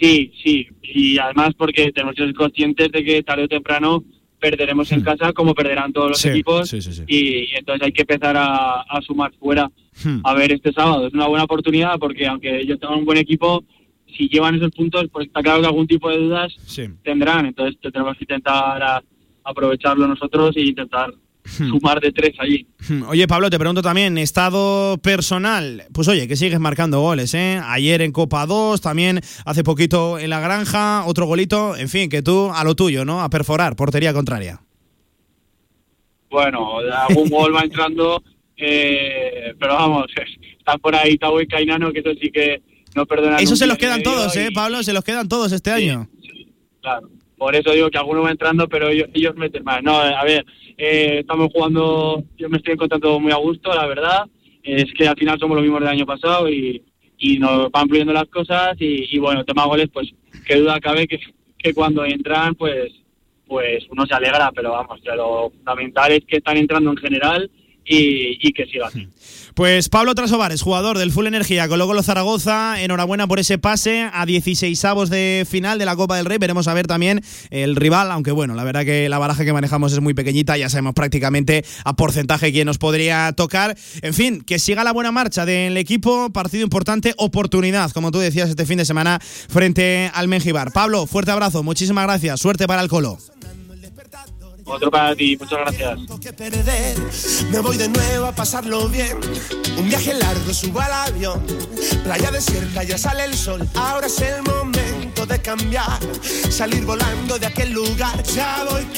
Sí, 0.00 0.32
sí, 0.42 0.66
y 0.82 1.18
además 1.18 1.54
porque 1.56 1.92
tenemos 1.92 2.16
que 2.16 2.24
ser 2.24 2.34
conscientes 2.34 2.90
de 2.90 3.04
que 3.04 3.22
tarde 3.22 3.44
o 3.44 3.48
temprano 3.48 4.04
perderemos 4.50 4.90
en 4.92 5.00
casa 5.02 5.32
como 5.32 5.54
perderán 5.54 5.92
todos 5.92 6.10
los 6.10 6.18
Hmm. 6.18 6.22
Sí, 6.22 6.28
equipos 6.28 6.68
sí, 6.68 6.82
sí, 6.82 6.92
sí. 6.92 7.02
Y, 7.06 7.18
y 7.18 7.54
entonces 7.56 7.82
hay 7.86 7.92
que 7.92 8.02
empezar 8.02 8.36
a, 8.36 8.82
a 8.82 9.00
sumar 9.02 9.32
fuera. 9.40 9.70
Hmm. 10.04 10.20
A 10.22 10.34
ver, 10.34 10.52
este 10.52 10.70
sábado 10.72 11.06
es 11.06 11.14
una 11.14 11.26
buena 11.28 11.44
oportunidad 11.44 11.98
porque 11.98 12.26
aunque 12.26 12.60
ellos 12.60 12.78
tengan 12.78 12.98
un 12.98 13.04
buen 13.06 13.18
equipo, 13.18 13.64
si 14.16 14.28
llevan 14.28 14.54
esos 14.54 14.70
puntos, 14.72 15.06
pues 15.10 15.26
está 15.28 15.42
claro 15.42 15.60
que 15.62 15.66
algún 15.66 15.86
tipo 15.86 16.10
de 16.10 16.18
dudas 16.18 16.52
tendrán. 17.02 17.46
Entonces 17.46 17.80
te- 17.80 17.90
tenemos 17.90 18.16
que 18.18 18.24
intentar 18.24 18.82
a- 18.82 19.02
aprovecharlo 19.44 20.06
nosotros 20.06 20.56
e 20.56 20.62
intentar 20.62 21.10
Hmm. 21.10 21.18
sumar 21.56 22.00
de 22.00 22.10
tres 22.12 22.34
allí. 22.38 22.66
Oye, 23.08 23.26
Pablo, 23.28 23.50
te 23.50 23.58
pregunto 23.58 23.82
también, 23.82 24.16
estado 24.18 24.98
personal. 24.98 25.84
Pues 25.92 26.08
oye, 26.08 26.26
que 26.26 26.36
sigues 26.36 26.58
marcando 26.60 27.00
goles, 27.00 27.34
¿eh? 27.34 27.60
Ayer 27.64 28.02
en 28.02 28.12
Copa 28.12 28.46
2, 28.46 28.80
también 28.80 29.20
hace 29.44 29.62
poquito 29.64 30.18
en 30.18 30.30
la 30.30 30.40
granja, 30.40 31.04
otro 31.06 31.26
golito. 31.26 31.76
En 31.76 31.88
fin, 31.88 32.08
que 32.08 32.22
tú 32.22 32.50
a 32.52 32.64
lo 32.64 32.74
tuyo, 32.74 33.04
¿no? 33.04 33.22
A 33.22 33.28
perforar, 33.30 33.76
portería 33.76 34.12
contraria. 34.12 34.60
Bueno, 36.30 36.78
algún 36.78 37.28
gol 37.28 37.54
va 37.54 37.60
entrando, 37.60 38.22
eh, 38.56 39.54
pero 39.58 39.74
vamos, 39.74 40.06
están 40.58 40.80
por 40.80 40.94
ahí 40.94 41.16
Tabo 41.16 41.40
y 41.40 41.46
Cainano, 41.46 41.92
que 41.92 42.00
eso 42.00 42.10
sí 42.20 42.30
que 42.30 42.62
no 42.96 43.06
perdonan. 43.06 43.40
Eso 43.40 43.54
se 43.56 43.66
los 43.66 43.78
quedan 43.78 44.02
todos, 44.02 44.34
y- 44.36 44.40
¿eh, 44.40 44.48
Pablo? 44.54 44.82
Se 44.82 44.92
los 44.92 45.04
quedan 45.04 45.28
todos 45.28 45.52
este 45.52 45.70
año. 45.70 46.08
Claro, 46.80 47.08
por 47.38 47.54
eso 47.54 47.70
digo 47.72 47.90
que 47.90 47.98
alguno 47.98 48.22
va 48.22 48.30
entrando, 48.30 48.68
pero 48.68 48.88
ellos, 48.88 49.08
ellos 49.14 49.34
meten 49.36 49.62
más. 49.64 49.82
No, 49.82 49.96
a 49.98 50.24
ver, 50.24 50.44
eh, 50.76 51.18
estamos 51.20 51.50
jugando, 51.52 52.24
yo 52.36 52.48
me 52.48 52.58
estoy 52.58 52.74
encontrando 52.74 53.18
muy 53.20 53.32
a 53.32 53.36
gusto, 53.36 53.74
la 53.74 53.86
verdad. 53.86 54.24
Es 54.62 54.86
que 54.94 55.06
al 55.06 55.16
final 55.16 55.38
somos 55.38 55.56
los 55.56 55.62
mismos 55.62 55.80
del 55.80 55.90
año 55.90 56.06
pasado 56.06 56.48
y, 56.48 56.82
y 57.18 57.38
nos 57.38 57.70
van 57.70 57.88
fluyendo 57.88 58.12
las 58.12 58.26
cosas. 58.26 58.76
Y, 58.80 59.14
y 59.14 59.18
bueno, 59.18 59.44
tema 59.44 59.66
goles, 59.66 59.88
pues 59.92 60.10
qué 60.46 60.56
duda 60.56 60.80
cabe 60.80 61.06
que, 61.06 61.20
que 61.58 61.74
cuando 61.74 62.04
entran, 62.04 62.54
pues 62.54 62.92
pues 63.46 63.84
uno 63.90 64.06
se 64.06 64.14
alegra, 64.14 64.50
pero 64.52 64.72
vamos, 64.72 65.00
lo 65.04 65.50
fundamental 65.50 66.12
es 66.12 66.24
que 66.24 66.38
están 66.38 66.56
entrando 66.56 66.90
en 66.90 66.96
general 66.96 67.50
y, 67.84 68.52
que 68.52 68.66
siga 68.66 68.88
así. 68.88 69.08
Pues 69.54 69.88
Pablo 69.88 70.16
Trasovares, 70.16 70.62
jugador 70.62 70.98
del 70.98 71.12
Full 71.12 71.28
Energía 71.28 71.68
con 71.68 71.78
Logolo 71.78 72.02
Zaragoza, 72.02 72.82
enhorabuena 72.82 73.28
por 73.28 73.38
ese 73.38 73.56
pase 73.56 74.10
a 74.12 74.26
16avos 74.26 75.06
de 75.06 75.46
final 75.48 75.78
de 75.78 75.84
la 75.84 75.94
Copa 75.94 76.16
del 76.16 76.26
Rey. 76.26 76.38
Veremos 76.38 76.66
a 76.66 76.74
ver 76.74 76.88
también 76.88 77.22
el 77.50 77.76
rival, 77.76 78.10
aunque 78.10 78.32
bueno, 78.32 78.56
la 78.56 78.64
verdad 78.64 78.84
que 78.84 79.08
la 79.08 79.18
baraja 79.18 79.44
que 79.44 79.52
manejamos 79.52 79.92
es 79.92 80.00
muy 80.00 80.12
pequeñita, 80.12 80.56
ya 80.56 80.68
sabemos 80.68 80.94
prácticamente 80.94 81.64
a 81.84 81.94
porcentaje 81.94 82.50
quién 82.50 82.66
nos 82.66 82.78
podría 82.78 83.32
tocar. 83.32 83.76
En 84.02 84.12
fin, 84.12 84.40
que 84.40 84.58
siga 84.58 84.82
la 84.82 84.92
buena 84.92 85.12
marcha 85.12 85.46
del 85.46 85.76
equipo, 85.76 86.30
partido 86.30 86.64
importante, 86.64 87.14
oportunidad, 87.16 87.92
como 87.92 88.10
tú 88.10 88.18
decías 88.18 88.50
este 88.50 88.66
fin 88.66 88.78
de 88.78 88.84
semana 88.84 89.20
frente 89.20 90.10
al 90.14 90.26
Mengibar. 90.26 90.72
Pablo, 90.72 91.06
fuerte 91.06 91.30
abrazo, 91.30 91.62
muchísimas 91.62 92.06
gracias, 92.06 92.40
suerte 92.40 92.66
para 92.66 92.82
el 92.82 92.88
Colo. 92.88 93.18
Otro 94.64 94.90
para 94.90 95.14
ti, 95.14 95.36
muchas 95.38 95.58
gracias. 95.58 95.98
Me 97.50 97.60
voy 97.60 97.76
de 97.76 97.88
nuevo 97.88 98.26
a 98.26 98.32
pasarlo 98.32 98.88
bien. 98.88 99.18
Un 99.76 99.88
viaje 99.88 100.14
largo, 100.14 100.54
subo 100.54 100.80
al 100.80 100.92
avión. 100.92 101.44
Playa 102.02 102.30
desierta, 102.30 102.82
ya 102.82 102.98
sale 102.98 103.24
el 103.24 103.34
sol. 103.34 103.68
Ahora 103.74 104.06
es 104.06 104.20
el 104.20 104.42
momento 104.42 105.03
de 105.26 105.40
cambiar. 105.40 105.98
Salir 106.50 106.84
volando 106.84 107.38
de 107.38 107.46
aquel 107.46 107.72
lugar. 107.72 108.22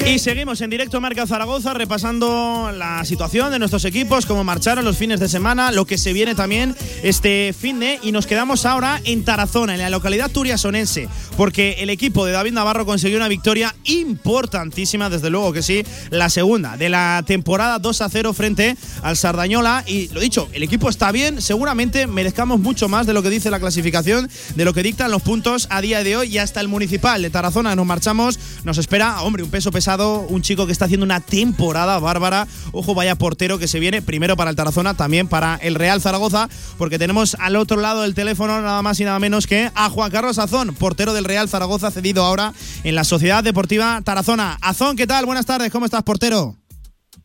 Y 0.04 0.18
seguimos 0.18 0.60
en 0.60 0.70
directo 0.70 1.00
Marca 1.00 1.26
Zaragoza 1.26 1.74
repasando 1.74 2.70
la 2.74 3.04
situación 3.04 3.50
de 3.50 3.58
nuestros 3.58 3.84
equipos, 3.84 4.26
cómo 4.26 4.44
marcharon 4.44 4.84
los 4.84 4.96
fines 4.96 5.20
de 5.20 5.28
semana, 5.28 5.70
lo 5.72 5.84
que 5.84 5.98
se 5.98 6.12
viene 6.12 6.34
también 6.34 6.74
este 7.02 7.54
fin 7.58 7.80
de 7.80 7.98
y 8.02 8.12
nos 8.12 8.26
quedamos 8.26 8.66
ahora 8.66 9.00
en 9.04 9.24
Tarazona, 9.24 9.74
en 9.74 9.80
la 9.80 9.90
localidad 9.90 10.30
turiasonense, 10.30 11.08
porque 11.36 11.76
el 11.80 11.90
equipo 11.90 12.24
de 12.24 12.32
David 12.32 12.52
Navarro 12.52 12.86
consiguió 12.86 13.16
una 13.16 13.28
victoria 13.28 13.74
importantísima, 13.84 15.10
desde 15.10 15.30
luego 15.30 15.52
que 15.52 15.62
sí, 15.62 15.84
la 16.10 16.30
segunda 16.30 16.76
de 16.76 16.88
la 16.88 17.22
temporada 17.26 17.78
2 17.78 18.00
a 18.00 18.08
0 18.08 18.32
frente 18.32 18.76
al 19.02 19.16
Sardañola 19.16 19.84
y 19.86 20.08
lo 20.08 20.20
dicho, 20.20 20.48
el 20.52 20.62
equipo 20.62 20.88
está 20.88 21.12
bien, 21.12 21.42
seguramente 21.42 22.06
merezcamos 22.06 22.60
mucho 22.60 22.88
más 22.88 23.06
de 23.06 23.12
lo 23.12 23.22
que 23.22 23.30
dice 23.30 23.50
la 23.50 23.60
clasificación, 23.60 24.28
de 24.54 24.64
lo 24.64 24.72
que 24.72 24.82
dictan 24.82 25.10
los 25.10 25.22
puntos 25.22 25.66
a 25.70 25.80
día 25.80 26.02
de 26.02 26.15
hoy 26.15 26.15
y 26.24 26.38
hasta 26.38 26.60
el 26.60 26.68
municipal 26.68 27.22
de 27.22 27.30
Tarazona 27.30 27.74
nos 27.76 27.86
marchamos, 27.86 28.38
nos 28.64 28.78
espera, 28.78 29.22
hombre, 29.22 29.42
un 29.42 29.50
peso 29.50 29.70
pesado, 29.70 30.20
un 30.20 30.42
chico 30.42 30.66
que 30.66 30.72
está 30.72 30.86
haciendo 30.86 31.04
una 31.04 31.20
temporada 31.20 31.98
bárbara, 31.98 32.46
ojo, 32.72 32.94
vaya 32.94 33.14
portero 33.14 33.58
que 33.58 33.68
se 33.68 33.80
viene 33.80 34.02
primero 34.02 34.36
para 34.36 34.50
el 34.50 34.56
Tarazona, 34.56 34.94
también 34.94 35.28
para 35.28 35.56
el 35.56 35.74
Real 35.74 36.00
Zaragoza, 36.00 36.48
porque 36.78 36.98
tenemos 36.98 37.36
al 37.40 37.56
otro 37.56 37.80
lado 37.80 38.02
del 38.02 38.14
teléfono 38.14 38.60
nada 38.60 38.82
más 38.82 39.00
y 39.00 39.04
nada 39.04 39.18
menos 39.18 39.46
que 39.46 39.70
a 39.74 39.90
Juan 39.90 40.10
Carlos 40.10 40.38
Azón, 40.38 40.74
portero 40.74 41.14
del 41.14 41.24
Real 41.24 41.48
Zaragoza, 41.48 41.90
cedido 41.90 42.24
ahora 42.24 42.52
en 42.84 42.94
la 42.94 43.04
Sociedad 43.04 43.44
Deportiva 43.44 44.00
Tarazona. 44.02 44.58
Azón, 44.60 44.96
¿qué 44.96 45.06
tal? 45.06 45.26
Buenas 45.26 45.46
tardes, 45.46 45.70
¿cómo 45.70 45.86
estás, 45.86 46.02
portero? 46.02 46.56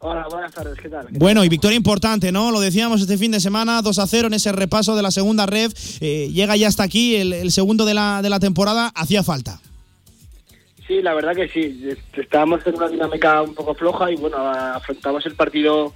Hola, 0.03 0.25
buenas 0.31 0.51
tardes, 0.51 0.79
¿qué 0.79 0.89
tal? 0.89 1.07
Bueno, 1.11 1.45
y 1.45 1.49
victoria 1.49 1.77
importante, 1.77 2.31
¿no? 2.31 2.49
Lo 2.49 2.59
decíamos 2.59 3.01
este 3.01 3.19
fin 3.19 3.31
de 3.31 3.39
semana, 3.39 3.83
2 3.83 3.99
a 3.99 4.07
0 4.07 4.27
en 4.29 4.33
ese 4.33 4.51
repaso 4.51 4.95
de 4.95 5.03
la 5.03 5.11
segunda 5.11 5.45
red. 5.45 5.71
Eh, 5.99 6.29
llega 6.33 6.55
ya 6.55 6.67
hasta 6.67 6.81
aquí 6.81 7.17
el, 7.17 7.33
el 7.33 7.51
segundo 7.51 7.85
de 7.85 7.93
la, 7.93 8.23
de 8.23 8.31
la 8.31 8.39
temporada, 8.39 8.91
hacía 8.95 9.21
falta. 9.21 9.61
Sí, 10.87 11.03
la 11.03 11.13
verdad 11.13 11.35
que 11.35 11.47
sí. 11.49 11.87
Estábamos 12.17 12.65
en 12.65 12.75
una 12.75 12.87
dinámica 12.89 13.43
un 13.43 13.53
poco 13.53 13.75
floja 13.75 14.11
y 14.11 14.15
bueno, 14.15 14.37
afrontamos 14.37 15.23
el 15.27 15.35
partido 15.35 15.93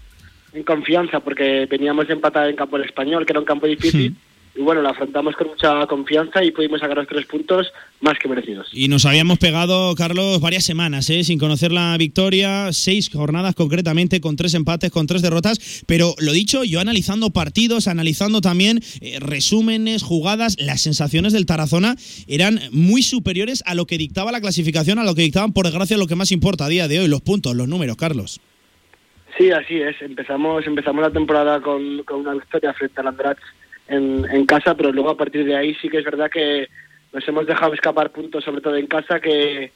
en 0.54 0.64
confianza 0.64 1.20
porque 1.20 1.66
veníamos 1.66 2.08
de 2.08 2.14
empatar 2.14 2.48
en 2.48 2.56
campo 2.56 2.78
del 2.78 2.86
español, 2.86 3.26
que 3.26 3.34
era 3.34 3.40
un 3.40 3.46
campo 3.46 3.66
difícil. 3.66 4.16
Y 4.58 4.62
bueno, 4.62 4.82
lo 4.82 4.90
afrontamos 4.90 5.36
con 5.36 5.50
mucha 5.50 5.86
confianza 5.86 6.42
y 6.42 6.52
pudimos 6.52 6.80
sacar 6.80 6.96
los 6.96 7.08
tres 7.08 7.26
puntos 7.26 7.74
más 8.00 8.18
que 8.18 8.30
merecidos. 8.30 8.70
Y 8.72 8.88
nos 8.88 9.06
habíamos 9.06 9.38
pegado, 9.38 9.94
Carlos, 9.96 10.40
varias 10.40 10.64
semanas, 10.64 11.10
¿eh? 11.10 11.26
sin 11.26 11.38
conocer 11.38 11.74
la 11.74 11.98
victoria, 11.98 12.72
seis 12.72 13.10
jornadas 13.12 13.54
concretamente, 13.54 14.22
con 14.22 14.38
tres 14.38 14.54
empates, 14.54 14.92
con 14.92 15.08
tres 15.08 15.22
derrotas. 15.22 15.84
Pero 15.88 16.16
lo 16.20 16.32
dicho, 16.32 16.64
yo 16.64 16.80
analizando 16.80 17.32
partidos, 17.32 17.90
analizando 17.90 18.40
también 18.40 18.80
eh, 19.02 19.18
resúmenes, 19.20 20.04
jugadas, 20.04 20.56
las 20.58 20.80
sensaciones 20.80 21.34
del 21.34 21.46
Tarazona 21.46 21.96
eran 22.28 22.62
muy 22.72 23.02
superiores 23.02 23.62
a 23.66 23.76
lo 23.76 23.86
que 23.86 23.98
dictaba 23.98 24.32
la 24.32 24.40
clasificación, 24.40 25.00
a 25.00 25.04
lo 25.04 25.16
que 25.16 25.24
dictaban, 25.24 25.52
por 25.52 25.66
desgracia, 25.66 25.98
lo 25.98 26.08
que 26.08 26.16
más 26.16 26.32
importa 26.32 26.66
a 26.66 26.70
día 26.70 26.88
de 26.88 27.02
hoy, 27.02 27.10
los 27.10 27.22
puntos, 27.22 27.58
los 27.58 27.68
números, 27.68 27.98
Carlos. 27.98 28.40
Sí, 29.38 29.52
así 29.52 29.82
es. 29.82 30.02
Empezamos 30.02 30.66
empezamos 30.66 31.02
la 31.02 31.12
temporada 31.12 31.60
con, 31.60 32.04
con 32.04 32.22
una 32.22 32.36
victoria 32.36 32.74
frente 32.74 33.02
al 33.02 33.08
Andratx 33.08 33.42
en, 33.88 34.26
en 34.30 34.46
casa, 34.46 34.76
pero 34.76 34.92
luego 34.92 35.10
a 35.10 35.18
partir 35.18 35.46
de 35.46 35.56
ahí 35.56 35.76
sí 35.82 35.90
que 35.90 35.98
es 36.00 36.06
verdad 36.06 36.30
que 36.32 36.68
nos 37.14 37.28
hemos 37.28 37.46
dejado 37.48 37.74
escapar 37.74 38.12
puntos, 38.12 38.44
sobre 38.44 38.62
todo 38.62 38.76
en 38.76 38.88
casa, 38.88 39.20
que, 39.20 39.72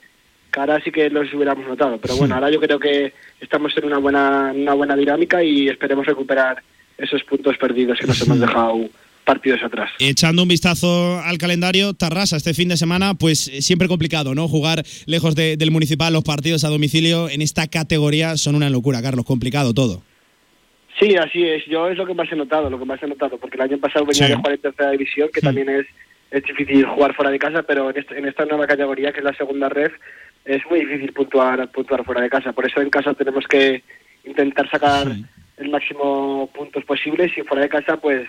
que 0.51 0.59
ahora 0.59 0.81
sí 0.83 0.91
que 0.91 1.09
los 1.09 1.33
hubiéramos 1.33 1.67
notado. 1.67 1.97
Pero 2.01 2.15
bueno, 2.17 2.35
ahora 2.35 2.49
yo 2.51 2.59
creo 2.59 2.79
que 2.79 3.13
estamos 3.39 3.71
en 3.77 3.85
una 3.85 3.97
buena, 3.97 4.51
una 4.55 4.73
buena 4.73 4.95
dinámica 4.95 5.43
y 5.43 5.67
esperemos 5.69 6.05
recuperar 6.05 6.61
esos 6.97 7.23
puntos 7.23 7.55
perdidos 7.57 7.97
que 7.99 8.07
nos 8.07 8.21
hemos 8.21 8.39
dejado 8.39 8.89
partidos 9.23 9.61
atrás. 9.63 9.91
Echando 9.99 10.41
un 10.41 10.49
vistazo 10.49 11.19
al 11.19 11.37
calendario, 11.37 11.93
Tarrasa 11.93 12.35
este 12.35 12.53
fin 12.55 12.67
de 12.67 12.77
semana, 12.77 13.13
pues 13.13 13.47
eh, 13.47 13.61
siempre 13.61 13.87
complicado, 13.87 14.33
¿no? 14.33 14.47
Jugar 14.47 14.83
lejos 15.05 15.35
de- 15.35 15.55
del 15.55 15.69
municipal, 15.71 16.11
los 16.11 16.23
partidos 16.23 16.63
a 16.63 16.69
domicilio 16.69 17.29
en 17.29 17.41
esta 17.43 17.67
categoría 17.67 18.35
son 18.37 18.55
una 18.55 18.69
locura, 18.71 19.01
Carlos, 19.03 19.25
complicado 19.25 19.73
todo. 19.75 20.01
Sí, 20.99 21.15
así 21.15 21.47
es. 21.47 21.65
Yo 21.65 21.87
es 21.87 21.97
lo 21.97 22.05
que 22.05 22.13
más 22.13 22.31
he 22.31 22.35
notado, 22.35 22.69
lo 22.69 22.77
que 22.77 22.85
más 22.85 23.01
he 23.01 23.07
notado, 23.07 23.37
porque 23.37 23.55
el 23.55 23.61
año 23.63 23.77
pasado 23.77 24.05
venía 24.05 24.25
Sí. 24.25 24.31
de 24.31 24.35
jugar 24.35 24.53
en 24.53 24.61
tercera 24.61 24.91
división, 24.91 25.29
que 25.33 25.41
también 25.41 25.69
es, 25.69 25.85
es 26.31 26.43
difícil 26.43 26.85
jugar 26.85 27.15
fuera 27.15 27.31
de 27.31 27.39
casa, 27.39 27.63
pero 27.63 27.89
en, 27.89 27.97
este- 27.97 28.17
en 28.17 28.25
esta 28.27 28.45
nueva 28.45 28.67
categoría, 28.67 29.11
que 29.11 29.19
es 29.19 29.23
la 29.23 29.33
segunda 29.33 29.69
red, 29.69 29.91
es 30.45 30.61
muy 30.69 30.81
difícil 30.81 31.13
puntuar, 31.13 31.69
puntuar 31.71 32.03
fuera 32.03 32.21
de 32.21 32.29
casa. 32.29 32.51
Por 32.53 32.65
eso 32.65 32.81
en 32.81 32.89
casa 32.89 33.13
tenemos 33.13 33.45
que 33.47 33.81
intentar 34.25 34.69
sacar 34.69 35.07
el 35.57 35.69
máximo 35.69 36.49
puntos 36.53 36.83
posibles 36.85 37.31
y 37.37 37.41
fuera 37.43 37.63
de 37.63 37.69
casa, 37.69 37.97
pues 37.97 38.27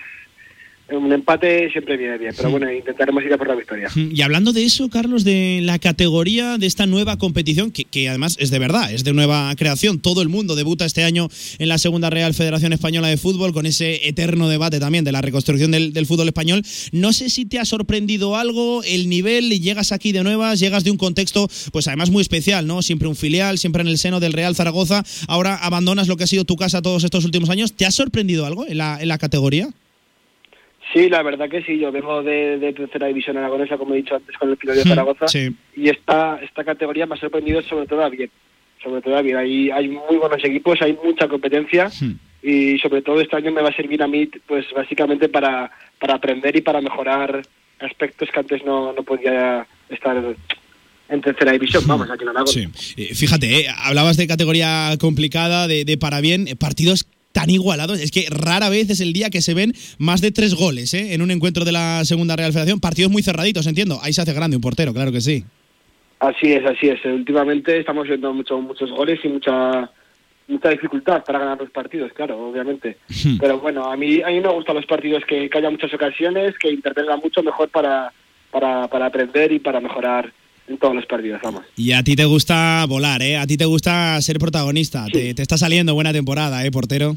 un 0.93 1.13
empate 1.13 1.71
siempre 1.71 1.97
viene 1.97 2.19
bien. 2.19 2.33
Pero 2.37 2.49
Sí. 2.49 2.53
bueno, 2.53 2.73
intentaremos 2.73 3.23
ir 3.25 3.33
a 3.33 3.39
por 3.39 3.49
la 3.49 3.55
victoria. 3.55 3.89
Y 3.97 4.21
hablando 4.23 4.53
de 4.53 4.65
eso, 4.65 4.89
Carlos, 4.89 5.25
de 5.25 5.61
la 5.63 5.79
categoría 5.79 6.59
de 6.59 6.67
esta 6.67 6.87
nueva 6.87 7.17
competición, 7.17 7.71
que, 7.71 7.85
que 7.85 8.09
además 8.09 8.37
es 8.41 8.51
de 8.51 8.59
verdad, 8.59 8.93
es 8.93 9.05
de 9.05 9.13
nueva 9.13 9.55
creación, 9.57 10.01
todo 10.01 10.23
el 10.23 10.29
mundo 10.29 10.55
debuta 10.57 10.85
este 10.85 11.05
año 11.05 11.29
en 11.59 11.69
la 11.69 11.79
Segunda 11.79 12.11
Real 12.11 12.35
Federación 12.35 12.73
Española 12.73 13.09
de 13.09 13.17
Fútbol, 13.17 13.53
con 13.53 13.67
ese 13.67 14.09
eterno 14.09 14.49
debate 14.49 14.81
también 14.81 15.05
de 15.05 15.13
la 15.13 15.21
reconstrucción 15.23 15.71
del, 15.71 15.93
del 15.93 16.07
fútbol 16.07 16.29
español. 16.29 16.63
No 16.93 17.13
sé 17.13 17.31
si 17.31 17.45
te 17.47 17.59
ha 17.59 17.65
sorprendido 17.65 18.37
algo 18.37 18.83
el 18.85 19.09
nivel, 19.09 19.51
llegas 19.61 19.93
aquí 19.93 20.13
de 20.13 20.23
nuevas, 20.23 20.61
llegas 20.61 20.85
de 20.85 20.91
un 20.91 20.97
contexto, 20.97 21.49
pues 21.73 21.87
además 21.89 22.11
muy 22.11 22.23
especial, 22.23 22.67
¿no? 22.67 22.83
Siempre 22.83 23.09
un 23.09 23.17
filial, 23.17 23.59
siempre 23.59 23.83
en 23.83 23.89
el 23.89 23.99
seno 23.99 24.21
del 24.21 24.33
Real 24.33 24.55
Zaragoza, 24.55 25.05
ahora 25.29 25.57
abandonas 25.57 26.09
lo 26.09 26.17
que 26.17 26.25
ha 26.25 26.27
sido 26.27 26.45
tu 26.45 26.57
casa 26.57 26.83
todos 26.83 27.05
estos 27.05 27.25
últimos 27.25 27.51
años. 27.51 27.73
¿Te 27.73 27.87
ha 27.87 27.91
sorprendido 27.91 28.47
algo 28.47 28.67
en 28.67 28.79
la, 28.79 28.99
en 29.01 29.09
la 29.09 29.19
categoría? 29.19 29.69
Sí, 30.93 31.09
la 31.09 31.23
verdad 31.23 31.49
que 31.49 31.63
sí. 31.63 31.79
Yo 31.79 31.93
vengo 31.93 32.23
de, 32.23 32.59
de 32.59 32.73
tercera 32.73 33.07
división 33.07 33.37
aragonesa, 33.37 33.79
como 33.79 33.95
he 33.95 33.99
dicho 33.99 34.17
antes, 34.17 34.37
con 34.37 34.51
el 34.51 34.57
Pino 34.57 34.73
de 34.75 34.85
Hmm, 34.85 34.89
Zaragoza. 34.89 35.29
sí. 35.29 35.55
Y 35.77 35.89
esta, 35.89 36.39
esta 36.43 36.65
categoría 36.65 37.07
me 37.07 37.15
ha 37.15 37.19
sorprendido 37.19 37.63
sobre 37.63 37.87
todo 37.87 38.03
a 38.05 38.09
bien. 38.09 38.31
Sobre 38.83 39.01
todo 39.03 39.17
a 39.17 39.23
bien. 39.23 39.37
Hay, 39.37 39.71
hay 39.71 39.89
muy 39.89 40.17
buenos 40.17 40.43
equipos, 40.45 40.81
hay 40.83 40.97
mucha 41.05 41.29
competencia. 41.29 41.89
Hmm. 42.01 42.13
Y 42.43 42.79
sobre 42.79 43.03
todo 43.03 43.21
este 43.21 43.37
año 43.37 43.53
me 43.53 43.61
va 43.63 43.69
a 43.69 43.77
servir 43.77 44.03
a 44.03 44.09
mí, 44.09 44.27
pues 44.47 44.65
básicamente 44.75 45.29
para, 45.29 45.71
para 45.99 46.15
aprender 46.15 46.57
y 46.57 46.63
para 46.63 46.81
mejorar 46.81 47.43
aspectos 47.79 48.31
que 48.33 48.41
antes 48.41 48.65
no, 48.65 48.93
no 48.95 49.03
podía 49.03 49.67
estar 49.91 50.17
en 51.11 51.21
tercera 51.21 51.53
división. 51.53 51.85
Vamos, 51.87 52.11
aquí 52.11 52.23
en 52.23 52.29
Aragón. 52.31 52.49
Sí. 52.49 52.67
Eh, 52.97 53.15
fíjate, 53.15 53.61
eh, 53.61 53.67
hablabas 53.77 54.17
de 54.17 54.27
categoría 54.27 54.97
complicada, 54.99 55.69
de, 55.69 55.85
de 55.85 55.99
para 55.99 56.21
bien, 56.21 56.49
eh, 56.49 56.57
partidos 56.57 57.07
tan 57.33 57.51
igualados. 57.51 58.01
Es 58.01 58.11
que 58.11 58.27
rara 58.31 58.69
vez 58.69 58.91
es 58.91 59.01
el 59.01 59.13
día 59.13 59.31
que 59.31 59.41
se 59.41 59.55
ven 59.55 59.73
más 59.99 60.21
de 60.21 60.31
tres 60.31 60.55
goles 60.55 60.95
eh, 60.95 61.15
en 61.15 61.23
un 61.23 61.31
encuentro 61.31 61.65
de 61.65 61.73
la 61.73 62.05
Segunda 62.05 62.37
Real 62.37 62.53
Federación. 62.53 62.81
Partidos 62.81 63.11
muy 63.11 63.23
cerraditos, 63.23 63.67
entiendo. 63.67 63.99
Ahí 64.03 64.13
se 64.13 64.23
hace 64.23 64.33
grande 64.33 64.57
un 64.57 64.63
portero, 64.63 64.93
claro 64.93 65.13
que 65.13 65.21
sí. 65.21 65.45
Así 66.19 66.53
es, 66.53 66.65
así 66.65 66.89
es. 66.89 67.05
Últimamente 67.05 67.79
estamos 67.79 68.07
viendo 68.07 68.33
mucho, 68.35 68.61
muchos 68.61 68.91
goles 68.91 69.21
y 69.25 69.29
mucha 69.29 69.91
mucha 70.49 70.71
dificultad 70.71 71.23
para 71.25 71.39
ganar 71.39 71.61
los 71.61 71.71
partidos, 71.71 72.13
claro, 72.13 72.49
obviamente. 72.49 72.99
Pero 73.39 73.61
bueno, 73.61 73.85
a 73.85 73.97
mí 73.97 74.21
a 74.21 74.29
mí 74.29 74.41
me 74.41 74.49
gustan 74.49 74.77
los 74.77 74.87
partidos 74.87 75.25
que, 75.25 75.49
que 75.49 75.59
haya 75.59 75.71
muchas 75.71 75.95
ocasiones, 75.95 76.59
que 76.59 76.71
intervengan 76.71 77.21
mucho 77.23 77.43
mejor 77.43 77.69
para, 77.71 78.13
para, 78.51 78.89
para 78.89 79.07
aprender 79.07 79.53
y 79.53 79.61
para 79.61 79.81
mejorar 79.81 80.33
en 80.71 80.79
todos 80.79 80.95
los 80.95 81.07
partidos, 81.07 81.41
vamos. 81.43 81.65
Y 81.77 81.93
a 81.93 82.03
ti 82.03 82.17
te 82.17 82.25
gusta 82.25 82.85
volar, 82.89 83.21
¿eh? 83.23 83.37
A 83.37 83.47
ti 83.47 83.57
te 83.57 83.65
gusta 83.65 84.21
ser 84.23 84.39
protagonista. 84.39 85.07
Te, 85.13 85.35
te 85.35 85.43
está 85.43 85.59
saliendo 85.59 85.95
buena 85.95 86.13
temporada, 86.13 86.65
¿eh, 86.65 86.71
portero? 86.71 87.17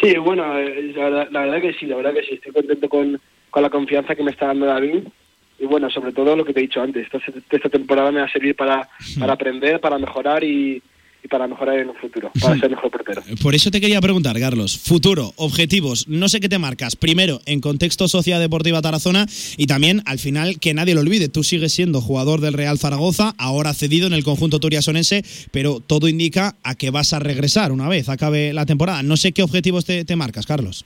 Sí, 0.00 0.16
bueno, 0.18 0.58
eh, 0.58 0.92
la 0.94 1.04
verdad, 1.04 1.28
la 1.30 1.40
verdad 1.40 1.60
que 1.60 1.72
sí, 1.74 1.86
la 1.86 1.96
verdad 1.96 2.14
que 2.14 2.22
sí. 2.22 2.34
Estoy 2.34 2.52
contento 2.52 2.88
con, 2.88 3.20
con 3.50 3.62
la 3.62 3.70
confianza 3.70 4.14
que 4.14 4.22
me 4.22 4.30
está 4.30 4.46
dando 4.46 4.66
David. 4.66 5.04
Y 5.58 5.64
bueno, 5.64 5.90
sobre 5.90 6.12
todo 6.12 6.36
lo 6.36 6.44
que 6.44 6.52
te 6.52 6.60
he 6.60 6.64
dicho 6.64 6.82
antes, 6.82 7.06
esta, 7.06 7.18
esta 7.50 7.68
temporada 7.68 8.12
me 8.12 8.20
va 8.20 8.26
a 8.26 8.32
servir 8.32 8.54
para, 8.54 8.88
para 9.18 9.32
aprender, 9.32 9.80
para 9.80 9.98
mejorar 9.98 10.44
y, 10.44 10.82
y 11.26 11.28
para 11.28 11.48
mejorar 11.48 11.78
en 11.78 11.88
un 11.90 11.96
futuro, 11.96 12.30
para 12.40 12.56
ser 12.56 12.70
mejor 12.70 12.90
portero. 12.90 13.20
Por 13.42 13.54
eso 13.56 13.70
te 13.72 13.80
quería 13.80 14.00
preguntar, 14.00 14.38
Carlos. 14.38 14.78
Futuro, 14.78 15.32
objetivos, 15.36 16.06
no 16.06 16.28
sé 16.28 16.38
qué 16.40 16.48
te 16.48 16.58
marcas. 16.58 16.94
Primero, 16.94 17.40
en 17.46 17.60
contexto 17.60 18.06
Sociedad 18.06 18.38
Deportiva 18.38 18.80
Tarazona 18.80 19.26
y 19.56 19.66
también, 19.66 20.02
al 20.06 20.18
final, 20.20 20.60
que 20.60 20.72
nadie 20.72 20.94
lo 20.94 21.00
olvide, 21.00 21.28
tú 21.28 21.42
sigues 21.42 21.72
siendo 21.72 22.00
jugador 22.00 22.40
del 22.40 22.54
Real 22.54 22.78
Zaragoza, 22.78 23.34
ahora 23.38 23.74
cedido 23.74 24.06
en 24.06 24.12
el 24.12 24.22
conjunto 24.24 24.60
turiasonense, 24.60 25.24
pero 25.50 25.80
todo 25.80 26.08
indica 26.08 26.54
a 26.62 26.76
que 26.76 26.90
vas 26.90 27.12
a 27.12 27.18
regresar 27.18 27.72
una 27.72 27.88
vez 27.88 28.08
acabe 28.08 28.52
la 28.52 28.64
temporada. 28.66 29.02
No 29.02 29.16
sé 29.16 29.32
qué 29.32 29.42
objetivos 29.42 29.84
te, 29.84 30.04
te 30.04 30.14
marcas, 30.16 30.46
Carlos. 30.46 30.84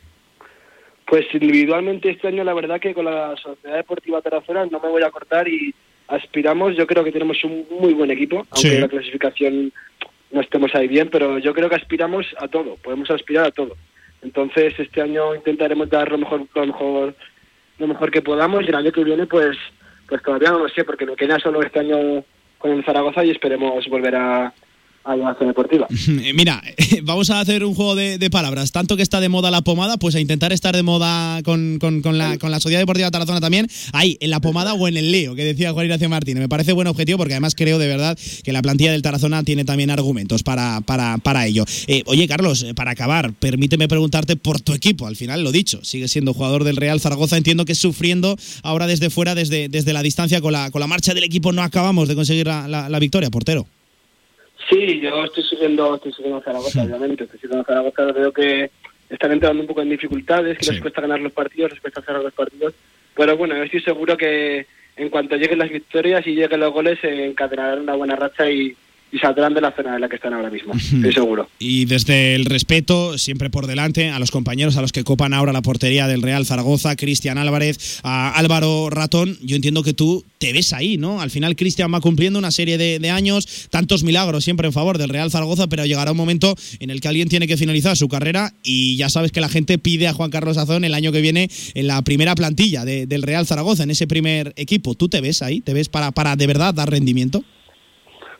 Pues 1.06 1.26
individualmente 1.34 2.08
este 2.10 2.28
año 2.28 2.44
la 2.44 2.54
verdad 2.54 2.80
que 2.80 2.94
con 2.94 3.04
la 3.04 3.34
Sociedad 3.36 3.76
Deportiva 3.76 4.22
Tarazona 4.22 4.64
no 4.66 4.80
me 4.80 4.88
voy 4.88 5.02
a 5.02 5.10
cortar 5.10 5.48
y 5.48 5.74
aspiramos, 6.08 6.76
yo 6.76 6.86
creo 6.86 7.04
que 7.04 7.12
tenemos 7.12 7.36
un 7.44 7.66
muy 7.80 7.92
buen 7.94 8.10
equipo, 8.10 8.46
aunque 8.50 8.70
Sí. 8.70 8.78
la 8.78 8.88
clasificación 8.88 9.72
no 10.30 10.40
estemos 10.40 10.74
ahí 10.74 10.88
bien, 10.88 11.08
pero 11.10 11.38
yo 11.38 11.52
creo 11.54 11.68
que 11.68 11.76
aspiramos 11.76 12.26
a 12.38 12.48
todo, 12.48 12.76
podemos 12.76 13.10
aspirar 13.10 13.46
a 13.46 13.50
todo. 13.50 13.76
Entonces 14.22 14.74
este 14.78 15.00
año 15.00 15.34
intentaremos 15.34 15.88
dar 15.88 16.10
lo 16.10 16.18
mejor, 16.18 16.46
lo 16.54 16.66
mejor, 16.66 17.14
lo 17.78 17.86
mejor 17.86 18.10
que 18.10 18.22
podamos 18.22 18.64
y 18.64 18.68
el 18.68 18.74
año 18.74 18.92
que 18.92 19.04
viene 19.04 19.26
pues, 19.26 19.56
pues 20.08 20.22
todavía 20.22 20.50
no 20.50 20.58
lo 20.60 20.68
sé 20.68 20.84
porque 20.84 21.06
me 21.06 21.16
queda 21.16 21.38
solo 21.38 21.62
este 21.62 21.80
año 21.80 22.24
con 22.58 22.72
el 22.72 22.84
Zaragoza 22.84 23.24
y 23.24 23.30
esperemos 23.30 23.88
volver 23.88 24.16
a, 24.16 24.52
deportiva. 25.46 25.86
Eh, 26.22 26.32
Mira, 26.34 26.62
vamos 27.02 27.30
a 27.30 27.40
hacer 27.40 27.64
un 27.64 27.74
juego 27.74 27.94
de, 27.94 28.30
palabras. 28.30 28.72
Tanto 28.72 28.96
que 28.96 29.02
está 29.02 29.20
de 29.20 29.28
moda 29.28 29.50
la 29.50 29.62
pomada, 29.62 29.96
pues 29.96 30.14
a 30.14 30.20
intentar 30.20 30.52
estar 30.52 30.76
de 30.76 30.82
moda 30.82 31.42
con, 31.42 31.78
con- 31.80 32.02
con 32.02 32.18
la, 32.18 32.36
con 32.38 32.50
la 32.50 32.60
Sociedad 32.60 32.80
Deportiva 32.80 33.10
Tarazona 33.10 33.40
también. 33.40 33.66
Ahí, 33.92 34.18
en 34.20 34.30
la 34.30 34.40
pomada 34.40 34.74
o 34.74 34.88
en 34.88 34.96
el 34.96 35.10
lío, 35.10 35.34
que 35.34 35.44
decía 35.44 35.72
Juan 35.72 35.86
Ignacio 35.86 36.08
Martínez. 36.08 36.40
Me 36.42 36.48
parece 36.48 36.72
buen 36.72 36.86
objetivo 36.88 37.18
porque 37.18 37.34
además 37.34 37.54
creo 37.54 37.78
de 37.78 37.86
verdad 37.86 38.18
que 38.44 38.52
la 38.52 38.62
plantilla 38.62 38.92
del 38.92 39.02
Tarazona 39.02 39.42
tiene 39.42 39.64
también 39.64 39.90
argumentos 39.90 40.42
para, 40.42 40.80
para, 40.82 41.18
para 41.18 41.46
ello. 41.46 41.64
Eh, 41.86 42.02
oye, 42.06 42.28
Carlos, 42.28 42.62
eh, 42.62 42.74
para 42.74 42.90
acabar, 42.92 43.32
permíteme 43.32 43.88
preguntarte 43.88 44.36
por 44.36 44.60
tu 44.60 44.74
equipo. 44.74 45.06
Al 45.06 45.16
final 45.16 45.42
lo 45.42 45.52
dicho, 45.52 45.80
sigue 45.82 46.08
siendo 46.08 46.34
jugador 46.34 46.64
del 46.64 46.76
Real 46.76 47.00
Zaragoza. 47.00 47.36
Entiendo 47.36 47.64
que 47.64 47.74
sufriendo 47.74 48.36
ahora 48.62 48.86
desde 48.86 49.10
fuera, 49.10 49.34
desde, 49.34 49.68
desde 49.68 49.92
la 49.92 50.02
distancia, 50.02 50.40
con 50.40 50.52
la, 50.52 50.70
con 50.70 50.80
la 50.80 50.86
marcha 50.86 51.14
del 51.14 51.24
equipo, 51.24 51.52
no 51.52 51.62
acabamos 51.62 52.08
de 52.08 52.14
conseguir 52.14 52.46
la 52.46 52.98
victoria, 53.00 53.30
portero. 53.30 53.66
Sí, 54.68 55.00
yo 55.00 55.24
estoy 55.24 55.42
siguiendo, 55.44 55.94
estoy 55.94 56.12
siguiendo 56.12 56.38
a 56.38 56.42
Zaragoza, 56.42 56.82
obviamente. 56.82 57.24
Estoy 57.24 57.40
siguiendo 57.40 57.62
a 57.62 57.66
Zaragoza, 57.66 58.12
veo 58.12 58.32
que 58.32 58.70
están 59.08 59.32
entrando 59.32 59.62
un 59.62 59.66
poco 59.66 59.82
en 59.82 59.90
dificultades, 59.90 60.58
que 60.58 60.70
les 60.72 60.80
cuesta 60.80 61.00
ganar 61.00 61.20
los 61.20 61.32
partidos, 61.32 61.72
les 61.72 61.80
cuesta 61.80 62.02
cerrar 62.02 62.22
los 62.22 62.32
partidos. 62.32 62.74
Pero 63.16 63.36
bueno, 63.36 63.56
yo 63.56 63.64
estoy 63.64 63.80
seguro 63.80 64.16
que 64.16 64.66
en 64.96 65.08
cuanto 65.08 65.36
lleguen 65.36 65.58
las 65.58 65.70
victorias 65.70 66.26
y 66.26 66.34
lleguen 66.34 66.60
los 66.60 66.72
goles, 66.72 66.98
se 67.00 67.26
encadenarán 67.26 67.80
una 67.80 67.94
buena 67.94 68.16
racha 68.16 68.48
y, 68.50 68.76
y 69.12 69.18
saldrán 69.18 69.54
de 69.54 69.60
la 69.60 69.72
zona 69.74 69.94
en 69.96 70.00
la 70.00 70.08
que 70.08 70.16
están 70.16 70.32
ahora 70.34 70.50
mismo. 70.50 70.72
Estoy 70.74 71.12
seguro. 71.12 71.48
Y 71.58 71.84
desde 71.86 72.34
el 72.34 72.44
respeto, 72.44 73.18
siempre 73.18 73.50
por 73.50 73.66
delante, 73.66 74.10
a 74.10 74.18
los 74.18 74.30
compañeros, 74.30 74.76
a 74.76 74.82
los 74.82 74.92
que 74.92 75.02
copan 75.04 75.34
ahora 75.34 75.52
la 75.52 75.62
portería 75.62 76.06
del 76.06 76.22
Real 76.22 76.46
Zaragoza, 76.46 76.94
Cristian 76.96 77.38
Álvarez, 77.38 78.00
a 78.02 78.30
Álvaro 78.38 78.88
Ratón, 78.90 79.36
yo 79.42 79.56
entiendo 79.56 79.82
que 79.82 79.94
tú 79.94 80.24
te 80.38 80.52
ves 80.52 80.72
ahí, 80.72 80.96
¿no? 80.96 81.20
Al 81.20 81.30
final 81.30 81.56
Cristian 81.56 81.92
va 81.92 82.00
cumpliendo 82.00 82.38
una 82.38 82.50
serie 82.50 82.78
de, 82.78 82.98
de 82.98 83.10
años, 83.10 83.68
tantos 83.70 84.04
milagros 84.04 84.44
siempre 84.44 84.66
en 84.66 84.72
favor 84.72 84.96
del 84.98 85.08
Real 85.10 85.30
Zaragoza, 85.30 85.66
pero 85.66 85.84
llegará 85.86 86.12
un 86.12 86.16
momento 86.16 86.54
en 86.78 86.90
el 86.90 87.00
que 87.00 87.08
alguien 87.08 87.28
tiene 87.28 87.46
que 87.48 87.56
finalizar 87.56 87.96
su 87.96 88.08
carrera 88.08 88.52
y 88.62 88.96
ya 88.96 89.08
sabes 89.10 89.32
que 89.32 89.40
la 89.40 89.48
gente 89.48 89.76
pide 89.78 90.06
a 90.08 90.12
Juan 90.14 90.30
Carlos 90.30 90.56
Azón 90.56 90.84
el 90.84 90.94
año 90.94 91.12
que 91.12 91.20
viene 91.20 91.50
en 91.74 91.86
la 91.86 92.00
primera 92.02 92.34
plantilla 92.34 92.84
de- 92.84 93.06
del 93.06 93.22
Real 93.22 93.46
Zaragoza, 93.46 93.82
en 93.82 93.90
ese 93.90 94.06
primer 94.06 94.52
equipo. 94.56 94.94
¿Tú 94.94 95.08
te 95.08 95.20
ves 95.20 95.42
ahí? 95.42 95.60
¿Te 95.60 95.74
ves 95.74 95.88
para, 95.88 96.10
para 96.12 96.36
de 96.36 96.46
verdad 96.46 96.72
dar 96.72 96.90
rendimiento? 96.90 97.44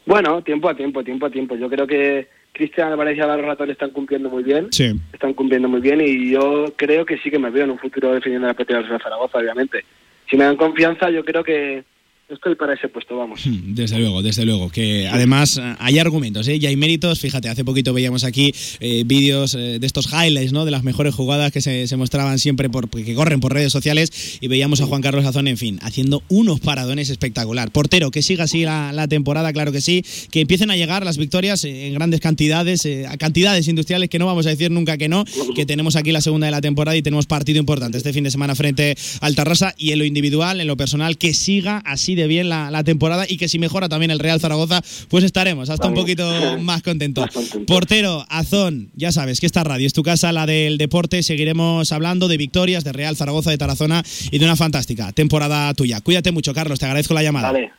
Bueno, 0.07 0.43
tiempo 0.43 0.69
a 0.69 0.75
tiempo, 0.75 1.05
tiempo 1.05 1.27
a 1.27 1.31
tiempo. 1.31 1.57
Yo 1.57 1.69
creo 1.69 1.87
que 1.87 2.29
Cristian 2.53 2.93
Álvarez 2.93 3.17
y 3.17 3.21
Álvaro 3.21 3.43
Ratón 3.43 3.71
están 3.71 3.91
cumpliendo 3.91 4.29
muy 4.29 4.43
bien. 4.43 4.69
Sí. 4.73 4.93
Están 5.13 5.35
cumpliendo 5.35 5.69
muy 5.69 5.81
bien 5.81 6.01
y 6.01 6.31
yo 6.31 6.73
creo 6.77 7.07
que 7.07 7.19
sí 7.19 7.31
que 7.31 7.39
me 7.39 7.51
veo 7.51 7.65
en 7.65 7.71
un 7.71 7.79
futuro 7.79 8.13
defendiendo 8.13 8.49
la 8.49 8.55
del 8.55 8.87
Real 8.89 9.03
Zaragoza, 9.03 9.39
obviamente. 9.39 9.85
Si 10.29 10.37
me 10.37 10.45
dan 10.45 10.57
confianza, 10.57 11.11
yo 11.11 11.25
creo 11.25 11.45
que 11.45 11.85
estoy 12.31 12.55
para 12.55 12.75
ese 12.75 12.89
puesto, 12.89 13.17
vamos. 13.17 13.43
Desde 13.45 13.99
luego, 13.99 14.23
desde 14.23 14.45
luego. 14.45 14.71
Que 14.71 15.09
además 15.09 15.59
eh, 15.59 15.75
hay 15.79 15.99
argumentos 15.99 16.47
¿eh? 16.49 16.57
y 16.57 16.67
hay 16.67 16.77
méritos. 16.77 17.21
Fíjate, 17.21 17.49
hace 17.49 17.65
poquito 17.65 17.93
veíamos 17.93 18.25
aquí 18.25 18.53
eh, 18.81 19.03
vídeos 19.05 19.55
eh, 19.55 19.79
de 19.79 19.87
estos 19.87 20.09
highlights, 20.13 20.53
¿no? 20.53 20.65
De 20.65 20.71
las 20.71 20.85
mejores 20.85 21.15
jugadas 21.15 21.53
que 21.53 21.61
se, 21.61 21.97
mostraban 21.97 22.39
siempre 22.39 22.71
por 22.71 22.89
que 22.89 23.15
corren 23.15 23.41
por 23.41 23.53
redes 23.53 23.73
sociales 23.73 24.39
y 24.41 24.49
veíamos 24.49 24.81
a 24.81 24.87
Juan 24.87 25.03
Carlos 25.03 25.27
Azón, 25.27 25.49
en 25.49 25.59
fin, 25.59 25.79
haciendo 25.83 26.23
unos 26.29 26.61
paradones 26.61 27.11
espectacular. 27.11 27.71
Portero, 27.71 28.11
que 28.11 28.23
siga 28.23 28.45
así 28.45 28.63
la, 28.63 29.07
temporada, 29.09 29.53
claro 29.53 29.73
que 29.73 29.81
sí. 29.81 30.05
Que 30.31 30.41
empiecen 30.41 30.71
a 30.71 30.77
llegar 30.77 31.05
las 31.05 31.19
victorias 31.19 31.65
en 31.65 31.93
grandes 31.95 32.21
cantidades, 32.21 32.87
a 33.09 33.17
cantidades 33.17 33.67
industriales 33.69 34.09
que 34.09 34.19
no 34.19 34.27
vamos 34.27 34.47
a 34.47 34.51
decir 34.51 34.71
nunca 34.71 34.97
que 34.97 35.09
no. 35.09 35.25
Que 35.55 35.67
tenemos 35.67 35.97
aquí 35.97 36.13
la 36.13 36.21
segunda 36.21 36.47
de 36.47 36.53
la 36.53 36.61
temporada 36.61 36.97
y 36.97 37.03
tenemos 37.03 37.27
partido 37.27 37.59
importante 37.59 37.99
este 37.99 38.13
fin 38.13 38.25
de 38.25 38.31
semana 38.31 38.55
frente 38.55 38.97
al 39.21 39.35
Tarrasa 39.35 39.75
y 39.77 39.93
en 39.93 39.99
lo 39.99 40.05
individual, 40.05 40.61
en 40.61 40.67
lo 40.67 40.77
personal, 40.77 41.19
que 41.19 41.35
siga 41.35 41.79
así 41.85 42.15
de 42.15 42.20
bien 42.27 42.49
la, 42.49 42.71
la 42.71 42.85
temporada 42.85 43.27
y 43.29 43.37
que 43.37 43.49
si 43.49 43.59
mejora 43.59 43.89
también 43.89 44.11
el 44.11 44.19
Real 44.19 44.41
Zaragoza, 44.41 44.83
pues 45.09 45.25
estaremos 45.25 45.71
hasta 45.71 45.89
un 45.89 45.95
poquito 45.95 46.25
más 46.61 46.83
contentos. 46.83 47.31
Portero, 47.67 48.25
Azón, 48.29 48.91
ya 48.95 49.13
sabes 49.13 49.41
que 49.41 49.47
esta 49.47 49.65
radio 49.65 49.87
es 49.87 49.93
tu 49.93 50.03
casa, 50.03 50.33
la 50.33 50.47
del 50.47 50.79
deporte. 50.79 51.23
Seguiremos 51.23 51.93
hablando 51.93 52.29
de 52.29 52.37
victorias 52.37 52.85
de 52.85 52.93
Real 52.93 53.17
Zaragoza, 53.17 53.51
de 53.51 53.59
Tarazona 53.59 54.03
y 54.31 54.39
de 54.39 54.45
una 54.45 54.57
fantástica 54.57 55.13
temporada 55.13 55.73
tuya. 55.75 56.01
Cuídate 56.01 56.33
mucho, 56.33 56.55
Carlos, 56.55 56.79
te 56.79 56.87
agradezco 56.87 57.15
la 57.15 57.23
llamada. 57.23 57.53
Vale. 57.53 57.73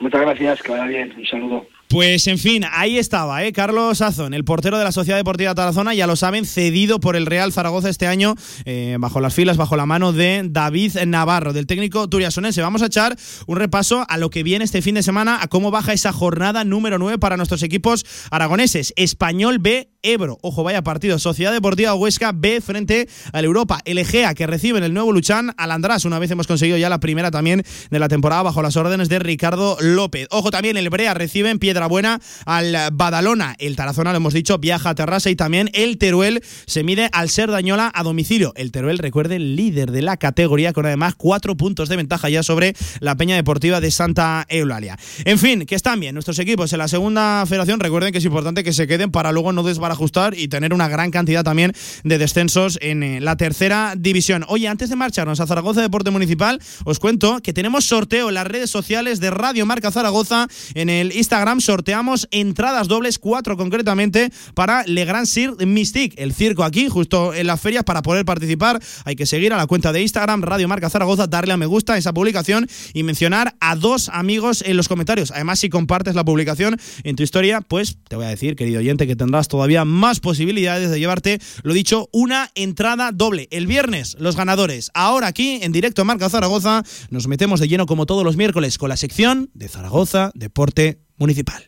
Muchas 0.00 0.20
gracias, 0.20 0.62
que 0.62 0.72
vaya 0.72 0.86
bien. 0.86 1.14
Un 1.16 1.26
saludo. 1.26 1.66
Pues 1.88 2.26
en 2.26 2.38
fin, 2.38 2.64
ahí 2.72 2.98
estaba, 2.98 3.44
¿eh? 3.44 3.52
Carlos 3.52 4.00
Azón, 4.00 4.34
el 4.34 4.44
portero 4.44 4.78
de 4.78 4.84
la 4.84 4.90
Sociedad 4.90 5.18
Deportiva 5.18 5.54
Tarazona, 5.54 5.94
ya 5.94 6.06
lo 6.06 6.16
saben, 6.16 6.44
cedido 6.44 6.98
por 6.98 7.14
el 7.14 7.26
Real 7.26 7.52
Zaragoza 7.52 7.88
este 7.88 8.06
año, 8.06 8.34
eh, 8.64 8.96
bajo 8.98 9.20
las 9.20 9.34
filas, 9.34 9.56
bajo 9.56 9.76
la 9.76 9.86
mano 9.86 10.12
de 10.12 10.42
David 10.44 10.96
Navarro, 11.06 11.52
del 11.52 11.66
técnico 11.66 12.08
turiasonense. 12.08 12.62
Vamos 12.62 12.82
a 12.82 12.86
echar 12.86 13.16
un 13.46 13.58
repaso 13.58 14.04
a 14.08 14.18
lo 14.18 14.30
que 14.30 14.42
viene 14.42 14.64
este 14.64 14.82
fin 14.82 14.96
de 14.96 15.02
semana, 15.02 15.38
a 15.40 15.48
cómo 15.48 15.70
baja 15.70 15.92
esa 15.92 16.12
jornada 16.12 16.64
número 16.64 16.98
9 16.98 17.18
para 17.18 17.36
nuestros 17.36 17.62
equipos 17.62 18.04
aragoneses. 18.30 18.92
Español 18.96 19.58
B, 19.58 19.93
Ebro, 20.04 20.38
ojo, 20.42 20.62
vaya 20.62 20.82
partido. 20.82 21.18
Sociedad 21.18 21.50
Deportiva 21.50 21.94
Huesca 21.94 22.32
B 22.34 22.60
frente 22.60 23.08
al 23.32 23.46
Europa. 23.46 23.80
El 23.86 23.96
Egea, 23.96 24.34
que 24.34 24.46
recibe 24.46 24.76
en 24.76 24.84
el 24.84 24.92
nuevo 24.92 25.12
Luchán 25.12 25.54
al 25.56 25.70
András. 25.70 26.04
Una 26.04 26.18
vez 26.18 26.30
hemos 26.30 26.46
conseguido 26.46 26.76
ya 26.76 26.90
la 26.90 27.00
primera 27.00 27.30
también 27.30 27.64
de 27.90 27.98
la 27.98 28.08
temporada 28.08 28.42
bajo 28.42 28.60
las 28.60 28.76
órdenes 28.76 29.08
de 29.08 29.18
Ricardo 29.18 29.78
López. 29.80 30.28
Ojo, 30.30 30.50
también 30.50 30.76
el 30.76 30.90
Brea 30.90 31.14
recibe 31.14 31.48
en 31.48 31.58
Piedra 31.58 31.86
Buena 31.86 32.20
al 32.44 32.76
Badalona. 32.92 33.56
El 33.58 33.76
Tarazona, 33.76 34.10
lo 34.10 34.18
hemos 34.18 34.34
dicho, 34.34 34.58
viaja 34.58 34.90
a 34.90 34.94
Terrassa 34.94 35.30
y 35.30 35.36
también 35.36 35.70
el 35.72 35.96
Teruel 35.96 36.42
se 36.66 36.84
mide 36.84 37.08
al 37.12 37.30
Ser 37.30 37.50
Dañola 37.50 37.90
a 37.94 38.02
domicilio. 38.02 38.52
El 38.56 38.72
Teruel, 38.72 38.98
recuerden, 38.98 39.56
líder 39.56 39.90
de 39.90 40.02
la 40.02 40.18
categoría 40.18 40.74
con 40.74 40.84
además 40.84 41.14
cuatro 41.16 41.56
puntos 41.56 41.88
de 41.88 41.96
ventaja 41.96 42.28
ya 42.28 42.42
sobre 42.42 42.74
la 43.00 43.16
Peña 43.16 43.36
Deportiva 43.36 43.80
de 43.80 43.90
Santa 43.90 44.44
Eulalia. 44.50 44.98
En 45.24 45.38
fin, 45.38 45.64
que 45.64 45.76
están 45.76 45.98
bien 45.98 46.12
nuestros 46.12 46.38
equipos 46.38 46.74
en 46.74 46.80
la 46.80 46.88
segunda 46.88 47.46
federación. 47.46 47.80
Recuerden 47.80 48.12
que 48.12 48.18
es 48.18 48.24
importante 48.26 48.62
que 48.62 48.74
se 48.74 48.86
queden 48.86 49.10
para 49.10 49.32
luego 49.32 49.52
no 49.52 49.62
desbaratar 49.62 49.93
ajustar 49.94 50.38
y 50.38 50.48
tener 50.48 50.72
una 50.74 50.88
gran 50.88 51.10
cantidad 51.10 51.42
también 51.42 51.72
de 52.04 52.18
descensos 52.18 52.78
en 52.82 53.02
eh, 53.02 53.20
la 53.20 53.36
tercera 53.36 53.94
división. 53.96 54.44
Oye, 54.48 54.68
antes 54.68 54.90
de 54.90 54.96
marcharnos 54.96 55.40
a 55.40 55.46
Zaragoza 55.46 55.80
Deporte 55.80 56.10
Municipal, 56.10 56.60
os 56.84 56.98
cuento 56.98 57.40
que 57.40 57.52
tenemos 57.52 57.86
sorteo 57.86 58.28
en 58.28 58.34
las 58.34 58.46
redes 58.46 58.70
sociales 58.70 59.20
de 59.20 59.30
Radio 59.30 59.66
Marca 59.66 59.90
Zaragoza. 59.90 60.46
En 60.74 60.88
el 60.90 61.12
Instagram 61.12 61.60
sorteamos 61.60 62.28
entradas 62.30 62.88
dobles, 62.88 63.18
cuatro 63.18 63.56
concretamente, 63.56 64.30
para 64.54 64.84
Le 64.84 65.04
Grand 65.04 65.26
Sir 65.26 65.54
Mystique, 65.66 66.22
el 66.22 66.34
circo 66.34 66.64
aquí, 66.64 66.88
justo 66.88 67.34
en 67.34 67.46
las 67.46 67.60
ferias, 67.60 67.84
para 67.84 68.02
poder 68.02 68.24
participar. 68.24 68.80
Hay 69.04 69.16
que 69.16 69.26
seguir 69.26 69.52
a 69.52 69.56
la 69.56 69.66
cuenta 69.66 69.92
de 69.92 70.02
Instagram 70.02 70.42
Radio 70.42 70.68
Marca 70.68 70.90
Zaragoza, 70.90 71.26
darle 71.26 71.52
a 71.52 71.56
me 71.56 71.66
gusta 71.66 71.94
a 71.94 71.98
esa 71.98 72.12
publicación 72.12 72.66
y 72.92 73.02
mencionar 73.02 73.54
a 73.60 73.76
dos 73.76 74.08
amigos 74.08 74.62
en 74.66 74.76
los 74.76 74.88
comentarios. 74.88 75.30
Además, 75.30 75.60
si 75.60 75.68
compartes 75.68 76.14
la 76.14 76.24
publicación 76.24 76.76
en 77.02 77.16
tu 77.16 77.22
historia, 77.22 77.60
pues 77.60 77.96
te 78.08 78.16
voy 78.16 78.26
a 78.26 78.28
decir, 78.28 78.56
querido 78.56 78.80
oyente, 78.80 79.06
que 79.06 79.16
tendrás 79.16 79.48
todavía 79.48 79.83
más 79.84 80.20
posibilidades 80.20 80.90
de 80.90 80.98
llevarte, 80.98 81.40
lo 81.62 81.74
dicho, 81.74 82.08
una 82.12 82.50
entrada 82.54 83.10
doble. 83.12 83.48
El 83.50 83.66
viernes, 83.66 84.16
los 84.18 84.36
ganadores. 84.36 84.90
Ahora 84.94 85.28
aquí, 85.28 85.58
en 85.62 85.72
directo 85.72 86.04
Marca 86.04 86.28
Zaragoza, 86.28 86.82
nos 87.10 87.28
metemos 87.28 87.60
de 87.60 87.68
lleno 87.68 87.86
como 87.86 88.06
todos 88.06 88.24
los 88.24 88.36
miércoles 88.36 88.78
con 88.78 88.88
la 88.88 88.96
sección 88.96 89.50
de 89.54 89.68
Zaragoza 89.68 90.30
Deporte 90.34 90.98
Municipal. 91.16 91.64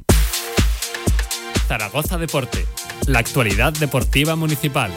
Zaragoza 1.69 2.17
Deporte, 2.17 2.65
la 3.07 3.19
actualidad 3.19 3.73
deportiva 3.73 4.37
municipal. 4.37 4.93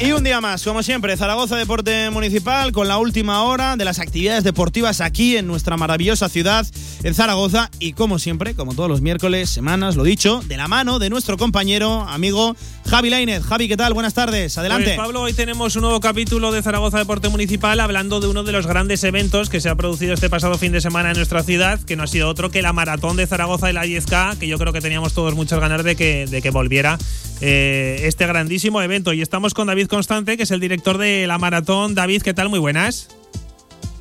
Y 0.00 0.10
un 0.12 0.24
día 0.24 0.40
más, 0.40 0.64
como 0.64 0.82
siempre, 0.82 1.16
Zaragoza 1.16 1.56
Deporte 1.56 2.10
Municipal 2.10 2.72
con 2.72 2.88
la 2.88 2.98
última 2.98 3.42
hora 3.44 3.76
de 3.76 3.84
las 3.84 4.00
actividades 4.00 4.42
deportivas 4.42 5.00
aquí 5.00 5.36
en 5.36 5.46
nuestra 5.46 5.76
maravillosa 5.76 6.28
ciudad, 6.28 6.66
en 7.04 7.14
Zaragoza. 7.14 7.70
Y 7.78 7.92
como 7.92 8.18
siempre, 8.18 8.54
como 8.54 8.74
todos 8.74 8.88
los 8.88 9.00
miércoles, 9.00 9.48
semanas, 9.48 9.94
lo 9.94 10.02
dicho, 10.02 10.42
de 10.46 10.56
la 10.56 10.66
mano 10.66 10.98
de 10.98 11.08
nuestro 11.08 11.36
compañero, 11.36 12.00
amigo 12.08 12.56
Javi 12.88 13.10
Lainez. 13.10 13.42
Javi, 13.42 13.68
¿qué 13.68 13.76
tal? 13.76 13.94
Buenas 13.94 14.14
tardes, 14.14 14.58
adelante. 14.58 14.86
Pues, 14.86 14.96
Pablo, 14.96 15.22
hoy 15.22 15.32
tenemos 15.32 15.76
un 15.76 15.82
nuevo 15.82 16.00
capítulo 16.00 16.52
de 16.52 16.62
Zaragoza 16.62 16.98
Deporte 16.98 17.28
Municipal 17.28 17.80
hablando 17.80 18.20
de 18.20 18.28
uno 18.28 18.42
de 18.42 18.52
los 18.52 18.66
grandes 18.66 19.02
eventos 19.04 19.48
que 19.48 19.60
se 19.60 19.68
ha 19.68 19.74
producido 19.74 20.14
este 20.14 20.28
pasado 20.28 20.58
fin 20.58 20.72
de 20.72 20.80
semana 20.80 21.10
en 21.10 21.16
nuestra 21.16 21.42
ciudad, 21.42 21.80
que 21.80 21.96
no 21.96 22.02
ha 22.02 22.06
sido 22.06 22.28
otro 22.28 22.50
que 22.50 22.60
la 22.60 22.72
maratón 22.72 23.16
de 23.16 23.26
Zaragoza 23.26 23.70
y 23.70 23.72
la 23.72 23.84
10K, 23.86 24.38
que 24.38 24.46
yo 24.46 24.58
creo 24.58 24.72
que 24.72 24.80
teníamos 24.80 25.14
todos 25.14 25.34
muchas 25.34 25.60
ganas 25.60 25.84
de 25.84 25.96
que, 25.96 26.26
de 26.26 26.42
que 26.42 26.50
volviera 26.50 26.98
eh, 27.40 28.00
este 28.04 28.26
grandísimo 28.26 28.82
evento. 28.82 29.12
Y 29.12 29.22
estamos 29.22 29.54
con 29.54 29.68
David 29.68 29.86
Constante, 29.86 30.36
que 30.36 30.42
es 30.42 30.50
el 30.50 30.60
director 30.60 30.98
de 30.98 31.26
la 31.26 31.38
maratón. 31.38 31.94
David, 31.94 32.22
¿qué 32.22 32.34
tal? 32.34 32.48
Muy 32.48 32.58
buenas. 32.58 33.08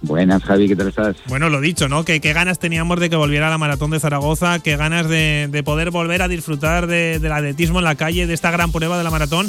Buenas, 0.03 0.43
Javi, 0.43 0.67
¿qué 0.67 0.75
tal 0.75 0.87
estás? 0.87 1.15
Bueno, 1.27 1.49
lo 1.49 1.61
dicho, 1.61 1.87
¿no? 1.87 2.03
Que 2.03 2.19
qué 2.21 2.33
ganas 2.33 2.57
teníamos 2.57 2.99
de 2.99 3.09
que 3.09 3.15
volviera 3.15 3.49
la 3.51 3.59
maratón 3.59 3.91
de 3.91 3.99
Zaragoza, 3.99 4.57
qué 4.59 4.75
ganas 4.75 5.07
de, 5.07 5.47
de 5.51 5.63
poder 5.63 5.91
volver 5.91 6.23
a 6.23 6.27
disfrutar 6.27 6.87
de- 6.87 7.19
del 7.19 7.31
atletismo 7.31 7.79
en 7.79 7.85
la 7.85 7.95
calle, 7.95 8.25
de 8.25 8.33
esta 8.33 8.49
gran 8.49 8.71
prueba 8.71 8.97
de 8.97 9.03
la 9.03 9.11
maratón. 9.11 9.47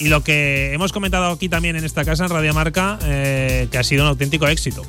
Y 0.00 0.08
lo 0.08 0.24
que 0.24 0.72
hemos 0.72 0.90
comentado 0.92 1.30
aquí 1.30 1.48
también 1.48 1.76
en 1.76 1.84
esta 1.84 2.04
casa, 2.04 2.24
en 2.24 2.30
Radio 2.30 2.52
Marca, 2.52 2.98
eh, 3.04 3.68
que 3.70 3.78
ha 3.78 3.84
sido 3.84 4.02
un 4.02 4.08
auténtico 4.08 4.48
éxito. 4.48 4.82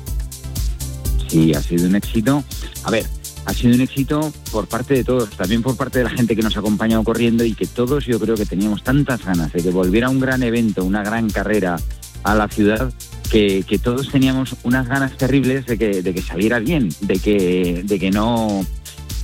Sí, 1.28 1.54
ha 1.54 1.62
sido 1.62 1.86
un 1.86 1.94
éxito. 1.94 2.42
A 2.82 2.90
ver, 2.90 3.06
ha 3.46 3.52
sido 3.54 3.74
un 3.74 3.80
éxito 3.82 4.32
por 4.50 4.66
parte 4.66 4.94
de 4.94 5.04
todos, 5.04 5.30
también 5.30 5.62
por 5.62 5.76
parte 5.76 5.98
de 5.98 6.04
la 6.06 6.10
gente 6.10 6.34
que 6.34 6.42
nos 6.42 6.56
ha 6.56 6.58
acompañado 6.60 7.04
corriendo 7.04 7.44
y 7.44 7.54
que 7.54 7.66
todos 7.66 8.04
yo 8.06 8.18
creo 8.18 8.34
que 8.34 8.46
teníamos 8.46 8.82
tantas 8.82 9.24
ganas 9.24 9.52
de 9.52 9.62
que 9.62 9.70
volviera 9.70 10.08
un 10.10 10.18
gran 10.18 10.42
evento, 10.42 10.84
una 10.84 11.04
gran 11.04 11.30
carrera 11.30 11.76
a 12.24 12.34
la 12.34 12.48
ciudad, 12.48 12.92
que, 13.34 13.80
todos 13.82 14.10
teníamos 14.10 14.54
unas 14.62 14.86
ganas 14.86 15.16
terribles 15.16 15.66
de 15.66 15.76
que, 15.76 16.02
de 16.02 16.14
que 16.14 16.22
saliera 16.22 16.60
bien, 16.60 16.88
de 17.00 17.18
que, 17.18 17.82
de 17.84 17.98
que 17.98 18.10
no... 18.10 18.64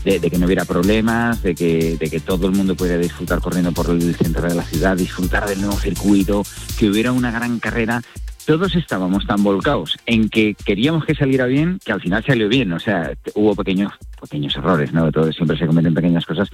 De, 0.04 0.18
de 0.18 0.30
que 0.30 0.38
no 0.38 0.46
hubiera 0.46 0.64
problemas, 0.64 1.42
de 1.42 1.54
que, 1.54 1.98
de 1.98 2.08
que 2.08 2.20
todo 2.20 2.46
el 2.46 2.54
mundo 2.54 2.74
pudiera 2.74 2.96
disfrutar 2.96 3.38
corriendo 3.42 3.70
por 3.72 3.90
el 3.90 4.14
centro 4.14 4.48
de 4.48 4.54
la 4.54 4.62
ciudad, 4.62 4.96
disfrutar 4.96 5.46
del 5.46 5.60
nuevo 5.60 5.78
circuito, 5.78 6.42
que 6.78 6.88
hubiera 6.88 7.12
una 7.12 7.30
gran 7.30 7.58
carrera 7.58 8.00
todos 8.46 8.74
estábamos 8.74 9.26
tan 9.26 9.44
volcados 9.44 9.98
en 10.06 10.30
que 10.30 10.54
queríamos 10.54 11.04
que 11.04 11.14
saliera 11.14 11.44
bien 11.44 11.78
que 11.84 11.92
al 11.92 12.00
final 12.00 12.24
salió 12.24 12.48
bien. 12.48 12.72
O 12.72 12.80
sea, 12.80 13.12
hubo 13.34 13.54
pequeños 13.54 13.92
pequeños 14.20 14.54
errores, 14.56 14.92
¿no? 14.92 15.10
Todo, 15.10 15.32
siempre 15.32 15.56
se 15.56 15.66
cometen 15.66 15.94
pequeñas 15.94 16.26
cosas. 16.26 16.50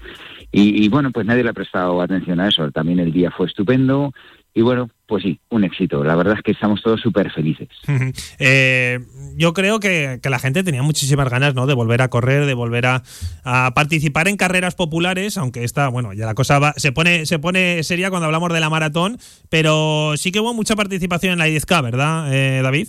Y, 0.52 0.88
bueno, 0.88 1.10
pues 1.10 1.26
nadie 1.26 1.43
le 1.43 1.51
ha 1.51 1.55
prestado 1.55 2.01
atención 2.01 2.40
a 2.40 2.48
eso. 2.48 2.70
También 2.70 2.98
el 3.01 3.12
día 3.12 3.30
fue 3.30 3.47
estupendo. 3.47 4.12
Y 4.55 4.62
bueno, 4.62 4.88
pues 5.06 5.22
sí, 5.22 5.38
un 5.51 5.64
éxito. 5.64 6.02
La 6.02 6.16
verdad 6.16 6.34
es 6.38 6.43
que 6.43 6.52
estamos 6.52 6.80
todos 6.82 7.01
súper 7.01 7.30
felices. 7.30 7.68
Eh, 8.38 9.01
yo 9.36 9.52
creo 9.52 9.80
que, 9.80 10.20
que 10.22 10.30
la 10.30 10.38
gente 10.38 10.62
tenía 10.62 10.82
muchísimas 10.82 11.28
ganas 11.28 11.55
¿no? 11.55 11.66
de 11.66 11.74
volver 11.74 12.02
a 12.02 12.09
correr, 12.09 12.47
de 12.47 12.55
volver 12.55 12.86
a, 12.86 13.02
a 13.44 13.72
participar 13.74 14.28
en 14.28 14.36
carreras 14.36 14.74
populares, 14.74 15.36
aunque 15.36 15.64
esta, 15.64 15.88
bueno, 15.88 16.12
ya 16.12 16.26
la 16.26 16.34
cosa 16.34 16.59
va, 16.59 16.74
se 16.76 16.93
pone, 16.93 17.26
se 17.26 17.38
pone 17.38 17.82
seria 17.82 18.10
cuando 18.10 18.26
hablamos 18.26 18.52
de 18.52 18.60
la 18.60 18.70
maratón, 18.70 19.18
pero 19.48 20.14
sí 20.16 20.32
que 20.32 20.40
hubo 20.40 20.55
mucha 20.55 20.76
participación 20.76 21.32
en 21.32 21.38
la 21.38 21.48
10K, 21.48 21.82
¿verdad, 21.82 22.32
eh, 22.32 22.60
David? 22.62 22.88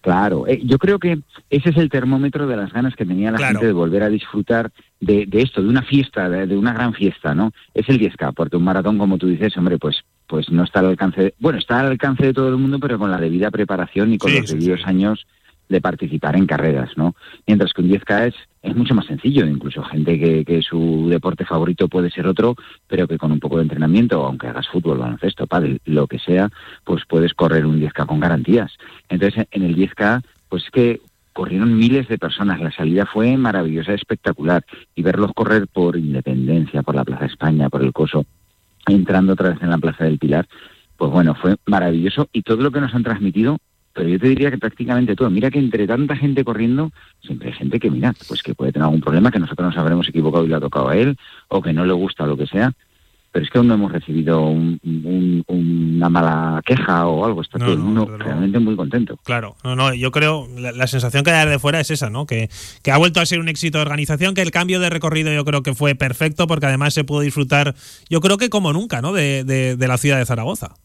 Claro, 0.00 0.46
eh, 0.46 0.60
yo 0.64 0.78
creo 0.78 0.98
que 0.98 1.18
ese 1.50 1.70
es 1.70 1.76
el 1.76 1.88
termómetro 1.90 2.46
de 2.46 2.56
las 2.56 2.72
ganas 2.72 2.94
que 2.94 3.04
tenía 3.04 3.30
la 3.32 3.38
Claro. 3.38 3.54
gente 3.54 3.66
de 3.66 3.72
volver 3.72 4.02
a 4.02 4.08
disfrutar 4.08 4.70
de, 5.00 5.26
de 5.26 5.42
esto, 5.42 5.62
de 5.62 5.68
una 5.68 5.82
fiesta, 5.82 6.28
de, 6.30 6.46
de 6.46 6.56
una 6.56 6.72
gran 6.72 6.94
fiesta, 6.94 7.34
¿no? 7.34 7.50
Es 7.74 7.88
el 7.88 7.98
10K, 7.98 8.32
porque 8.34 8.56
un 8.56 8.64
maratón, 8.64 8.96
como 8.98 9.18
tú 9.18 9.26
dices, 9.26 9.56
hombre, 9.56 9.78
pues 9.78 10.02
pues 10.28 10.50
no 10.50 10.62
está 10.62 10.80
al 10.80 10.86
alcance, 10.88 11.22
de- 11.22 11.34
bueno, 11.38 11.58
está 11.58 11.80
al 11.80 11.86
alcance 11.86 12.26
de 12.26 12.34
todo 12.34 12.50
el 12.50 12.58
mundo, 12.58 12.78
pero 12.78 12.98
con 12.98 13.10
la 13.10 13.16
debida 13.18 13.50
preparación 13.50 14.12
y 14.12 14.18
con 14.18 14.30
Sí, 14.30 14.36
los 14.38 14.46
sí, 14.46 14.54
debidos 14.56 14.86
años 14.86 15.26
de 15.68 15.80
participar 15.80 16.36
en 16.36 16.46
carreras, 16.46 16.90
¿no? 16.96 17.14
Mientras 17.46 17.72
que 17.72 17.82
un 17.82 17.90
10K 17.90 18.28
es, 18.28 18.34
es 18.62 18.76
mucho 18.76 18.94
más 18.94 19.06
sencillo, 19.06 19.46
incluso 19.46 19.82
gente 19.82 20.18
que, 20.18 20.44
que 20.44 20.62
su 20.62 21.08
deporte 21.08 21.44
favorito 21.44 21.88
puede 21.88 22.10
ser 22.10 22.26
otro, 22.26 22.56
pero 22.86 23.06
que 23.06 23.18
con 23.18 23.32
un 23.32 23.40
poco 23.40 23.56
de 23.56 23.62
entrenamiento, 23.62 24.24
aunque 24.24 24.48
hagas 24.48 24.68
fútbol, 24.68 24.98
baloncesto, 24.98 25.46
pádel, 25.46 25.80
lo 25.84 26.06
que 26.06 26.18
sea, 26.18 26.50
pues 26.84 27.04
puedes 27.08 27.34
correr 27.34 27.66
un 27.66 27.80
10K 27.80 28.06
con 28.06 28.20
garantías. 28.20 28.72
Entonces, 29.08 29.46
en 29.50 29.62
el 29.62 29.76
10K, 29.76 30.22
pues 30.48 30.64
es 30.64 30.70
que 30.70 31.00
corrieron 31.32 31.76
miles 31.76 32.08
de 32.08 32.18
personas, 32.18 32.60
la 32.60 32.72
salida 32.72 33.06
fue 33.06 33.36
maravillosa, 33.36 33.94
espectacular, 33.94 34.64
y 34.96 35.02
verlos 35.02 35.32
correr 35.34 35.68
por 35.68 35.96
Independencia, 35.96 36.82
por 36.82 36.96
la 36.96 37.04
Plaza 37.04 37.26
España, 37.26 37.68
por 37.68 37.82
el 37.82 37.92
Coso, 37.92 38.24
entrando 38.86 39.34
otra 39.34 39.50
vez 39.50 39.62
en 39.62 39.70
la 39.70 39.78
Plaza 39.78 40.04
del 40.04 40.18
Pilar, 40.18 40.48
pues 40.96 41.12
bueno, 41.12 41.36
fue 41.36 41.56
maravilloso 41.66 42.28
y 42.32 42.42
todo 42.42 42.60
lo 42.60 42.72
que 42.72 42.80
nos 42.80 42.92
han 42.92 43.04
transmitido, 43.04 43.58
pero 43.98 44.08
yo 44.10 44.18
te 44.20 44.28
diría 44.28 44.50
que 44.52 44.58
prácticamente 44.58 45.16
todo. 45.16 45.28
Mira 45.28 45.50
que 45.50 45.58
entre 45.58 45.86
tanta 45.88 46.14
gente 46.16 46.44
corriendo, 46.44 46.92
siempre 47.20 47.48
hay 47.48 47.54
gente 47.54 47.80
que, 47.80 47.90
mira, 47.90 48.14
pues 48.28 48.42
que 48.44 48.54
puede 48.54 48.70
tener 48.72 48.84
algún 48.84 49.00
problema, 49.00 49.32
que 49.32 49.40
nosotros 49.40 49.66
nos 49.68 49.76
habremos 49.76 50.08
equivocado 50.08 50.44
y 50.44 50.48
le 50.48 50.54
ha 50.54 50.60
tocado 50.60 50.88
a 50.88 50.96
él, 50.96 51.16
o 51.48 51.60
que 51.60 51.72
no 51.72 51.84
le 51.84 51.92
gusta 51.92 52.24
lo 52.24 52.36
que 52.36 52.46
sea, 52.46 52.72
pero 53.32 53.44
es 53.44 53.50
que 53.50 53.58
aún 53.58 53.66
no 53.66 53.74
hemos 53.74 53.92
recibido 53.92 54.40
un- 54.46 54.80
un- 54.84 55.44
una 55.48 56.08
mala 56.08 56.62
queja 56.64 57.06
o 57.08 57.24
algo, 57.26 57.42
está 57.42 57.58
No, 57.58 57.64
todo 57.66 57.74
el 57.74 57.80
mundo 57.80 58.06
realmente 58.24 58.58
muy 58.60 58.74
contento. 58.76 59.18
Claro, 59.24 59.56
no, 59.64 59.76
no, 59.76 59.92
yo 59.92 60.10
creo, 60.12 60.46
la, 60.56 60.72
la 60.72 60.86
sensación 60.86 61.24
que 61.24 61.30
hay 61.32 61.48
de 61.48 61.58
fuera 61.58 61.80
es 61.80 61.90
esa, 61.90 62.08
¿no? 62.08 62.24
Que, 62.24 62.48
que 62.82 62.90
ha 62.92 62.96
vuelto 62.98 63.20
a 63.20 63.26
ser 63.26 63.40
un 63.40 63.48
éxito 63.48 63.78
de 63.78 63.82
organización, 63.82 64.34
que 64.34 64.42
el 64.42 64.50
cambio 64.50 64.80
de 64.80 64.88
recorrido 64.90 65.32
yo 65.32 65.44
creo 65.44 65.62
que 65.62 65.74
fue 65.74 65.94
perfecto, 65.94 66.46
porque 66.46 66.66
además 66.66 66.94
se 66.94 67.04
pudo 67.04 67.20
disfrutar, 67.20 67.74
yo 68.08 68.20
creo 68.20 68.38
que 68.38 68.48
como 68.48 68.72
nunca, 68.72 69.02
¿no? 69.02 69.12
De, 69.12 69.44
de- 69.44 69.76
de 69.76 69.88
la 69.88 69.98
ciudad 69.98 70.18
de 70.18 70.24
Zaragoza. 70.26 70.76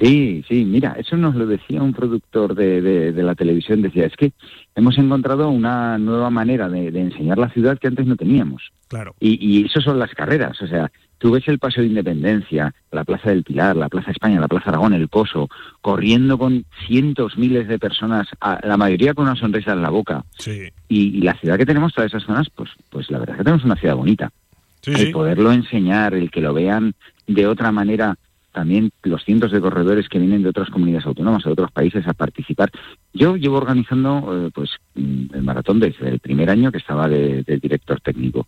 Sí, 0.00 0.42
sí, 0.48 0.64
mira, 0.64 0.94
eso 0.98 1.16
nos 1.16 1.34
lo 1.34 1.46
decía 1.46 1.82
un 1.82 1.92
productor 1.92 2.54
de, 2.54 2.80
de- 2.80 3.12
de 3.12 3.22
la 3.22 3.34
televisión, 3.34 3.82
decía, 3.82 4.06
es 4.06 4.16
que 4.16 4.32
hemos 4.74 4.96
encontrado 4.98 5.48
una 5.50 5.98
nueva 5.98 6.30
manera 6.30 6.68
de, 6.68 6.90
de 6.90 7.00
enseñar 7.00 7.38
la 7.38 7.50
ciudad 7.50 7.78
que 7.78 7.88
antes 7.88 8.06
no 8.06 8.16
teníamos. 8.16 8.72
Claro. 8.88 9.14
Y, 9.20 9.38
y 9.46 9.64
eso 9.66 9.80
son 9.80 9.98
las 9.98 10.10
carreras, 10.14 10.60
o 10.62 10.66
sea, 10.66 10.90
tú 11.18 11.30
ves 11.32 11.46
el 11.46 11.58
Paseo 11.58 11.82
de 11.82 11.88
Independencia, 11.90 12.74
la 12.90 13.04
Plaza 13.04 13.30
del 13.30 13.44
Pilar, 13.44 13.76
la 13.76 13.88
Plaza 13.88 14.10
España, 14.10 14.40
la 14.40 14.48
Plaza 14.48 14.70
Aragón, 14.70 14.94
el 14.94 15.08
Coso, 15.10 15.48
corriendo 15.82 16.38
con 16.38 16.64
cientos, 16.86 17.36
miles 17.36 17.68
de 17.68 17.78
personas, 17.78 18.26
a- 18.40 18.60
la 18.66 18.76
mayoría 18.78 19.14
con 19.14 19.26
una 19.26 19.36
sonrisa 19.36 19.72
en 19.74 19.82
la 19.82 19.90
boca. 19.90 20.24
Sí. 20.38 20.68
Y, 20.88 21.18
y 21.18 21.20
la 21.20 21.34
ciudad 21.34 21.58
que 21.58 21.66
tenemos, 21.66 21.92
todas 21.92 22.10
esas 22.10 22.24
zonas, 22.24 22.48
pues, 22.54 22.70
pues 22.90 23.10
la 23.10 23.18
verdad 23.18 23.34
es 23.34 23.38
que 23.38 23.44
tenemos 23.44 23.64
una 23.64 23.76
ciudad 23.76 23.94
bonita. 23.96 24.32
Sí, 24.80 24.90
el 24.90 24.96
sí. 24.96 25.12
poderlo 25.12 25.52
enseñar, 25.52 26.12
el 26.14 26.30
que 26.30 26.40
lo 26.40 26.52
vean 26.54 26.94
de 27.28 27.46
otra 27.46 27.70
manera, 27.70 28.16
también 28.52 28.90
los 29.02 29.24
cientos 29.24 29.50
de 29.50 29.60
corredores 29.60 30.08
que 30.08 30.18
vienen 30.18 30.42
de 30.42 30.50
otras 30.50 30.70
comunidades 30.70 31.06
autónomas, 31.06 31.42
de 31.44 31.50
otros 31.50 31.72
países 31.72 32.06
a 32.06 32.12
participar. 32.12 32.70
Yo 33.12 33.36
llevo 33.36 33.56
organizando 33.56 34.46
eh, 34.46 34.50
pues 34.54 34.70
mm, 34.94 35.34
el 35.34 35.42
maratón 35.42 35.80
desde 35.80 36.08
el 36.08 36.18
primer 36.20 36.50
año 36.50 36.70
que 36.70 36.78
estaba 36.78 37.08
de, 37.08 37.42
de 37.42 37.56
director 37.58 38.00
técnico. 38.00 38.46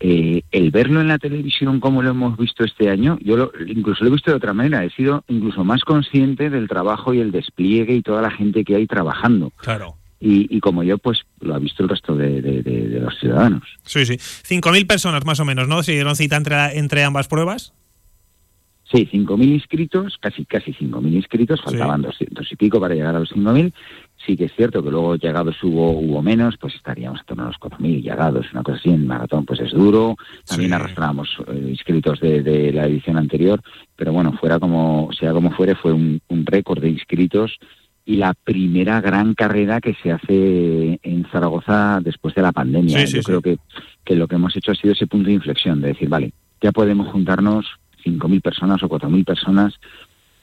Eh, 0.00 0.42
el 0.52 0.70
verlo 0.70 1.00
en 1.00 1.08
la 1.08 1.18
televisión 1.18 1.80
como 1.80 2.02
lo 2.02 2.10
hemos 2.10 2.36
visto 2.38 2.62
este 2.64 2.88
año, 2.90 3.18
yo 3.20 3.36
lo- 3.36 3.52
incluso 3.66 4.04
lo 4.04 4.10
he 4.10 4.12
visto 4.12 4.30
de 4.30 4.36
otra 4.36 4.52
manera, 4.54 4.84
he 4.84 4.90
sido 4.90 5.24
incluso 5.28 5.64
más 5.64 5.82
consciente 5.82 6.50
del 6.50 6.68
trabajo 6.68 7.12
y 7.14 7.20
el 7.20 7.32
despliegue 7.32 7.94
y 7.94 8.02
toda 8.02 8.22
la 8.22 8.30
gente 8.30 8.64
que 8.64 8.76
hay 8.76 8.86
trabajando. 8.86 9.50
Claro. 9.56 9.96
Y, 10.20 10.54
y 10.56 10.60
como 10.60 10.82
yo, 10.82 10.98
pues 10.98 11.22
lo 11.40 11.54
ha 11.54 11.58
visto 11.58 11.82
el 11.84 11.88
resto 11.88 12.16
de- 12.16 12.42
de- 12.42 12.62
de- 12.62 12.88
de 12.88 13.00
los 13.00 13.16
ciudadanos. 13.18 13.62
Sí, 13.84 14.04
sí. 14.04 14.14
5.000 14.18 14.86
personas 14.86 15.24
más 15.24 15.38
o 15.40 15.44
menos, 15.44 15.68
¿no? 15.68 15.82
Se 15.82 15.92
dieron 15.92 16.16
cita 16.16 16.36
entre, 16.36 16.76
entre 16.78 17.04
ambas 17.04 17.28
pruebas. 17.28 17.72
Sí, 18.90 19.06
5.000 19.12 19.44
inscritos, 19.44 20.16
casi 20.18 20.46
casi 20.46 20.72
5.000 20.72 21.12
inscritos, 21.12 21.60
faltaban 21.60 22.00
200 22.00 22.50
y 22.50 22.56
pico 22.56 22.80
para 22.80 22.94
llegar 22.94 23.14
a 23.14 23.20
los 23.20 23.30
5.000. 23.30 23.72
Sí 24.24 24.34
que 24.34 24.46
es 24.46 24.52
cierto 24.56 24.82
que 24.82 24.90
luego 24.90 25.16
llegados 25.16 25.62
hubo, 25.62 25.90
hubo 25.90 26.22
menos, 26.22 26.56
pues 26.58 26.74
estaríamos 26.74 27.20
en 27.20 27.26
torno 27.26 27.42
a 27.44 27.46
los 27.48 27.56
4.000 27.56 28.02
llegados, 28.02 28.46
una 28.52 28.62
cosa 28.62 28.78
así, 28.78 28.88
en 28.88 29.06
maratón 29.06 29.44
pues 29.44 29.60
es 29.60 29.72
duro. 29.72 30.16
También 30.46 30.72
arrastramos 30.72 31.28
eh, 31.48 31.66
inscritos 31.68 32.18
de, 32.20 32.42
de 32.42 32.72
la 32.72 32.86
edición 32.86 33.18
anterior, 33.18 33.60
pero 33.94 34.12
bueno, 34.14 34.32
fuera 34.32 34.58
como, 34.58 35.10
sea 35.12 35.32
como 35.32 35.50
fuere, 35.50 35.74
fue 35.74 35.92
un, 35.92 36.20
un 36.28 36.46
récord 36.46 36.80
de 36.80 36.88
inscritos 36.88 37.58
y 38.06 38.16
la 38.16 38.32
primera 38.32 39.02
gran 39.02 39.34
carrera 39.34 39.82
que 39.82 39.94
se 40.02 40.10
hace 40.10 40.98
en 41.02 41.26
Zaragoza 41.30 42.00
después 42.02 42.34
de 42.34 42.40
la 42.40 42.52
pandemia. 42.52 43.00
Sí, 43.00 43.06
sí, 43.06 43.16
Yo 43.16 43.20
sí. 43.20 43.26
creo 43.26 43.42
que, 43.42 43.58
que 44.02 44.16
lo 44.16 44.26
que 44.26 44.36
hemos 44.36 44.56
hecho 44.56 44.72
ha 44.72 44.76
sido 44.76 44.94
ese 44.94 45.06
punto 45.06 45.28
de 45.28 45.34
inflexión, 45.34 45.82
de 45.82 45.88
decir, 45.88 46.08
vale, 46.08 46.32
ya 46.62 46.72
podemos 46.72 47.08
juntarnos 47.08 47.66
5.000 48.04 48.42
personas 48.42 48.82
o 48.82 48.88
4.000 48.88 49.24
personas 49.24 49.74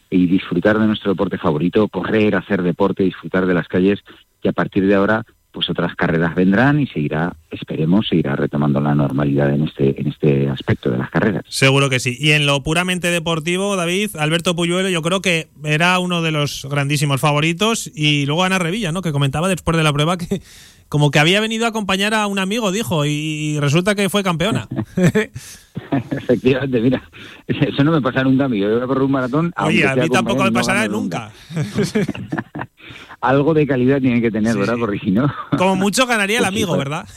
y 0.09 0.27
disfrutar 0.27 0.79
de 0.79 0.87
nuestro 0.87 1.11
deporte 1.11 1.37
favorito, 1.37 1.87
correr, 1.87 2.35
hacer 2.35 2.61
deporte, 2.61 3.03
disfrutar 3.03 3.45
de 3.45 3.53
las 3.53 3.67
calles 3.67 4.03
y 4.43 4.47
a 4.47 4.53
partir 4.53 4.85
de 4.85 4.95
ahora 4.95 5.25
pues 5.55 5.69
otras 5.69 5.95
carreras 5.95 6.35
vendrán 6.35 6.81
y 6.81 6.87
seguirá, 6.87 7.33
esperemos, 7.49 8.09
seguirá 8.09 8.35
retomando 8.35 8.81
la 8.81 8.93
normalidad 8.93 9.51
en 9.51 9.63
este, 9.63 9.99
en 9.99 10.07
este 10.07 10.49
aspecto 10.49 10.91
de 10.91 10.97
las 10.97 11.09
carreras. 11.09 11.45
Seguro 11.47 11.89
que 11.89 12.01
sí. 12.01 12.17
Y 12.19 12.31
en 12.31 12.45
lo 12.45 12.61
puramente 12.61 13.07
deportivo, 13.07 13.77
David, 13.77 14.17
Alberto 14.17 14.53
Puyuelo, 14.53 14.89
yo 14.89 15.01
creo 15.01 15.21
que 15.21 15.47
era 15.63 15.97
uno 15.99 16.21
de 16.21 16.31
los 16.31 16.67
grandísimos 16.69 17.21
favoritos. 17.21 17.89
Y 17.95 18.25
luego 18.25 18.43
Ana 18.43 18.59
Revilla, 18.59 18.91
¿no? 18.91 19.01
Que 19.01 19.13
comentaba 19.13 19.47
después 19.47 19.77
de 19.77 19.83
la 19.83 19.93
prueba 19.93 20.17
que 20.17 20.41
como 20.89 21.09
que 21.09 21.19
había 21.19 21.39
venido 21.39 21.65
a 21.65 21.69
acompañar 21.69 22.13
a 22.13 22.27
un 22.27 22.37
amigo, 22.37 22.73
dijo, 22.73 23.05
y 23.05 23.57
resulta 23.61 23.95
que 23.95 24.09
fue 24.09 24.23
campeona. 24.23 24.67
Efectivamente, 26.11 26.81
mira, 26.81 27.03
eso 27.47 27.83
no 27.83 27.91
me 27.91 28.01
pasa 28.01 28.23
nunca 28.23 28.45
a 28.45 28.49
mí. 28.49 28.59
Yo 28.59 28.69
voy 28.73 28.83
a 28.83 28.87
correr 28.87 29.03
un 29.03 29.11
maratón. 29.11 29.53
Oye, 29.57 29.85
a 29.87 29.95
mí 29.95 30.09
tampoco 30.09 30.43
me 30.43 30.51
no 30.51 30.53
pasará 30.53 30.87
nunca. 30.87 31.31
Algo 33.21 33.53
de 33.53 33.65
calidad 33.65 33.99
tiene 33.99 34.21
que 34.21 34.29
tener, 34.29 34.55
¿verdad? 34.55 34.75
Porque 34.79 34.99
si 34.99 35.09
no. 35.09 35.33
Como 35.57 35.75
mucho 35.75 36.05
ganaría 36.05 36.37
el 36.37 36.43
Pues 36.43 36.49
amigo, 36.49 36.75
pues. 36.75 36.77
¿verdad? 36.79 37.07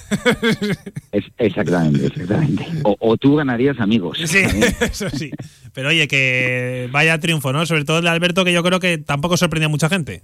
Es, 1.13 1.25
exactamente, 1.37 2.07
exactamente. 2.07 2.67
O, 2.85 2.97
o 2.99 3.17
tú 3.17 3.37
ganarías 3.37 3.79
amigos. 3.81 4.19
Sí, 4.25 4.39
eso 4.81 5.11
sí. 5.11 5.31
Pero 5.75 5.91
oye, 5.91 6.09
que 6.09 6.89
vaya 6.93 7.19
triunfo, 7.19 7.53
¿no? 7.53 7.67
Sobre 7.67 7.85
todo 7.85 7.99
el 7.99 8.05
de 8.05 8.11
Alberto, 8.11 8.45
que 8.45 8.53
yo 8.53 8.63
creo 8.63 8.81
que 8.81 8.99
tampoco 8.99 9.37
sorprendió 9.37 9.67
a 9.67 9.71
mucha 9.71 9.89
gente. 9.89 10.23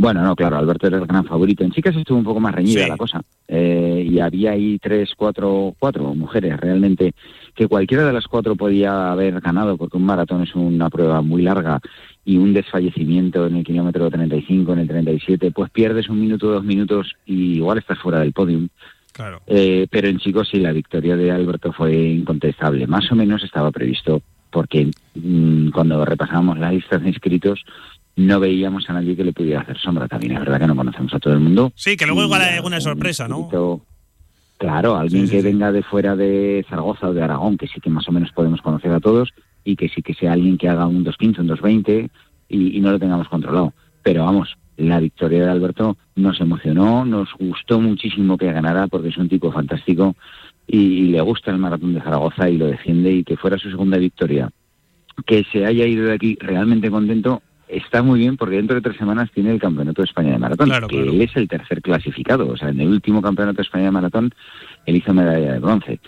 Bueno, 0.00 0.22
no, 0.22 0.34
claro, 0.34 0.56
Alberto 0.56 0.86
era 0.86 0.96
el 0.96 1.04
gran 1.06 1.26
favorito. 1.26 1.62
En 1.62 1.72
chicas 1.72 1.94
estuvo 1.94 2.16
un 2.16 2.24
poco 2.24 2.40
más 2.40 2.54
reñida 2.54 2.84
Sí. 2.84 2.88
la 2.88 2.96
cosa. 2.96 3.20
Eh, 3.46 4.06
y 4.10 4.18
había 4.18 4.52
ahí 4.52 4.78
tres, 4.78 5.10
cuatro, 5.14 5.74
cuatro 5.78 6.14
mujeres 6.14 6.58
realmente 6.58 7.12
que 7.54 7.68
cualquiera 7.68 8.06
de 8.06 8.14
las 8.14 8.26
cuatro 8.26 8.56
podía 8.56 9.12
haber 9.12 9.38
ganado, 9.42 9.76
porque 9.76 9.98
un 9.98 10.06
maratón 10.06 10.42
es 10.44 10.54
una 10.54 10.88
prueba 10.88 11.20
muy 11.20 11.42
larga 11.42 11.80
y 12.24 12.38
un 12.38 12.54
desfallecimiento 12.54 13.46
en 13.46 13.56
el 13.56 13.62
kilómetro 13.64 14.08
35, 14.08 14.72
en 14.72 14.78
el 14.78 14.88
37, 14.88 15.50
pues 15.50 15.70
pierdes 15.70 16.08
un 16.08 16.18
minuto, 16.18 16.46
dos 16.50 16.64
minutos 16.64 17.12
y 17.26 17.56
igual 17.56 17.76
estás 17.76 17.98
fuera 17.98 18.20
del 18.20 18.32
podium. 18.32 18.68
Claro. 19.12 19.42
Eh, 19.48 19.86
pero 19.90 20.08
en 20.08 20.16
chicos 20.18 20.48
sí, 20.50 20.60
la 20.60 20.72
victoria 20.72 21.14
de 21.14 21.30
Alberto 21.30 21.74
fue 21.74 21.94
incontestable. 21.94 22.86
Más 22.86 23.12
o 23.12 23.16
menos 23.16 23.44
estaba 23.44 23.70
previsto, 23.70 24.22
porque 24.50 24.90
mm, 25.14 25.72
cuando 25.72 26.02
repasamos 26.06 26.56
las 26.58 26.72
listas 26.72 27.02
de 27.02 27.08
inscritos 27.08 27.62
no 28.16 28.40
veíamos 28.40 28.88
a 28.88 28.92
nadie 28.92 29.16
que 29.16 29.24
le 29.24 29.32
pudiera 29.32 29.60
hacer 29.60 29.78
sombra. 29.78 30.08
También 30.08 30.32
es 30.32 30.40
verdad 30.40 30.60
que 30.60 30.66
no 30.66 30.76
conocemos 30.76 31.12
a 31.14 31.18
todo 31.18 31.32
el 31.32 31.40
mundo. 31.40 31.72
Sí, 31.74 31.96
que 31.96 32.06
luego 32.06 32.22
igual 32.22 32.42
hay 32.42 32.56
alguna 32.56 32.80
sorpresa, 32.80 33.28
¿no? 33.28 33.48
Claro, 34.58 34.96
alguien 34.96 35.26
que 35.26 35.40
venga 35.40 35.72
de 35.72 35.82
fuera 35.82 36.16
de 36.16 36.66
Zaragoza 36.68 37.08
o 37.08 37.14
de 37.14 37.22
Aragón, 37.22 37.56
que 37.56 37.66
sí 37.66 37.80
que 37.80 37.88
más 37.88 38.06
o 38.08 38.12
menos 38.12 38.30
podemos 38.32 38.60
conocer 38.60 38.92
a 38.92 39.00
todos, 39.00 39.30
y 39.64 39.74
que 39.74 39.88
sí 39.88 40.02
que 40.02 40.12
sea 40.12 40.32
alguien 40.32 40.58
que 40.58 40.68
haga 40.68 40.86
un 40.86 41.02
2.15, 41.02 41.38
un 41.38 41.48
2.20 41.48 42.10
y, 42.50 42.76
y 42.76 42.80
no 42.80 42.90
lo 42.90 42.98
tengamos 42.98 43.28
controlado. 43.28 43.72
Pero 44.02 44.24
vamos, 44.24 44.56
la 44.76 45.00
victoria 45.00 45.44
de 45.44 45.50
Alberto 45.50 45.96
nos 46.14 46.40
emocionó, 46.40 47.06
nos 47.06 47.30
gustó 47.38 47.80
muchísimo 47.80 48.36
que 48.36 48.52
ganara 48.52 48.86
porque 48.86 49.08
es 49.08 49.16
un 49.16 49.30
tipo 49.30 49.50
fantástico 49.50 50.14
y, 50.66 50.78
y 50.78 51.02
le 51.08 51.20
gusta 51.22 51.50
el 51.50 51.58
maratón 51.58 51.94
de 51.94 52.00
Zaragoza 52.00 52.48
y 52.48 52.58
lo 52.58 52.66
defiende 52.66 53.12
y 53.12 53.24
que 53.24 53.38
fuera 53.38 53.58
su 53.58 53.70
segunda 53.70 53.96
victoria. 53.96 54.50
Que 55.26 55.44
se 55.50 55.64
haya 55.64 55.86
ido 55.86 56.06
de 56.06 56.14
aquí 56.14 56.36
realmente 56.40 56.90
contento 56.90 57.42
está 57.72 58.02
muy 58.02 58.18
bien 58.20 58.36
porque 58.36 58.56
dentro 58.56 58.74
de 58.76 58.82
tres 58.82 58.96
semanas 58.96 59.30
tiene 59.32 59.50
el 59.52 59.60
Campeonato 59.60 60.02
de 60.02 60.06
España 60.06 60.32
de 60.32 60.38
Maratón, 60.38 60.68
Claro, 60.68 60.88
que 60.88 60.96
claro. 60.96 61.12
él 61.12 61.20
es 61.22 61.36
el 61.36 61.48
tercer 61.48 61.82
clasificado. 61.82 62.48
O 62.48 62.56
sea, 62.56 62.68
en 62.70 62.80
el 62.80 62.88
último 62.88 63.22
Campeonato 63.22 63.56
de 63.56 63.62
España 63.62 63.84
de 63.84 63.90
Maratón 63.90 64.32
él 64.86 64.96
hizo 64.96 65.12
medalla 65.14 65.52
de 65.54 65.58
bronce. 65.58 66.00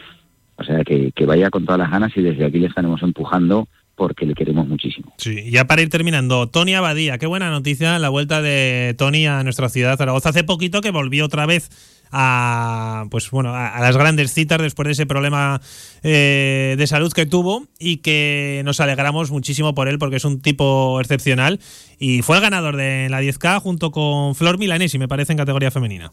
O 0.56 0.64
sea, 0.64 0.84
que, 0.84 1.12
que 1.12 1.26
vaya 1.26 1.50
con 1.50 1.64
todas 1.64 1.78
las 1.78 1.90
ganas 1.90 2.16
y 2.16 2.22
desde 2.22 2.44
aquí 2.44 2.58
le 2.58 2.66
estaremos 2.66 3.02
empujando 3.02 3.68
porque 3.94 4.26
le 4.26 4.34
queremos 4.34 4.66
muchísimo. 4.66 5.12
Sí, 5.18 5.50
ya 5.50 5.66
para 5.66 5.82
ir 5.82 5.90
terminando, 5.90 6.48
Tony 6.48 6.74
Abadía, 6.74 7.18
qué 7.18 7.26
buena 7.26 7.50
noticia 7.50 7.98
la 7.98 8.08
vuelta 8.08 8.42
de 8.42 8.94
Tony 8.98 9.26
a 9.26 9.42
nuestra 9.44 9.68
ciudad, 9.68 9.96
Zaragoza. 9.96 10.30
Hace 10.30 10.44
poquito 10.44 10.80
que 10.80 10.90
volvió 10.90 11.24
otra 11.24 11.46
vez 11.46 11.70
a 12.12 13.06
pues 13.10 13.30
bueno 13.30 13.54
a, 13.54 13.68
a 13.68 13.80
las 13.80 13.96
grandes 13.96 14.32
citas 14.32 14.60
después 14.60 14.86
de 14.86 14.92
ese 14.92 15.06
problema 15.06 15.62
eh, 16.02 16.74
de 16.76 16.86
salud 16.86 17.10
que 17.10 17.24
tuvo 17.24 17.66
y 17.78 17.98
que 17.98 18.60
nos 18.66 18.80
alegramos 18.80 19.30
muchísimo 19.30 19.74
por 19.74 19.88
él 19.88 19.98
porque 19.98 20.16
es 20.16 20.24
un 20.26 20.42
tipo 20.42 21.00
excepcional 21.00 21.58
y 21.98 22.20
fue 22.20 22.36
el 22.36 22.42
ganador 22.42 22.76
de 22.76 23.08
la 23.08 23.22
10K 23.22 23.60
junto 23.60 23.90
con 23.92 24.34
Flor 24.34 24.58
Milanesi, 24.58 24.98
me 24.98 25.08
parece, 25.08 25.32
en 25.32 25.38
categoría 25.38 25.70
femenina. 25.70 26.12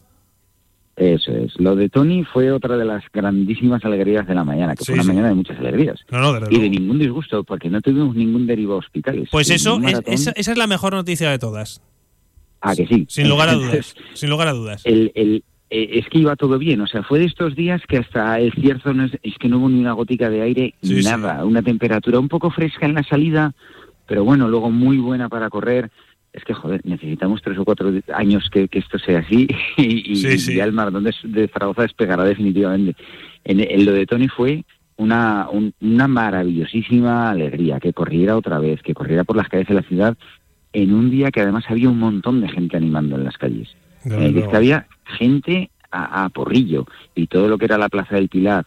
Eso 1.00 1.32
es. 1.32 1.58
Lo 1.58 1.74
de 1.76 1.88
Tony 1.88 2.24
fue 2.24 2.52
otra 2.52 2.76
de 2.76 2.84
las 2.84 3.02
grandísimas 3.10 3.82
alegrías 3.86 4.26
de 4.28 4.34
la 4.34 4.44
mañana, 4.44 4.74
que 4.74 4.84
Sí, 4.84 4.92
fue 4.92 4.94
una 4.96 5.02
sí. 5.02 5.08
mañana 5.08 5.28
de 5.30 5.34
muchas 5.34 5.58
alegrías. 5.58 5.98
No, 6.10 6.18
no, 6.20 6.32
desde 6.38 6.54
y 6.54 6.60
de 6.60 6.68
ningún 6.68 6.98
disgusto, 6.98 7.42
porque 7.42 7.70
no 7.70 7.80
tuvimos 7.80 8.14
ningún 8.14 8.46
derivo 8.46 8.74
a 8.74 8.76
hospitales. 8.76 9.28
Pues 9.32 9.48
eso, 9.48 9.80
es- 9.82 10.02
esa, 10.06 10.32
esa 10.32 10.52
es 10.52 10.58
la 10.58 10.66
mejor 10.66 10.92
noticia 10.92 11.30
de 11.30 11.38
todas, 11.38 11.80
Ah, 12.60 12.76
que 12.76 12.86
sí. 12.86 13.06
sin 13.08 13.30
lugar 13.30 13.48
a 13.48 13.54
dudas. 13.54 13.94
sin 14.12 14.28
lugar 14.28 14.48
a 14.48 14.52
dudas. 14.52 14.82
el, 14.84 15.10
el- 15.14 15.42
eh, 15.70 16.00
es 16.00 16.08
que 16.10 16.18
iba 16.18 16.36
todo 16.36 16.58
bien, 16.58 16.80
o 16.82 16.86
sea, 16.86 17.02
fue 17.04 17.20
de 17.20 17.24
estos 17.26 17.54
días 17.56 17.80
que 17.88 17.96
hasta 17.98 18.38
el 18.40 18.52
cierzo 18.52 18.92
no 18.92 19.04
es, 19.04 19.12
es 19.22 19.38
que 19.38 19.48
no 19.48 19.58
hubo 19.58 19.68
ni 19.70 19.78
una 19.80 19.92
gotica 19.92 20.28
de 20.28 20.42
aire, 20.42 20.74
sí. 20.82 21.00
nada, 21.02 21.44
una 21.46 21.62
temperatura 21.62 22.18
un 22.18 22.28
poco 22.28 22.50
fresca 22.50 22.84
en 22.86 22.94
la 22.94 23.04
salida, 23.04 23.54
pero 24.06 24.22
bueno, 24.24 24.48
luego 24.48 24.70
muy 24.70 24.98
buena 24.98 25.28
para 25.30 25.48
correr. 25.48 25.90
Es 26.32 26.44
que, 26.44 26.54
joder, 26.54 26.80
necesitamos 26.84 27.42
tres 27.42 27.58
o 27.58 27.64
cuatro 27.64 27.92
años 28.14 28.48
que, 28.52 28.68
que 28.68 28.78
esto 28.78 28.98
sea 28.98 29.18
así 29.20 29.48
y, 29.76 30.12
y- 30.12 30.16
Sí, 30.16 30.28
y 30.28 30.38
sí. 30.38 30.54
ya 30.56 30.64
el 30.64 30.72
maratón 30.72 31.04
de, 31.04 31.14
de 31.24 31.48
Zaragoza 31.48 31.82
despegará 31.82 32.24
definitivamente. 32.24 32.94
En, 33.44 33.58
en 33.60 33.84
lo 33.84 33.92
de 33.92 34.06
Tony 34.06 34.28
fue 34.28 34.64
una, 34.96 35.48
un- 35.50 35.72
una 35.80 36.06
maravillosísima 36.54 37.30
alegría, 37.30 37.80
que 37.80 37.92
corriera 37.92 38.36
otra 38.36 38.58
vez, 38.58 38.82
que 38.82 38.94
corriera 38.94 39.24
por 39.24 39.36
las 39.36 39.48
calles 39.48 39.68
de 39.68 39.74
la 39.74 39.82
ciudad 39.82 40.16
en 40.72 40.92
un 40.94 41.10
día 41.10 41.30
que 41.30 41.40
además 41.40 41.64
había 41.68 41.88
un 41.88 41.98
montón 41.98 42.40
de 42.40 42.48
gente 42.48 42.76
animando 42.76 43.16
en 43.16 43.24
las 43.24 43.36
calles. 43.36 43.68
Eh, 44.04 44.08
que 44.10 44.26
es 44.26 44.32
luego. 44.32 44.50
que 44.50 44.56
había 44.56 44.86
gente 45.18 45.70
a, 45.90 46.24
a 46.24 46.28
porrillo 46.28 46.86
y 47.14 47.26
todo 47.26 47.48
lo 47.48 47.58
que 47.58 47.64
era 47.64 47.76
la 47.76 47.88
Plaza 47.88 48.14
del 48.14 48.28
Pilar 48.28 48.66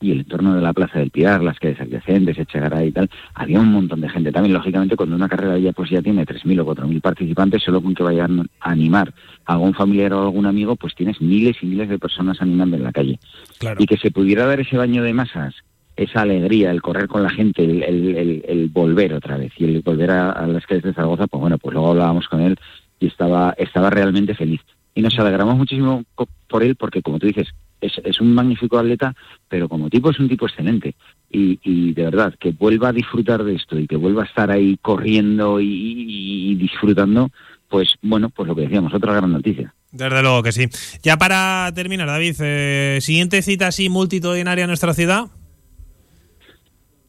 y 0.00 0.10
el 0.12 0.20
entorno 0.20 0.54
de 0.54 0.60
la 0.60 0.72
Plaza 0.72 0.98
del 0.98 1.10
Pilar, 1.10 1.42
las 1.42 1.58
calles 1.58 1.80
adyacentes, 1.80 2.38
Echegaray 2.38 2.88
y 2.88 2.92
tal, 2.92 3.08
había 3.34 3.60
un 3.60 3.72
montón 3.72 4.00
de 4.00 4.08
gente. 4.08 4.30
También, 4.32 4.52
lógicamente, 4.54 4.96
cuando 4.96 5.16
una 5.16 5.28
carrera 5.28 5.58
ya 5.58 5.72
pues 5.72 5.90
ya 5.90 6.02
tiene 6.02 6.24
3.000 6.26 6.60
o 6.60 6.66
4.000 6.66 7.00
participantes, 7.00 7.62
solo 7.62 7.80
con 7.80 7.94
que 7.94 8.02
vayan 8.02 8.40
a 8.60 8.70
animar 8.70 9.12
a 9.46 9.54
algún 9.54 9.72
familiar 9.74 10.12
o 10.12 10.22
algún 10.22 10.46
amigo, 10.46 10.76
pues 10.76 10.94
tienes 10.94 11.20
miles 11.20 11.56
y 11.62 11.66
miles 11.66 11.88
de 11.88 11.98
personas 11.98 12.40
animando 12.42 12.76
en 12.76 12.82
la 12.82 12.92
calle. 12.92 13.18
Claro. 13.58 13.82
Y 13.82 13.86
que 13.86 13.96
se 13.96 14.10
pudiera 14.10 14.44
dar 14.46 14.60
ese 14.60 14.76
baño 14.76 15.02
de 15.02 15.14
masas, 15.14 15.54
esa 15.96 16.20
alegría, 16.22 16.70
el 16.72 16.82
correr 16.82 17.08
con 17.08 17.22
la 17.22 17.30
gente, 17.30 17.64
el, 17.64 17.82
el- 17.82 18.16
el- 18.16 18.44
el 18.46 18.68
volver 18.68 19.14
otra 19.14 19.38
vez 19.38 19.52
y 19.56 19.64
el 19.64 19.80
volver 19.80 20.10
a, 20.10 20.30
a 20.32 20.46
las 20.46 20.66
calles 20.66 20.84
de 20.84 20.92
Zaragoza, 20.92 21.26
pues 21.26 21.40
bueno, 21.40 21.56
pues 21.56 21.72
luego 21.72 21.90
hablábamos 21.92 22.28
con 22.28 22.42
él 22.42 22.56
y 23.00 23.06
estaba, 23.06 23.54
estaba 23.56 23.88
realmente 23.88 24.34
feliz. 24.34 24.60
Y 24.94 25.00
nos 25.02 25.18
alegramos 25.18 25.56
muchísimo 25.56 26.04
por 26.48 26.62
él 26.62 26.76
porque, 26.76 27.00
como 27.02 27.18
tú 27.18 27.26
dices, 27.26 27.48
es, 27.80 27.92
es 28.04 28.20
un 28.20 28.34
magnífico 28.34 28.78
atleta, 28.78 29.14
pero 29.48 29.68
como 29.68 29.88
tipo 29.90 30.10
es 30.10 30.18
un 30.18 30.28
tipo 30.28 30.46
excelente. 30.46 30.94
Y, 31.30 31.58
y 31.64 31.92
de 31.92 32.04
verdad, 32.04 32.34
que 32.38 32.52
vuelva 32.52 32.88
a 32.88 32.92
disfrutar 32.92 33.42
de 33.44 33.54
esto 33.56 33.78
y 33.78 33.86
que 33.86 33.96
vuelva 33.96 34.22
a 34.22 34.26
estar 34.26 34.50
ahí 34.50 34.78
corriendo 34.80 35.60
y, 35.60 35.66
y- 35.66 36.52
y 36.52 36.54
disfrutando, 36.54 37.30
pues 37.68 37.94
bueno, 38.02 38.30
pues 38.30 38.46
lo 38.48 38.54
que 38.54 38.62
decíamos, 38.62 38.94
otra 38.94 39.14
gran 39.14 39.32
noticia. 39.32 39.74
Desde 39.92 40.22
luego 40.22 40.42
que 40.42 40.52
sí. 40.52 40.66
Ya 41.02 41.16
para 41.16 41.70
terminar, 41.74 42.06
David, 42.06 42.36
eh, 42.40 42.98
siguiente 43.00 43.42
cita 43.42 43.68
así 43.68 43.88
multitudinaria 43.88 44.64
en 44.64 44.68
nuestra 44.68 44.92
ciudad. 44.94 45.24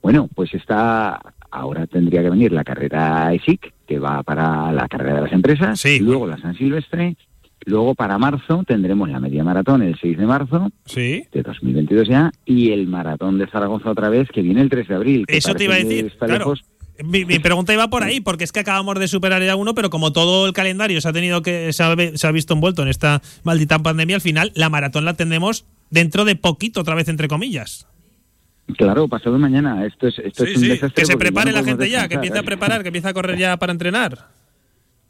Bueno, 0.02 0.30
pues 0.34 0.54
está, 0.54 1.20
ahora 1.52 1.86
tendría 1.88 2.22
que 2.24 2.30
venir 2.30 2.52
la 2.52 2.64
carrera 2.64 3.34
ESIC, 3.34 3.74
que 3.86 4.00
va 4.00 4.24
para 4.24 4.72
la 4.72 4.88
carrera 4.88 5.16
de 5.16 5.22
las 5.24 5.32
empresas, 5.34 5.84
luego 6.00 6.28
la 6.28 6.38
San 6.38 6.56
Silvestre, 6.56 7.16
luego 7.70 7.94
para 7.96 8.18
marzo 8.18 8.64
tendremos 8.66 9.10
la 9.10 9.20
media 9.20 9.44
maratón 9.44 9.82
el 9.84 9.98
6 10.00 10.18
de 10.18 10.26
marzo 10.26 10.72
sí. 10.86 11.24
de 11.32 11.44
2022 11.44 12.08
ya, 12.08 12.32
y 12.46 12.72
el 12.72 12.88
maratón 12.88 13.38
de 13.38 13.48
Zaragoza 13.48 13.92
otra 13.92 14.10
vez, 14.10 14.30
que 14.34 14.42
viene 14.42 14.62
el 14.62 14.70
3 14.70 14.88
de 14.88 14.96
abril. 14.96 15.26
Eso 15.28 15.54
te 15.54 15.66
iba 15.66 15.76
a 15.76 15.78
decir. 15.78 16.06
está 16.08 16.26
Claro. 16.26 16.40
lejos. 16.40 16.64
Mi, 17.04 17.26
mi 17.26 17.38
pregunta 17.38 17.72
iba 17.74 17.88
por 17.90 18.02
ahí, 18.04 18.22
porque 18.22 18.44
es 18.44 18.52
que 18.52 18.62
acabamos 18.62 18.98
de 18.98 19.08
superar 19.08 19.44
ya 19.44 19.56
uno, 19.56 19.76
pero 19.76 19.92
como 19.92 20.12
todo 20.12 20.48
el 20.48 20.54
calendario 20.54 21.00
se 21.00 21.08
ha 21.08 21.14
tenido 21.14 21.44
que 21.44 21.72
se 21.72 21.84
ha, 21.84 21.94
ve- 21.94 22.18
se 22.18 22.26
ha 22.26 22.32
visto 22.32 22.56
envuelto 22.56 22.82
en 22.82 22.88
esta 22.88 23.22
maldita 23.44 23.78
pandemia, 23.78 24.16
al 24.16 24.22
final 24.22 24.52
la 24.56 24.70
maratón 24.70 25.06
la 25.06 25.14
tendremos 25.14 25.66
dentro 25.92 26.26
de 26.26 26.36
poquito, 26.36 26.82
otra 26.82 26.96
vez 26.96 27.08
entre 27.08 27.28
comillas. 27.28 27.86
Claro, 28.78 29.08
pasado 29.08 29.38
mañana. 29.38 29.86
Esto 29.86 30.08
es, 30.08 30.18
esto 30.20 30.44
Sí, 30.46 30.52
es 30.52 30.58
un 30.58 30.64
sí, 30.64 30.70
desastre. 30.70 31.02
que 31.04 31.06
se 31.06 31.18
prepare 31.18 31.52
no 31.52 31.58
la 31.58 31.64
gente 31.64 31.90
ya, 31.90 32.08
que 32.08 32.16
empiece 32.16 32.40
a 32.40 32.44
preparar, 32.44 32.82
que 32.82 32.90
empiece 32.90 33.08
a 33.08 33.14
correr 33.14 33.38
ya 33.38 33.58
para 33.58 33.72
entrenar. 33.72 34.28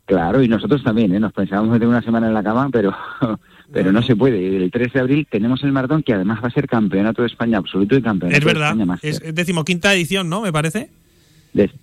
Claro, 0.08 0.42
y 0.42 0.48
nosotros 0.48 0.82
también, 0.84 1.14
¿eh? 1.14 1.20
Nos 1.20 1.34
pensábamos 1.34 1.70
meter 1.70 1.86
una 1.86 2.02
semana 2.02 2.28
en 2.28 2.34
la 2.34 2.42
cama, 2.42 2.70
pero, 2.72 2.96
pero 3.74 3.92
no 3.92 4.02
se 4.02 4.16
puede. 4.16 4.56
El 4.56 4.72
3 4.72 4.94
de 4.94 5.00
abril 5.02 5.28
tenemos 5.30 5.62
el 5.64 5.74
maratón 5.74 6.02
que 6.02 6.14
además 6.14 6.42
va 6.42 6.48
a 6.48 6.52
ser 6.52 6.66
campeonato 6.66 7.24
de 7.24 7.28
España 7.28 7.58
absoluto 7.58 7.98
y 7.98 8.02
campeonato 8.02 8.38
Es 8.38 8.46
de 8.46 8.54
verdad, 8.54 8.70
España 8.70 8.86
máster. 8.86 9.10
es 9.10 9.36
decimoquinta 9.36 9.94
edición, 9.94 10.30
¿no? 10.30 10.42
Me 10.42 10.54
parece. 10.54 10.90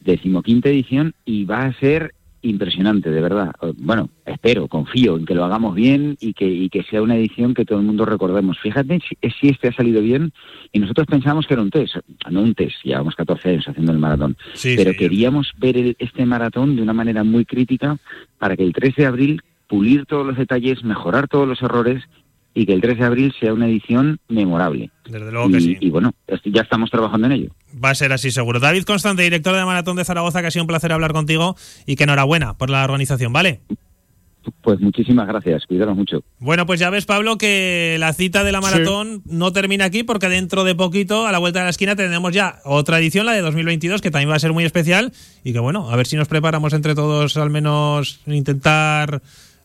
Decimoquinta 0.00 0.70
edición 0.70 1.14
y 1.26 1.44
va 1.44 1.64
a 1.64 1.72
ser 1.74 2.14
impresionante, 2.44 3.10
de 3.10 3.20
verdad. 3.20 3.52
O- 3.60 3.72
Bueno, 3.76 4.08
espero, 4.26 4.68
confío 4.68 5.16
en 5.16 5.24
que 5.26 5.34
lo 5.34 5.44
hagamos 5.44 5.74
bien 5.74 6.16
y 6.20 6.32
que, 6.34 6.46
y 6.46 6.68
que 6.68 6.82
sea 6.84 7.02
una 7.02 7.16
edición 7.16 7.54
que 7.54 7.64
todo 7.64 7.78
el 7.80 7.84
mundo 7.86 8.04
recordemos. 8.04 8.58
Fíjate 8.58 9.00
si, 9.00 9.16
si 9.40 9.48
este 9.48 9.68
ha 9.68 9.72
salido 9.72 10.00
bien 10.02 10.32
y 10.72 10.78
nosotros 10.78 11.06
pensábamos 11.06 11.46
que 11.46 11.54
era 11.54 11.62
un 11.62 11.70
test, 11.70 11.96
no 12.30 12.42
un 12.42 12.54
test, 12.54 12.76
llevamos 12.84 13.14
14 13.14 13.50
años 13.50 13.68
haciendo 13.68 13.92
el 13.92 13.98
maratón, 13.98 14.36
Sí, 14.54 14.74
pero 14.76 14.92
sí. 14.92 14.96
queríamos 14.96 15.52
ver 15.58 15.76
el- 15.76 15.96
este 15.98 16.26
maratón 16.26 16.76
de 16.76 16.82
una 16.82 16.92
manera 16.92 17.24
muy 17.24 17.44
crítica 17.44 17.96
para 18.38 18.56
que 18.56 18.62
el 18.64 18.72
3 18.72 18.94
de 18.96 19.06
abril 19.06 19.42
pulir 19.66 20.04
todos 20.06 20.26
los 20.26 20.36
detalles, 20.36 20.84
mejorar 20.84 21.26
todos 21.28 21.48
los 21.48 21.60
errores 21.62 22.04
y 22.54 22.66
que 22.66 22.72
el 22.72 22.80
3 22.80 22.98
de 22.98 23.04
abril 23.04 23.34
sea 23.38 23.52
una 23.52 23.66
edición 23.66 24.18
memorable. 24.28 24.90
Desde 25.04 25.32
luego 25.32 25.50
que 25.50 25.56
y, 25.56 25.60
sí. 25.60 25.76
y 25.80 25.90
bueno, 25.90 26.12
ya 26.44 26.62
estamos 26.62 26.90
trabajando 26.90 27.26
en 27.26 27.32
ello. 27.32 27.50
Va 27.84 27.90
a 27.90 27.94
ser 27.94 28.12
así 28.12 28.30
seguro. 28.30 28.60
David 28.60 28.84
Constante, 28.84 29.22
director 29.22 29.54
de 29.54 29.64
Maratón 29.64 29.96
de 29.96 30.04
Zaragoza, 30.04 30.40
que 30.40 30.46
ha 30.46 30.50
sido 30.50 30.62
un 30.62 30.68
placer 30.68 30.92
hablar 30.92 31.12
contigo 31.12 31.56
y 31.86 31.96
que 31.96 32.04
enhorabuena 32.04 32.56
por 32.56 32.70
la 32.70 32.84
organización, 32.84 33.32
¿vale? 33.32 33.60
Pues 34.62 34.78
muchísimas 34.80 35.26
gracias, 35.26 35.64
cuidaros 35.66 35.96
mucho. 35.96 36.22
Bueno, 36.38 36.66
pues 36.66 36.78
ya 36.78 36.90
ves, 36.90 37.06
Pablo, 37.06 37.38
que 37.38 37.96
la 37.98 38.12
cita 38.12 38.44
de 38.44 38.52
la 38.52 38.60
maratón 38.60 39.22
no 39.24 39.52
termina 39.52 39.86
aquí 39.86 40.02
porque 40.02 40.28
dentro 40.28 40.64
de 40.64 40.74
poquito, 40.74 41.26
a 41.26 41.32
la 41.32 41.38
vuelta 41.38 41.60
de 41.60 41.64
la 41.64 41.70
esquina, 41.70 41.96
tenemos 41.96 42.32
ya 42.32 42.60
otra 42.64 42.98
edición, 42.98 43.26
la 43.26 43.32
de 43.32 43.40
2022, 43.40 44.02
que 44.02 44.10
también 44.10 44.30
va 44.30 44.36
a 44.36 44.40
ser 44.40 44.52
muy 44.52 44.64
especial 44.64 45.12
y 45.44 45.54
que 45.54 45.60
bueno, 45.60 45.90
a 45.90 45.96
ver 45.96 46.06
si 46.06 46.16
nos 46.16 46.28
preparamos 46.28 46.72
entre 46.72 46.94
todos 46.94 47.36
al 47.36 47.50
menos 47.50 48.20
intentar... 48.26 49.22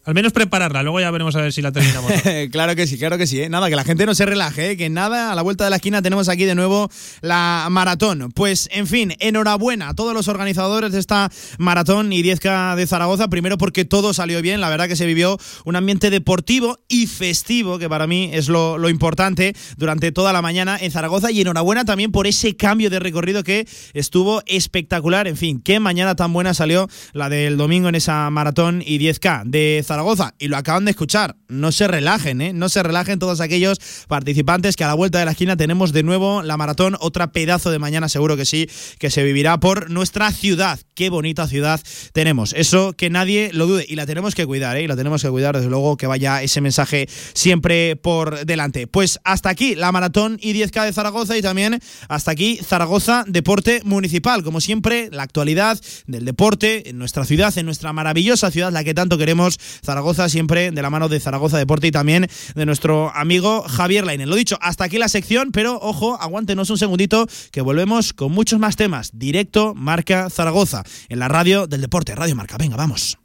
Al 0.10 0.15
menos 0.15 0.34
prepararla, 0.34 0.81
luego 0.81 0.99
ya 0.99 1.11
veremos 1.11 1.36
a 1.36 1.41
ver 1.41 1.53
si 1.53 1.61
la 1.61 1.72
terminamos. 1.72 2.11
claro 2.52 2.76
que 2.76 2.88
sí, 2.88 2.98
claro 2.98 3.19
que 3.19 3.27
sí. 3.27 3.44
¿eh? 3.44 3.48
Nada, 3.48 3.69
que 3.69 3.76
la 3.76 3.84
gente 3.84 4.07
no 4.07 4.15
se 4.15 4.26
relaje, 4.26 4.72
¿eh? 4.72 4.76
que 4.76 4.90
nada, 4.90 5.31
a 5.31 5.36
la 5.36 5.44
vuelta 5.44 5.65
de 5.65 5.69
la 5.69 5.76
esquina 5.76 6.02
tenemos 6.02 6.30
aquí 6.30 6.45
de 6.45 6.56
nuevo 6.56 6.90
la 7.22 7.68
maratón. 7.69 8.31
Pues, 8.34 8.69
en 8.72 8.88
fin, 8.88 9.14
enhorabuena 9.19 9.90
a 9.90 9.94
todos 9.94 10.15
los 10.15 10.27
organizadores 10.27 10.94
de 10.94 10.99
esta 10.99 11.30
maratón 11.60 12.11
y 12.11 12.23
10K 12.23 12.76
de 12.76 12.88
Zaragoza. 12.88 13.27
Primero 13.27 13.60
porque 13.60 13.86
todo 13.86 14.15
salió 14.15 14.41
bien, 14.41 14.61
la 14.61 14.69
verdad 14.69 14.88
que 14.88 14.95
se 14.95 15.06
vivió 15.06 15.38
un 15.64 15.76
ambiente 15.76 16.10
deportivo 16.10 16.80
y 16.88 17.06
festivo, 17.06 17.77
que 17.77 17.88
para 17.88 18.07
mí 18.07 18.31
es 18.34 18.49
lo, 18.49 18.80
lo 18.80 18.90
importante 18.90 19.56
durante 19.77 20.11
toda 20.11 20.34
la 20.34 20.41
mañana 20.41 20.76
en 20.81 20.90
Zaragoza. 20.90 21.30
Y 21.30 21.41
enhorabuena 21.41 21.86
también 21.86 22.11
por 22.11 22.26
ese 22.26 22.56
cambio 22.56 22.90
de 22.90 22.98
recorrido 22.98 23.44
que 23.44 23.68
estuvo 23.94 24.41
espectacular. 24.48 25.27
En 25.27 25.38
fin, 25.38 25.61
qué 25.61 25.80
mañana 25.80 26.15
tan 26.15 26.34
buena 26.34 26.56
salió 26.56 26.90
la 27.14 27.30
del 27.30 27.57
domingo 27.57 27.90
en 27.90 27.94
esa 27.94 28.27
maratón 28.31 28.81
y 28.84 28.98
10K 28.98 29.44
de 29.44 29.84
Zaragoza. 29.86 29.98
Y 30.39 30.47
lo 30.47 30.57
acaban 30.57 30.85
de 30.85 30.91
escuchar. 30.91 31.35
No 31.47 31.71
se 31.71 31.88
relajen, 31.88 32.41
¿eh? 32.41 32.53
No 32.53 32.69
se 32.69 32.84
relajen 32.84 33.19
todos 33.19 33.41
aquellos 33.41 33.80
participantes 34.07 34.76
que 34.76 34.84
a 34.84 34.88
la 34.88 34.93
vuelta 34.93 35.19
de 35.19 35.26
la 35.26 35.31
esquina 35.31 35.57
tenemos 35.57 35.91
de 35.93 36.03
nuevo 36.03 36.41
la 36.41 36.57
maratón. 36.57 36.95
Otra 36.99 37.31
pedazo 37.31 37.71
de 37.71 37.80
mañana, 37.80 38.09
seguro 38.09 38.38
que 38.38 38.45
sí, 38.45 38.69
que 38.97 39.09
se 39.09 39.23
vivirá 39.23 39.59
por 39.59 39.89
nuestra 39.89 40.31
ciudad. 40.31 40.80
Qué 40.95 41.09
bonita 41.09 41.47
ciudad 41.47 41.80
tenemos. 42.13 42.53
Eso 42.53 42.93
que 42.93 43.09
nadie 43.09 43.51
lo 43.53 43.67
dude. 43.67 43.85
Y 43.88 43.95
la 43.95 44.05
tenemos 44.05 44.35
que 44.35 44.45
cuidar, 44.45 44.77
¿eh? 44.77 44.84
Y 44.84 44.88
la 44.88 44.95
tenemos 44.95 45.21
que 45.21 45.30
cuidar, 45.30 45.55
desde 45.55 45.69
luego, 45.69 45.97
que 45.97 46.07
vaya 46.07 46.41
ese 46.41 46.61
mensaje 46.61 47.07
siempre 47.34 47.95
por 47.95 48.45
delante. 48.45 48.88
Pues 48.88 49.19
hasta 49.23 49.49
aquí 49.49 49.76
la 49.76 49.91
maratón 49.91 50.38
y 50.41 50.53
10K 50.53 50.85
de 50.85 50.93
Zaragoza 50.93 51.38
y 51.38 51.41
también 51.41 51.80
hasta 52.07 52.31
aquí 52.31 52.59
Zaragoza 52.63 53.26
Deporte 53.27 53.81
Municipal. 53.84 54.43
Como 54.43 54.61
siempre, 54.61 55.09
la 55.11 55.23
actualidad 55.23 55.80
del 56.07 56.26
deporte 56.26 56.89
en 56.89 56.97
nuestra 56.97 57.26
ciudad, 57.26 57.57
en 57.57 57.65
nuestra 57.65 57.93
maravillosa 57.93 58.51
ciudad, 58.51 58.71
la 58.71 58.84
que 58.84 58.93
tanto 58.93 59.17
queremos. 59.17 59.57
Zaragoza 59.89 60.29
siempre 60.29 60.69
de 60.69 60.81
la 60.83 60.91
mano 60.91 61.09
de 61.09 61.19
Zaragoza 61.19 61.57
Deporte 61.57 61.87
y 61.87 61.91
también 61.91 62.27
de 62.53 62.65
nuestro 62.67 63.11
amigo 63.15 63.63
Javier 63.63 64.05
Lainen. 64.05 64.29
Lo 64.29 64.35
dicho, 64.35 64.59
hasta 64.61 64.83
aquí 64.83 64.99
la 64.99 65.09
sección, 65.09 65.51
pero 65.51 65.79
ojo, 65.81 66.15
aguántenos 66.21 66.69
un 66.69 66.77
segundito 66.77 67.25
que 67.51 67.61
volvemos 67.61 68.13
con 68.13 68.31
muchos 68.31 68.59
más 68.59 68.75
temas. 68.75 69.09
Directo 69.13 69.73
Marca 69.73 70.29
Zaragoza 70.29 70.83
en 71.09 71.17
la 71.17 71.27
radio 71.27 71.65
del 71.65 71.81
deporte, 71.81 72.13
Radio 72.13 72.35
Marca. 72.35 72.57
Venga, 72.57 72.77
vamos. 72.77 73.17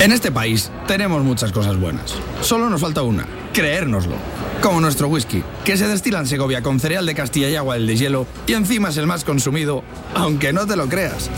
En 0.00 0.12
este 0.12 0.30
país 0.30 0.70
tenemos 0.86 1.24
muchas 1.24 1.50
cosas 1.50 1.76
buenas. 1.76 2.14
Solo 2.40 2.70
nos 2.70 2.80
falta 2.80 3.02
una, 3.02 3.26
creérnoslo. 3.52 4.14
Como 4.62 4.80
nuestro 4.80 5.08
whisky, 5.08 5.42
que 5.64 5.76
se 5.76 5.88
destila 5.88 6.20
en 6.20 6.26
Segovia 6.26 6.62
con 6.62 6.78
cereal 6.78 7.04
de 7.04 7.14
Castilla 7.14 7.50
y 7.50 7.56
agua 7.56 7.74
del 7.74 7.86
deshielo 7.86 8.26
y 8.46 8.52
encima 8.52 8.90
es 8.90 8.96
el 8.96 9.08
más 9.08 9.24
consumido, 9.24 9.82
aunque 10.14 10.52
no 10.52 10.66
te 10.66 10.76
lo 10.76 10.88
creas. 10.88 11.28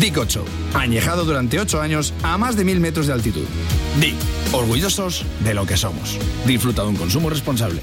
Dick 0.00 0.16
8, 0.16 0.44
añejado 0.74 1.24
durante 1.24 1.60
8 1.60 1.80
años 1.82 2.14
a 2.22 2.38
más 2.38 2.56
de 2.56 2.64
1000 2.64 2.80
metros 2.80 3.06
de 3.06 3.12
altitud. 3.12 3.44
Dick, 4.00 4.16
orgullosos 4.52 5.26
de 5.44 5.54
lo 5.54 5.66
que 5.66 5.76
somos. 5.76 6.18
Disfruta 6.46 6.82
de 6.82 6.88
un 6.88 6.96
consumo 6.96 7.28
responsable. 7.28 7.82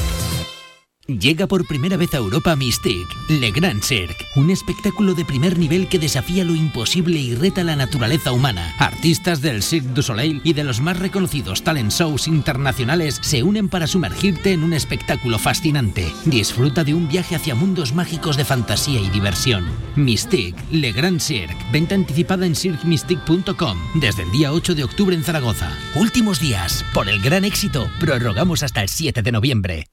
Llega 1.19 1.47
por 1.47 1.67
primera 1.67 1.97
vez 1.97 2.13
a 2.13 2.17
Europa 2.17 2.55
Mystique, 2.55 3.13
Le 3.27 3.51
Grand 3.51 3.81
Cirque, 3.83 4.25
un 4.35 4.49
espectáculo 4.49 5.13
de 5.13 5.25
primer 5.25 5.57
nivel 5.57 5.87
que 5.87 5.99
desafía 5.99 6.43
lo 6.43 6.55
imposible 6.55 7.19
y 7.19 7.35
reta 7.35 7.63
la 7.63 7.75
naturaleza 7.75 8.31
humana. 8.31 8.73
Artistas 8.77 9.41
del 9.41 9.61
Cirque 9.61 9.89
du 9.89 10.01
Soleil 10.03 10.41
y 10.43 10.53
de 10.53 10.63
los 10.63 10.79
más 10.79 10.99
reconocidos 10.99 11.63
talent 11.63 11.91
shows 11.91 12.27
internacionales 12.27 13.19
se 13.21 13.43
unen 13.43 13.67
para 13.67 13.87
sumergirte 13.87 14.53
en 14.53 14.63
un 14.63 14.73
espectáculo 14.73 15.37
fascinante. 15.37 16.11
Disfruta 16.25 16.83
de 16.83 16.93
un 16.93 17.07
viaje 17.07 17.35
hacia 17.35 17.55
mundos 17.55 17.93
mágicos 17.93 18.37
de 18.37 18.45
fantasía 18.45 18.99
y 18.99 19.09
diversión. 19.09 19.65
Mystique, 19.95 20.61
Le 20.71 20.91
Grand 20.91 21.19
Cirque, 21.19 21.57
venta 21.71 21.95
anticipada 21.95 22.45
en 22.45 22.55
cirquemystique.com 22.55 23.77
desde 23.95 24.23
el 24.23 24.31
día 24.31 24.53
8 24.53 24.75
de 24.75 24.83
octubre 24.83 25.15
en 25.15 25.23
Zaragoza. 25.23 25.71
Últimos 25.95 26.39
días, 26.39 26.85
por 26.93 27.09
el 27.09 27.21
gran 27.21 27.43
éxito, 27.43 27.89
prorrogamos 27.99 28.63
hasta 28.63 28.81
el 28.81 28.89
7 28.89 29.21
de 29.21 29.31
noviembre. 29.31 29.87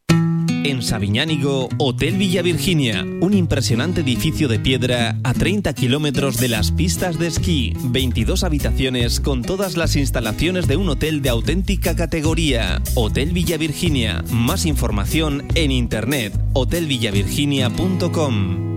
En 0.64 0.82
Sabiñánigo, 0.82 1.68
Hotel 1.78 2.16
Villa 2.16 2.42
Virginia, 2.42 3.06
un 3.20 3.32
impresionante 3.32 4.00
edificio 4.00 4.48
de 4.48 4.58
piedra 4.58 5.16
a 5.22 5.32
30 5.32 5.72
kilómetros 5.72 6.38
de 6.38 6.48
las 6.48 6.72
pistas 6.72 7.16
de 7.18 7.28
esquí, 7.28 7.74
22 7.84 8.42
habitaciones 8.44 9.20
con 9.20 9.42
todas 9.42 9.76
las 9.76 9.94
instalaciones 9.96 10.66
de 10.66 10.76
un 10.76 10.88
hotel 10.88 11.22
de 11.22 11.28
auténtica 11.28 11.94
categoría. 11.96 12.82
Hotel 12.96 13.30
Villa 13.32 13.56
Virginia, 13.56 14.24
más 14.32 14.66
información 14.66 15.44
en 15.54 15.70
internet, 15.70 16.36
hotelvillavirginia.com. 16.54 18.68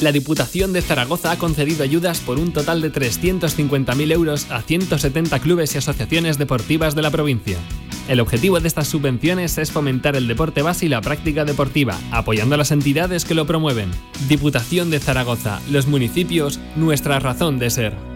La 0.00 0.12
Diputación 0.12 0.72
de 0.72 0.80
Zaragoza 0.82 1.32
ha 1.32 1.38
concedido 1.38 1.82
ayudas 1.82 2.20
por 2.20 2.38
un 2.38 2.52
total 2.52 2.82
de 2.82 2.92
350.000 2.92 4.12
euros 4.12 4.46
a 4.50 4.62
170 4.62 5.40
clubes 5.40 5.74
y 5.74 5.78
asociaciones 5.78 6.38
deportivas 6.38 6.94
de 6.94 7.02
la 7.02 7.10
provincia. 7.10 7.56
El 8.08 8.20
objetivo 8.20 8.60
de 8.60 8.68
estas 8.68 8.86
subvenciones 8.86 9.58
es 9.58 9.72
fomentar 9.72 10.14
el 10.14 10.28
deporte 10.28 10.62
base 10.62 10.86
y 10.86 10.88
la 10.88 11.00
práctica 11.00 11.44
deportiva, 11.44 11.98
apoyando 12.12 12.54
a 12.54 12.58
las 12.58 12.70
entidades 12.70 13.24
que 13.24 13.34
lo 13.34 13.46
promueven. 13.46 13.90
Diputación 14.28 14.90
de 14.90 15.00
Zaragoza, 15.00 15.60
los 15.70 15.88
municipios, 15.88 16.60
nuestra 16.76 17.18
razón 17.18 17.58
de 17.58 17.70
ser. 17.70 18.15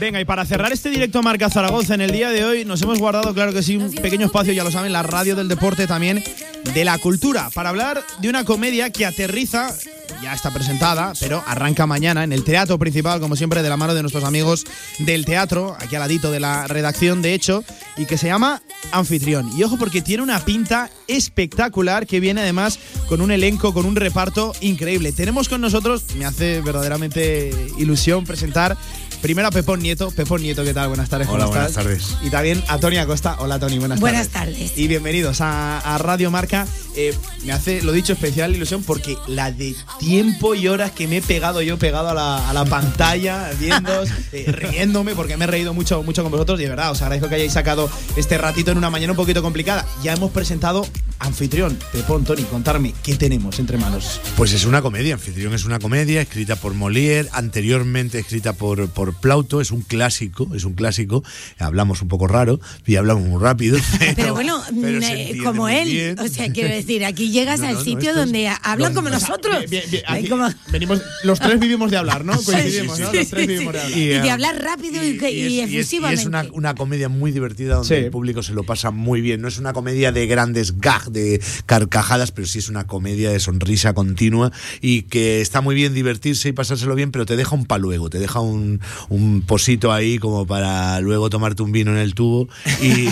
Venga, 0.00 0.18
y 0.18 0.24
para 0.24 0.46
cerrar 0.46 0.72
este 0.72 0.88
directo 0.88 1.22
Marca 1.22 1.50
Zaragoza 1.50 1.92
en 1.92 2.00
el 2.00 2.10
día 2.10 2.30
de 2.30 2.42
hoy, 2.42 2.64
nos 2.64 2.80
hemos 2.80 2.98
guardado, 2.98 3.34
claro 3.34 3.52
que 3.52 3.62
sí, 3.62 3.76
un 3.76 3.92
pequeño 3.92 4.24
espacio, 4.24 4.54
ya 4.54 4.64
lo 4.64 4.70
saben, 4.70 4.94
la 4.94 5.02
radio 5.02 5.36
del 5.36 5.46
deporte 5.46 5.86
también, 5.86 6.24
de 6.72 6.84
la 6.86 6.96
cultura 6.96 7.50
para 7.52 7.68
hablar 7.68 8.02
de 8.18 8.30
una 8.30 8.46
comedia 8.46 8.88
que 8.88 9.04
aterriza, 9.04 9.74
ya 10.22 10.32
está 10.32 10.50
presentada, 10.52 11.12
pero 11.20 11.44
arranca 11.46 11.86
mañana 11.86 12.24
en 12.24 12.32
el 12.32 12.44
teatro 12.44 12.78
principal, 12.78 13.20
como 13.20 13.36
siempre, 13.36 13.62
de 13.62 13.68
la 13.68 13.76
mano 13.76 13.94
de 13.94 14.00
nuestros 14.00 14.24
amigos 14.24 14.64
del 15.00 15.26
teatro, 15.26 15.76
aquí 15.78 15.96
al 15.96 16.00
ladito 16.00 16.30
de 16.30 16.40
la 16.40 16.66
redacción, 16.66 17.20
de 17.20 17.34
hecho, 17.34 17.62
y 17.98 18.06
que 18.06 18.16
se 18.16 18.28
llama 18.28 18.62
Anfitrión. 18.92 19.50
Y 19.54 19.64
ojo 19.64 19.76
porque 19.76 20.00
tiene 20.00 20.22
una 20.22 20.42
pinta 20.46 20.88
espectacular 21.08 22.06
que 22.06 22.20
viene 22.20 22.40
además 22.40 22.78
con 23.06 23.20
un 23.20 23.32
elenco, 23.32 23.74
con 23.74 23.84
un 23.84 23.96
reparto 23.96 24.54
increíble. 24.62 25.12
Tenemos 25.12 25.50
con 25.50 25.60
nosotros, 25.60 26.04
me 26.16 26.24
hace 26.24 26.62
verdaderamente 26.62 27.50
ilusión 27.76 28.24
presentar 28.24 28.78
Primero 29.22 29.48
a 29.48 29.50
Pepón 29.50 29.80
Nieto. 29.80 30.10
Pepón 30.10 30.40
Nieto, 30.40 30.64
¿qué 30.64 30.72
tal? 30.72 30.88
Buenas 30.88 31.10
tardes. 31.10 31.28
Hola, 31.28 31.44
¿cómo 31.44 31.50
buenas 31.50 31.68
estás? 31.70 31.84
tardes. 31.84 32.16
Y 32.22 32.30
también 32.30 32.64
a 32.68 32.78
Tony 32.78 32.96
Acosta. 32.96 33.36
Hola, 33.38 33.58
Tony, 33.58 33.78
buenas, 33.78 34.00
Buenas 34.00 34.28
tardes. 34.28 34.54
tardes. 34.56 34.78
Y 34.78 34.88
bienvenidos 34.88 35.42
a, 35.42 35.78
a 35.78 35.98
Radio 35.98 36.30
Marca. 36.30 36.66
Eh, 36.96 37.14
me 37.44 37.52
hace, 37.52 37.82
lo 37.82 37.92
dicho, 37.92 38.14
especial 38.14 38.56
ilusión 38.56 38.82
porque 38.82 39.16
la 39.28 39.52
de 39.52 39.76
tiempo 39.98 40.54
y 40.54 40.68
horas 40.68 40.92
que 40.92 41.06
me 41.06 41.18
he 41.18 41.22
pegado 41.22 41.60
yo 41.60 41.78
pegado 41.78 42.08
a 42.08 42.14
la, 42.14 42.48
a 42.48 42.52
la 42.54 42.64
pantalla, 42.64 43.50
viendo, 43.60 43.92
riéndome, 44.46 45.14
porque 45.14 45.36
me 45.36 45.44
he 45.44 45.48
reído 45.48 45.74
mucho, 45.74 46.02
mucho 46.02 46.22
con 46.22 46.32
vosotros. 46.32 46.58
Y 46.58 46.62
de 46.62 46.70
verdad, 46.70 46.90
os 46.90 47.02
agradezco 47.02 47.28
que 47.28 47.34
hayáis 47.34 47.52
sacado 47.52 47.90
este 48.16 48.38
ratito 48.38 48.70
en 48.72 48.78
una 48.78 48.88
mañana 48.88 49.12
un 49.12 49.16
poquito 49.18 49.42
complicada. 49.42 49.86
Ya 50.02 50.14
hemos 50.14 50.30
presentado 50.30 50.86
anfitrión. 51.18 51.78
Pepón, 51.92 52.24
Tony, 52.24 52.42
contarme 52.44 52.94
qué 53.02 53.16
tenemos 53.16 53.58
entre 53.58 53.76
manos. 53.76 54.18
Pues 54.38 54.52
es 54.54 54.64
una 54.64 54.80
comedia, 54.80 55.12
Anfitrión 55.14 55.52
es 55.52 55.66
una 55.66 55.78
comedia 55.78 56.22
escrita 56.22 56.56
por 56.56 56.74
Molière, 56.74 57.28
anteriormente 57.32 58.18
escrita 58.18 58.54
por, 58.54 58.88
por 58.88 59.09
Plauto, 59.12 59.60
es 59.60 59.70
un 59.70 59.82
clásico, 59.82 60.48
es 60.54 60.64
un 60.64 60.74
clásico, 60.74 61.22
hablamos 61.58 62.02
un 62.02 62.08
poco 62.08 62.26
raro 62.26 62.60
y 62.86 62.96
hablamos 62.96 63.24
muy 63.24 63.40
rápido. 63.40 63.78
Pero, 64.16 64.34
bueno, 64.34 64.62
pero 64.80 64.98
mm, 64.98 65.02
eh, 65.02 65.38
como 65.44 65.68
él, 65.68 65.88
bien. 65.88 66.18
o 66.18 66.28
sea, 66.28 66.50
quiero 66.52 66.68
decir, 66.74 67.04
aquí 67.04 67.30
llegas 67.30 67.60
No, 67.60 67.66
al 67.66 67.72
no, 67.74 67.78
no, 67.80 67.84
sitio 67.84 68.10
es- 68.10 68.16
donde 68.16 68.48
hablan 68.62 68.94
como 68.94 69.08
nosotros. 69.10 69.64
bien, 69.70 69.84
bien, 69.90 70.02
Hay 70.06 70.20
aquí 70.20 70.28
como- 70.28 70.48
venimos, 70.70 71.00
los 71.24 71.38
tres 71.40 71.58
vivimos 71.60 71.90
de 71.90 71.96
hablar, 71.96 72.24
¿no? 72.24 72.32
Coincidimos, 72.42 72.96
sí, 72.96 73.02
Los 73.02 73.28
tres 73.28 73.46
vivimos 73.48 73.72
de 73.74 73.80
hablar. 73.80 73.98
Y 73.98 74.06
de 74.06 74.30
hablar 74.30 74.62
rápido 74.62 75.02
y, 75.04 75.18
y 75.22 75.28
y 75.50 75.60
es- 75.60 75.70
efusivamente. 75.70 76.22
es 76.22 76.26
una, 76.26 76.46
una 76.52 76.74
comedia 76.74 77.08
muy 77.08 77.30
divertida 77.32 77.76
donde 77.76 77.98
el 78.06 78.10
público 78.10 78.42
se 78.42 78.52
lo 78.54 78.64
pasa 78.64 78.90
muy 78.90 79.20
bien. 79.20 79.40
No 79.40 79.48
es 79.48 79.58
una 79.58 79.72
comedia 79.72 80.12
de 80.12 80.26
grandes 80.26 80.78
gags, 80.80 81.12
de 81.12 81.40
carcajadas, 81.66 82.32
pero 82.32 82.46
sí 82.46 82.58
es 82.58 82.68
una 82.68 82.86
comedia 82.86 83.30
de 83.30 83.40
sonrisa 83.40 83.92
continua 83.94 84.52
y 84.80 85.02
que 85.02 85.40
está 85.40 85.60
muy 85.60 85.74
bien 85.74 85.94
divertirse 85.94 86.48
y 86.48 86.52
pasárselo 86.52 86.94
bien, 86.94 87.10
pero 87.12 87.26
te 87.26 87.36
deja 87.36 87.54
un 87.54 87.64
paluego, 87.66 88.10
te 88.10 88.18
deja 88.18 88.40
un, 88.40 88.80
un 89.08 89.42
posito 89.42 89.92
ahí 89.92 90.18
como 90.18 90.46
para 90.46 91.00
luego 91.00 91.30
tomarte 91.30 91.62
un 91.62 91.72
vino 91.72 91.90
en 91.92 91.98
el 91.98 92.14
tubo 92.14 92.48
y, 92.82 93.08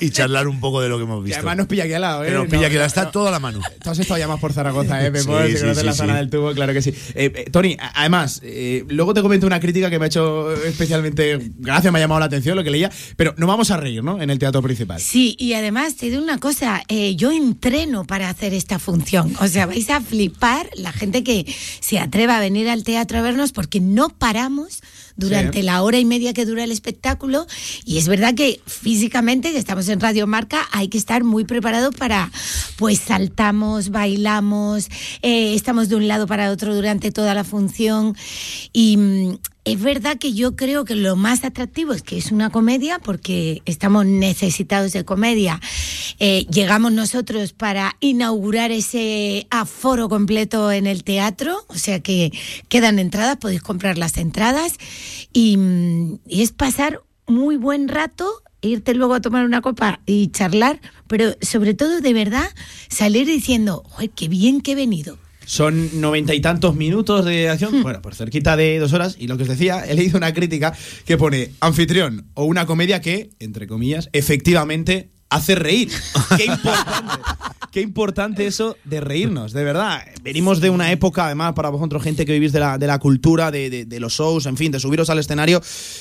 y 0.00 0.10
charlar 0.10 0.48
un 0.48 0.60
poco 0.60 0.80
de 0.80 0.88
lo 0.88 0.96
que 0.98 1.04
hemos 1.04 1.20
Que 1.20 1.26
visto. 1.26 1.38
además 1.38 1.56
nos 1.58 1.66
pilla 1.66 1.84
aquí 1.84 1.92
al 1.92 2.00
lado, 2.02 2.22
¿eh? 2.24 2.26
Pero 2.28 2.38
nos 2.40 2.46
pilla 2.48 2.60
No, 2.62 2.66
aquí, 2.66 2.76
no, 2.76 2.84
está 2.84 3.04
no. 3.04 3.10
todo 3.10 3.28
a 3.28 3.30
la 3.30 3.38
mano. 3.40 3.60
Tú 3.82 3.90
has 3.90 3.98
estado 3.98 4.18
ya 4.18 4.28
más 4.28 4.40
por 4.40 4.52
Zaragoza, 4.52 5.04
¿eh, 5.04 5.10
Pepón? 5.12 5.44
Sí, 5.46 5.52
Si 5.52 5.56
sí, 5.56 5.60
conoces 5.62 5.80
sí, 5.80 5.86
la 5.86 5.92
sí. 5.92 5.98
zona 5.98 6.16
del 6.16 6.30
tubo, 6.30 6.52
claro 6.54 6.72
que 6.72 6.82
sí. 6.82 6.90
Eh, 7.14 7.32
eh, 7.34 7.50
Tony, 7.50 7.76
además, 7.94 8.40
eh, 8.44 8.84
luego 8.88 9.14
te 9.14 9.22
comento 9.22 9.46
una 9.46 9.60
crítica 9.60 9.90
que 9.90 9.98
me 9.98 10.04
ha 10.04 10.08
hecho 10.08 10.52
especialmente 10.64 11.38
gracia, 11.58 11.90
me 11.92 11.98
ha 11.98 12.02
llamado 12.02 12.20
la 12.20 12.26
atención 12.26 12.56
lo 12.56 12.64
que 12.64 12.70
leía, 12.70 12.90
pero 13.16 13.34
no 13.36 13.46
vamos 13.46 13.70
a 13.70 13.76
reír, 13.76 14.02
¿no? 14.02 14.20
En 14.20 14.30
el 14.30 14.38
teatro 14.38 14.62
principal. 14.62 15.00
Sí, 15.00 15.36
y 15.38 15.52
además 15.54 15.96
te 15.96 16.10
digo 16.10 16.22
una 16.22 16.38
cosa, 16.38 16.82
eh, 16.88 17.16
yo 17.16 17.30
entreno 17.30 18.04
para 18.04 18.28
hacer 18.30 18.54
esta 18.54 18.78
función. 18.78 19.34
O 19.40 19.48
sea, 19.48 19.66
vais 19.66 19.88
a 19.90 20.00
flipar 20.00 20.68
la 20.76 20.92
gente 20.92 21.22
que 21.24 21.46
se 21.80 21.98
atreva 21.98 22.36
a 22.36 22.40
venir 22.40 22.68
al 22.68 22.84
teatro 22.84 23.18
a 23.18 23.22
vernos 23.22 23.52
porque 23.52 23.80
no 23.80 24.08
paramos 24.10 24.80
durante 25.16 25.58
Sí. 25.60 25.64
la 25.64 25.82
hora 25.82 25.98
y 25.98 26.04
media 26.04 26.32
que 26.32 26.44
dura 26.44 26.64
el 26.64 26.72
espectáculo. 26.72 27.46
Y 27.84 27.98
es 27.98 28.08
verdad 28.08 28.34
que 28.34 28.60
físicamente, 28.66 29.52
que 29.52 29.58
estamos 29.58 29.88
en 29.88 30.00
Radio 30.00 30.26
Marca, 30.26 30.66
hay 30.72 30.88
que 30.88 30.98
estar 30.98 31.24
muy 31.24 31.44
preparado 31.44 31.90
para, 31.92 32.30
pues 32.76 32.98
saltamos, 33.00 33.90
bailamos, 33.90 34.88
eh, 35.22 35.54
estamos 35.54 35.88
de 35.88 35.96
un 35.96 36.08
lado 36.08 36.26
para 36.26 36.50
otro 36.50 36.74
durante 36.74 37.10
toda 37.12 37.34
la 37.34 37.44
función. 37.44 38.16
Y 38.72 38.96
mm, 38.96 39.38
es 39.66 39.82
verdad 39.82 40.16
que 40.16 40.32
yo 40.32 40.54
creo 40.54 40.84
que 40.84 40.94
lo 40.94 41.16
más 41.16 41.44
atractivo 41.44 41.92
es 41.92 42.02
que 42.02 42.16
es 42.16 42.30
una 42.30 42.50
comedia, 42.50 43.00
porque 43.00 43.62
estamos 43.66 44.06
necesitados 44.06 44.92
de 44.92 45.04
comedia. 45.04 45.60
Eh, 46.20 46.46
llegamos 46.48 46.92
nosotros 46.92 47.52
para 47.52 47.96
inaugurar 47.98 48.70
ese 48.70 49.48
aforo 49.50 50.08
completo 50.08 50.70
en 50.70 50.86
el 50.86 51.02
teatro, 51.02 51.64
o 51.66 51.74
sea 51.74 51.98
que 51.98 52.30
quedan 52.68 53.00
entradas, 53.00 53.38
podéis 53.38 53.60
comprar 53.60 53.98
las 53.98 54.16
entradas. 54.18 54.74
Y, 55.32 55.56
mm, 55.56 56.20
y 56.28 56.42
es 56.42 56.52
pasar 56.52 57.02
muy 57.26 57.56
buen 57.56 57.88
rato 57.88 58.42
irte 58.62 58.94
luego 58.94 59.14
a 59.14 59.20
tomar 59.20 59.44
una 59.44 59.62
copa 59.62 60.00
y 60.06 60.28
charlar, 60.28 60.80
pero 61.08 61.34
sobre 61.40 61.74
todo 61.74 62.00
de 62.00 62.12
verdad 62.12 62.48
salir 62.88 63.26
diciendo, 63.26 63.82
"Joder, 63.88 64.10
qué 64.10 64.28
bien 64.28 64.60
que 64.60 64.72
he 64.72 64.74
venido. 64.76 65.18
Son 65.46 66.00
noventa 66.00 66.34
y 66.34 66.40
tantos 66.40 66.74
minutos 66.74 67.24
de 67.24 67.46
Hmm. 67.46 67.50
acción, 67.52 67.82
bueno, 67.82 68.02
por 68.02 68.14
cerquita 68.14 68.56
de 68.56 68.78
dos 68.80 68.92
horas. 68.92 69.16
Y 69.18 69.28
lo 69.28 69.36
que 69.36 69.44
os 69.44 69.48
decía, 69.48 69.84
he 69.86 69.94
leído 69.94 70.18
una 70.18 70.34
crítica 70.34 70.74
que 71.06 71.16
pone 71.16 71.52
anfitrión 71.60 72.26
o 72.34 72.44
una 72.44 72.66
comedia 72.66 73.00
que, 73.00 73.30
entre 73.38 73.66
comillas, 73.68 74.08
efectivamente 74.12 75.08
hace 75.30 75.54
reír. 75.54 75.90
Qué 76.36 76.44
importante. 76.46 77.14
Qué 77.72 77.82
importante 77.82 78.46
eso 78.46 78.74
de 78.84 79.02
reírnos, 79.02 79.52
de 79.52 79.62
verdad. 79.62 80.00
Venimos 80.22 80.62
de 80.62 80.70
una 80.70 80.90
época, 80.92 81.26
además, 81.26 81.52
para 81.52 81.68
vosotros, 81.68 82.02
gente 82.02 82.24
que 82.24 82.32
vivís 82.32 82.50
de 82.52 82.60
la, 82.60 82.78
de 82.78 82.86
la 82.86 82.98
cultura, 82.98 83.50
de, 83.50 83.68
de- 83.68 83.84
de 83.84 84.00
los 84.00 84.14
shows, 84.14 84.46
en 84.46 84.56
fin, 84.56 84.72
de 84.72 84.80
subiros 84.80 85.10
al 85.10 85.18
escenario, 85.18 85.60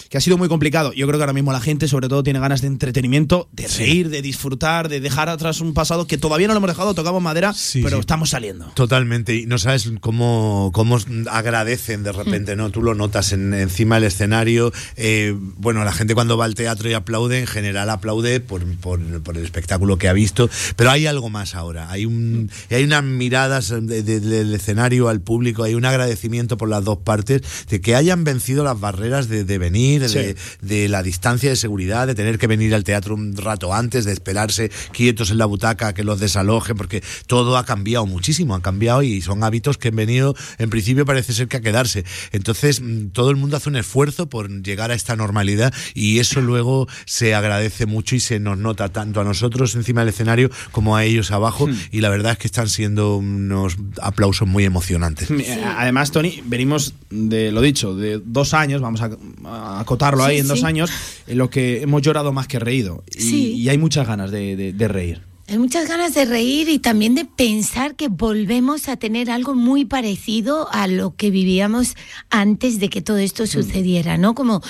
que 0.10 0.18
ha 0.18 0.22
sido 0.22 0.38
muy 0.38 0.48
complicado. 0.48 0.94
Yo 0.94 1.06
creo 1.06 1.20
que 1.20 1.24
ahora 1.24 1.34
mismo 1.34 1.52
la 1.52 1.60
gente, 1.60 1.90
sobre 1.90 2.08
todo, 2.08 2.24
tiene 2.24 2.40
ganas 2.40 2.62
de 2.62 2.68
entretenimiento, 2.68 3.50
de 3.52 3.68
reír, 3.68 4.08
de 4.10 4.22
disfrutar, 4.22 4.88
de 4.88 5.02
dejar 5.02 5.28
atrás 5.28 5.60
un 5.60 5.74
pasado 5.74 6.08
que 6.08 6.18
todavía 6.18 6.48
no 6.48 6.54
lo 6.54 6.60
hemos 6.60 6.70
dejado, 6.70 6.94
tocamos 6.94 7.22
madera, 7.22 7.54
pero 7.74 7.90
sí. 7.98 8.00
estamos 8.00 8.30
saliendo. 8.30 8.68
Totalmente, 8.74 9.36
y 9.36 9.46
no 9.46 9.58
sabes 9.58 9.92
cómo, 10.00 10.72
cómo 10.74 10.98
agradecen 11.30 12.04
de 12.04 12.14
repente, 12.14 12.56
¿no? 12.56 12.70
Tú 12.70 12.82
lo 12.84 12.96
notas 12.96 13.34
en- 13.34 13.54
encima 13.54 13.96
del 13.96 14.06
escenario. 14.06 14.72
eh, 14.96 15.36
bueno, 15.58 15.84
la 15.84 15.92
gente 15.92 16.16
cuando 16.16 16.38
va 16.38 16.46
al 16.46 16.56
teatro 16.56 16.90
y 16.90 16.94
aplaude, 16.94 17.40
en 17.42 17.48
general 17.48 17.90
aplaude 17.90 18.40
por, 18.40 18.64
por- 18.78 19.02
por 19.22 19.38
el 19.38 19.44
espectáculo 19.44 19.98
que 19.98 20.08
ha 20.08 20.14
visto, 20.14 20.50
pero 20.76 20.92
hay 20.92 21.08
algo 21.08 21.30
más 21.30 21.56
ahora. 21.56 21.90
Hay, 21.92 22.06
un, 22.06 22.50
hay 22.70 22.84
unas 22.84 23.04
miradas 23.04 23.70
de- 23.70 24.04
de- 24.04 24.20
del 24.20 24.54
escenario 24.54 25.10
al 25.10 25.22
público, 25.22 25.64
hay 25.64 25.76
un 25.76 25.86
agradecimiento 25.86 26.58
por 26.58 26.70
las 26.70 26.84
dos 26.84 26.98
partes 27.00 27.42
de 27.70 27.82
que 27.82 27.96
hayan 27.96 28.24
vencido 28.24 28.64
las 28.64 28.80
barreras 28.80 29.28
de, 29.30 29.44
de 29.44 29.58
venir, 29.58 30.08
Sí. 30.10 30.18
de, 30.20 30.36
de 30.62 30.90
la 30.90 31.04
distancia 31.04 31.50
de 31.50 31.56
seguridad, 31.56 32.08
de 32.08 32.16
tener 32.16 32.38
que 32.38 32.48
venir 32.48 32.74
al 32.76 32.84
teatro 32.84 33.16
un 33.16 33.36
rato 33.36 33.74
antes, 33.74 34.06
de 34.06 34.12
esperarse 34.14 34.72
quietos 34.92 35.32
en 35.32 35.38
la 35.38 35.46
butaca 35.46 35.94
que 35.94 36.04
los 36.04 36.20
desalojen, 36.20 36.76
porque 36.78 37.04
todo 37.28 37.58
ha 37.58 37.66
cambiado 37.66 38.06
muchísimo, 38.06 38.56
ha 38.56 38.62
cambiado 38.62 39.04
y 39.04 39.22
son 39.22 39.44
hábitos 39.44 39.78
que 39.78 39.90
han 39.90 39.96
venido, 39.96 40.36
en 40.58 40.70
principio 40.70 41.06
parece 41.06 41.34
ser 41.34 41.48
que 41.48 41.58
a 41.58 41.62
quedarse. 41.62 42.06
Entonces, 42.32 42.82
mm, 42.82 43.08
todo 43.10 43.30
el 43.30 43.36
mundo 43.36 43.58
hace 43.58 43.70
un 43.70 43.76
esfuerzo 43.76 44.28
por 44.30 44.50
llegar 44.64 44.92
a 44.92 44.94
esta 44.96 45.16
normalidad 45.16 45.74
y 45.94 46.20
eso 46.20 46.42
luego 46.42 46.88
se 47.06 47.36
agradece 47.36 47.86
mucho 47.86 48.16
y 48.16 48.20
se 48.20 48.40
nos 48.40 48.58
nota 48.58 48.90
tanto 49.06 49.22
a 49.22 49.24
nosotros 49.24 49.76
encima 49.76 50.02
del 50.02 50.10
escenario 50.10 50.50
como 50.72 50.96
a 50.96 51.04
ellos 51.06 51.32
abajo 51.32 51.70
y 51.92 52.02
la 52.02 52.10
verdad 52.10 52.34
es 52.34 52.38
que 52.40 52.48
están 52.48 52.68
siendo 52.68 53.18
unos 53.18 53.78
aplausos 54.02 54.48
muy 54.48 54.64
emocionantes. 54.66 55.30
Además, 55.78 56.12
Tony, 56.12 56.42
venimos 56.46 56.94
de 57.10 57.52
lo 57.52 57.62
dicho, 57.62 57.96
de 57.96 58.20
dos 58.26 58.54
años, 58.54 58.82
vamos 58.82 59.02
a, 59.02 59.12
a 59.46 59.80
acotarlo 59.80 60.24
ahí 60.24 60.36
Sí, 60.36 60.42
en 60.42 60.48
dos 60.48 60.60
sí. 60.60 60.66
años, 60.66 60.90
en 61.28 61.38
lo 61.38 61.50
que 61.50 61.82
hemos 61.84 62.02
llorado 62.02 62.34
más 62.34 62.48
que 62.48 62.60
reído. 62.60 63.04
Y, 63.16 63.22
Sí. 63.22 63.54
y 63.54 63.70
hay 63.70 63.78
muchas 63.78 64.08
ganas 64.08 64.32
de, 64.32 64.56
de- 64.56 64.74
de 64.74 64.88
reír. 64.88 65.22
Hay 65.48 65.60
muchas 65.60 65.88
ganas 65.88 66.16
de 66.16 66.26
reír 66.26 66.68
y 66.70 66.80
también 66.80 67.14
de 67.14 67.24
pensar 67.26 67.96
que 67.96 68.08
volvemos 68.08 68.90
a 68.90 68.98
tener 68.98 69.30
algo 69.30 69.54
muy 69.54 69.86
parecido 69.86 70.68
a 70.74 70.88
lo 70.88 71.16
que 71.16 71.30
vivíamos 71.30 71.94
antes 72.32 72.80
de 72.80 72.90
que 72.90 73.04
todo 73.04 73.18
esto 73.18 73.46
sucediera, 73.46 74.18
¿no? 74.18 74.34
Como 74.34 74.64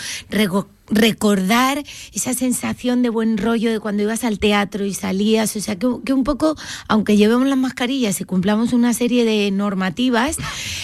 recordar 0.88 1.84
esa 2.14 2.34
sensación 2.34 3.02
de 3.02 3.10
buen 3.10 3.38
rollo 3.38 3.72
de 3.72 3.80
cuando 3.80 4.04
ibas 4.04 4.24
al 4.24 4.40
teatro 4.40 4.86
y 4.86 4.94
salías, 4.94 5.56
o 5.56 5.62
sea, 5.62 5.78
que, 5.78 5.88
que 6.06 6.14
un 6.14 6.24
poco, 6.24 6.56
aunque 6.88 7.18
llevemos 7.18 7.48
las 7.48 7.58
mascarillas 7.58 8.22
y 8.22 8.26
cumplamos 8.26 8.74
una 8.74 8.94
serie 8.94 9.26
de 9.26 9.52
normativas, 9.52 10.38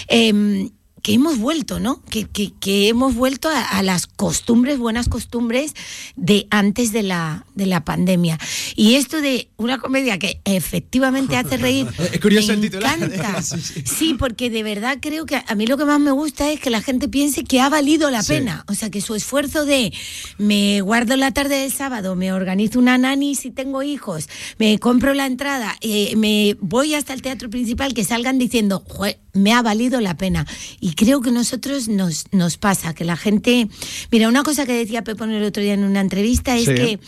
em, 0.07 0.69
que 1.01 1.13
hemos 1.13 1.37
vuelto, 1.39 1.79
¿no? 1.79 2.01
Que, 2.09 2.25
que- 2.27 2.51
que 2.59 2.87
hemos 2.89 3.15
vuelto 3.15 3.49
a, 3.49 3.63
a 3.63 3.83
las 3.83 4.07
costumbres, 4.07 4.77
buenas 4.77 5.09
costumbres 5.09 5.73
de 6.15 6.47
antes 6.51 6.91
de 6.91 7.03
la, 7.03 7.45
de 7.55 7.65
la 7.65 7.83
pandemia. 7.83 8.37
Y 8.75 8.95
esto 8.95 9.21
de 9.21 9.49
una 9.57 9.79
comedia 9.79 10.19
que 10.19 10.41
efectivamente 10.45 11.35
hace 11.37 11.57
reír. 11.57 11.87
Es 12.13 12.19
curioso 12.19 12.49
me 12.49 12.53
el 12.55 12.61
titular. 12.61 12.97
encanta. 13.01 13.41
Sí, 13.41 13.59
sí. 13.61 13.83
Sí, 13.85 14.15
porque 14.17 14.49
de 14.49 14.63
verdad 14.63 14.97
creo 15.01 15.25
que 15.25 15.41
a 15.47 15.55
mí 15.55 15.65
lo 15.67 15.77
que 15.77 15.85
más 15.85 15.99
me 15.99 16.11
gusta 16.11 16.51
es 16.51 16.59
que 16.59 16.69
la 16.69 16.81
gente 16.81 17.07
piense 17.07 17.43
que 17.43 17.59
ha 17.61 17.69
valido 17.69 18.09
la 18.11 18.21
Sí. 18.23 18.33
pena. 18.33 18.63
O 18.67 18.73
sea, 18.75 18.89
que 18.89 19.01
su 19.01 19.15
esfuerzo 19.15 19.65
de 19.65 19.91
me 20.37 20.81
guardo 20.81 21.15
la 21.17 21.31
tarde 21.31 21.55
del 21.57 21.71
sábado, 21.71 22.15
me 22.15 22.31
organizo 22.33 22.79
una 22.79 22.97
nani 22.97 23.35
si 23.35 23.51
tengo 23.51 23.83
hijos, 23.83 24.29
me 24.59 24.77
compro 24.79 25.13
la 25.13 25.25
entrada, 25.25 25.75
eh, 25.81 26.15
me 26.15 26.55
voy 26.61 26.93
hasta 26.93 27.13
el 27.13 27.21
teatro 27.21 27.49
principal, 27.49 27.93
que 27.93 28.03
salgan 28.03 28.37
diciendo, 28.37 28.83
"Jue, 28.87 29.17
me 29.33 29.53
ha 29.53 29.61
valido 29.61 30.01
la 30.01 30.15
pena. 30.17 30.45
Y 30.79 30.93
creo 30.93 31.21
que 31.21 31.31
nosotros 31.31 31.87
nos, 31.87 32.25
nos 32.31 32.57
pasa, 32.57 32.93
que 32.93 33.05
la 33.05 33.17
gente... 33.17 33.67
Mira, 34.11 34.27
una 34.27 34.43
cosa 34.43 34.65
que 34.65 34.73
decía 34.73 35.03
Pepón 35.03 35.31
el 35.31 35.43
otro 35.43 35.63
día 35.63 35.73
en 35.73 35.83
una 35.83 36.01
entrevista 36.01 36.57
es 36.57 36.65
Sí. 36.65 36.75
que 36.75 36.99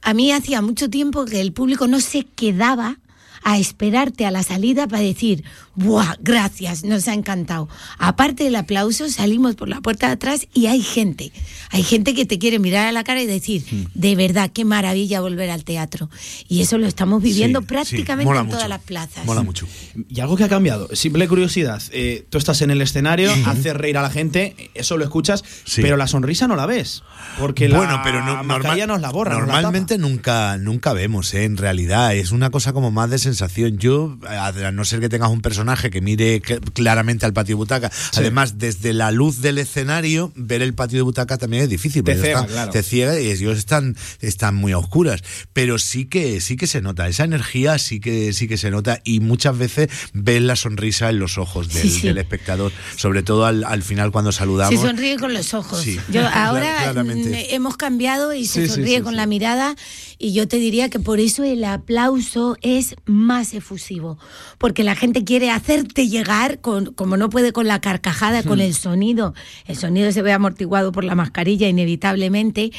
a 0.00 0.14
mí 0.14 0.32
hacía 0.32 0.62
mucho 0.62 0.88
tiempo 0.90 1.24
que 1.24 1.40
el 1.40 1.52
público 1.52 1.86
no 1.86 2.00
se 2.00 2.24
quedaba 2.24 2.98
a 3.44 3.58
esperarte 3.58 4.26
a 4.26 4.30
la 4.30 4.42
salida 4.42 4.86
para 4.88 5.02
decir, 5.02 5.44
¡buah! 5.74 6.16
Gracias, 6.20 6.84
nos 6.84 7.08
ha 7.08 7.14
encantado. 7.14 7.68
Aparte 7.98 8.44
del 8.44 8.56
aplauso, 8.56 9.08
salimos 9.08 9.54
por 9.54 9.68
la 9.68 9.80
puerta 9.80 10.06
de 10.08 10.12
atrás 10.14 10.46
y 10.54 10.66
hay 10.66 10.82
gente. 10.82 11.32
Hay 11.70 11.82
gente 11.82 12.14
que 12.14 12.26
te 12.26 12.38
quiere 12.38 12.58
mirar 12.58 12.86
a 12.86 12.92
la 12.92 13.04
cara 13.04 13.22
y 13.22 13.26
decir, 13.26 13.64
de 13.94 14.14
verdad, 14.16 14.50
qué 14.52 14.64
maravilla 14.64 15.20
volver 15.20 15.50
al 15.50 15.64
teatro. 15.64 16.10
Y 16.48 16.60
eso 16.62 16.78
lo 16.78 16.86
estamos 16.86 17.22
viviendo 17.22 17.60
Sí, 17.60 17.66
prácticamente 17.66 18.30
en 18.32 18.38
mucho. 18.44 18.56
todas 18.56 18.68
las 18.68 18.82
plazas. 18.82 19.24
Mola 19.24 19.42
mucho. 19.42 19.66
Y 20.08 20.20
algo 20.20 20.36
que 20.36 20.44
ha 20.44 20.48
cambiado, 20.48 20.88
simple 20.94 21.26
curiosidad. 21.28 21.82
eh, 21.92 22.26
tú 22.30 22.38
estás 22.38 22.60
en 22.62 22.70
el 22.70 22.80
escenario, 22.82 23.30
haces 23.46 23.74
reír 23.74 23.96
a 23.98 24.02
la 24.02 24.10
gente, 24.10 24.70
eso 24.74 24.96
lo 24.96 25.04
escuchas, 25.04 25.42
pero 25.76 25.96
la 25.96 26.06
sonrisa 26.06 26.46
no 26.48 26.56
la 26.56 26.66
ves. 26.66 27.02
Porque 27.38 27.68
bueno, 27.68 27.96
la 27.96 28.02
pero 28.02 28.24
no, 28.24 28.42
mascarilla 28.44 28.86
nos 28.86 29.00
la 29.00 29.10
borra. 29.10 29.38
nos 29.38 29.46
la 29.48 29.54
Normalmente 29.54 29.98
nunca, 29.98 30.58
nunca 30.58 30.92
vemos, 30.92 31.32
¿eh? 31.34 31.44
en 31.44 31.56
realidad. 31.56 32.14
Es 32.14 32.32
una 32.32 32.50
cosa 32.50 32.72
como 32.72 32.90
más 32.90 33.10
de 33.10 33.18
sensación. 33.32 33.78
Yo, 33.78 34.16
a 34.28 34.52
no 34.72 34.84
ser 34.84 35.00
que 35.00 35.08
tengas 35.08 35.30
un 35.30 35.40
personaje 35.40 35.90
que 35.90 36.00
mire 36.00 36.40
cl- 36.42 36.60
claramente 36.72 37.26
al 37.26 37.32
patio 37.32 37.52
de 37.54 37.56
butaca, 37.56 37.90
además, 38.16 38.58
desde 38.58 38.92
la 38.92 39.10
luz 39.10 39.40
del 39.40 39.58
escenario, 39.58 40.32
ver 40.36 40.62
el 40.62 40.74
patio 40.74 40.98
de 40.98 41.02
butaca 41.02 41.38
también 41.38 41.62
es 41.64 41.68
difícil. 41.68 42.04
Te 42.04 42.14
ciega, 42.14 42.40
están- 42.40 42.46
claro. 42.46 42.72
Te 42.72 42.82
ciega 42.82 43.20
y 43.20 43.30
ellos 43.30 43.58
están, 43.58 43.96
están 44.20 44.54
muy 44.54 44.72
a 44.72 44.78
oscuras. 44.78 45.22
Pero 45.52 45.78
sí 45.78 46.04
que, 46.06 46.40
sí 46.40 46.56
que 46.56 46.66
se 46.66 46.80
nota. 46.80 47.08
Esa 47.08 47.24
energía 47.24 47.78
sí 47.78 48.00
que, 48.00 48.32
sí 48.32 48.48
que 48.48 48.56
se 48.56 48.70
nota. 48.70 49.00
Y 49.04 49.20
muchas 49.20 49.56
veces 49.56 49.88
ves 50.12 50.42
la 50.42 50.56
sonrisa 50.56 51.10
en 51.10 51.18
los 51.18 51.38
ojos 51.38 51.68
del, 51.72 51.82
Sí, 51.82 51.90
sí. 52.00 52.06
del 52.06 52.18
espectador. 52.18 52.72
Sobre 52.96 53.22
todo 53.22 53.46
al, 53.46 53.64
al 53.64 53.82
final 53.82 54.12
cuando 54.12 54.32
saludamos. 54.32 54.80
Se 54.80 54.86
sonríe 54.86 55.16
con 55.18 55.32
los 55.34 55.54
ojos. 55.54 55.80
Sí. 55.82 55.98
Yo 56.10 56.26
ahora 56.28 56.76
claramente. 56.82 57.54
hemos 57.54 57.76
cambiado 57.76 58.32
y 58.34 58.46
se 58.46 58.68
sonríe 58.68 58.98
sí, 58.98 59.02
con 59.02 59.12
sí. 59.12 59.16
la 59.16 59.26
mirada 59.26 59.76
y 60.18 60.32
yo 60.34 60.46
te 60.48 60.58
diría 60.58 60.88
que 60.90 60.98
por 61.00 61.18
eso 61.20 61.42
el 61.44 61.64
aplauso 61.64 62.56
es 62.62 62.94
más 63.06 63.21
efusivo, 63.54 64.18
porque 64.58 64.82
la 64.84 64.94
gente 64.96 65.24
quiere 65.24 65.50
hacerte 65.50 66.08
llegar, 66.08 66.60
con, 66.60 66.92
como 66.94 67.16
no 67.16 67.30
puede 67.30 67.52
con 67.52 67.66
la 67.66 67.80
carcajada, 67.80 68.42
con 68.42 68.58
Hmm. 68.58 68.62
el 68.62 68.74
sonido, 68.74 69.34
el 69.66 69.76
sonido 69.76 70.12
se 70.12 70.22
ve 70.22 70.32
amortiguado 70.32 70.92
por 70.92 71.04
la 71.04 71.14
mascarilla 71.14 71.68
inevitablemente, 71.68 72.72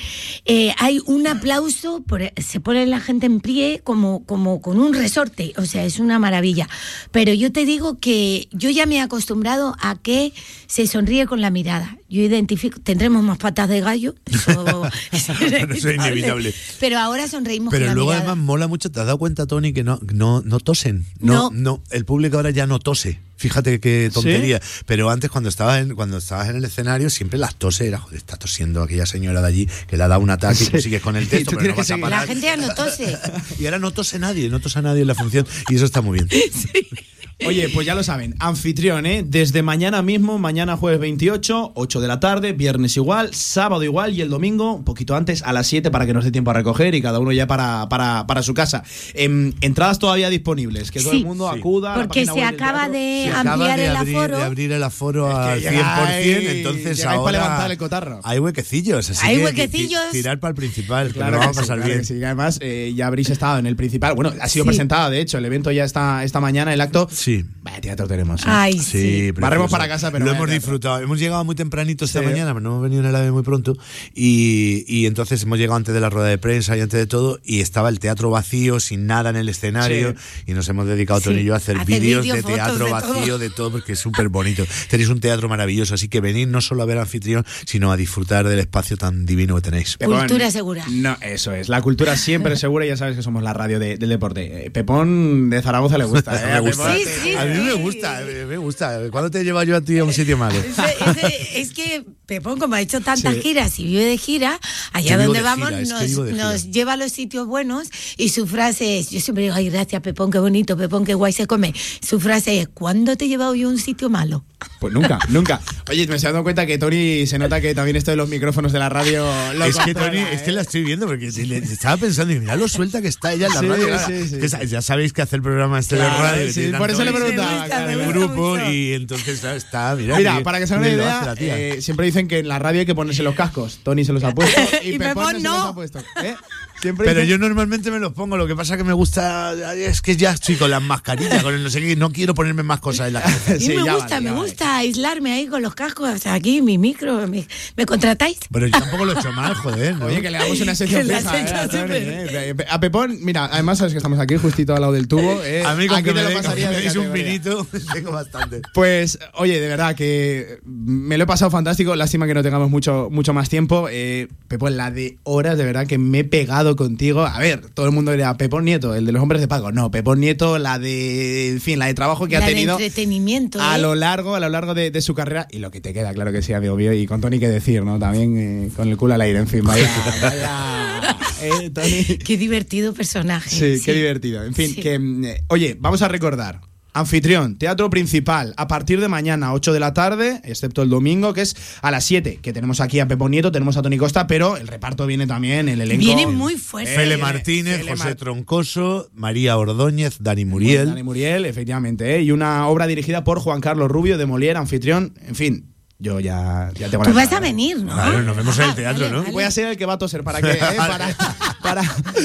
eh, 0.46 0.74
hay 0.78 1.00
un 1.06 1.28
aplauso, 1.28 2.02
por- 2.04 2.32
se 2.38 2.60
pone 2.60 2.86
la 2.86 3.00
gente 3.00 3.26
en 3.26 3.40
pie 3.40 3.82
como, 3.84 4.26
como 4.26 4.62
con 4.62 4.80
un 4.80 4.94
resorte, 4.94 5.54
o 5.58 5.66
sea, 5.66 5.86
es 5.86 6.00
una 6.00 6.20
maravilla. 6.20 6.68
Pero 7.12 7.34
yo 7.34 7.52
te 7.52 7.66
digo 7.66 8.00
que 8.00 8.48
yo 8.52 8.70
ya 8.70 8.86
me 8.86 8.96
he 8.96 9.02
acostumbrado 9.02 9.76
a 9.80 9.96
que 9.96 10.34
se 10.68 10.88
sonríe 10.88 11.26
con 11.26 11.42
la 11.42 11.50
mirada. 11.50 11.98
Yo 12.10 12.22
identifico, 12.22 12.80
tendremos 12.80 13.24
más 13.24 13.38
patas 13.40 13.68
de 13.70 13.82
gallo, 13.82 14.14
eso, 14.26 14.86
es 15.12 15.30
Eso 15.78 15.90
es 15.90 15.96
inevitable. 15.96 16.54
Pero 16.80 17.00
ahora 17.00 17.28
sonreímos 17.28 17.72
Pero 17.72 17.86
con 17.86 17.88
la 17.88 17.94
luego 17.96 18.10
mirada. 18.12 18.30
además 18.32 18.46
mola 18.46 18.68
mucho, 18.68 18.92
¿te 18.92 19.00
has 19.00 19.06
dado 19.08 19.18
cuenta, 19.18 19.48
Tony, 19.48 19.74
que 19.74 19.84
no, 19.84 20.00
no, 20.14 20.33
no 20.42 20.60
tosen? 20.60 21.06
No, 21.20 21.50
No. 21.50 21.52
no, 21.54 21.84
el 21.92 22.06
público 22.06 22.38
ahora 22.38 22.50
ya 22.50 22.66
no 22.68 22.80
tose. 22.80 23.20
Fíjate 23.36 23.80
qué 23.82 24.10
tontería. 24.14 24.62
Pero 24.86 25.10
antes 25.10 25.30
cuando 25.30 25.50
estabas 25.50 25.82
en, 25.82 25.96
cuando 25.96 26.18
estabas 26.18 26.48
en 26.50 26.56
el 26.56 26.64
escenario, 26.66 27.10
siempre 27.10 27.38
las 27.38 27.56
toses 27.56 27.88
era, 27.88 28.00
joder, 28.00 28.18
está 28.18 28.38
tosiendo 28.38 28.82
aquella 28.82 29.06
señora 29.06 29.42
de 29.42 29.48
allí 29.48 29.70
que 29.88 29.98
le 29.98 30.04
ha 30.04 30.08
dado 30.08 30.22
un 30.22 30.30
ataque 30.30 30.64
y 30.64 30.68
tú 30.68 30.80
sigues 30.82 31.02
con 31.02 31.16
el 31.18 31.28
texto, 31.30 31.58
pero 31.58 31.72
no 31.72 31.76
vas 31.76 31.92
a. 31.92 31.98
La 31.98 32.22
gente 32.26 32.46
ya 32.46 32.56
no 32.58 32.74
tose. 32.74 33.18
Y 33.60 33.66
ahora 33.66 33.80
no 33.80 33.92
tose 33.92 34.18
nadie, 34.20 34.50
no 34.50 34.60
tose 34.62 34.82
nadie 34.82 35.02
en 35.02 35.08
la 35.08 35.16
función 35.16 35.46
y 35.70 35.76
eso 35.76 35.86
está 35.86 36.02
muy 36.02 36.20
bien. 36.20 36.30
Oye, 37.46 37.68
pues 37.74 37.86
ya 37.86 37.94
lo 37.96 38.04
saben, 38.04 38.36
anfitrión, 38.40 39.06
¿eh? 39.06 39.24
Desde 39.26 39.64
mañana 39.64 40.02
mismo, 40.02 40.38
mañana 40.40 40.78
jueves 40.78 41.00
28, 41.00 41.74
8 41.76 42.00
de 42.02 42.08
la 42.08 42.20
tarde, 42.20 42.54
viernes 42.54 42.96
igual, 42.96 43.34
sábado 43.34 43.84
igual 43.84 44.14
y 44.14 44.22
el 44.22 44.30
domingo 44.30 44.74
un 44.74 44.84
poquito 44.86 45.16
antes 45.16 45.42
a 45.44 45.52
las 45.52 45.68
7 45.68 45.92
para 45.92 46.06
que 46.06 46.14
nos 46.14 46.24
dé 46.24 46.32
tiempo 46.32 46.52
a 46.52 46.54
recoger 46.54 46.96
y 46.96 47.02
cada 47.02 47.20
uno 47.20 47.32
ya 47.34 47.46
para, 47.48 47.90
para, 47.90 48.26
para 48.28 48.44
su 48.44 48.54
casa. 48.54 48.84
Em, 49.14 49.54
entradas 49.62 50.00
todavía 50.00 50.30
disponibles, 50.30 50.92
que 50.92 51.00
todo 51.02 51.12
Sí. 51.12 51.18
el 51.20 51.26
mundo 51.26 51.50
Sí. 51.52 51.60
acuda. 51.60 51.94
a 51.96 51.98
la 51.98 52.04
Porque 52.04 52.26
se 52.26 52.44
acaba 52.44 52.88
de 52.88 53.24
Se 53.26 53.30
acaba 53.32 53.54
ampliar 53.54 53.78
de 53.80 53.86
el 53.88 53.96
abrir, 53.96 54.16
aforo. 54.18 54.38
de 54.38 54.44
abrir 54.44 54.72
el 54.72 54.84
aforo 54.84 55.30
Es 55.30 55.64
que 55.64 55.68
al 55.70 56.08
100%, 56.08 56.24
llegáis- 56.24 56.58
entonces 56.58 57.06
ahora 57.06 57.24
para 57.24 57.32
levantar 57.44 57.72
el 57.72 57.78
cotarro. 57.78 58.20
hay 58.24 58.40
huequecillos, 58.40 59.10
así 59.10 59.26
Hay 59.28 59.38
que 59.38 59.44
huequecillos. 59.46 60.02
ti- 60.12 60.18
tirar 60.18 60.40
para 60.40 60.50
el 60.52 60.56
principal, 60.56 61.08
que 61.08 61.14
Claro 61.16 61.40
vamos 61.40 61.58
a 61.58 61.62
pasar 61.62 61.78
claro 61.78 61.92
bien. 61.92 62.06
sí. 62.06 62.24
Además, 62.24 62.60
eh, 62.62 62.94
ya 62.96 63.08
habréis 63.08 63.30
estado 63.30 63.60
en 63.60 63.66
el 63.66 63.76
principal. 63.76 64.14
Bueno, 64.16 64.34
ha 64.40 64.48
sido 64.48 64.64
Sí. 64.64 64.68
presentada, 64.70 65.10
de 65.10 65.20
hecho, 65.20 65.38
el 65.38 65.46
evento 65.46 65.72
ya 65.72 65.84
está 65.84 66.24
esta 66.24 66.40
mañana, 66.40 66.74
el 66.74 66.80
acto. 66.82 67.10
Sí. 67.24 67.46
Vaya 67.62 67.80
teatro 67.80 68.08
tenemos. 68.08 68.42
¿eh? 68.42 68.46
Ay, 68.48 68.80
sí. 68.80 69.02
Sí, 69.02 69.32
Barremos 69.32 69.72
para 69.72 69.88
casa, 69.88 70.12
pero 70.12 70.26
lo 70.26 70.32
hemos 70.32 70.42
teatro. 70.46 70.54
disfrutado. 70.60 71.00
Hemos 71.00 71.20
llegado 71.20 71.44
muy 71.46 71.56
tempranito 71.56 72.06
esta 72.06 72.20
Sí. 72.20 72.26
mañana, 72.26 72.54
pero 72.54 72.60
no 72.62 72.70
hemos 72.72 72.84
venido 72.84 73.02
en 73.02 73.08
el 73.08 73.16
AVE 73.16 73.32
muy 73.32 73.44
pronto. 73.44 73.78
Y, 74.14 74.84
y 74.88 75.06
entonces 75.06 75.42
hemos 75.44 75.58
llegado 75.58 75.76
antes 75.78 75.94
de 75.94 76.00
la 76.02 76.10
rueda 76.10 76.28
de 76.28 76.38
prensa 76.38 76.76
y 76.78 76.82
antes 76.82 77.00
de 77.00 77.08
todo. 77.08 77.40
Y 77.44 77.62
estaba 77.62 77.90
el 77.90 78.00
teatro 78.00 78.30
vacío, 78.30 78.80
sin 78.80 79.08
nada 79.08 79.30
en 79.30 79.36
el 79.38 79.50
escenario. 79.50 80.16
Y 80.46 80.54
nos 80.54 80.68
hemos 80.70 80.86
dedicado, 80.88 81.20
Sí. 81.22 81.44
yo, 81.44 81.54
a 81.54 81.58
hacer 81.58 81.78
Hacer 81.78 81.88
vídeos 82.02 82.24
vídeo, 82.24 82.36
de 82.36 82.44
teatro 82.44 82.86
de 82.86 82.92
vacío, 82.92 83.26
todo. 83.26 83.40
de 83.40 83.50
todo, 83.50 83.72
porque 83.72 83.94
es 83.94 84.00
súper 84.00 84.30
bonito. 84.30 84.66
Tenéis 84.90 85.10
un 85.10 85.20
teatro 85.20 85.50
maravilloso, 85.50 85.94
así 85.96 86.08
que 86.08 86.22
venid 86.22 86.48
no 86.48 86.62
solo 86.62 86.84
a 86.84 86.86
ver 86.86 86.98
anfitrión, 86.98 87.46
sino 87.66 87.92
a 87.92 87.98
disfrutar 87.98 88.48
del 88.48 88.60
espacio 88.60 88.98
tan 88.98 89.26
divino 89.26 89.56
que 89.56 89.62
tenéis. 89.62 89.98
Pepón, 89.98 90.20
Cultura 90.20 90.52
segura. 90.52 90.86
No, 90.90 91.18
eso 91.22 91.52
es. 91.54 91.70
La 91.70 91.82
cultura 91.82 92.16
siempre 92.18 92.56
segura 92.58 92.86
y 92.86 92.90
ya 92.90 92.98
sabes 92.98 93.16
que 93.16 93.22
somos 93.24 93.44
la 93.44 93.54
radio 93.54 93.80
de- 93.80 93.98
del 93.98 94.10
deporte. 94.10 94.66
Eh, 94.68 94.72
Pepón 94.72 95.50
de 95.50 95.62
Zaragoza 95.62 95.98
le 95.98 96.06
gusta. 96.06 96.34
¿eh? 96.58 96.60
Gusta. 96.60 96.84
Pepón- 96.84 96.98
Sí, 96.98 97.04
sí, 97.22 97.34
a 97.36 97.46
mí 97.46 97.60
me 97.60 97.74
gusta, 97.74 98.22
me 98.48 98.58
gusta. 98.58 99.00
¿Cuándo 99.12 99.30
te 99.32 99.42
he 99.42 99.44
llevado 99.44 99.66
yo 99.66 99.76
a 99.76 99.82
ti 99.82 99.98
a 100.00 100.04
un 100.04 100.14
sitio 100.14 100.38
malo? 100.38 100.56
Ese- 100.58 101.20
ese- 101.28 101.62
es 101.62 101.72
que 101.74 102.04
Pepón, 102.26 102.58
como 102.60 102.76
ha 102.76 102.82
hecho 102.82 103.02
tantas 103.02 103.34
Sí. 103.36 103.42
giras 103.42 103.78
y 103.80 103.84
vive 103.86 104.06
de 104.06 104.18
gira, 104.18 104.60
allá 104.94 105.18
donde 105.18 105.40
de 105.40 105.44
vamos 105.44 105.70
gira, 105.70 105.82
es 105.82 105.90
nos, 106.18 106.32
nos 106.32 106.72
lleva 106.72 106.94
a 106.94 106.98
los 106.98 107.12
sitios 107.12 107.46
buenos 107.48 107.90
y 108.18 108.30
su 108.30 108.48
frase 108.48 108.98
es, 109.00 109.10
yo 109.12 109.20
siempre 109.20 109.44
digo, 109.44 109.56
ay, 109.56 109.70
gracias 109.70 110.02
Pepón, 110.02 110.32
qué 110.32 110.40
bonito, 110.40 110.78
Pepón, 110.78 111.06
qué 111.06 111.14
guay 111.14 111.34
se 111.34 111.46
come. 111.48 111.74
Su 112.02 112.20
frase 112.20 112.62
es, 112.62 112.68
¿cuándo 112.70 113.16
te 113.18 113.26
he 113.26 113.28
llevado 113.28 113.54
yo 113.56 113.68
a 113.68 113.72
un 113.72 113.78
sitio 113.78 114.10
malo? 114.10 114.46
Pues 114.80 114.94
nunca, 114.94 115.20
nunca. 115.30 115.62
Oye, 115.90 116.08
me 116.08 116.16
estoy 116.16 116.30
dando 116.32 116.44
cuenta 116.44 116.66
que 116.66 116.78
Tony 116.78 117.28
se 117.28 117.38
nota 117.38 117.60
que 117.60 117.76
también 117.76 117.98
esto 117.98 118.12
de 118.12 118.18
los 118.18 118.30
micrófonos 118.30 118.72
de 118.72 118.80
la 118.80 118.88
radio. 118.90 119.26
lo 119.56 119.66
es 119.66 119.78
que 119.78 119.94
Tony, 119.94 120.18
¿eh? 120.20 120.28
es 120.34 120.42
que 120.44 120.52
la 120.54 120.62
estoy 120.62 120.84
viendo 120.84 121.06
porque 121.06 121.28
estaba 121.28 121.98
pensando 121.98 122.34
y 122.34 122.40
mira 122.40 122.56
lo 122.56 122.68
suelta 122.70 123.02
que 123.02 123.10
está 123.10 123.34
ella 123.34 123.48
en 123.48 123.54
la 123.54 123.60
Sí, 123.60 123.68
radio. 123.68 124.66
ya 124.66 124.82
sabéis 124.82 125.12
que 125.14 125.22
hace 125.22 125.36
el 125.36 125.42
programa 125.42 125.80
este 125.80 125.96
Claro, 125.98 126.38
de 126.38 126.52
radio. 126.54 126.78
por 126.78 126.90
eso 126.90 127.03
le 127.04 127.12
tanto 127.12 127.26
preguntaba, 127.26 127.64
en 127.64 127.70
claro, 127.70 127.90
el 127.90 128.08
grupo 128.08 128.50
mucho. 128.58 128.72
y 128.72 128.94
entonces 128.94 129.40
claro, 129.40 129.58
está, 129.58 129.96
mira. 129.96 130.18
Mira, 130.18 130.44
para 130.44 130.60
que 130.60 130.68
se 130.68 130.74
hagan 130.74 130.86
una 130.88 130.96
idea, 130.96 131.36
eh, 131.38 131.82
siempre 131.82 132.06
dicen 132.06 132.28
que 132.28 132.40
en 132.40 132.48
la 132.48 132.60
radio 132.60 132.82
hay 132.82 132.86
que 132.86 132.96
ponerse 132.96 133.24
los 133.24 133.36
cascos. 133.36 133.80
Tony 133.84 134.06
se 134.06 134.14
los 134.14 134.24
ha 134.24 134.32
puesto 134.36 134.60
y, 134.84 134.96
Y 134.96 135.00
Pepón, 135.00 135.42
no 135.42 135.52
se 135.52 135.58
los 135.60 135.68
ha 135.68 135.74
puesto. 135.74 136.00
¿eh? 136.24 136.36
Siempre 136.84 137.06
Pero 137.08 137.22
dicen- 137.22 137.30
yo 137.32 137.38
normalmente 137.40 137.90
me 137.92 138.00
los 138.00 138.12
pongo, 138.14 138.36
lo 138.38 138.46
que 138.46 138.56
pasa 138.56 138.76
que 138.78 138.84
me 138.84 138.92
gusta, 138.94 139.54
es 139.74 140.02
que 140.02 140.18
ya 140.18 140.32
estoy 140.32 140.56
con 140.58 140.70
las 140.70 140.82
mascarillas, 140.84 141.42
con 141.42 141.54
el 141.56 141.64
no 141.64 141.70
sé 141.70 141.80
qué, 141.80 141.96
no 141.96 142.12
quiero 142.12 142.36
ponerme 142.36 142.62
más 142.62 142.80
cosas 142.82 143.08
en 143.08 143.14
la 143.14 143.22
cabeza. 143.22 143.56
Y 143.56 143.60
Sí, 143.62 143.68
me 143.70 143.84
gusta, 143.84 144.16
vale, 144.16 144.22
me 144.22 144.32
vale. 144.32 144.42
gusta 144.46 144.78
aislarme 144.78 145.32
ahí 145.34 145.48
con 145.48 145.62
los 145.62 145.74
cascos, 145.76 146.10
o 146.14 146.18
sea, 146.18 146.34
aquí 146.34 146.62
mi 146.62 146.78
micro, 146.78 147.26
mi- 147.28 147.48
¿me 147.78 147.86
contratáis? 147.86 148.38
Pero 148.52 148.68
yo 148.68 148.72
tampoco 148.78 149.06
lo 149.06 149.14
he 149.14 149.20
hecho 149.20 149.32
mal, 149.32 149.54
joder, 149.64 149.96
¿no? 149.96 150.06
Oye, 150.08 150.22
que 150.22 150.30
le 150.30 150.38
damos 150.38 150.60
una 150.62 150.76
sección 150.76 151.10
eh, 151.10 151.16
a 151.16 152.44
eh. 152.46 152.56
A 152.70 152.80
Pepón, 152.80 153.18
mira, 153.22 153.46
además 153.52 153.78
sabes 153.78 153.94
que 153.94 153.98
estamos 153.98 154.20
aquí 154.20 154.36
justito 154.36 154.76
al 154.76 154.82
lado 154.82 154.94
del 154.94 155.08
tubo. 155.08 155.42
eh. 155.44 155.64
A 155.66 155.76
mí 155.76 155.88
con 155.88 155.98
Aquí 155.98 156.10
que 156.10 156.14
me, 156.14 156.24
lo 156.24 156.34
pasaría 156.34 156.70
me 156.70 156.76
de 156.76 156.82
deis 156.82 156.96
un 156.98 157.14
vinito, 157.14 157.66
tengo 157.94 158.12
bastante. 158.12 158.62
Pues, 158.74 159.18
oye, 159.36 159.60
de 159.62 159.68
verdad 159.70 159.96
que 159.96 160.60
me 160.66 161.18
lo 161.18 161.24
he 161.24 161.28
pasado 161.28 161.50
fantástico. 161.50 161.96
Lástima 161.96 162.28
que 162.28 162.34
no 162.34 162.44
tengamos 162.44 162.70
mucho, 162.70 163.08
mucho 163.10 163.34
más 163.34 163.48
tiempo. 163.50 163.88
Eh, 163.90 164.28
Pepón, 164.50 164.76
la 164.78 164.92
de 164.92 165.18
horas, 165.24 165.58
de 165.58 165.64
verdad 165.66 165.88
que 165.88 165.98
me 165.98 166.20
he 166.20 166.24
pegado 166.24 166.73
contigo. 166.76 167.26
A 167.26 167.40
ver, 167.40 167.62
todo 167.74 167.86
el 167.86 167.92
mundo 167.92 168.12
dirá 168.12 168.36
Pepón 168.38 168.66
Nieto, 168.66 168.96
el 168.96 169.06
de 169.06 169.12
los 169.12 169.22
hombres 169.22 169.42
de 169.42 169.48
pago. 169.48 169.72
No, 169.72 169.92
Pepón 169.92 170.20
Nieto, 170.20 170.58
la 170.60 170.80
de, 170.80 171.50
en 171.50 171.62
fin, 171.62 171.80
la 171.80 171.86
de 171.88 171.94
trabajo 171.94 172.28
que 172.28 172.38
La 172.38 172.46
ha 172.46 172.48
de 172.48 172.54
tenido 172.54 172.74
entretenimiento. 172.74 173.62
a 173.62 173.78
¿eh? 173.78 173.82
lo 173.82 173.96
largo, 173.96 174.36
a 174.36 174.40
lo 174.40 174.50
largo 174.50 174.74
de, 174.74 174.92
de 174.92 175.02
su 175.02 175.14
carrera. 175.14 175.48
Y 175.52 175.60
lo 175.60 175.72
que 175.72 175.82
te 175.82 175.94
queda, 175.94 176.14
claro 176.14 176.32
que 176.32 176.42
sí, 176.42 176.54
amigo 176.54 176.76
mío. 176.76 176.94
Y 176.94 177.06
con 177.08 177.22
Tony 177.22 177.40
que 177.40 177.48
decir, 177.50 177.84
¿no? 177.84 178.00
También 178.00 178.38
eh, 178.38 178.70
con 178.76 178.88
el 178.90 178.98
culo 178.98 179.14
al 179.14 179.22
aire, 179.22 179.40
en 179.40 179.48
fin, 179.48 179.64
vaya. 179.64 179.90
vaya 180.22 181.18
eh, 181.42 181.70
Tony. 181.70 182.18
Qué 182.18 182.38
divertido 182.38 182.94
personaje. 182.94 183.50
Sí, 183.50 183.82
qué 183.84 183.94
divertido. 183.94 184.44
En 184.44 184.54
fin, 184.54 184.74
Sí. 184.74 184.82
que, 184.82 184.98
mm, 185.00 185.26
oye, 185.48 185.76
vamos 185.80 186.02
a 186.02 186.08
recordar. 186.08 186.62
Anfitrión, 186.96 187.58
teatro 187.58 187.90
principal, 187.90 188.54
a 188.56 188.68
partir 188.68 189.02
de 189.02 189.08
mañana, 189.08 189.52
8 189.54 189.74
de 189.74 189.80
la 189.80 189.94
tarde, 189.94 190.42
excepto 190.44 190.84
el 190.84 190.90
domingo, 190.90 191.34
que 191.34 191.42
es 191.42 191.56
a 191.82 191.90
las 191.90 192.04
7, 192.06 192.38
que 192.42 192.54
tenemos 192.54 192.82
aquí 192.82 193.00
a 193.00 193.08
Pepo 193.08 193.28
Nieto, 193.30 193.52
tenemos 193.52 193.78
a 193.78 193.82
Tony 193.82 193.98
Costa, 193.98 194.28
pero 194.28 194.58
el 194.58 194.68
reparto 194.68 195.08
viene 195.08 195.26
también, 195.26 195.70
el 195.70 195.82
elenco. 195.82 196.04
Viene 196.06 196.28
muy 196.28 196.56
fuerte. 196.56 196.94
Fele 196.96 197.18
Martínez, 197.18 197.78
Fele 197.78 197.92
José 197.92 198.04
Mar- 198.04 198.16
Troncoso, 198.16 199.10
María 199.14 199.58
Ordóñez, 199.58 200.18
Dani 200.20 200.46
Muriel. 200.46 200.88
Dani 200.90 201.02
Muriel, 201.04 201.46
efectivamente, 201.46 202.16
¿eh? 202.16 202.22
y 202.22 202.32
una 202.32 202.68
obra 202.68 202.86
dirigida 202.86 203.24
por 203.24 203.40
Juan 203.40 203.60
Carlos 203.60 203.90
Rubio 203.90 204.18
de 204.20 204.28
Molière, 204.28 204.58
anfitrión, 204.58 205.14
en 205.28 205.34
fin. 205.36 205.73
Yo 206.04 206.20
ya, 206.20 206.70
ya 206.76 206.90
tengo 206.90 207.06
Tú 207.06 207.12
la 207.12 207.16
vas 207.16 207.30
cara, 207.30 207.38
a 207.38 207.40
¿eh? 207.48 207.52
venir, 207.54 207.78
¿no? 207.82 207.94
Claro, 207.94 208.22
nos 208.24 208.36
vemos 208.36 208.58
en 208.58 208.66
el 208.66 208.70
Ah, 208.72 208.76
teatro, 208.76 209.10
¿no? 209.10 209.24
Voy 209.32 209.44
a 209.46 209.52
ser 209.52 209.68
el 209.70 209.78
que 209.78 209.86
va 209.86 209.94
a 209.94 209.98
toser 209.98 210.22
para 210.22 210.42
que, 210.42 210.52
eh, 210.52 210.58
para, 210.60 211.16
para, 211.62 211.82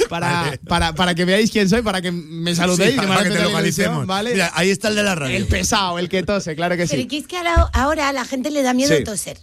para, 0.08 0.58
para, 0.66 0.94
para 0.96 1.14
que 1.14 1.24
veáis 1.24 1.48
quién 1.52 1.68
soy, 1.68 1.82
para 1.82 2.02
que 2.02 2.10
me 2.10 2.56
saludéis, 2.56 2.94
Sí, 2.94 3.00
que 3.00 3.06
para 3.06 3.22
que 3.22 3.30
te 3.30 3.40
localicemos. 3.40 4.04
¿vale? 4.04 4.32
Mira, 4.32 4.50
ahí 4.54 4.70
está 4.70 4.88
el 4.88 4.96
de 4.96 5.04
la 5.04 5.14
radio. 5.14 5.36
El 5.36 5.46
pesado, 5.46 6.00
el 6.00 6.08
que 6.08 6.24
tose, 6.24 6.56
claro 6.56 6.76
que 6.76 6.86
Pero 6.88 7.02
sí. 7.02 7.06
que 7.06 7.18
es 7.18 7.28
que 7.28 7.36
ahora, 7.36 7.70
ahora 7.72 8.08
a 8.08 8.12
la 8.12 8.24
gente 8.24 8.50
le 8.50 8.62
da 8.64 8.74
miedo 8.74 8.96
Sí. 8.96 9.04
toser. 9.04 9.38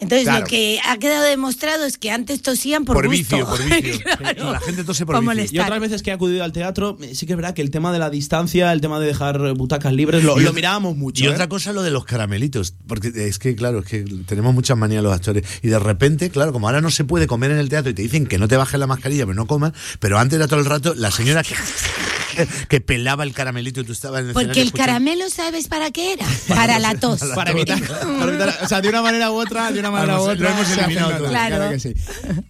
Entonces 0.00 0.24
Claro. 0.24 0.40
lo 0.40 0.46
que 0.46 0.80
ha 0.84 0.98
quedado 0.98 1.24
demostrado 1.24 1.84
es 1.84 1.98
que 1.98 2.10
antes 2.10 2.40
tosían 2.42 2.84
por, 2.84 2.96
Por 2.96 3.06
gusto. 3.06 3.18
vicio, 3.36 3.46
por 3.46 3.62
vicio. 3.62 4.00
Claro. 4.18 4.52
La 4.52 4.60
gente 4.60 4.82
tose 4.84 5.04
por 5.06 5.14
vicio. 5.16 5.22
molestar. 5.24 5.54
Y 5.56 5.60
otras 5.60 5.80
veces 5.80 6.02
que 6.02 6.10
he 6.10 6.12
acudido 6.12 6.42
al 6.42 6.52
teatro, 6.52 6.96
eh, 7.02 7.14
sí 7.14 7.26
que 7.26 7.32
es 7.32 7.36
verdad 7.36 7.54
que 7.54 7.62
el 7.62 7.70
tema 7.70 7.92
de 7.92 7.98
la 7.98 8.10
distancia, 8.10 8.72
el 8.72 8.80
tema 8.80 8.98
de 8.98 9.06
dejar 9.06 9.38
butacas 9.54 9.92
libres, 9.92 10.24
lo, 10.24 10.32
Y 10.38 10.42
lo 10.44 10.50
otra- 10.50 10.52
mirábamos 10.56 10.96
mucho. 10.96 11.22
Y 11.22 11.26
¿eh? 11.26 11.30
otra 11.30 11.48
cosa 11.48 11.72
lo 11.72 11.82
de 11.82 11.90
los 11.90 12.04
caramelitos, 12.04 12.74
porque 12.86 13.12
es 13.14 13.38
que 13.38 13.54
claro, 13.54 13.80
es 13.80 13.84
que 13.86 14.04
tenemos 14.26 14.54
muchas 14.54 14.76
manías 14.76 15.02
los 15.02 15.12
actores 15.14 15.44
y 15.62 15.68
de 15.68 15.78
repente, 15.78 16.30
claro, 16.30 16.52
como 16.52 16.66
ahora 16.68 16.80
no 16.80 16.90
se 16.90 17.04
puede 17.04 17.26
comer 17.26 17.50
en 17.50 17.58
el 17.58 17.68
teatro 17.68 17.90
y 17.90 17.94
te 17.94 18.02
dicen 18.02 18.26
que 18.26 18.38
no 18.38 18.48
te 18.48 18.56
bajes 18.56 18.80
la 18.80 18.86
mascarilla, 18.86 19.24
pero 19.26 19.34
no 19.34 19.46
comas, 19.46 19.72
pero 19.98 20.18
antes 20.18 20.36
era 20.36 20.48
todo 20.48 20.60
el 20.60 20.66
rato 20.66 20.94
la 20.94 21.10
señora 21.10 21.42
que, 21.42 21.54
que 22.68 22.80
pelaba 22.80 23.22
el 23.24 23.32
caramelito 23.32 23.80
y 23.80 23.84
tú 23.84 23.92
estabas 23.92 24.22
en 24.22 24.28
el 24.28 24.32
Porque 24.32 24.60
el 24.60 24.66
escuchando. 24.68 24.86
caramelo, 24.86 25.28
¿sabes 25.30 25.68
para 25.68 25.90
qué 25.90 26.14
era? 26.14 26.26
Para 26.48 26.78
la 26.78 26.94
tos. 26.94 27.20
Para 27.34 27.50
evitar, 27.52 27.80
para 27.82 28.32
evitar- 28.32 28.58
o 28.64 28.68
sea, 28.68 28.80
de 28.80 28.88
una 28.88 29.02
manera 29.02 29.30
u 29.30 29.34
otra, 29.34 29.70
de 29.72 29.80
una 29.80 29.89
manera 29.90 30.14
u 30.14 30.26
Vamos, 30.26 30.28
otra. 30.34 30.48
lo 30.48 30.54
hemos 30.54 30.66
se 30.66 30.72
hace 30.80 30.84
eliminado 30.84 31.10
nota, 31.10 31.18
todo. 31.18 31.28
Claro. 31.30 31.70
que 31.70 31.80
sí. 31.80 31.94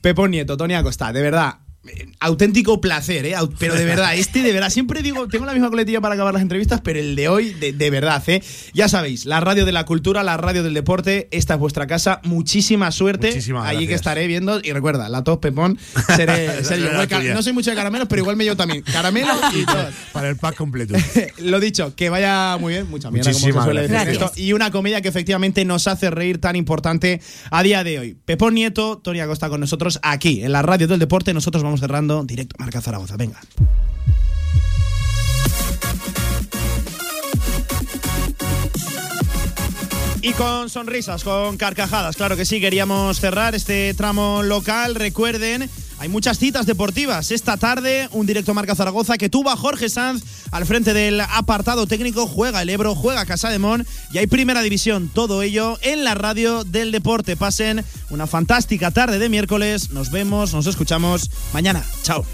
Pepón 0.01 0.31
Nieto, 0.31 0.57
Tony 0.57 0.75
Acosta, 0.75 1.13
de 1.13 1.23
verdad. 1.23 1.55
Auténtico 2.21 2.79
placer, 2.79 3.25
¿eh? 3.25 3.35
Pero 3.59 3.75
de 3.75 3.87
verdad, 3.87 4.15
este 4.15 4.43
de 4.43 4.53
verdad. 4.53 4.69
Siempre 4.69 5.01
digo, 5.03 5.27
tengo 5.29 5.47
la 5.47 5.55
misma 5.55 5.71
coletilla 5.71 6.03
para 6.03 6.15
acabar 6.15 6.35
las 6.35 6.43
entrevistas, 6.43 6.83
pero 6.83 6.99
el 6.99 7.17
de 7.17 7.29
hoy, 7.29 7.55
de, 7.55 7.73
de 7.73 7.91
verdad, 7.91 8.23
¿eh? 8.27 8.43
Ya 8.75 8.89
sabéis, 8.89 9.25
la 9.25 9.41
radio 9.41 9.65
de 9.65 9.73
la 9.73 9.87
cultura, 9.87 10.23
la 10.23 10.37
radio 10.37 10.63
del 10.63 10.75
deporte, 10.75 11.29
esta 11.31 11.55
es 11.55 11.61
vuestra 11.61 11.87
casa. 11.87 12.21
Muchísima 12.25 12.91
suerte. 12.91 13.29
Muchísimas 13.29 13.67
Allí 13.67 13.87
que 13.87 13.95
estaré 13.95 14.27
viendo. 14.27 14.61
Y 14.63 14.73
recuerda, 14.73 15.09
la 15.09 15.25
tos 15.25 15.39
Pepón, 15.39 15.79
seré, 16.15 16.63
seré 16.65 16.83
yo. 16.83 17.35
No 17.35 17.43
soy 17.43 17.55
mucho 17.55 17.71
de 17.71 17.77
caramelos, 17.77 18.09
pero 18.09 18.21
igual 18.21 18.37
me 18.37 18.45
llevo 18.45 18.57
también. 18.57 18.83
Caramelo 18.83 19.33
y 19.55 19.65
tos. 19.65 19.87
Para 20.13 20.29
el 20.29 20.37
pack 20.37 20.57
completo. 20.57 20.95
Lo 21.39 21.61
dicho, 21.61 21.95
que 21.97 22.11
vaya 22.11 22.59
muy 22.61 22.75
bien, 22.75 22.91
mucha 22.91 23.11
mierda 23.11 23.33
como 23.33 23.41
se 23.41 23.47
Muchísimas 23.47 23.65
suele 23.65 23.89
decir 23.89 24.09
esto, 24.11 24.33
y 24.37 24.53
una 24.53 24.71
comedia 24.71 25.01
que 25.01 25.09
efectivamente 25.09 25.65
nos 25.65 25.87
hace 25.87 26.11
reír 26.11 26.41
tan 26.41 26.57
importante 26.57 27.23
a 27.51 27.63
día 27.63 27.83
de 27.85 27.99
hoy. 27.99 28.19
Pepón 28.25 28.55
Nieto, 28.55 28.99
Tony 28.99 29.21
Acosta 29.21 29.49
con 29.49 29.61
nosotros 29.61 29.99
aquí 30.03 30.43
en 30.43 30.53
la 30.53 30.61
radio 30.61 30.87
del 30.87 30.99
deporte. 30.99 31.33
Nosotros 31.33 31.65
vamos 31.71 31.81
cerrando 31.81 32.25
directo 32.25 32.57
Marca 32.59 32.81
Zaragoza. 32.81 33.17
Venga. 33.17 33.39
Y 40.23 40.33
con 40.35 40.69
sonrisas, 40.69 41.25
con 41.25 41.57
carcajadas, 41.57 42.17
claro 42.17 42.37
que 42.37 42.45
sí, 42.45 42.61
queríamos 42.61 43.19
cerrar 43.21 43.55
este 43.55 43.95
tramo 43.95 44.43
local. 44.43 44.95
Recuerden, 44.95 45.71
hay 45.99 46.09
muchas 46.11 46.39
citas 46.39 46.67
deportivas. 46.67 47.31
Esta 47.31 47.57
tarde, 47.57 48.09
un 48.13 48.27
directo 48.27 48.53
Marca 48.53 48.75
Zaragoza 48.75 49.17
que 49.17 49.31
tuvo 49.31 49.49
a 49.49 49.57
Jorge 49.57 49.89
Sanz 49.89 50.23
al 50.51 50.67
frente 50.67 50.93
del 50.93 51.21
apartado 51.23 51.87
técnico. 51.87 52.27
Juega 52.27 52.61
el 52.61 52.69
Ebro, 52.69 52.95
juega 52.95 53.25
Casa 53.25 53.49
de 53.49 53.59
Mon 53.59 53.87
y 54.13 54.19
hay 54.19 54.27
primera 54.27 54.61
división. 54.61 55.11
Todo 55.13 55.43
ello 55.43 55.79
en 55.81 56.05
la 56.05 56.15
radio 56.15 56.65
del 56.65 56.93
deporte. 56.93 57.37
Pasen 57.37 57.83
una 58.11 58.27
fantástica 58.27 58.91
tarde 58.91 59.19
de 59.19 59.29
miércoles. 59.31 59.91
Nos 59.91 60.11
vemos, 60.11 60.53
nos 60.53 60.67
escuchamos 60.67 61.31
mañana. 61.55 61.83
Chao. 62.03 62.27